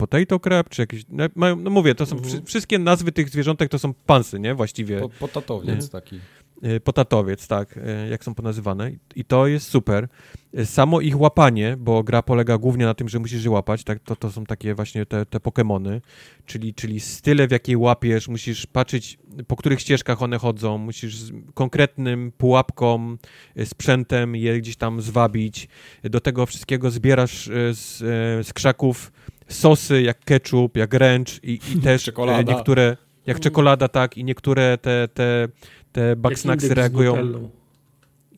[0.00, 2.32] potato crab, czy jakiś, no, no mówię, to są, Mhm.
[2.34, 5.00] wszy, wszystkie nazwy tych zwierzątek to są pansy, nie, właściwie.
[5.00, 6.20] Po, potatowiec taki.
[6.62, 8.90] E, potatowiec, tak, e, jak są ponazywane.
[9.16, 10.08] I to jest super.
[10.54, 13.98] E, samo ich łapanie, bo gra polega głównie na tym, że musisz je łapać, tak,
[14.00, 16.00] to, to są takie właśnie te, te Pokémony,
[16.46, 21.32] czyli, czyli style, w jakiej łapiesz, musisz patrzeć, po których ścieżkach one chodzą, musisz z
[21.54, 23.16] konkretnym pułapką,
[23.64, 25.68] sprzętem je gdzieś tam zwabić.
[26.02, 27.98] Do tego wszystkiego zbierasz z,
[28.46, 29.12] z krzaków
[29.52, 32.52] sosy, jak ketchup, jak ręcz i, i też Czekolada.
[32.52, 32.96] niektóre,
[33.26, 35.48] jak czekolada, tak, i niektóre te, te
[35.92, 37.50] te backsnacksy reagują...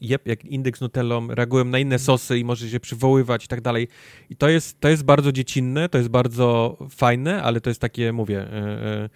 [0.01, 3.89] Jep, jak indeks nutellą, reagują na inne sosy i może się przywoływać i tak dalej.
[4.31, 8.13] I to jest, to jest bardzo dziecinne, to jest bardzo fajne, ale to jest takie,
[8.13, 9.09] mówię, e, e,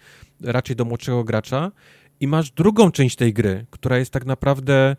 [0.51, 1.71] raczej do młodszego gracza.
[2.19, 4.95] I masz drugą część tej gry, która jest tak naprawdę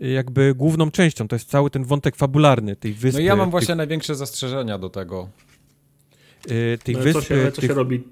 [0.00, 1.28] jakby główną częścią.
[1.28, 3.20] To jest cały ten wątek fabularny tej wyspy.
[3.20, 3.76] No ja mam właśnie tych...
[3.76, 5.28] największe zastrzeżenia do tego.
[6.50, 7.18] Y, tych no, wysp...
[7.18, 7.70] Co się, co tych...
[7.70, 8.02] się robi?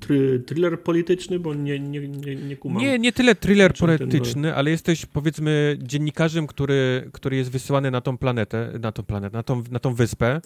[0.00, 0.14] Tr
[0.46, 1.38] thriller polityczny?
[1.38, 2.82] Bo nie, nie, nie, nie kumam.
[2.82, 8.18] Nie, nie tyle thriller polityczny, ale jesteś powiedzmy dziennikarzem, który, który jest wysyłany na tą
[8.18, 10.40] planetę, na tą planetę, na tą, na tą wyspę, e,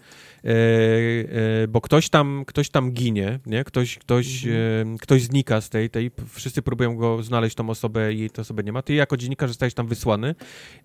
[0.45, 3.65] e, bo ktoś tam, ktoś tam ginie, nie?
[3.65, 4.95] Ktoś, ktoś, mhm.
[4.95, 8.65] e, ktoś znika z tej, tej, wszyscy próbują go znaleźć, tą osobę i tej osoby
[8.65, 8.83] nie ma.
[8.83, 10.35] Ty jako dziennikarz zostajesz tam wysłany.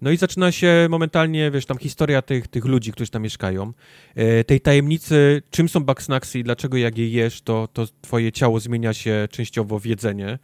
[0.01, 3.73] No i zaczyna się momentalnie, wiesz, tam historia tych, tych ludzi, którzy tam mieszkają,
[4.15, 8.59] e, tej tajemnicy, czym są backsnacksy i dlaczego jak je jesz, to, to twoje ciało
[8.59, 10.39] zmienia się częściowo w jedzenie.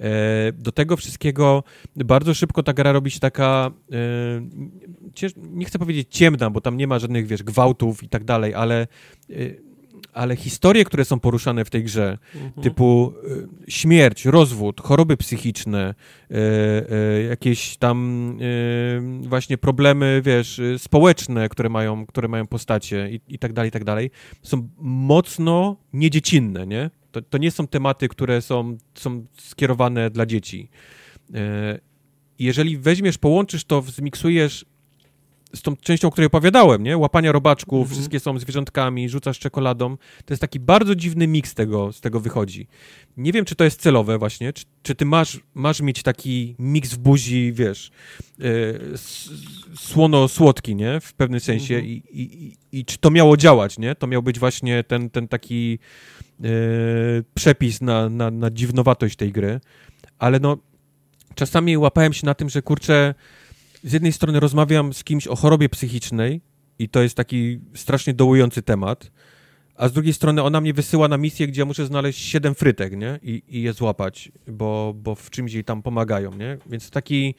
[0.00, 1.64] E, do tego wszystkiego
[1.96, 6.86] bardzo szybko ta gra robi się taka, e, nie chcę powiedzieć ciemna, bo tam nie
[6.86, 8.86] ma żadnych, wiesz, gwałtów i tak dalej, ale
[9.30, 9.34] e,
[10.12, 12.52] ale historie, które są poruszane w tej grze, mhm.
[12.62, 13.12] typu
[13.68, 15.94] y, śmierć, rozwód, choroby psychiczne,
[16.30, 18.38] y, y, jakieś tam
[19.22, 23.84] właśnie problemy, wiesz, społeczne, które mają, które mają postacie i, i tak dalej, i tak
[23.84, 24.10] dalej,
[24.42, 26.90] są mocno niedziecinne, nie?
[27.12, 30.68] To, to nie są tematy, które są, są skierowane dla dzieci.
[32.38, 34.64] Jeżeli weźmiesz, połączysz to, zmiksujesz
[35.54, 36.98] z tą częścią, o której opowiadałem, nie?
[36.98, 37.90] Łapania robaczków, mhm.
[37.90, 39.96] wszystkie są zwierzątkami, rzucasz czekoladą.
[39.96, 42.66] To jest taki bardzo dziwny miks tego, z tego wychodzi.
[43.16, 46.94] Nie wiem, czy to jest celowe właśnie, czy, czy ty masz, masz mieć taki miks
[46.94, 47.90] w buzi, wiesz,
[48.38, 48.80] yy,
[49.74, 51.00] słono-słodki, nie?
[51.00, 51.92] W pewnym sensie mhm.
[51.92, 53.94] I, i, i, czy to miało działać, nie?
[53.94, 55.78] To miał być właśnie ten, ten taki
[56.40, 56.50] yy,
[57.34, 59.60] przepis na, na, na dziwnowatość tej gry.
[60.18, 60.56] Ale no,
[61.34, 63.14] czasami łapałem się na tym, że kurczę,
[63.82, 66.40] z jednej strony rozmawiam z kimś o chorobie psychicznej
[66.78, 69.10] i to jest taki strasznie dołujący temat,
[69.74, 73.18] a z drugiej strony ona mnie wysyła na misję, gdzie muszę znaleźć siedem frytek, nie?
[73.22, 76.58] I, i je złapać, bo, bo w czymś jej tam pomagają, nie?
[76.66, 77.34] Więc taki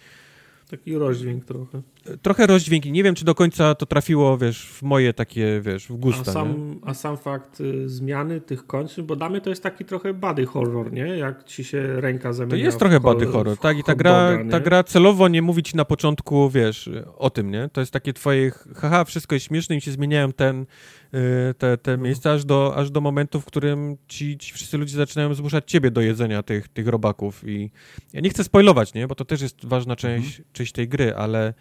[0.70, 1.82] Taki rozdźwięk trochę.
[2.22, 2.86] Trochę rozdźwięk.
[2.86, 6.34] Nie wiem, czy do końca to trafiło, wiesz, w moje takie, wiesz, w gusta, a
[6.34, 10.46] sam, a sam fakt y, zmiany tych końców, bo damy to jest taki trochę body
[10.46, 11.08] horror, nie?
[11.08, 13.78] Jak ci się ręka zamienia To jest trochę body horror, tak?
[13.78, 17.70] I ta gra, ta gra celowo nie mówi ci na początku, wiesz, o tym, nie?
[17.74, 21.98] To jest takie twoje, haha, wszystko jest śmieszne i się zmieniają ten, y, te, te
[21.98, 22.04] no.
[22.04, 25.92] miejsca aż do, aż do momentu, w którym ci, ci wszyscy ludzie zaczynają zmuszać ciebie
[25.92, 27.72] do jedzenia tych, tych robaków i
[28.14, 29.08] ja nie chcę spoilować, nie?
[29.08, 30.50] Bo to też jest ważna część, mhm.
[30.54, 31.54] część tej gry, ale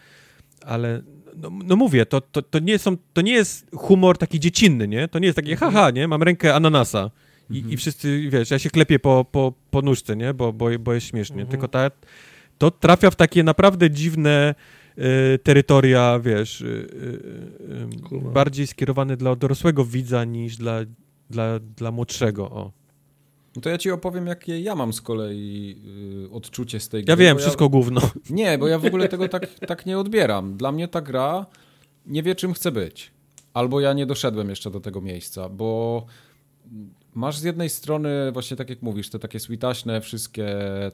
[0.67, 1.03] ale
[1.37, 5.09] no, no, mówię, to, to, to, nie są, to nie jest humor taki dziecinny, nie?
[5.09, 6.09] To nie jest takie haha, nie?
[6.09, 7.11] Mam rękę ananasa
[7.51, 7.75] i, mhm.
[7.75, 10.35] i wszyscy, wiesz, ja się klepię po, po, po nóżce, nie?
[10.35, 11.43] Bo, bo, bo jest śmiesznie.
[11.43, 11.51] Mhm.
[11.51, 11.91] Tylko ta,
[12.59, 14.55] to trafia w takie naprawdę dziwne
[14.99, 16.65] y, terytoria, wiesz, y,
[18.13, 20.81] y, y bardziej skierowane dla dorosłego widza niż dla,
[21.31, 22.82] dla, dla młodszego, o.
[23.57, 25.77] No to ja ci opowiem, jakie ja mam z kolei
[26.25, 27.13] y, odczucie z tej gry.
[27.13, 27.71] Ja wiem, wszystko ja...
[27.71, 28.01] gówno.
[28.31, 30.57] Nie, bo ja w ogóle tego tak, tak nie odbieram.
[30.57, 31.47] Dla mnie ta gra
[32.07, 33.11] nie wie, czym chce być.
[33.55, 36.07] Albo ja nie doszedłem jeszcze do tego miejsca, bo
[37.15, 40.47] masz z jednej strony, właśnie tak jak mówisz, te takie switaśne wszystkie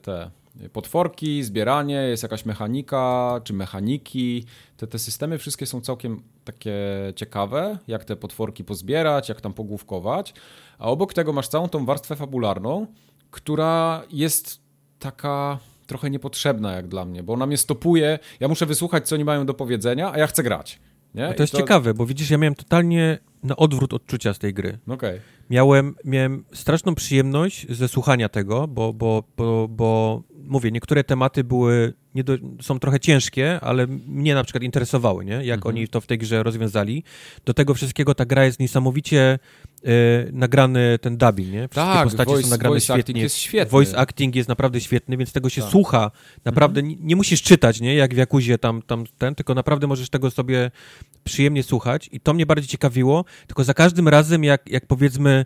[0.03, 0.31] te
[0.73, 4.45] potworki, zbieranie, jest jakaś mechanika, czy mechaniki.
[4.77, 6.77] Te, te systemy wszystkie są całkiem takie
[7.17, 10.35] ciekawe, jak te potworki pozbierać, jak tam pogłówkować.
[10.79, 12.87] A obok tego masz całą tą warstwę fabularną,
[13.31, 14.61] która jest
[14.99, 18.19] taka trochę niepotrzebna jak dla mnie, bo ona mnie stopuje.
[18.41, 20.79] Ja muszę wysłuchać, co oni mają do powiedzenia, a ja chcę grać.
[21.15, 21.29] Nie?
[21.29, 21.59] A to jest to...
[21.59, 24.79] ciekawe, bo widzisz, ja miałem totalnie na odwrót odczucia z tej gry.
[24.89, 25.21] Okay.
[25.51, 31.93] Miałem, miałem straszną przyjemność ze słuchania tego, bo, bo, bo, bo mówię, niektóre tematy były,
[32.15, 35.33] do, są trochę ciężkie, ale mnie na przykład interesowały, nie?
[35.33, 35.75] jak mhm.
[35.75, 37.05] oni to w tej grze rozwiązali.
[37.45, 39.39] Do tego wszystkiego ta gra jest niesamowicie
[39.85, 39.89] e,
[40.33, 41.69] nagrany ten dubbing, nie?
[41.69, 43.01] Wszystkie tak, postacie voice, są nagrane voice świetnie.
[43.01, 43.71] Acting jest świetny.
[43.71, 45.71] Voice acting jest naprawdę świetny, więc tego się tak.
[45.71, 46.11] słucha.
[46.45, 46.99] Naprawdę mhm.
[46.99, 47.95] nie, nie, musisz czytać, nie?
[47.95, 50.71] Jak w Jakuzie tam, tam ten, tylko naprawdę możesz tego sobie
[51.25, 55.38] przyjemnie słuchać i to mnie bardziej ciekawiło, tylko za każdym razem jak, jak powiedzmy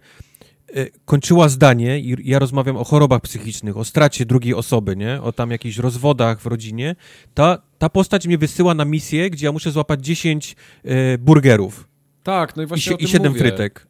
[0.75, 5.23] e, kończyła zdanie i ja rozmawiam o chorobach psychicznych, o stracie drugiej osoby, nie?
[5.23, 6.97] O tam jakichś rozwodach w rodzinie,
[7.35, 11.89] ta, ta postać mnie wysyła na misję, gdzie ja muszę złapać 10 e, burgerów.
[12.23, 13.87] Tak, no i właśnie I, i 7 mówię, frytek.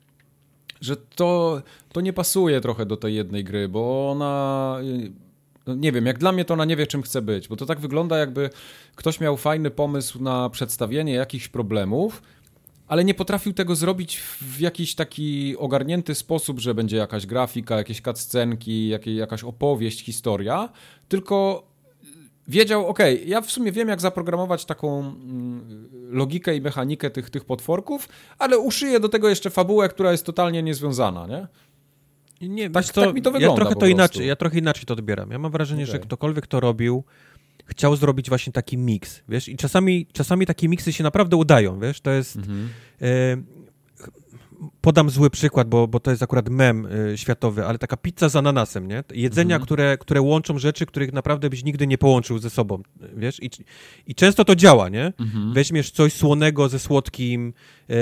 [0.80, 4.78] Że to, to nie pasuje trochę do tej jednej gry, bo ona
[5.66, 7.66] no nie wiem, jak dla mnie to ona nie wie, czym chce być, bo to
[7.66, 8.50] tak wygląda, jakby
[8.96, 12.22] ktoś miał fajny pomysł na przedstawienie jakichś problemów,
[12.92, 18.00] ale nie potrafił tego zrobić w jakiś taki ogarnięty sposób, że będzie jakaś grafika, jakieś
[18.00, 20.68] cutscenki, jakaś opowieść, historia,
[21.08, 21.66] tylko
[22.48, 27.44] wiedział, ok, ja w sumie wiem, jak zaprogramować taką mm, logikę i mechanikę tych, tych
[27.44, 31.46] potworków, ale uszyję do tego jeszcze fabułę, która jest totalnie niezwiązana, nie?
[32.48, 33.52] Nie, tak, to, tak mi to wygląda.
[33.52, 35.30] Ja trochę to inaczej, ja trochę inaczej to odbieram.
[35.30, 35.92] Ja mam wrażenie, okay.
[35.92, 37.04] że ktokolwiek to robił,
[37.72, 42.00] chciał zrobić właśnie taki miks, wiesz, i czasami, czasami takie miksy się naprawdę udają, wiesz,
[42.00, 42.36] to jest...
[42.36, 42.68] Mhm.
[43.02, 43.62] E,
[44.80, 48.36] podam zły przykład, bo, bo to jest akurat mem y, światowy, ale taka pizza z
[48.36, 49.04] ananasem, nie?
[49.14, 49.66] Jedzenia, mhm.
[49.66, 52.82] które, które łączą rzeczy, których naprawdę byś nigdy nie połączył ze sobą,
[53.16, 53.42] wiesz?
[53.42, 53.50] I,
[54.06, 55.12] i często to działa, nie?
[55.20, 55.52] Mhm.
[55.52, 57.54] Weźmiesz coś słonego ze słodkim,
[57.90, 57.94] y,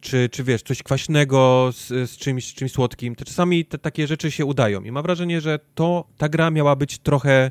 [0.00, 4.30] czy, czy wiesz, coś kwaśnego z, z czymś, czymś słodkim, to czasami te, takie rzeczy
[4.30, 4.82] się udają.
[4.82, 7.50] I mam wrażenie, że to, ta gra miała być trochę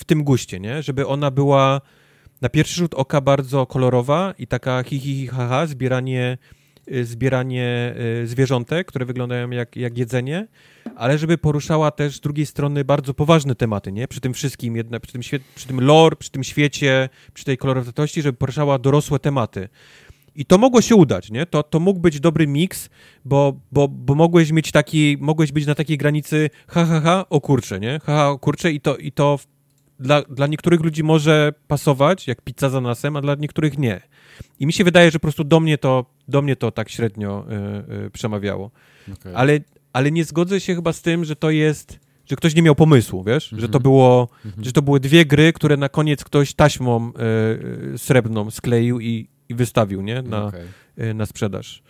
[0.00, 0.82] w tym guście, nie?
[0.82, 1.80] Żeby ona była
[2.40, 6.38] na pierwszy rzut oka bardzo kolorowa i taka hi, hi, hi ha, ha zbieranie
[6.92, 10.46] Y, zbieranie y, zwierzątek, które wyglądają jak, jak jedzenie,
[10.96, 14.08] ale żeby poruszała też z drugiej strony bardzo poważne tematy, nie?
[14.08, 17.58] Przy tym wszystkim, jedna, przy, tym świe, przy tym lore, przy tym świecie, przy tej
[17.58, 19.68] kolorowości, żeby poruszała dorosłe tematy.
[20.34, 21.46] I to mogło się udać, nie?
[21.46, 22.90] To, to mógł być dobry miks,
[23.24, 27.40] bo, bo, bo mogłeś mieć taki, mogłeś być na takiej granicy ha, ha, ha, o
[27.40, 28.00] kurcze, nie?
[28.04, 29.38] Ha, ha, o kurcze i to, i to
[30.00, 34.00] dla, dla niektórych ludzi może pasować, jak pizza za nasem, a dla niektórych nie.
[34.60, 37.46] I mi się wydaje, że po prostu do mnie to, do mnie to tak średnio
[37.90, 38.70] y, y, przemawiało.
[39.12, 39.36] Okay.
[39.36, 39.60] Ale,
[39.92, 43.24] ale nie zgodzę się chyba z tym, że to jest, że ktoś nie miał pomysłu,
[43.24, 43.52] wiesz?
[43.52, 43.62] Mm -hmm.
[43.62, 43.82] Że to mhm.
[43.82, 44.64] było, mm -hmm.
[44.64, 47.12] że to były dwie gry, które na koniec ktoś taśmą
[47.94, 50.22] y, srebrną skleił i, i wystawił, nie?
[50.22, 51.14] Na, okay.
[51.14, 51.82] na sprzedaż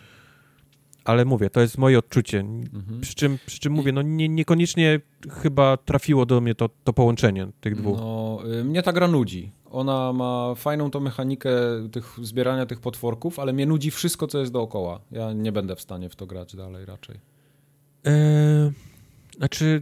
[1.09, 2.39] ale mówię, to jest moje odczucie.
[2.39, 3.01] Mhm.
[3.01, 7.47] Przy, czym, przy czym mówię, no nie, niekoniecznie chyba trafiło do mnie to, to połączenie
[7.61, 7.97] tych dwóch.
[7.99, 9.51] No, y, mnie ta gra nudzi.
[9.71, 11.49] Ona ma fajną tą mechanikę
[11.91, 14.99] tych, zbierania tych potworków, ale mnie nudzi wszystko, co jest dookoła.
[15.11, 17.15] Ja nie będę w stanie w to grać dalej raczej.
[18.03, 18.71] Eee,
[19.37, 19.81] znaczy,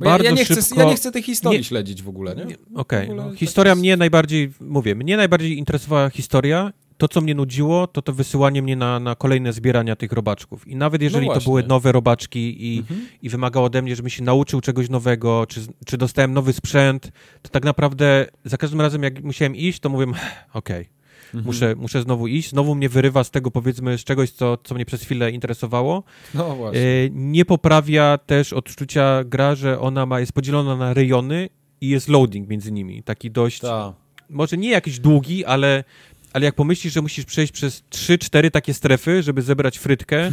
[0.00, 0.62] ja, ja, nie szybko...
[0.62, 2.44] chcę, ja nie chcę tej historii nie, śledzić w ogóle, nie?
[2.74, 7.34] Okej, okay, no, historia tak mnie najbardziej, mówię, mnie najbardziej interesowała historia to, co mnie
[7.34, 10.68] nudziło, to to wysyłanie mnie na, na kolejne zbierania tych robaczków.
[10.68, 13.06] I nawet jeżeli no to były nowe robaczki i, mhm.
[13.22, 17.12] i wymagało ode mnie, żebym się nauczył czegoś nowego, czy, czy dostałem nowy sprzęt,
[17.42, 20.18] to tak naprawdę za każdym razem, jak musiałem iść, to mówię, okej,
[20.54, 20.86] okay,
[21.26, 21.44] mhm.
[21.44, 22.50] muszę, muszę znowu iść.
[22.50, 26.02] Znowu mnie wyrywa z tego, powiedzmy, z czegoś, co, co mnie przez chwilę interesowało.
[26.34, 26.80] No właśnie.
[26.80, 31.48] E, nie poprawia też odczucia gra, że ona ma, jest podzielona na rejony
[31.80, 33.02] i jest loading między nimi.
[33.02, 33.60] Taki dość...
[33.60, 33.94] Ta
[34.30, 35.84] może nie jakiś długi, ale
[36.32, 40.30] ale jak pomyślisz, że musisz przejść przez 3-4 takie strefy, żeby zebrać frytkę,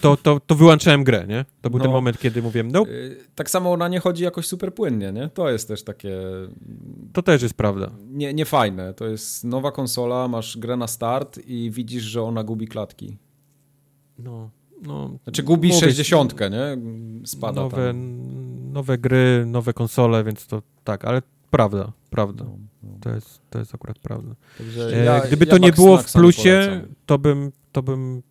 [0.00, 1.44] to, to, to wyłączałem grę, nie?
[1.60, 2.84] To był no, ten moment, kiedy mówiłem, no.
[3.34, 5.28] Tak samo ona nie chodzi jakoś super płynnie, nie?
[5.28, 6.20] To jest też takie...
[7.12, 7.90] To też jest prawda.
[8.08, 8.94] Nie, nie fajne.
[8.94, 13.16] To jest nowa konsola, masz grę na start i widzisz, że ona gubi klatki.
[14.18, 14.50] No,
[14.82, 15.18] no...
[15.24, 16.78] Znaczy gubi mówię, 60, nie?
[17.26, 18.72] Spada nowe, tam.
[18.72, 22.44] Nowe gry, nowe konsole, więc to tak, ale prawda, prawda.
[22.44, 22.58] No.
[23.00, 24.34] To jest, to jest akurat prawda.
[24.92, 28.22] E, ja, Gdyby ja to nie było w plusie, to bym, to bym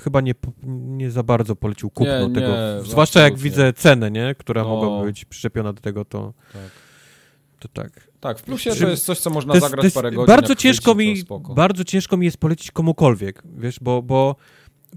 [0.00, 0.34] chyba nie,
[0.66, 2.46] nie za bardzo polecił kupno nie, tego.
[2.46, 4.34] Nie, zwłaszcza jak widzę cenę, nie?
[4.38, 4.68] która no.
[4.68, 6.70] mogła być przyczepiona do tego, to tak.
[7.60, 8.10] To tak.
[8.20, 10.26] Tak, w plusie to jest coś, co można jest, zagrać parę godzin.
[10.26, 11.24] Bardzo ciężko, mi,
[11.54, 14.36] bardzo ciężko mi jest polecić komukolwiek, wiesz, bo, bo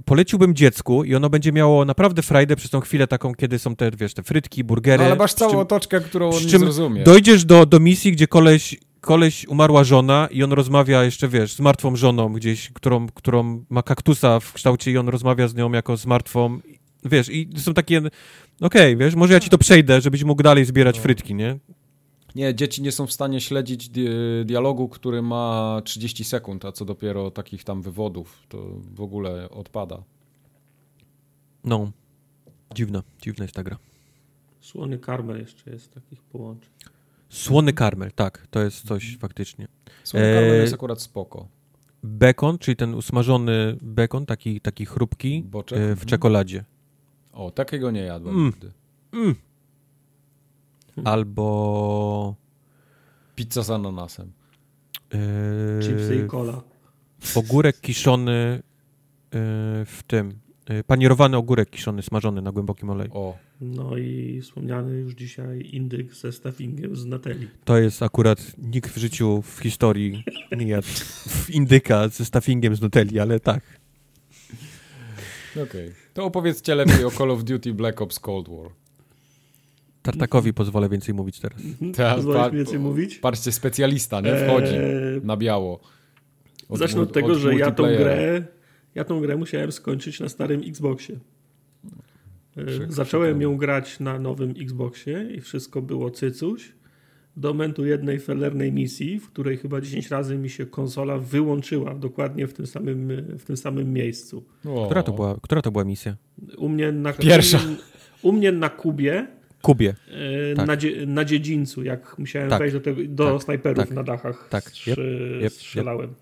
[0.06, 3.92] poleciłbym dziecku i ono będzie miało naprawdę frajdę przez tą chwilę taką, kiedy są te,
[3.92, 4.98] wiesz, te frytki, burgery.
[4.98, 7.04] No, ale masz całą czym, otoczkę, którą on nie zrozumie.
[7.04, 11.60] Dojdziesz do, do misji, gdzie koleś koleś umarła żona i on rozmawia jeszcze, wiesz, z
[11.60, 15.98] martwą żoną gdzieś, którą, którą ma kaktusa w kształcie i on rozmawia z nią jako
[15.98, 16.60] z martwą.
[17.06, 18.12] Wiesz, i są takie, okej,
[18.62, 21.02] okay, wiesz, może ja ci to przejdę, żebyś mógł dalej zbierać no.
[21.02, 21.60] frytki, nie?
[22.36, 24.08] Nie, dzieci nie są w stanie śledzić di
[24.46, 28.58] dialogu, który ma 30 sekund, a co dopiero takich tam wywodów, to
[28.96, 30.04] w ogóle odpada.
[31.64, 31.92] No,
[32.76, 33.78] dziwna, dziwna jest ta gra.
[34.62, 36.70] Słony karmel jeszcze jest takich połączeń.
[37.34, 39.20] Słony karmel, tak, to jest coś mhm.
[39.20, 39.68] faktycznie.
[40.04, 40.34] Słony e...
[40.34, 41.48] karmel jest akurat spoko.
[42.04, 45.78] Bekon, czyli ten usmażony bekon, taki, taki chrupki Boczek?
[45.78, 46.08] E, w mhm.
[46.08, 46.64] czekoladzie.
[47.34, 48.46] O, takiego nie jadłem mm.
[48.46, 48.72] nigdy.
[49.14, 49.36] Mm.
[51.06, 52.36] Albo...
[53.36, 54.32] Pizza z ananasem.
[55.14, 55.20] Yy...
[55.82, 56.62] Chipsy i cola.
[57.36, 58.64] Ogórek kiszony
[59.34, 59.40] yy,
[59.86, 60.40] w tym,
[60.88, 63.12] Panierowany ogórek kiszony, smażony na głębokim oleju.
[63.14, 67.48] O, No i wspomniany już dzisiaj indyk ze stuffingiem z Natelli.
[67.66, 70.24] To jest akurat nikt w życiu, w historii
[70.58, 70.88] nie jadł
[71.28, 73.64] w indyka ze stuffingiem z Nutelli, ale tak.
[75.64, 75.92] okej.
[76.14, 78.70] To opowiedzcie lepiej o Call of Duty Black Ops Cold War.
[80.02, 81.62] Tartakowi pozwolę więcej mówić teraz.
[81.96, 83.16] Tak, Pozwolisz mi więcej mówić?
[83.18, 84.36] Patrzcie, specjalista, nie?
[84.36, 85.80] Wchodzi Eee, na biało.
[86.70, 88.44] Od- Zacznę od od- tego, od że ja tą grę
[88.96, 91.20] ja tą grę musiałem skończyć na starym Xboxie.
[92.68, 96.72] Przykro, Zacząłem ją grać na nowym Xboxie i wszystko było cycuś.
[97.38, 102.48] Do momentu jednej felernej misji, w której chyba 10 razy mi się konsola wyłączyła dokładnie
[102.48, 103.08] w tym samym,
[103.40, 104.44] w tym samym miejscu.
[104.66, 104.86] O.
[104.86, 106.16] Która to była, która to była misja?
[106.58, 107.58] U mnie na, Pierwsza.
[107.58, 107.78] U mnie,
[108.22, 109.28] u mnie na Kubie,
[109.62, 109.96] Kubie.
[110.52, 110.68] e, Tak.
[110.68, 112.60] na, dzie, na dziedzińcu, jak musiałem Tak.
[112.60, 113.44] wejść do, tego, do Tak.
[113.44, 113.92] snajperów Tak.
[113.92, 114.64] na dachach, Tak.
[114.64, 114.98] strz- Jep.
[115.42, 115.54] Jep.
[115.54, 116.14] strzelałem.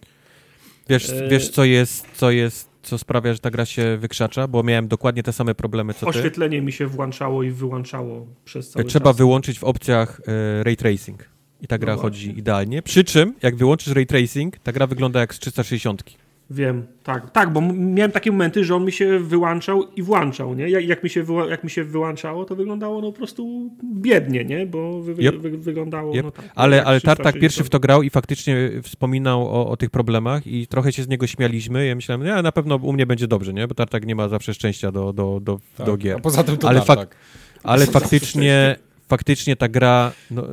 [0.92, 4.48] Wiesz, E- wiesz co jest, co jest, co sprawia, że ta gra się wykrzacza?
[4.48, 6.06] Bo miałem dokładnie te same problemy co ty.
[6.06, 9.18] Oświetlenie mi się włączało i wyłączało przez cały Trzeba czas.
[9.18, 11.30] wyłączyć w opcjach e, ray tracing.
[11.62, 12.82] I ta gra No chodzi idealnie.
[12.82, 16.04] Przy czym, jak wyłączysz ray tracing, ta gra wygląda jak z 360.
[16.54, 20.70] Wiem, tak, tak, bo miałem takie momenty, że on mi się wyłączał i włączał, nie?
[20.70, 24.46] Jak, jak, mi, się wyła- jak mi się wyłączało, to wyglądało no po prostu biednie,
[24.46, 24.66] nie?
[24.66, 25.36] Bo wy, Yep.
[25.36, 26.24] wy, wyglądało Yep.
[26.26, 26.46] no tak.
[26.56, 27.42] Ale, ale Tartak 360.
[27.42, 31.08] pierwszy w to grał i faktycznie wspominał o, o tych problemach i trochę się z
[31.08, 31.86] niego śmialiśmy.
[31.86, 33.68] Ja myślałem, nie, na pewno u mnie będzie dobrze, nie?
[33.68, 35.86] Bo Tartak nie ma zawsze szczęścia do, do, do, Tak.
[35.86, 36.22] do A gier.
[36.22, 37.16] poza tym to Ale tak, fak-.
[37.64, 38.76] Ale faktycznie,
[39.08, 40.44] faktycznie ta gra, no,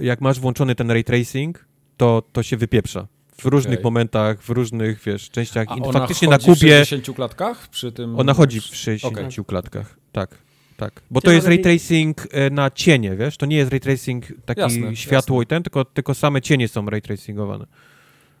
[0.00, 1.64] jak masz włączony ten ray tracing,
[1.96, 3.06] to, to się wypieprza.
[3.42, 3.84] W różnych Okej.
[3.84, 5.66] momentach, w różnych, wiesz, częściach.
[5.70, 8.18] A I ona faktycznie na chodzi w Kubie 60 klatkach przy tym...
[8.18, 9.44] ona chodzi w 60 Okej.
[9.44, 9.96] klatkach.
[10.12, 10.38] Tak,
[10.76, 11.02] tak.
[11.10, 13.36] Bo to jest ray tracing e, na cienie, wiesz?
[13.36, 15.44] To nie jest ray tracing taki Jasne, światło jasne.
[15.44, 17.66] i ten, tylko, tylko same cienie są ray tracingowane.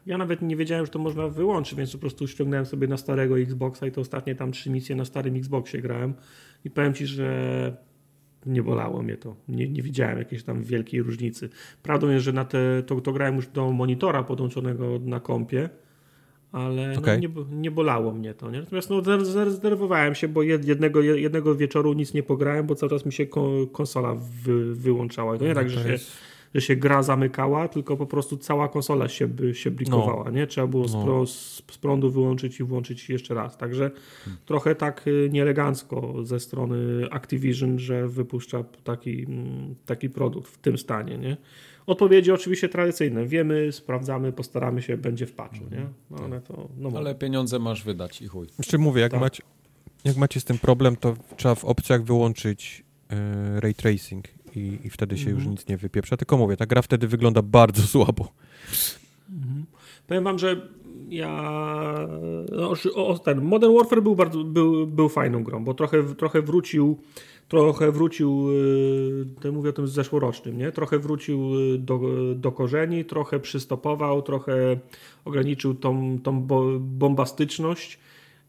[0.06, 3.38] Ja nawet nie wiedziałem, że to można wyłączyć, więc po prostu ściągnąłem sobie na starego
[3.38, 6.14] Xboxa i to ostatnie tam trzy misje na starym Xboxie grałem
[6.64, 7.76] i powiem Ci, że
[8.46, 9.36] nie bolało mnie to.
[9.48, 11.48] Nie, nie widziałem jakiejś tam wielkiej różnicy.
[11.82, 15.68] Prawdą jest, że na te, to, to grałem już do monitora podłączonego na kompie,
[16.52, 17.20] ale Okej.
[17.34, 18.50] no, nie, nie bolało mnie to.
[18.50, 18.60] Nie?
[18.60, 23.06] Natomiast no, zarezerwowałem się, bo jed- jednego, jednego wieczoru nic nie pograłem, bo cały czas
[23.06, 24.14] mi się ko- konsola
[24.44, 25.36] wy, wyłączała.
[25.36, 26.10] I to nie tak, No to że się jest-
[26.54, 30.46] że się gra zamykała, tylko po prostu cała konsola się, by, się blikowała, nie?
[30.46, 31.04] Trzeba było z, No.
[31.04, 33.56] pro, z, z prądu wyłączyć i włączyć jeszcze raz.
[33.56, 33.90] Także
[34.46, 40.78] trochę tak y, nieelegancko ze strony Activision, że wypuszcza taki, mm, taki produkt w tym
[40.78, 41.36] stanie, nie?
[41.86, 43.26] Odpowiedzi oczywiście tradycyjne.
[43.26, 45.86] Wiemy, sprawdzamy, postaramy się, będzie w patchu, nie?
[46.10, 46.68] No, ale to...
[46.78, 48.46] No, Ale pieniądze masz wydać i chuj.
[48.58, 49.20] Jeszcze mówię, jak, Tak.
[49.20, 49.42] macie,
[50.04, 54.24] jak macie z tym problem, to trzeba w opcjach wyłączyć e, ray tracing
[54.56, 55.50] i, i wtedy się już Mhm.
[55.50, 56.16] nic nie wypieprza.
[56.16, 58.28] Tylko mówię, ta gra wtedy wygląda bardzo słabo.
[60.06, 60.68] Powiem wam, że
[61.08, 61.42] ja.
[62.52, 66.98] No, o, ten Modern Warfare był, bardzo, był, był fajną grą, bo trochę, trochę wrócił.
[67.48, 70.72] Trochę wrócił, y, to mówię o tym zeszłorocznym, nie?
[70.72, 72.00] Trochę wrócił y, do,
[72.34, 74.78] do korzeni, trochę przystopował, trochę
[75.24, 77.98] ograniczył tą, tą bo, bombastyczność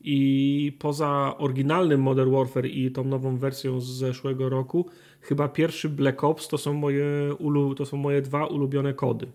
[0.03, 4.89] i poza oryginalnym Modern Warfare i tą nową wersją z zeszłego roku,
[5.23, 7.05] chyba pierwszy Black Ops to są moje,
[7.39, 9.27] ulu, to są moje dwa ulubione kody.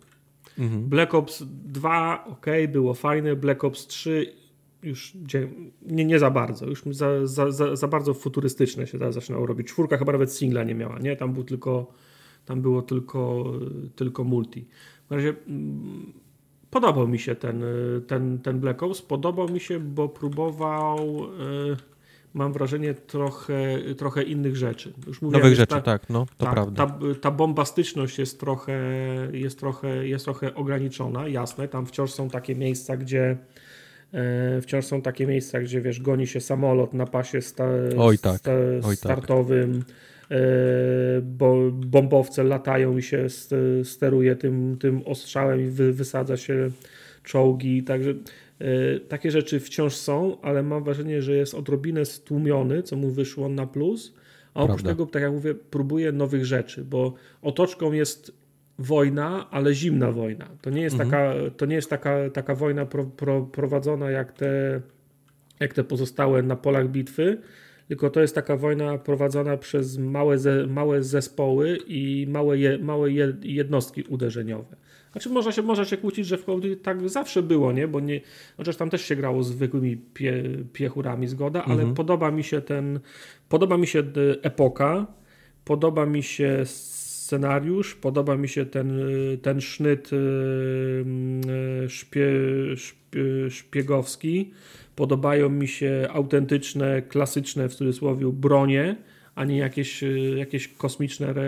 [0.58, 0.88] Mhm.
[0.88, 4.32] Black Ops 2 ok, było fajne, Black Ops 3
[4.82, 5.12] już
[5.82, 9.68] nie, nie za bardzo, już za, za, za, za bardzo futurystyczne się za- zaczynało robić.
[9.68, 11.16] Czwórka chyba nawet singla nie miała, nie?
[11.16, 11.92] Tam był tylko,
[12.44, 13.44] tam było tylko,
[13.96, 14.66] tylko multi.
[15.10, 16.12] W razie mm,
[16.70, 17.62] podobał mi się ten,
[18.06, 21.76] ten, ten Black Ops, podobał mi się, bo próbował y,
[22.34, 24.92] mam wrażenie trochę, trochę innych rzeczy.
[25.06, 26.86] Już mówiłem, Nowych rzeczy, ta- tak, no, to tak, prawda.
[26.86, 28.80] Ta, ta bombastyczność jest trochę,
[29.32, 31.68] jest, trochę, jest trochę ograniczona, jasne.
[31.68, 33.36] Tam wciąż są takie miejsca, gdzie
[34.12, 37.64] e, wciąż są takie miejsca, gdzie wiesz, goni się samolot na pasie sta,
[37.98, 38.94] Oj tak, sta, oj tak.
[38.94, 39.84] startowym.
[40.30, 40.36] E,
[41.22, 46.70] bo bombowce latają i się st- steruje tym, tym ostrzałem i wy, wysadza się
[47.24, 47.82] czołgi.
[47.82, 48.14] Także
[49.08, 53.66] takie rzeczy wciąż są, ale mam wrażenie, że jest odrobinę stłumiony, co mu wyszło na
[53.66, 54.14] plus.
[54.54, 54.90] A oprócz Prawda.
[54.90, 58.32] tego, tak jak mówię, próbuję nowych rzeczy, bo otoczką jest
[58.78, 60.48] wojna, ale zimna wojna.
[60.62, 61.10] To nie jest Mhm.
[61.10, 64.80] taka, to nie jest taka, taka wojna pro, pro, prowadzona jak te,
[65.60, 67.38] jak te pozostałe na polach bitwy,
[67.88, 73.12] tylko to jest taka wojna prowadzona przez małe, ze, małe zespoły i małe, je, małe
[73.12, 74.76] je, jednostki uderzeniowe.
[75.12, 77.88] Znaczy można się, można się kłócić, że w Call tak zawsze było, nie?
[77.88, 78.20] Bo nie,
[78.56, 83.00] chociaż tam też się grało zwykłymi pie, piechurami, zgoda, ale podoba mi się ten,
[83.48, 84.04] podoba mi się e,
[84.42, 85.06] epoka,
[85.64, 89.00] podoba mi się scenariusz, podoba mi się ten,
[89.42, 90.10] ten sznyt
[91.88, 92.26] szpie,
[92.76, 94.50] szpie, szpiegowski,
[94.96, 98.96] podobają mi się autentyczne, klasyczne w cudzysłowie bronie,
[99.38, 100.04] a nie jakieś,
[100.36, 101.42] jakieś kosmiczne re,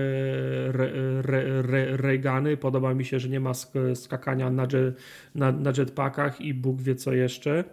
[1.23, 2.57] re, re, regany.
[2.57, 3.53] Podoba mi się, że nie ma
[3.95, 4.97] skakania na, jet,
[5.35, 7.65] na, na jetpackach i Bóg wie co jeszcze.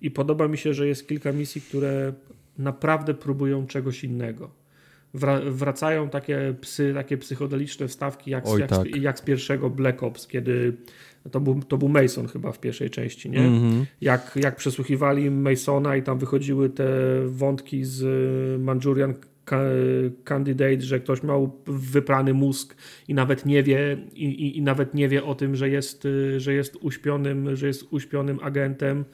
[0.00, 2.12] I podoba mi się, że jest kilka misji, które
[2.58, 4.50] naprawdę próbują czegoś innego.
[5.50, 8.96] Wracają takie psy, takie psychodeliczne wstawki, jak, Oj, jak, tak.
[8.96, 10.76] jak z pierwszego Black Ops, kiedy
[11.30, 13.40] to był, to był Mason chyba w pierwszej części, nie?
[13.40, 13.84] Mm -hmm.
[14.00, 16.86] Jak, jak przesłuchiwali Masona i tam wychodziły te
[17.26, 18.02] wątki z
[18.60, 19.14] Manchurian
[20.24, 22.76] Candidate, że ktoś miał wyprany mózg
[23.08, 26.54] i nawet nie wie, i, i, i nawet nie wie o tym, że jest, że
[26.54, 29.04] jest uśpionym, że jest uśpionym agentem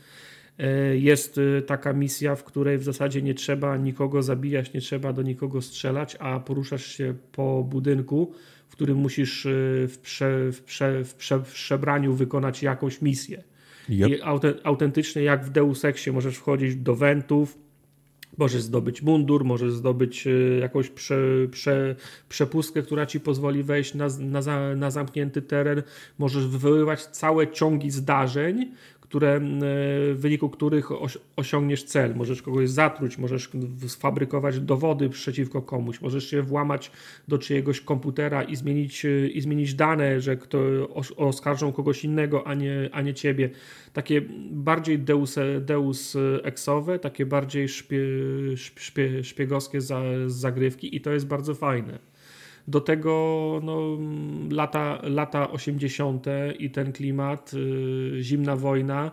[0.59, 5.13] E, jest e, taka misja, w której w zasadzie nie trzeba nikogo zabijać, nie trzeba
[5.13, 8.33] do nikogo strzelać, a poruszasz się po budynku,
[8.69, 9.51] w którym musisz e,
[9.89, 13.43] w, prze, w, prze, w, prze, w przebraniu wykonać jakąś misję.
[13.89, 14.09] Yep.
[14.09, 14.23] I
[14.65, 17.59] autentycznie jak w Deus Exie możesz wchodzić do wentów,
[18.39, 20.29] możesz zdobyć mundur, możesz zdobyć
[20.61, 21.17] jakąś prze,
[21.51, 21.97] prze,
[22.29, 25.83] przepustkę, która ci pozwoli wejść na, na, na zamknięty teren,
[26.19, 28.73] możesz wywoływać całe ciągi zdarzeń,
[29.09, 30.89] które, w wyniku których
[31.37, 32.17] osiągniesz cel.
[32.17, 33.51] Możesz kogoś zatruć, możesz
[33.87, 36.91] sfabrykować dowody przeciwko komuś, możesz się włamać
[37.29, 40.59] do czyjegoś komputera i zmienić, i zmienić dane, że kto
[41.17, 43.51] oskarżą kogoś innego, a nie, a nie ciebie.
[43.93, 47.99] Takie bardziej deus, deus exowe, takie bardziej szpie,
[48.57, 49.81] szpie, szpiegowskie
[50.27, 51.99] zagrywki i to jest bardzo fajne.
[52.69, 53.99] Do tego no,
[54.51, 56.27] lata, lata 80.
[56.59, 59.11] i ten klimat, y, zimna wojna,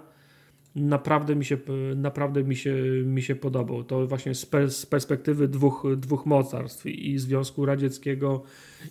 [0.76, 1.58] naprawdę mi się,
[1.96, 2.76] naprawdę mi się,
[3.06, 3.84] mi się podobał.
[3.84, 8.44] To właśnie z, perspektywy dwóch, dwóch mocarstw i Związku Radzieckiego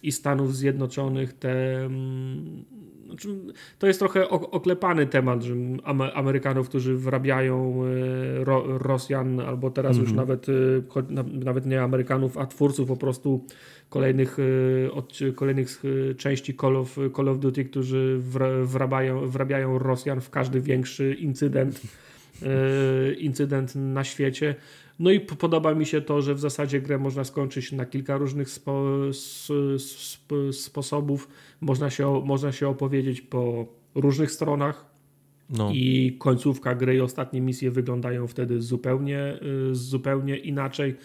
[0.03, 2.65] i Stanów Zjednoczonych te mm,
[3.07, 3.29] znaczy,
[3.79, 5.55] to jest trochę oklepany temat, że
[6.15, 7.83] Amerykanów, którzy wrabiają
[8.39, 10.11] Ro Rosjan, albo teraz mm -hmm.
[10.11, 10.29] już mhm.
[10.29, 10.47] nawet,
[11.29, 13.45] e, nawet nie Amerykanów, a twórców po prostu
[13.93, 14.37] kolejnych,
[14.87, 15.83] e, od kolejnych
[16.17, 18.21] części Call of, Call of Duty, którzy
[18.63, 21.81] wrabiają, wrabiają Rosjan w każdy większy incydent,
[23.19, 24.55] incydent na świecie.
[24.99, 28.51] No i podoba mi się to, że w zasadzie grę można skończyć na kilka różnych
[28.51, 28.85] spo,
[30.09, 31.29] sp, sposobów.
[31.61, 34.93] Można się, można się opowiedzieć po różnych stronach.
[35.51, 35.71] No.
[35.73, 39.39] I końcówka gry i ostatnie misje wyglądają wtedy zupełnie,
[39.73, 40.97] zupełnie inaczej.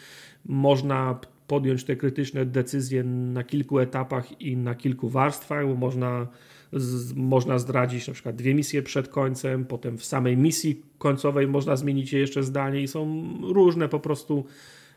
[0.46, 5.66] Można podjąć te krytyczne decyzje na kilku etapach i na kilku warstwach.
[5.78, 6.28] Można
[6.74, 11.76] z, można zdradzić na przykład dwie misje przed końcem, potem w samej misji końcowej można
[11.76, 14.46] zmienić jeszcze zdanie i są różne po prostu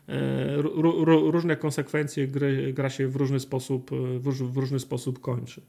[0.09, 0.61] e,
[1.31, 5.61] różne konsekwencje gry, gra się w różny sposób, w, w różny sposób kończy.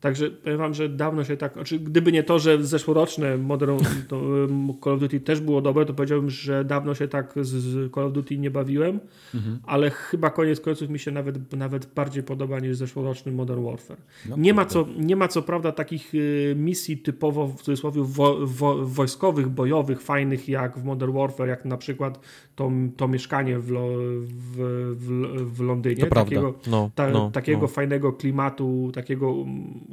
[0.00, 4.20] Także powiem wam, że dawno się tak, znaczy gdyby nie to, że zeszłoroczne Modern to
[4.84, 8.12] Call of Duty też było dobre, to powiedziałbym, że dawno się tak z Call of
[8.12, 9.00] Duty nie bawiłem,
[9.34, 9.58] mhm.
[9.66, 13.98] ale chyba koniec końców mi się nawet, nawet bardziej podoba niż zeszłoroczny Modern Warfare.
[14.28, 18.46] No, nie, ma co, nie ma co prawda takich y, misji typowo w cudzysłowie wo,
[18.46, 22.20] wo, wojskowych, bojowych, fajnych jak w Modern Warfare, jak na przykład
[22.56, 24.56] to, to mieszkanie w, w,
[24.96, 26.06] w, w Londynie.
[26.06, 27.68] To takiego, no, ta, no, takiego no.
[27.68, 29.34] fajnego klimatu, takiego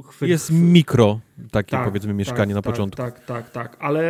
[0.04, 0.30] chwyt.
[0.30, 1.20] Jest mikro
[1.52, 2.98] takie tak, powiedzmy mieszkanie tak, na tak, początku.
[2.98, 4.04] Tak, tak, tak, ale,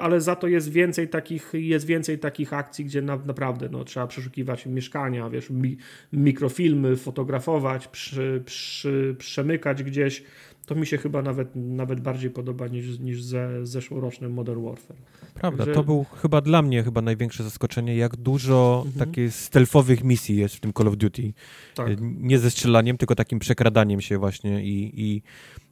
[0.00, 4.06] ale za to jest więcej takich, jest więcej takich akcji, gdzie na, naprawdę no, trzeba
[4.06, 5.76] przeszukiwać mieszkania, wiesz, mi,
[6.12, 10.22] mikrofilmy, fotografować, przy, przy, przemykać gdzieś
[10.66, 14.96] to mi się chyba nawet, nawet bardziej podoba niż, niż ze, zeszłorocznym Modern Warfare.
[15.34, 15.74] Prawda, Także...
[15.74, 19.06] to był chyba dla mnie chyba największe zaskoczenie, jak dużo mhm.
[19.06, 21.32] takich stealthowych misji jest w tym Call of Duty.
[21.74, 21.88] Tak.
[22.00, 25.22] Nie ze strzelaniem, tylko takim przekradaniem się właśnie i, i,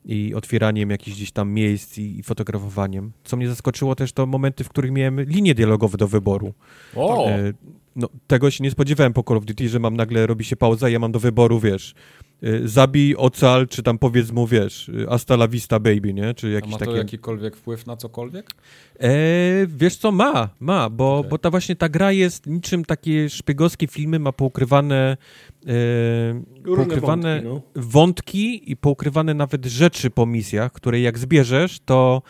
[0.04, 3.12] i otwieraniem jakichś gdzieś tam miejsc i, i, fotografowaniem.
[3.24, 6.54] Co mnie zaskoczyło też to momenty, w których miałem linie dialogowe do wyboru.
[6.96, 7.28] O!
[7.28, 7.52] E,
[7.96, 10.88] no, tego się nie spodziewałem po Call of Duty, że mam nagle, robi się pauza
[10.88, 12.31] i ja mam do wyboru, wiesz, Y,
[12.64, 16.34] zabij, ocal, czy tam powiedz mu, wiesz, y, hasta la vista baby, nie?
[16.34, 16.98] Czy jakiś A ma to taki...
[16.98, 18.50] jakikolwiek wpływ na cokolwiek?
[19.00, 19.10] E,
[19.66, 21.30] wiesz co, ma, ma, bo, okay.
[21.30, 25.16] bo ta właśnie ta gra jest niczym takie szpiegowskie filmy, ma poukrywane
[25.66, 27.82] e, poukrywane wątki, no.
[27.82, 32.22] wątki i poukrywane nawet rzeczy po misjach, które jak zbierzesz, to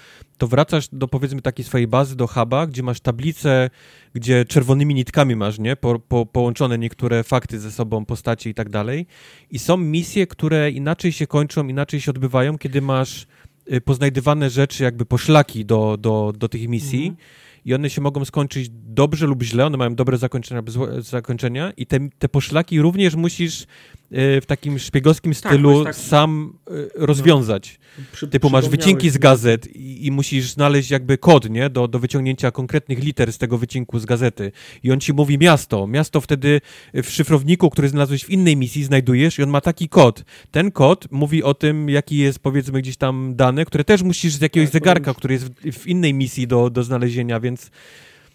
[0.42, 3.70] to wracasz do powiedzmy takiej swojej bazy, do huba, gdzie masz tablicę,
[4.14, 5.76] gdzie czerwonymi nitkami masz, nie?
[5.76, 9.06] Po, po, połączone niektóre fakty ze sobą, postacie i tak dalej.
[9.50, 13.26] I są misje, które inaczej się kończą, inaczej się odbywają, kiedy masz
[13.72, 17.08] y, poznajdywane rzeczy, jakby poszlaki do, do, do tych misji.
[17.08, 17.26] Mhm.
[17.64, 21.86] I one się mogą skończyć dobrze lub źle, one mają dobre zakończenia, złe zakończenia i
[21.86, 26.72] te, te poszlaki również musisz e, w takim szpiegowskim tak, stylu tak, tak, sam e,
[26.94, 27.78] rozwiązać.
[27.98, 31.70] No, przy, Typu masz wycinki z gazet i, i, musisz znaleźć jakby kod, nie?
[31.70, 34.52] Do, do wyciągnięcia konkretnych liter z tego wycinku z gazety.
[34.82, 35.86] I on ci mówi miasto.
[35.86, 36.60] Miasto wtedy
[36.94, 40.24] w szyfrowniku, który znalazłeś w innej misji, znajdujesz i on ma taki kod.
[40.50, 44.40] Ten kod mówi o tym, jaki jest powiedzmy gdzieś tam dane, które też musisz z
[44.40, 47.51] jakiegoś tak, zegarka, który jest w, w innej misji do, do znalezienia, więc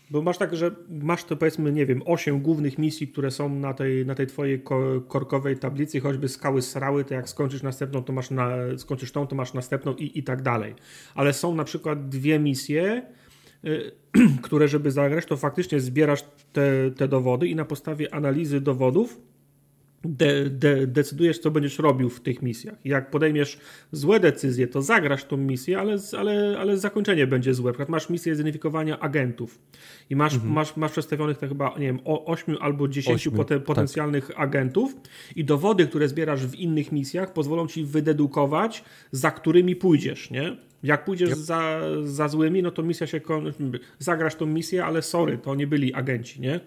[0.10, 3.74] bo masz tak, że masz to powiedzmy, nie wiem, osiem głównych misji, które są na
[3.74, 4.64] tej, na tej twojej
[5.08, 9.36] korkowej tablicy, choćby skały srały, to jak skończysz następną, to masz na, skończysz tą, to
[9.36, 10.76] masz następną i, i tak dalej.
[11.16, 13.04] Ale są na przykład dwie misje,
[13.66, 13.92] y,
[14.44, 16.24] które żeby zagrać, to faktycznie zbierasz
[16.54, 19.22] te, te dowody i na podstawie analizy dowodów
[20.08, 22.76] de, de, decydujesz, co będziesz robił w tych misjach.
[22.86, 23.60] Jak podejmiesz
[23.92, 27.66] złe decyzje, to zagrasz tą misję, ale, ale, ale zakończenie będzie złe.
[27.66, 29.60] Na przykład masz misję zidentyfikowania agentów
[30.10, 30.54] i masz, mhm.
[30.54, 33.68] masz, masz przedstawionych to chyba, nie wiem, o 8 albo 10 poten, tak.
[33.68, 34.40] potencjalnych tak.
[34.40, 34.96] agentów
[35.36, 40.58] i dowody, które zbierasz w innych misjach, pozwolą ci wydedukować, za którymi pójdziesz, nie?
[40.84, 41.38] Jak pójdziesz yep.
[41.38, 43.22] za, za złymi, no to misja się.
[44.00, 46.60] Zagrasz tą misję, ale sorry, to nie byli agenci, nie?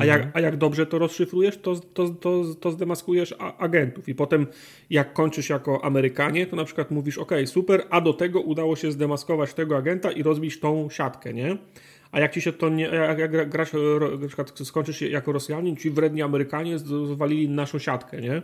[0.00, 0.32] A, jak, mhm.
[0.34, 4.08] a jak dobrze to rozszyfrujesz, to, to, to, to zdemaskujesz agentów.
[4.08, 4.46] I potem,
[4.90, 8.92] jak kończysz jako Amerykanie, to na przykład mówisz: OK, super, a do tego udało się
[8.92, 11.56] zdemaskować tego agenta i rozbić tą siatkę, nie?
[12.12, 13.72] A jak ci się to nie, jak, jak grasz,
[14.20, 18.42] na przykład skończysz jako Rosjanin, ci wredni Amerykanie zwalili naszą siatkę, nie?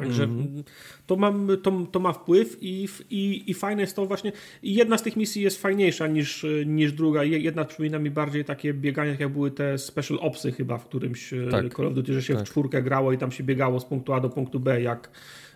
[0.00, 0.62] Także mm.
[1.06, 4.32] to, ma, to, to ma wpływ i, i, i fajne jest to właśnie.
[4.62, 7.24] Jedna z tych misji jest fajniejsza niż, niż druga.
[7.24, 11.46] Jedna przypomina mi bardziej takie biegania, jak były te special opsy chyba w którymś e,
[11.50, 11.74] tak.
[11.74, 12.42] Call of Duty, że się tak.
[12.42, 15.10] w czwórkę grało i tam się biegało z punktu A do punktu B jak,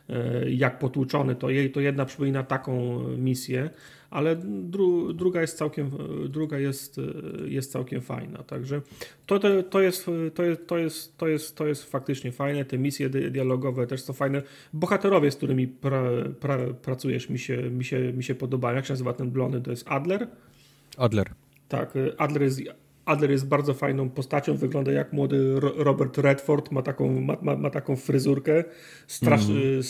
[0.09, 1.35] e, jak potłuczony.
[1.35, 3.71] To, jej, to jedna przypomina taką misję
[4.15, 5.91] ale dru, druga jest całkiem,
[6.29, 7.01] druga jest,
[7.45, 8.43] jest całkiem fajna.
[8.43, 8.81] Także
[9.27, 12.65] to, to, to, jest, to, jest, to, jest, to, jest, to jest faktycznie fajne.
[12.65, 14.43] Te misje dialogowe też są fajne.
[14.73, 16.03] Bohaterowie, z którymi pra,
[16.41, 18.77] pra, pracujesz, mi się, mi, się, mi się podobają.
[18.77, 19.61] Jak się nazywa ten blony?
[19.61, 20.29] To jest Adler?
[20.97, 21.31] Adler.
[21.69, 22.61] Tak, Adler jest
[23.05, 27.71] Adler jest bardzo fajną postacią, wygląda jak młody Robert Redford, ma taką, ma, ma, ma
[27.71, 28.65] taką fryzurkę,
[29.07, 29.83] Strasz, mm.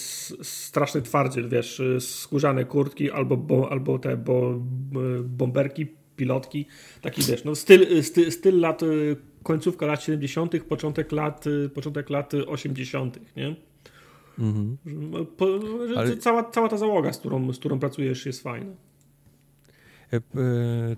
[0.42, 4.54] straszny twardziel, wiesz, skórzane kurtki albo, bo, albo te bo,
[5.24, 5.86] bomberki,
[6.16, 6.66] pilotki,
[7.02, 8.80] taki wiesz, no styl, styl, styl lat,
[9.42, 11.44] końcówka lat 70., początek lat,
[11.74, 13.56] początek lat 80., nie?
[14.38, 15.26] Mm -hmm.
[15.26, 15.46] po,
[15.96, 16.16] Ale...
[16.16, 18.72] cała, cała ta załoga, z którą, z którą pracujesz, jest fajna.
[20.12, 20.20] E, e,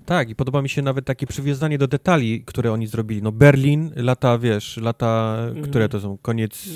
[0.07, 3.23] tak, i podoba mi się nawet takie przywiązanie do detali, które oni zrobili.
[3.23, 5.62] No Berlin, lata, wiesz, lata, mm.
[5.62, 6.68] które to są, koniec...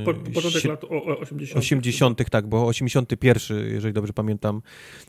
[0.00, 0.84] E, po, początek lat
[1.20, 1.58] 80.
[1.58, 4.62] 80 tak, bo 81, jeżeli dobrze pamiętam.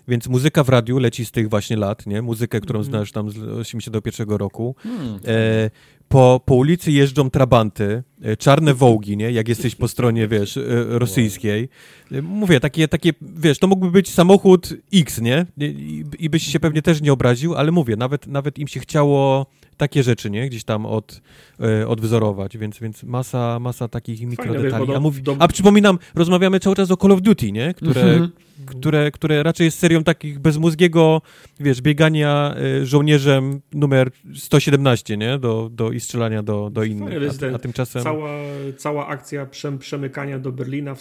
[0.08, 2.22] Więc muzyka w radiu leci z tych właśnie lat, nie?
[2.22, 2.84] Muzykę, którą mm.
[2.92, 4.76] znasz tam z 81 roku.
[4.86, 5.20] Mm.
[5.28, 5.72] E,
[6.10, 9.32] po, po ulicy jeżdżą trabanty, e, czarne wołgi, nie?
[9.32, 10.64] Jak jesteś po stronie, wiesz, e,
[11.00, 11.70] rosyjskiej.
[12.12, 15.46] E, mówię, takie, takie, wiesz, to mógłby być samochód X, nie?
[15.58, 19.46] I, i byś się pewnie też nie obraził, ale mówię, nawet, nawet im się chciało
[19.78, 20.50] takie rzeczy, nie?
[20.50, 21.22] Gdzieś tam od,
[21.60, 24.96] e, odwzorować, więc, więc masa, masa takich mikrodetali.
[24.96, 27.74] A, mówi, a przypominam, rozmawiamy cały czas o Call of Duty, nie?
[27.74, 28.30] Które, -hmm.
[28.66, 31.22] które, które raczej jest serią takich bezmózgiego,
[31.60, 35.40] wiesz, biegania e, żołnierzem numer 117, nie?
[35.40, 37.44] Do, do, I strzelania do, do innych.
[37.52, 38.04] A, a, tymczasem...
[38.04, 38.30] Cała,
[38.78, 39.48] cała akcja
[39.80, 40.96] przemykania do Berlina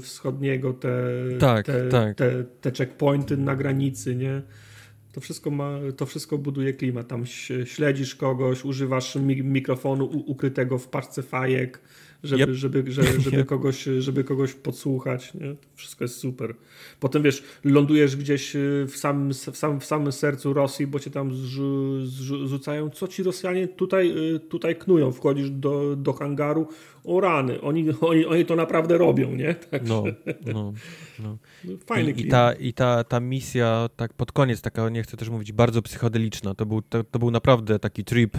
[0.00, 0.90] wschodniego, te,
[1.38, 2.16] tak, te, tak.
[2.16, 4.42] te, te checkpointy na granicy, nie?
[5.16, 7.08] To wszystko, ma, to wszystko buduje klimat.
[7.08, 7.24] Tam
[7.64, 9.14] śledzisz kogoś, używasz
[9.44, 11.80] mikrofonu ukrytego w paczce fajek,
[12.26, 12.50] żeby, yep.
[12.50, 13.46] żeby, żeby, żeby, yep.
[13.46, 15.34] kogoś, żeby kogoś podsłuchać.
[15.34, 15.54] Nie?
[15.54, 16.54] To wszystko jest super.
[17.00, 21.10] Potem wiesz, lądujesz gdzieś y, w samym, w samym, w samym sercu Rosji, bo cię
[21.10, 21.34] tam
[22.04, 22.90] zrzucają.
[22.90, 25.12] Co ci Rosjanie tutaj, y, tutaj knują?
[25.12, 26.68] Wchodzisz do, do hangaru,
[27.06, 29.54] o rany, oni, oni, oni to naprawdę robią, nie?
[29.70, 29.94] Także...
[29.94, 30.04] No,
[30.46, 30.72] no,
[31.18, 31.38] no.
[31.86, 35.28] Fajny I, i, ta, I ta, ta misja, tak pod koniec, taka, nie chcę też
[35.28, 36.54] mówić, bardzo psychodeliczna.
[36.54, 38.36] To był, to, to był naprawdę taki trip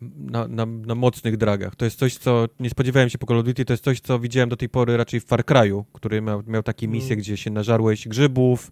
[0.00, 1.76] na, na, na, mocnych dragach.
[1.76, 4.18] To jest coś, co nie spodziewałem się po Call of Duty, to jest coś, co
[4.18, 7.18] widziałem do tej pory raczej w Far Cry'u, który miał, miał takie misje, mm.
[7.18, 8.70] gdzie się nażarłeś grzybów,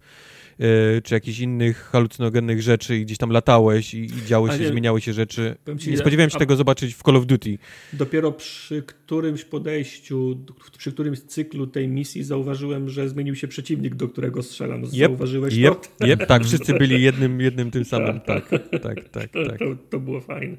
[0.59, 4.67] yy, czy jakichś innych halucynogennych rzeczy i gdzieś tam latałeś i, i działy się, nie,
[4.67, 5.55] zmieniały się rzeczy.
[5.79, 7.57] Ci, nie spodziewałem się tego zobaczyć w Call of Duty.
[7.93, 10.45] Dopiero przy którymś podejściu,
[10.77, 14.83] przy którymś cyklu tej misji zauważyłem, że zmienił się przeciwnik, do którego strzelam.
[14.83, 16.07] Yep, Zauważyłeś yep, to?
[16.07, 18.21] Yep, tak, wszyscy byli jednym, jednym tym samym.
[18.21, 19.31] Tak, tak, tak.
[19.31, 19.59] tak.
[19.59, 20.57] To, to było fajne.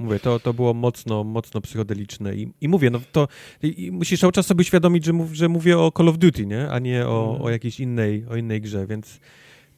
[0.00, 3.28] Mówię, to, to było mocno, mocno psychodeliczne i, i mówię, no to
[3.62, 6.70] i musisz cały czas sobie uświadomić, że, mów, że mówię o Call of Duty, nie?
[6.70, 7.42] A nie o, mm.
[7.42, 9.20] o jakiejś innej, o innej grze, więc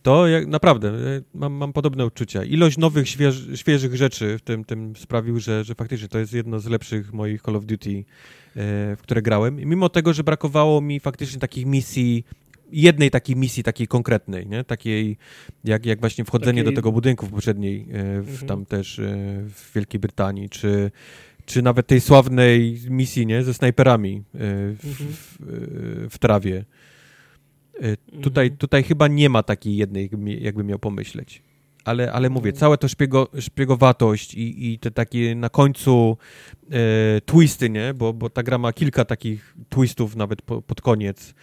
[0.02, 2.44] To jak, naprawdę, e, mam, mam podobne uczucia.
[2.44, 6.60] Ilość nowych, śwież, świeżych rzeczy w tym, tym sprawił, że, że faktycznie to jest jedno
[6.60, 8.04] z lepszych moich Call of Duty, e,
[8.96, 9.60] w które grałem.
[9.60, 12.24] I mimo tego, że brakowało mi faktycznie takich misji,
[12.72, 14.64] jednej takiej misji, takiej konkretnej, nie?
[14.64, 15.16] takiej
[15.64, 16.74] jak, jak właśnie wchodzenie takiej...
[16.74, 18.48] do tego budynku w poprzedniej, e, w, mhm.
[18.48, 19.00] tam też
[19.48, 20.90] w Wielkiej Brytanii, czy
[21.44, 25.12] czy nawet tej sławnej misji, nie, ze snajperami w, mhm.
[25.12, 25.36] w,
[26.10, 26.64] w trawie.
[28.22, 28.58] Tutaj, mhm.
[28.58, 30.10] tutaj chyba nie ma takiej jednej,
[30.40, 31.42] jakby miał pomyśleć.
[31.84, 32.60] Ale, ale mówię, mhm.
[32.60, 36.16] całe to szpiego, szpiegowatość i, i te takie na końcu
[36.70, 37.94] e, twisty, nie?
[37.94, 41.34] Bo, bo ta gra ma kilka takich twistów nawet po, pod koniec.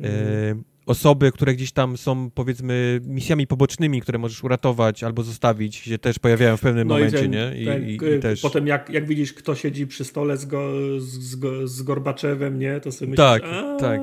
[0.00, 0.64] E, mhm.
[0.86, 6.18] Osoby, które gdzieś tam są, powiedzmy, misjami pobocznymi, które możesz uratować albo zostawić, się też
[6.18, 7.62] pojawiają w pewnym no momencie, i ten, nie?
[7.62, 8.40] I, ten, i, i też...
[8.40, 12.80] Potem jak, jak widzisz, kto siedzi przy stole z, go, z, z, Gorbaczewem, nie?
[12.80, 13.42] To sobie myślisz, tak,
[13.80, 14.00] tak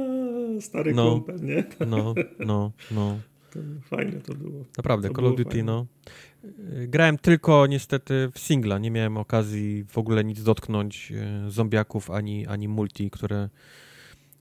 [0.59, 1.63] stary no, kumpel, nie?
[1.87, 3.17] No, no, no.
[3.81, 4.65] Fajne to było.
[4.77, 5.85] Naprawdę, to Call of Duty, no.
[6.87, 12.47] Grałem tylko niestety w singla, nie miałem okazji w ogóle nic dotknąć e, zombiaków ani,
[12.47, 13.49] ani multi, które,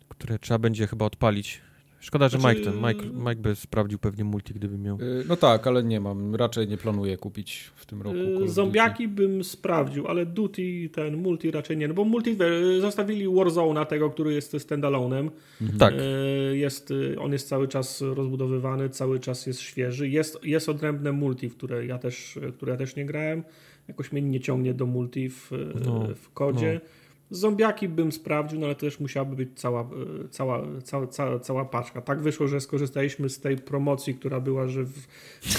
[0.08, 1.60] które trzeba będzie chyba odpalić
[2.00, 2.58] Szkoda, że znaczy...
[2.58, 4.96] Mike, ten, Mike, Mike by sprawdził pewnie multi, gdyby miał.
[5.00, 6.34] Y, no tak, ale nie mam.
[6.34, 8.44] Raczej nie planuję kupić w tym roku.
[8.44, 11.88] Y, zombiaki bym sprawdził, ale Duty, ten multi raczej nie.
[11.88, 12.36] No bo multi
[12.80, 15.30] zostawili Warzone tego, który jest standalone'em.
[15.60, 15.78] Mhm.
[15.78, 15.94] Tak.
[15.94, 20.08] Y, jest, on jest cały czas rozbudowywany, cały czas jest świeży.
[20.08, 23.42] Jest, jest odrębne multi, w które ja też, które ja też nie grałem.
[23.88, 25.50] Jakoś mnie nie ciągnie do multi w,
[25.84, 26.80] no, w kodzie.
[26.84, 26.90] No.
[27.30, 31.64] Zombiaki bym sprawdził, no ale to też musiałaby być cała, e, cała, cała, cała, cała
[31.64, 32.00] paczka.
[32.00, 35.06] Tak wyszło, że skorzystaliśmy z tej promocji, która była, że w,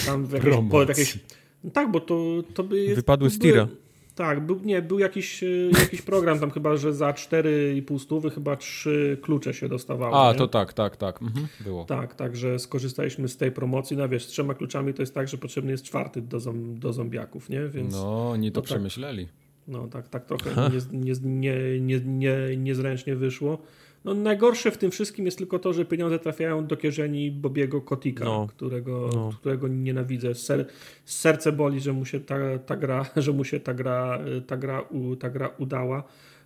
[0.05, 1.19] tam w jakieś, po, jakieś
[1.63, 2.79] no tak, bo to, to by...
[2.79, 3.67] Jest, Wypadły z tira.
[4.15, 5.47] Tak, był, nie, był jakiś, e,
[5.79, 10.27] jakiś program tam chyba, że za 4,5 stówy chyba trzy klucze się dostawało.
[10.27, 10.37] A, nie?
[10.37, 11.21] to tak, tak, tak.
[11.21, 11.85] Mhm, było.
[11.85, 13.97] Tak, także skorzystaliśmy z tej promocji.
[13.97, 17.49] No wiesz, z trzema kluczami to jest tak, że potrzebny jest czwarty do, do zombiaków,
[17.49, 17.67] nie?
[17.67, 18.65] Więc, no, oni to no, tak.
[18.65, 19.25] przemyśleli.
[19.25, 19.50] Tak.
[19.71, 23.57] No tak, tak trochę nie, nie, nie, nie, niezręcznie wyszło.
[24.05, 28.25] No, najgorsze w tym wszystkim jest tylko to, że pieniądze trafiają do kieszeni Bobiego Kotika,
[28.25, 28.47] no.
[28.47, 29.29] Którego, no.
[29.39, 30.35] którego nienawidzę.
[30.35, 30.65] Ser,
[31.05, 34.83] serce boli, że mu się ta, ta gra, że mu się ta gra, ta gra,
[35.19, 36.03] ta gra udała.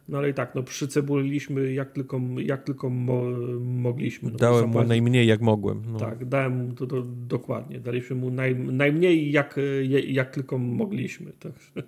[0.09, 3.21] No ale i tak, no przycebuliliśmy jak tylko, jak tylko mo,
[3.59, 4.31] mogliśmy.
[4.31, 5.81] No, dałem mu najmniej jak mogłem.
[5.91, 5.99] No.
[5.99, 7.79] Tak, dałem mu to, to, dokładnie.
[7.79, 9.59] Daliśmy mu naj, najmniej jak,
[10.07, 11.31] jak tylko mogliśmy.
[11.31, 11.83] Także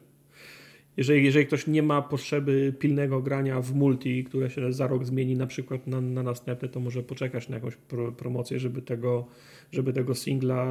[0.98, 5.35] jeżeli, jeżeli ktoś nie ma potrzeby pilnego grania w multi, które się za rok zmieni
[5.35, 9.27] na przykład na, na następny, to może poczekać na jakąś pro, promocję, żeby tego,
[9.72, 10.66] żeby tego singla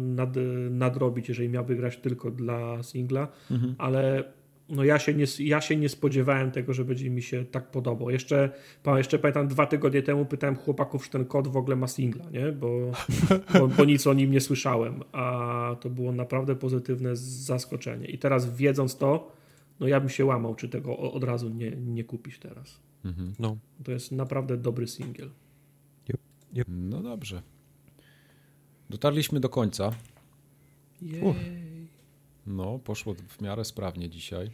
[0.00, 0.36] nad,
[0.70, 3.74] nadrobić, jeżeli miałby grać tylko dla singla, mhm.
[3.78, 4.24] ale
[4.68, 8.10] no ja się, nie, ja się nie spodziewałem tego, że będzie mi się tak podobał.
[8.10, 8.50] Jeszcze,
[8.96, 12.52] jeszcze pamiętam dwa tygodnie temu pytałem chłopaków, czy ten kod w ogóle ma singla, nie?
[12.52, 12.92] Bo,
[13.58, 18.06] bo, bo, nic o nim nie słyszałem, a to było naprawdę pozytywne zaskoczenie.
[18.06, 19.32] I teraz wiedząc to,
[19.80, 22.80] no ja bym się łamał, czy tego od razu nie, nie kupić teraz.
[23.04, 23.34] Mhm.
[23.38, 23.56] No.
[23.84, 25.30] To jest naprawdę dobry singiel.
[26.08, 26.20] Yep.
[26.56, 26.68] Yep.
[26.68, 27.42] No dobrze.
[28.90, 29.92] Dotarliśmy do końca.
[31.02, 31.22] Jej.
[32.46, 34.50] No, poszło w miarę sprawnie dzisiaj.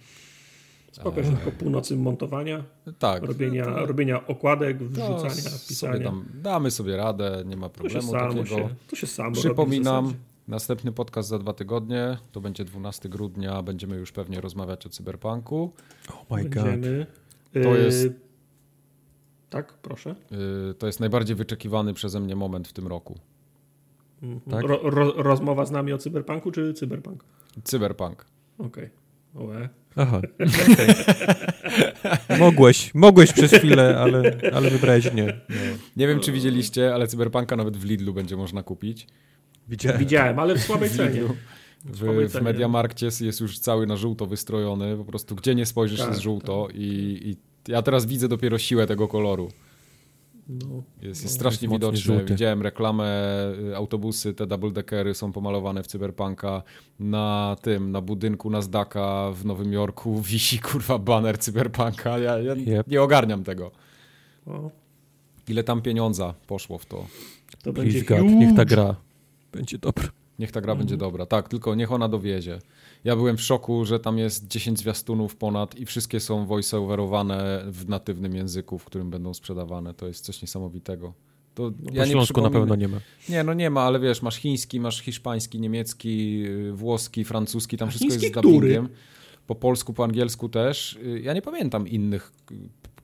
[0.92, 2.64] Spoko, że po północy montowania,
[2.98, 6.04] tak, robienia, to, robienia okładek, wrzucania, pisania.
[6.04, 8.44] Tam, damy sobie radę, nie ma problemu to się takiego.
[8.44, 10.14] Się, to się samo Przypominam,
[10.50, 15.72] Następny podcast za dwa tygodnie, to będzie 12 grudnia, będziemy już pewnie rozmawiać o cyberpunku.
[16.08, 17.06] Oh my będziemy.
[17.54, 17.62] god.
[17.62, 18.04] To jest...
[18.04, 18.14] Y,
[19.50, 20.14] tak, proszę.
[20.70, 23.18] Y, to jest najbardziej wyczekiwany przeze mnie moment w tym roku.
[24.22, 24.40] Mhm.
[24.50, 24.70] Tak?
[24.70, 27.24] Ro, ro, rozmowa z nami o cyberpunku, czy cyberpunk?
[27.64, 28.26] Cyberpunk.
[28.58, 28.90] Okej.
[29.34, 29.68] Okay.
[29.96, 30.20] Aha.
[32.24, 32.38] Okay.
[32.38, 35.26] mogłeś, mogłeś przez chwilę, ale, ale wybrałeś nie.
[35.26, 35.56] No.
[35.96, 39.06] Nie wiem, czy widzieliście, ale cyberpunka nawet w Lidlu będzie można kupić.
[39.70, 41.20] Widziałem, Widziałem ale w słabej cenie.
[41.84, 46.08] W, w Mediamarkcie jest już cały na żółto wystrojony, po prostu gdzie nie spojrzysz tak,
[46.08, 46.76] jest żółto tak.
[46.76, 47.36] i, i,
[47.72, 49.48] ja teraz widzę dopiero siłę tego koloru.
[50.48, 52.00] No, jest, jest no, strasznie jest widoczny.
[52.00, 52.24] Żółty.
[52.24, 53.04] Widziałem reklamę,
[53.70, 56.62] y, autobusy, te double deckery są pomalowane w cyberpunka.
[57.00, 62.18] Na tym, na budynku Nasdaqa w Nowym Jorku wisi kurwa baner cyberpunka.
[62.18, 62.88] Ja, ja yep.
[62.88, 63.70] nie ogarniam tego.
[65.48, 67.06] Ile tam pieniądza poszło w to.
[67.62, 68.96] To będzie God, niech ta gra
[69.52, 70.08] będzie dobra.
[70.40, 70.78] Niech ta gra mhm.
[70.78, 71.26] będzie dobra.
[71.26, 72.58] Tak, tylko niech ona dowiezie.
[73.04, 77.88] Ja byłem w szoku, że tam jest 10 zwiastunów ponad i wszystkie są voiceoverowane w
[77.88, 79.94] natywnym języku, w którym będą sprzedawane.
[79.94, 81.12] To jest coś niesamowitego.
[81.54, 83.00] To no, ja po nie na pewno nie ma.
[83.28, 87.88] Nie, no nie ma, ale wiesz, masz chiński, masz hiszpański, niemiecki, y, włoski, francuski, tam
[87.88, 88.88] wszystko chiński jest z dubbingiem.
[89.46, 90.98] Po polsku, po angielsku też.
[91.04, 92.54] Y, ja nie pamiętam innych y,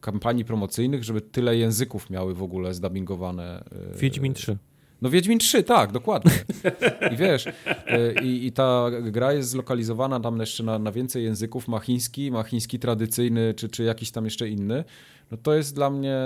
[0.01, 3.65] kampanii promocyjnych, żeby tyle języków miały w ogóle zdubbingowane.
[3.99, 4.59] Wiedźmin 3.
[5.03, 6.33] No Wiedźmin 3, tak, dokładnie.
[7.13, 7.53] I wiesz, y,
[8.23, 12.43] i, i ta gra jest zlokalizowana tam jeszcze na, na więcej języków, ma chiński, ma
[12.43, 14.85] chiński tradycyjny, czy, czy jakiś tam jeszcze inny.
[15.31, 16.17] No to jest dla mnie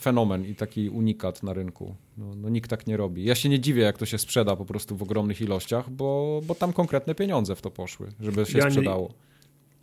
[0.00, 1.94] fenomen i taki unikat na rynku.
[2.18, 3.24] No, no nikt tak nie robi.
[3.24, 6.54] Ja się nie dziwię, jak to się sprzeda po prostu w ogromnych ilościach, bo, bo
[6.54, 9.14] tam konkretne pieniądze w to poszły, żeby się Ja nie- sprzedało.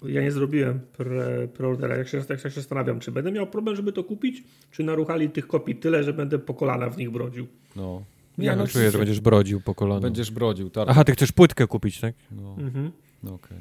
[0.05, 1.97] Ja nie zrobiłem pre, preordera.
[1.97, 5.47] Jak się, jak się zastanawiam, czy będę miał problem, żeby to kupić, czy naruchali tych
[5.47, 7.47] kopii tyle, że będę po kolana w nich brodził.
[7.75, 8.03] No.
[8.37, 10.01] Ja no, czuję, że będziesz brodził po kolano.
[10.01, 10.85] Będziesz brodził, tak.
[10.89, 12.15] Aha, ty chcesz płytkę kupić, tak?
[12.31, 12.91] No, Mhm.
[13.23, 13.57] no okej.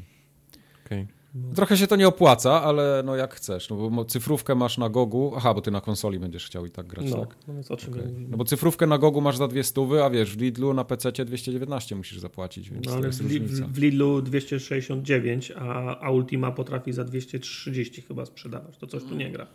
[0.86, 1.06] Okej.
[1.54, 5.32] Trochę się to nie opłaca, ale no jak chcesz, no bo cyfrówkę masz na Gogu,
[5.36, 7.36] aha, bo ty na konsoli będziesz chciał i tak grać, No, tak?
[7.48, 8.28] no więc o czym mówimy?
[8.30, 11.12] No bo cyfrówkę na Gogu masz za dwie stówy, a wiesz, w Lidlu na PC
[11.12, 13.66] 219 musisz zapłacić, więc No to ale jest w, Li- różnica.
[13.72, 18.76] w Lidlu 269, a, a Ultima potrafi za 230 chyba sprzedawać.
[18.76, 19.46] To coś tu nie gra.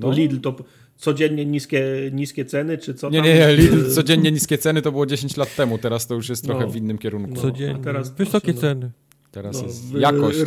[0.00, 0.12] To No.
[0.12, 0.56] Lidl to
[0.96, 3.26] codziennie niskie, niskie ceny, czy co Nie, tam?
[3.26, 6.28] nie, nie, Lidl Y, codziennie niskie ceny to było 10 lat temu, teraz to już
[6.28, 6.70] jest trochę No.
[6.70, 7.34] w innym kierunku.
[7.34, 7.40] No.
[7.40, 7.80] Codziennie.
[7.80, 8.60] a teraz Wysokie no.
[8.60, 8.90] ceny.
[9.30, 10.38] Teraz no, jest jakość.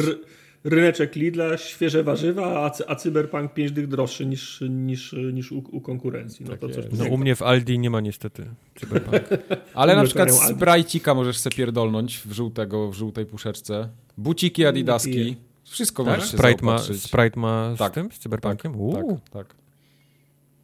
[0.63, 5.81] Ryneczek Lidla, świeże warzywa, a, a Cyberpunk 5 dych droższy niż, niż, niż u, u
[5.81, 6.45] konkurencji.
[6.45, 8.45] No Tak to coś No u mnie w Aldi nie ma niestety
[8.79, 9.23] Cyberpunk.
[9.73, 10.31] Ale na przykład.
[10.31, 13.89] Sprajcika możesz se pierdolnąć w żółtego, w żółtej puszeczce.
[14.17, 15.35] Buciki Adidaski.
[15.63, 16.13] Wszystko tak?
[16.15, 16.77] możesz się Sprite ma.
[16.79, 18.71] Sprite ma z Tak, tym, z Cyberpunkiem?
[18.71, 19.19] Tak, Uuu.
[19.31, 19.55] tak.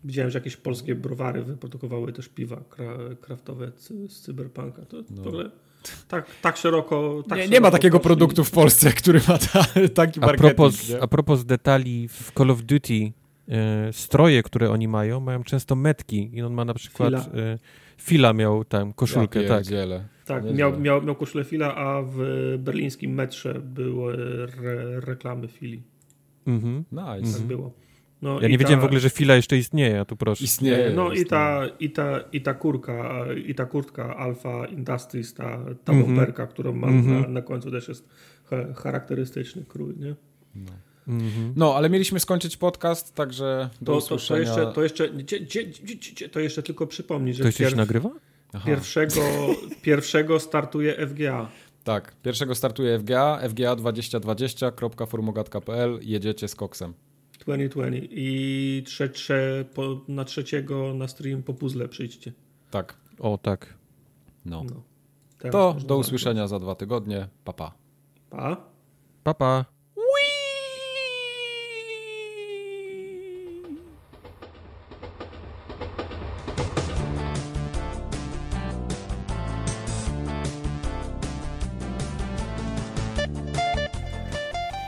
[0.04, 3.72] Widziałem, że jakieś polskie browary wyprodukowały też piwa kra, kraftowe
[4.08, 4.86] z Cyberpunka.
[4.86, 5.24] To No.
[5.24, 5.52] w ogóle
[6.08, 7.24] tak, tak szeroko.
[7.30, 10.38] Tak nie, szeroko nie ma takiego produktu w Polsce, który ma ta, taki A marketing.
[10.56, 13.12] propos, a propos detali w Call of Duty,
[13.50, 17.10] e, stroje, które oni mają, mają często metki i on ma na przykład...
[17.14, 17.44] Fila.
[17.44, 17.60] E,
[17.98, 19.64] Fila miał tam koszulkę, ja tak.
[20.26, 22.18] Tak, miał, miał, miał koszulę Fila, a w
[22.60, 24.14] berlińskim metrze były
[24.62, 25.84] re, reklamy Fili.
[26.48, 26.78] Mhm.
[26.92, 27.06] Nice.
[27.32, 27.48] Tak Mhm.
[27.48, 27.72] było.
[28.26, 30.44] No Ja nie ta- wiedziałem w ogóle, że Fila jeszcze istnieje, a tu proszę.
[30.44, 30.92] Istnieje.
[30.96, 35.44] No i ta, i, ta, i ta kurka, i ta kurtka Alpha Industries, ta,
[35.84, 36.02] ta Mhm.
[36.02, 37.22] bomberka, którą mam Mhm.
[37.22, 38.10] na, na końcu też jest
[38.50, 40.16] cha- charakterystyczny krój, nie?
[41.08, 41.54] Mhm.
[41.56, 44.40] No, ale mieliśmy skończyć podcast, także do To, to, to, usłyszenia.
[44.40, 47.76] jeszcze, to, jeszcze, gdzie, gdzie, gdzie, gdzie, to jeszcze tylko przypomnieć, że To jeszcze się
[47.76, 48.10] nagrywa?
[48.54, 48.66] Aha.
[48.66, 49.22] pierwszego,
[49.82, 51.50] pierwszego startuje FGA.
[51.84, 56.94] Tak, pierwszego startuje FGA, fga2020.formogat.pl, jedziecie z koksem.
[57.46, 62.34] 2020 i trze, trze, po, na trzeciego na stream po puzzle przyjdźcie.
[62.72, 63.74] Tak, O, tak.
[64.46, 64.64] no.
[64.64, 64.84] No.
[65.52, 67.28] To do usłyszenia za dwa tygodnie.
[67.44, 67.72] Pa, pa.
[68.30, 68.58] Pa.
[69.24, 69.66] Pa, pa.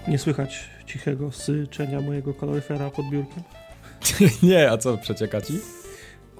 [0.08, 3.44] Nie słychać cichego syczenia mojego kaloryfera pod biurkiem?
[4.44, 5.53] Nie, a co, przecieka ci?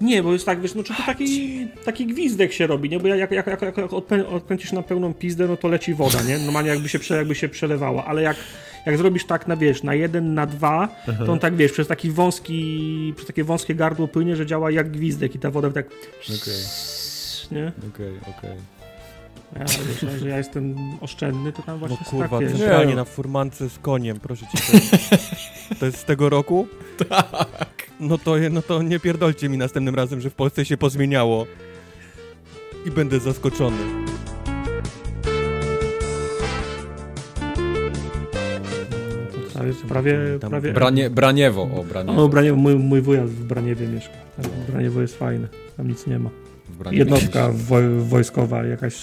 [0.02, 3.00] Nie, bo jest tak, wiesz, no czy to taki, taki gwizdek się robi, nie?
[3.00, 3.94] Bo jak, jak, jak, jak
[4.30, 6.38] odkręcisz na pełną pizdę, no to leci woda, nie?
[6.38, 8.38] Normalnie jakby się, jakby się przelewała, ale jak,
[8.86, 10.88] jak zrobisz tak na, wiesz, na jeden, na dwa,
[11.26, 14.92] to on tak, wiesz, przez taki wąski, przez takie wąskie gardło płynie, że działa jak
[14.92, 15.86] gwizdek i ta woda tak...
[16.26, 18.77] Okej, okej, okej.
[19.56, 22.58] Ja myślę, że ja jestem oszczędny, to tam No właśnie kurwa, tak, wiesz.
[22.60, 22.96] centralnie Nie.
[22.96, 24.58] na furmance z koniem, proszę cię.
[24.72, 26.68] To jest, to jest z tego roku?
[27.10, 27.88] Tak.
[28.00, 31.46] No to, no to nie pierdolcie mi następnym razem, że w Polsce się pozmieniało.
[32.86, 33.78] I będę zaskoczony.
[39.54, 40.74] To jest prawie, Tam prawie...
[40.74, 42.24] Branie, Braniewo, o, Braniewo.
[42.24, 44.14] O, Braniewo, mój, mój wuja w Braniewie mieszka.
[44.38, 46.30] Tak, Braniewo jest fajne, tam nic nie ma.
[46.70, 48.96] W Braniewie Jednostka woj, wojskowa, jakaś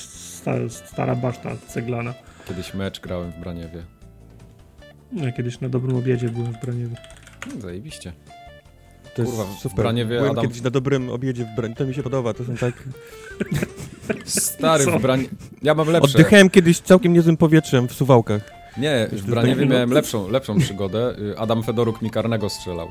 [0.45, 2.15] sta, stara baszta ceglana.
[2.49, 3.83] Kiedyś mecz grałem w Braniewie.
[5.13, 6.97] No, ja kiedyś na dobrym obiedzie byłem w Braniewie.
[7.55, 8.13] No, zajebiście.
[9.15, 9.77] To jest Kurwa, w super.
[9.77, 11.77] Braniewie Byłem Adam- kiedyś na dobrym obiedzie w Braniewie.
[11.79, 12.75] To mi się podoba, to są tak...
[14.25, 14.99] Stary, Co?
[14.99, 15.25] w Branie...
[15.63, 16.11] Ja mam lepsze.
[16.19, 18.51] Oddychałem kiedyś całkiem niezłym powietrzem w Suwałkach.
[18.79, 21.17] Nie, w Braniewie miałem lepszą, lepszą przygodę.
[21.39, 22.91] Adam Fedoruk mi karnego strzelał.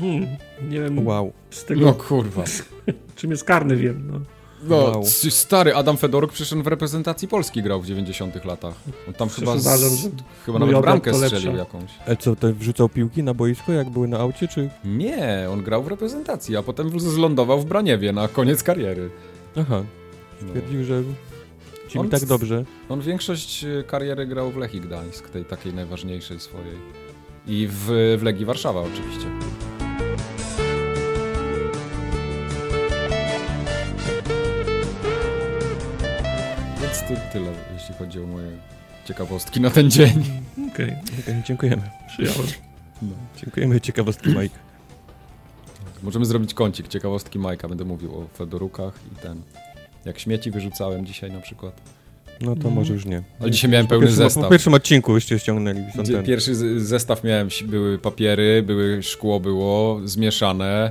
[0.00, 0.26] Hmm,
[0.68, 1.32] nie wiem Wow.
[1.50, 2.44] z tego, No kurwa.
[3.16, 4.10] czym jest karny, wiem.
[4.12, 4.20] No.
[4.62, 5.04] No, Wow.
[5.30, 8.74] stary Adam Fedoruk przecież w reprezentacji Polski grał w 90 latach.
[9.08, 10.08] On tam chyba, uważam, z...
[10.46, 11.90] chyba nawet bramkę strzelił jakąś.
[12.06, 14.70] Ale co, to wrzucał piłki na boisko, jak były na aucie, czy...
[14.84, 19.10] Nie, on grał w reprezentacji, a potem zlądował w Braniewie na koniec kariery.
[19.60, 19.82] Aha,
[20.42, 20.48] No.
[20.48, 21.02] stwierdził, że
[21.88, 22.64] ci mi On tak dobrze.
[22.88, 26.76] On większość y, kariery grał w Lechii Gdańsk, tej takiej najważniejszej swojej.
[27.46, 29.26] I w, w Legii Warszawa oczywiście.
[37.16, 38.48] To tyle, jeśli chodzi o moje
[39.04, 40.24] ciekawostki na ten dzień.
[40.72, 41.82] Okej, Okej, dziękujemy.
[42.08, 42.48] przyjąłem.
[43.02, 43.08] No.
[43.42, 44.58] Dziękujemy, ciekawostki Mike.
[46.02, 47.68] Możemy zrobić kącik, ciekawostki Majka.
[47.68, 49.42] Będę mówił o Fedorukach i ten.
[50.04, 51.80] Jak śmieci wyrzucałem dzisiaj na przykład.
[52.40, 52.74] No to Mhm.
[52.74, 53.22] może już nie.
[53.40, 54.44] Ale dzisiaj miałem Po pełny pierwszym, zestaw.
[54.44, 55.80] po pierwszym odcinku byście ściągnęli.
[56.26, 60.90] Pierwszy zestaw miałem, były papiery, były szkło było, zmieszane.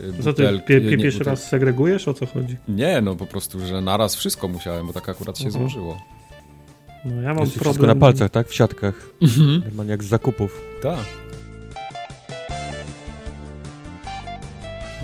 [0.00, 2.08] Y, Co ty butelki- pie, pie, pierwszy butel- raz segregujesz?
[2.08, 2.56] O co chodzi?
[2.68, 5.62] Nie, no po prostu, że naraz wszystko musiałem, bo tak akurat się Mhm.
[5.62, 5.98] złożyło.
[7.04, 7.72] No ja mam Jest problem...
[7.72, 8.48] wszystko na palcach, tak?
[8.48, 9.10] W siatkach.
[9.64, 10.60] Normalnie jak z zakupów.
[10.82, 10.98] Tak.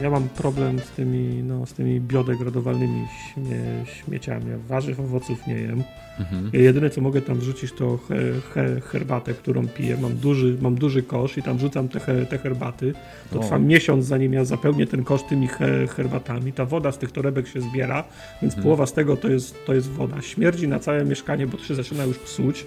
[0.03, 4.51] Ja mam problem z tymi, no, z tymi biodegradowalnymi śmie, śmieciami.
[4.51, 5.83] Ja warzyw, owoców nie jem.
[6.21, 6.51] Mhm.
[6.53, 8.17] Jedyne co mogę tam wrzucić to he,
[8.55, 9.97] he, herbatę, którą piję.
[10.01, 12.93] Mam duży, mam duży kosz i tam rzucam te, he, te herbaty.
[13.33, 13.43] To O.
[13.43, 16.53] trwa miesiąc zanim ja zapełnię ten kosz tymi he, herbatami.
[16.53, 18.05] Ta woda z tych torebek się zbiera,
[18.43, 18.63] więc Mhm.
[18.63, 20.23] połowa z tego to jest, to jest woda.
[20.23, 22.67] Śmierdzi na całe mieszkanie, bo to się zaczyna już psuć.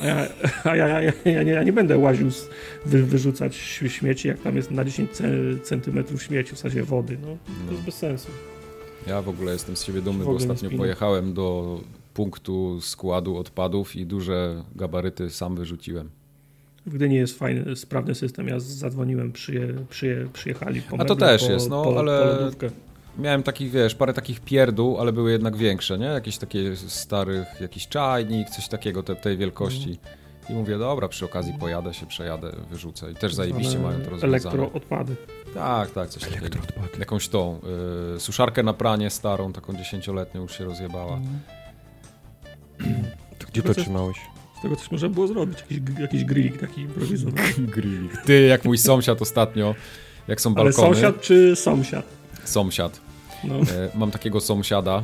[0.00, 0.26] A ja,
[0.72, 2.48] a ja, ja, ja, nie, ja nie będę łaził, z,
[2.86, 3.56] wy, wyrzucać
[3.88, 7.18] śmieci, jak tam jest na 10 ce- centymetrów śmieci w sensie wody.
[7.22, 7.72] No, to No.
[7.72, 8.28] jest bez sensu.
[9.06, 11.80] Ja w ogóle jestem z siebie dumny, bo ostatnio pojechałem do
[12.14, 16.10] punktu składu odpadów i duże gabaryty sam wyrzuciłem.
[16.86, 18.48] W Gdyni jest fajny, sprawny system.
[18.48, 22.66] Ja zadzwoniłem, przyje, przyje, przyjechali po A to też po, jest, no, po, ale- po.
[23.22, 26.06] Miałem takich, wiesz, parę takich pierdół, ale były jednak większe, nie?
[26.06, 29.90] Jakieś takie starych, jakiś czajnik, coś takiego te, tej wielkości.
[29.90, 30.18] Mhm.
[30.50, 33.10] I mówię, dobra, przy okazji pojadę się, przejadę, wyrzucę.
[33.10, 34.54] I też zajebiście mają to rozwiązane.
[34.54, 35.16] Elektroodpady.
[35.54, 36.46] Tak, tak, coś takiego.
[36.98, 37.60] Jakąś tą
[38.16, 41.16] y, suszarkę na pranie starą, taką dziesięcioletnią już się rozjebała.
[41.16, 41.38] Mhm.
[43.38, 44.16] To Gdzie to trzymałeś?
[44.58, 45.58] Z tego coś można było zrobić.
[45.58, 47.42] Jakiś, jakiś grillik taki improwizowany.
[47.76, 48.16] Grillik.
[48.24, 49.74] Ty, jak mój sąsiad ostatnio,
[50.28, 50.94] jak są Ale balkony.
[50.94, 52.04] sąsiad czy sąsiad?
[52.44, 53.00] Sąsiad.
[53.44, 53.54] No.
[53.54, 53.60] E,
[53.94, 55.02] mam takiego sąsiada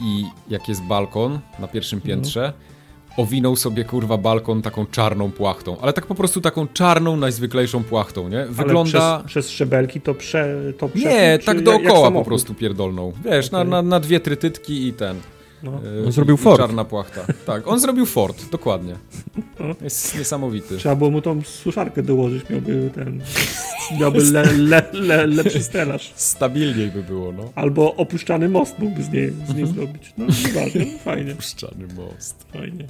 [0.00, 2.16] i jak jest balkon na pierwszym Mhm.
[2.18, 2.52] piętrze,
[3.16, 8.28] owinął sobie kurwa balkon taką czarną płachtą, ale tak po prostu taką czarną, najzwyklejszą płachtą,
[8.28, 8.46] nie?
[8.46, 9.02] Wygląda...
[9.04, 10.56] Ale przez, przez szczebelki to prze...
[10.78, 13.12] To prze Nie, tak dookoła po prostu pierdolną.
[13.24, 13.70] Wiesz, na, Okej.
[13.70, 15.20] na, na dwie trytytki i ten.
[15.64, 15.70] No.
[16.02, 16.60] e, On zrobił Ford.
[16.60, 17.26] Czarna płachta.
[17.46, 18.94] Tak, on zrobił Ford, dokładnie.
[19.60, 19.74] No.
[19.80, 20.76] Jest niesamowity.
[20.76, 23.22] Trzeba było mu tą suszarkę dołożyć, miałby ten...
[24.00, 26.12] Miałby le, le, le, lepszy stelaż.
[26.16, 27.52] Stabilniej by było, no.
[27.54, 29.66] Albo opuszczany most mógłby z niej, z niej Mhm.
[29.74, 30.12] zrobić.
[30.18, 32.46] No, nieważne, fajnie, Puszczany most.
[32.52, 32.84] fajnie.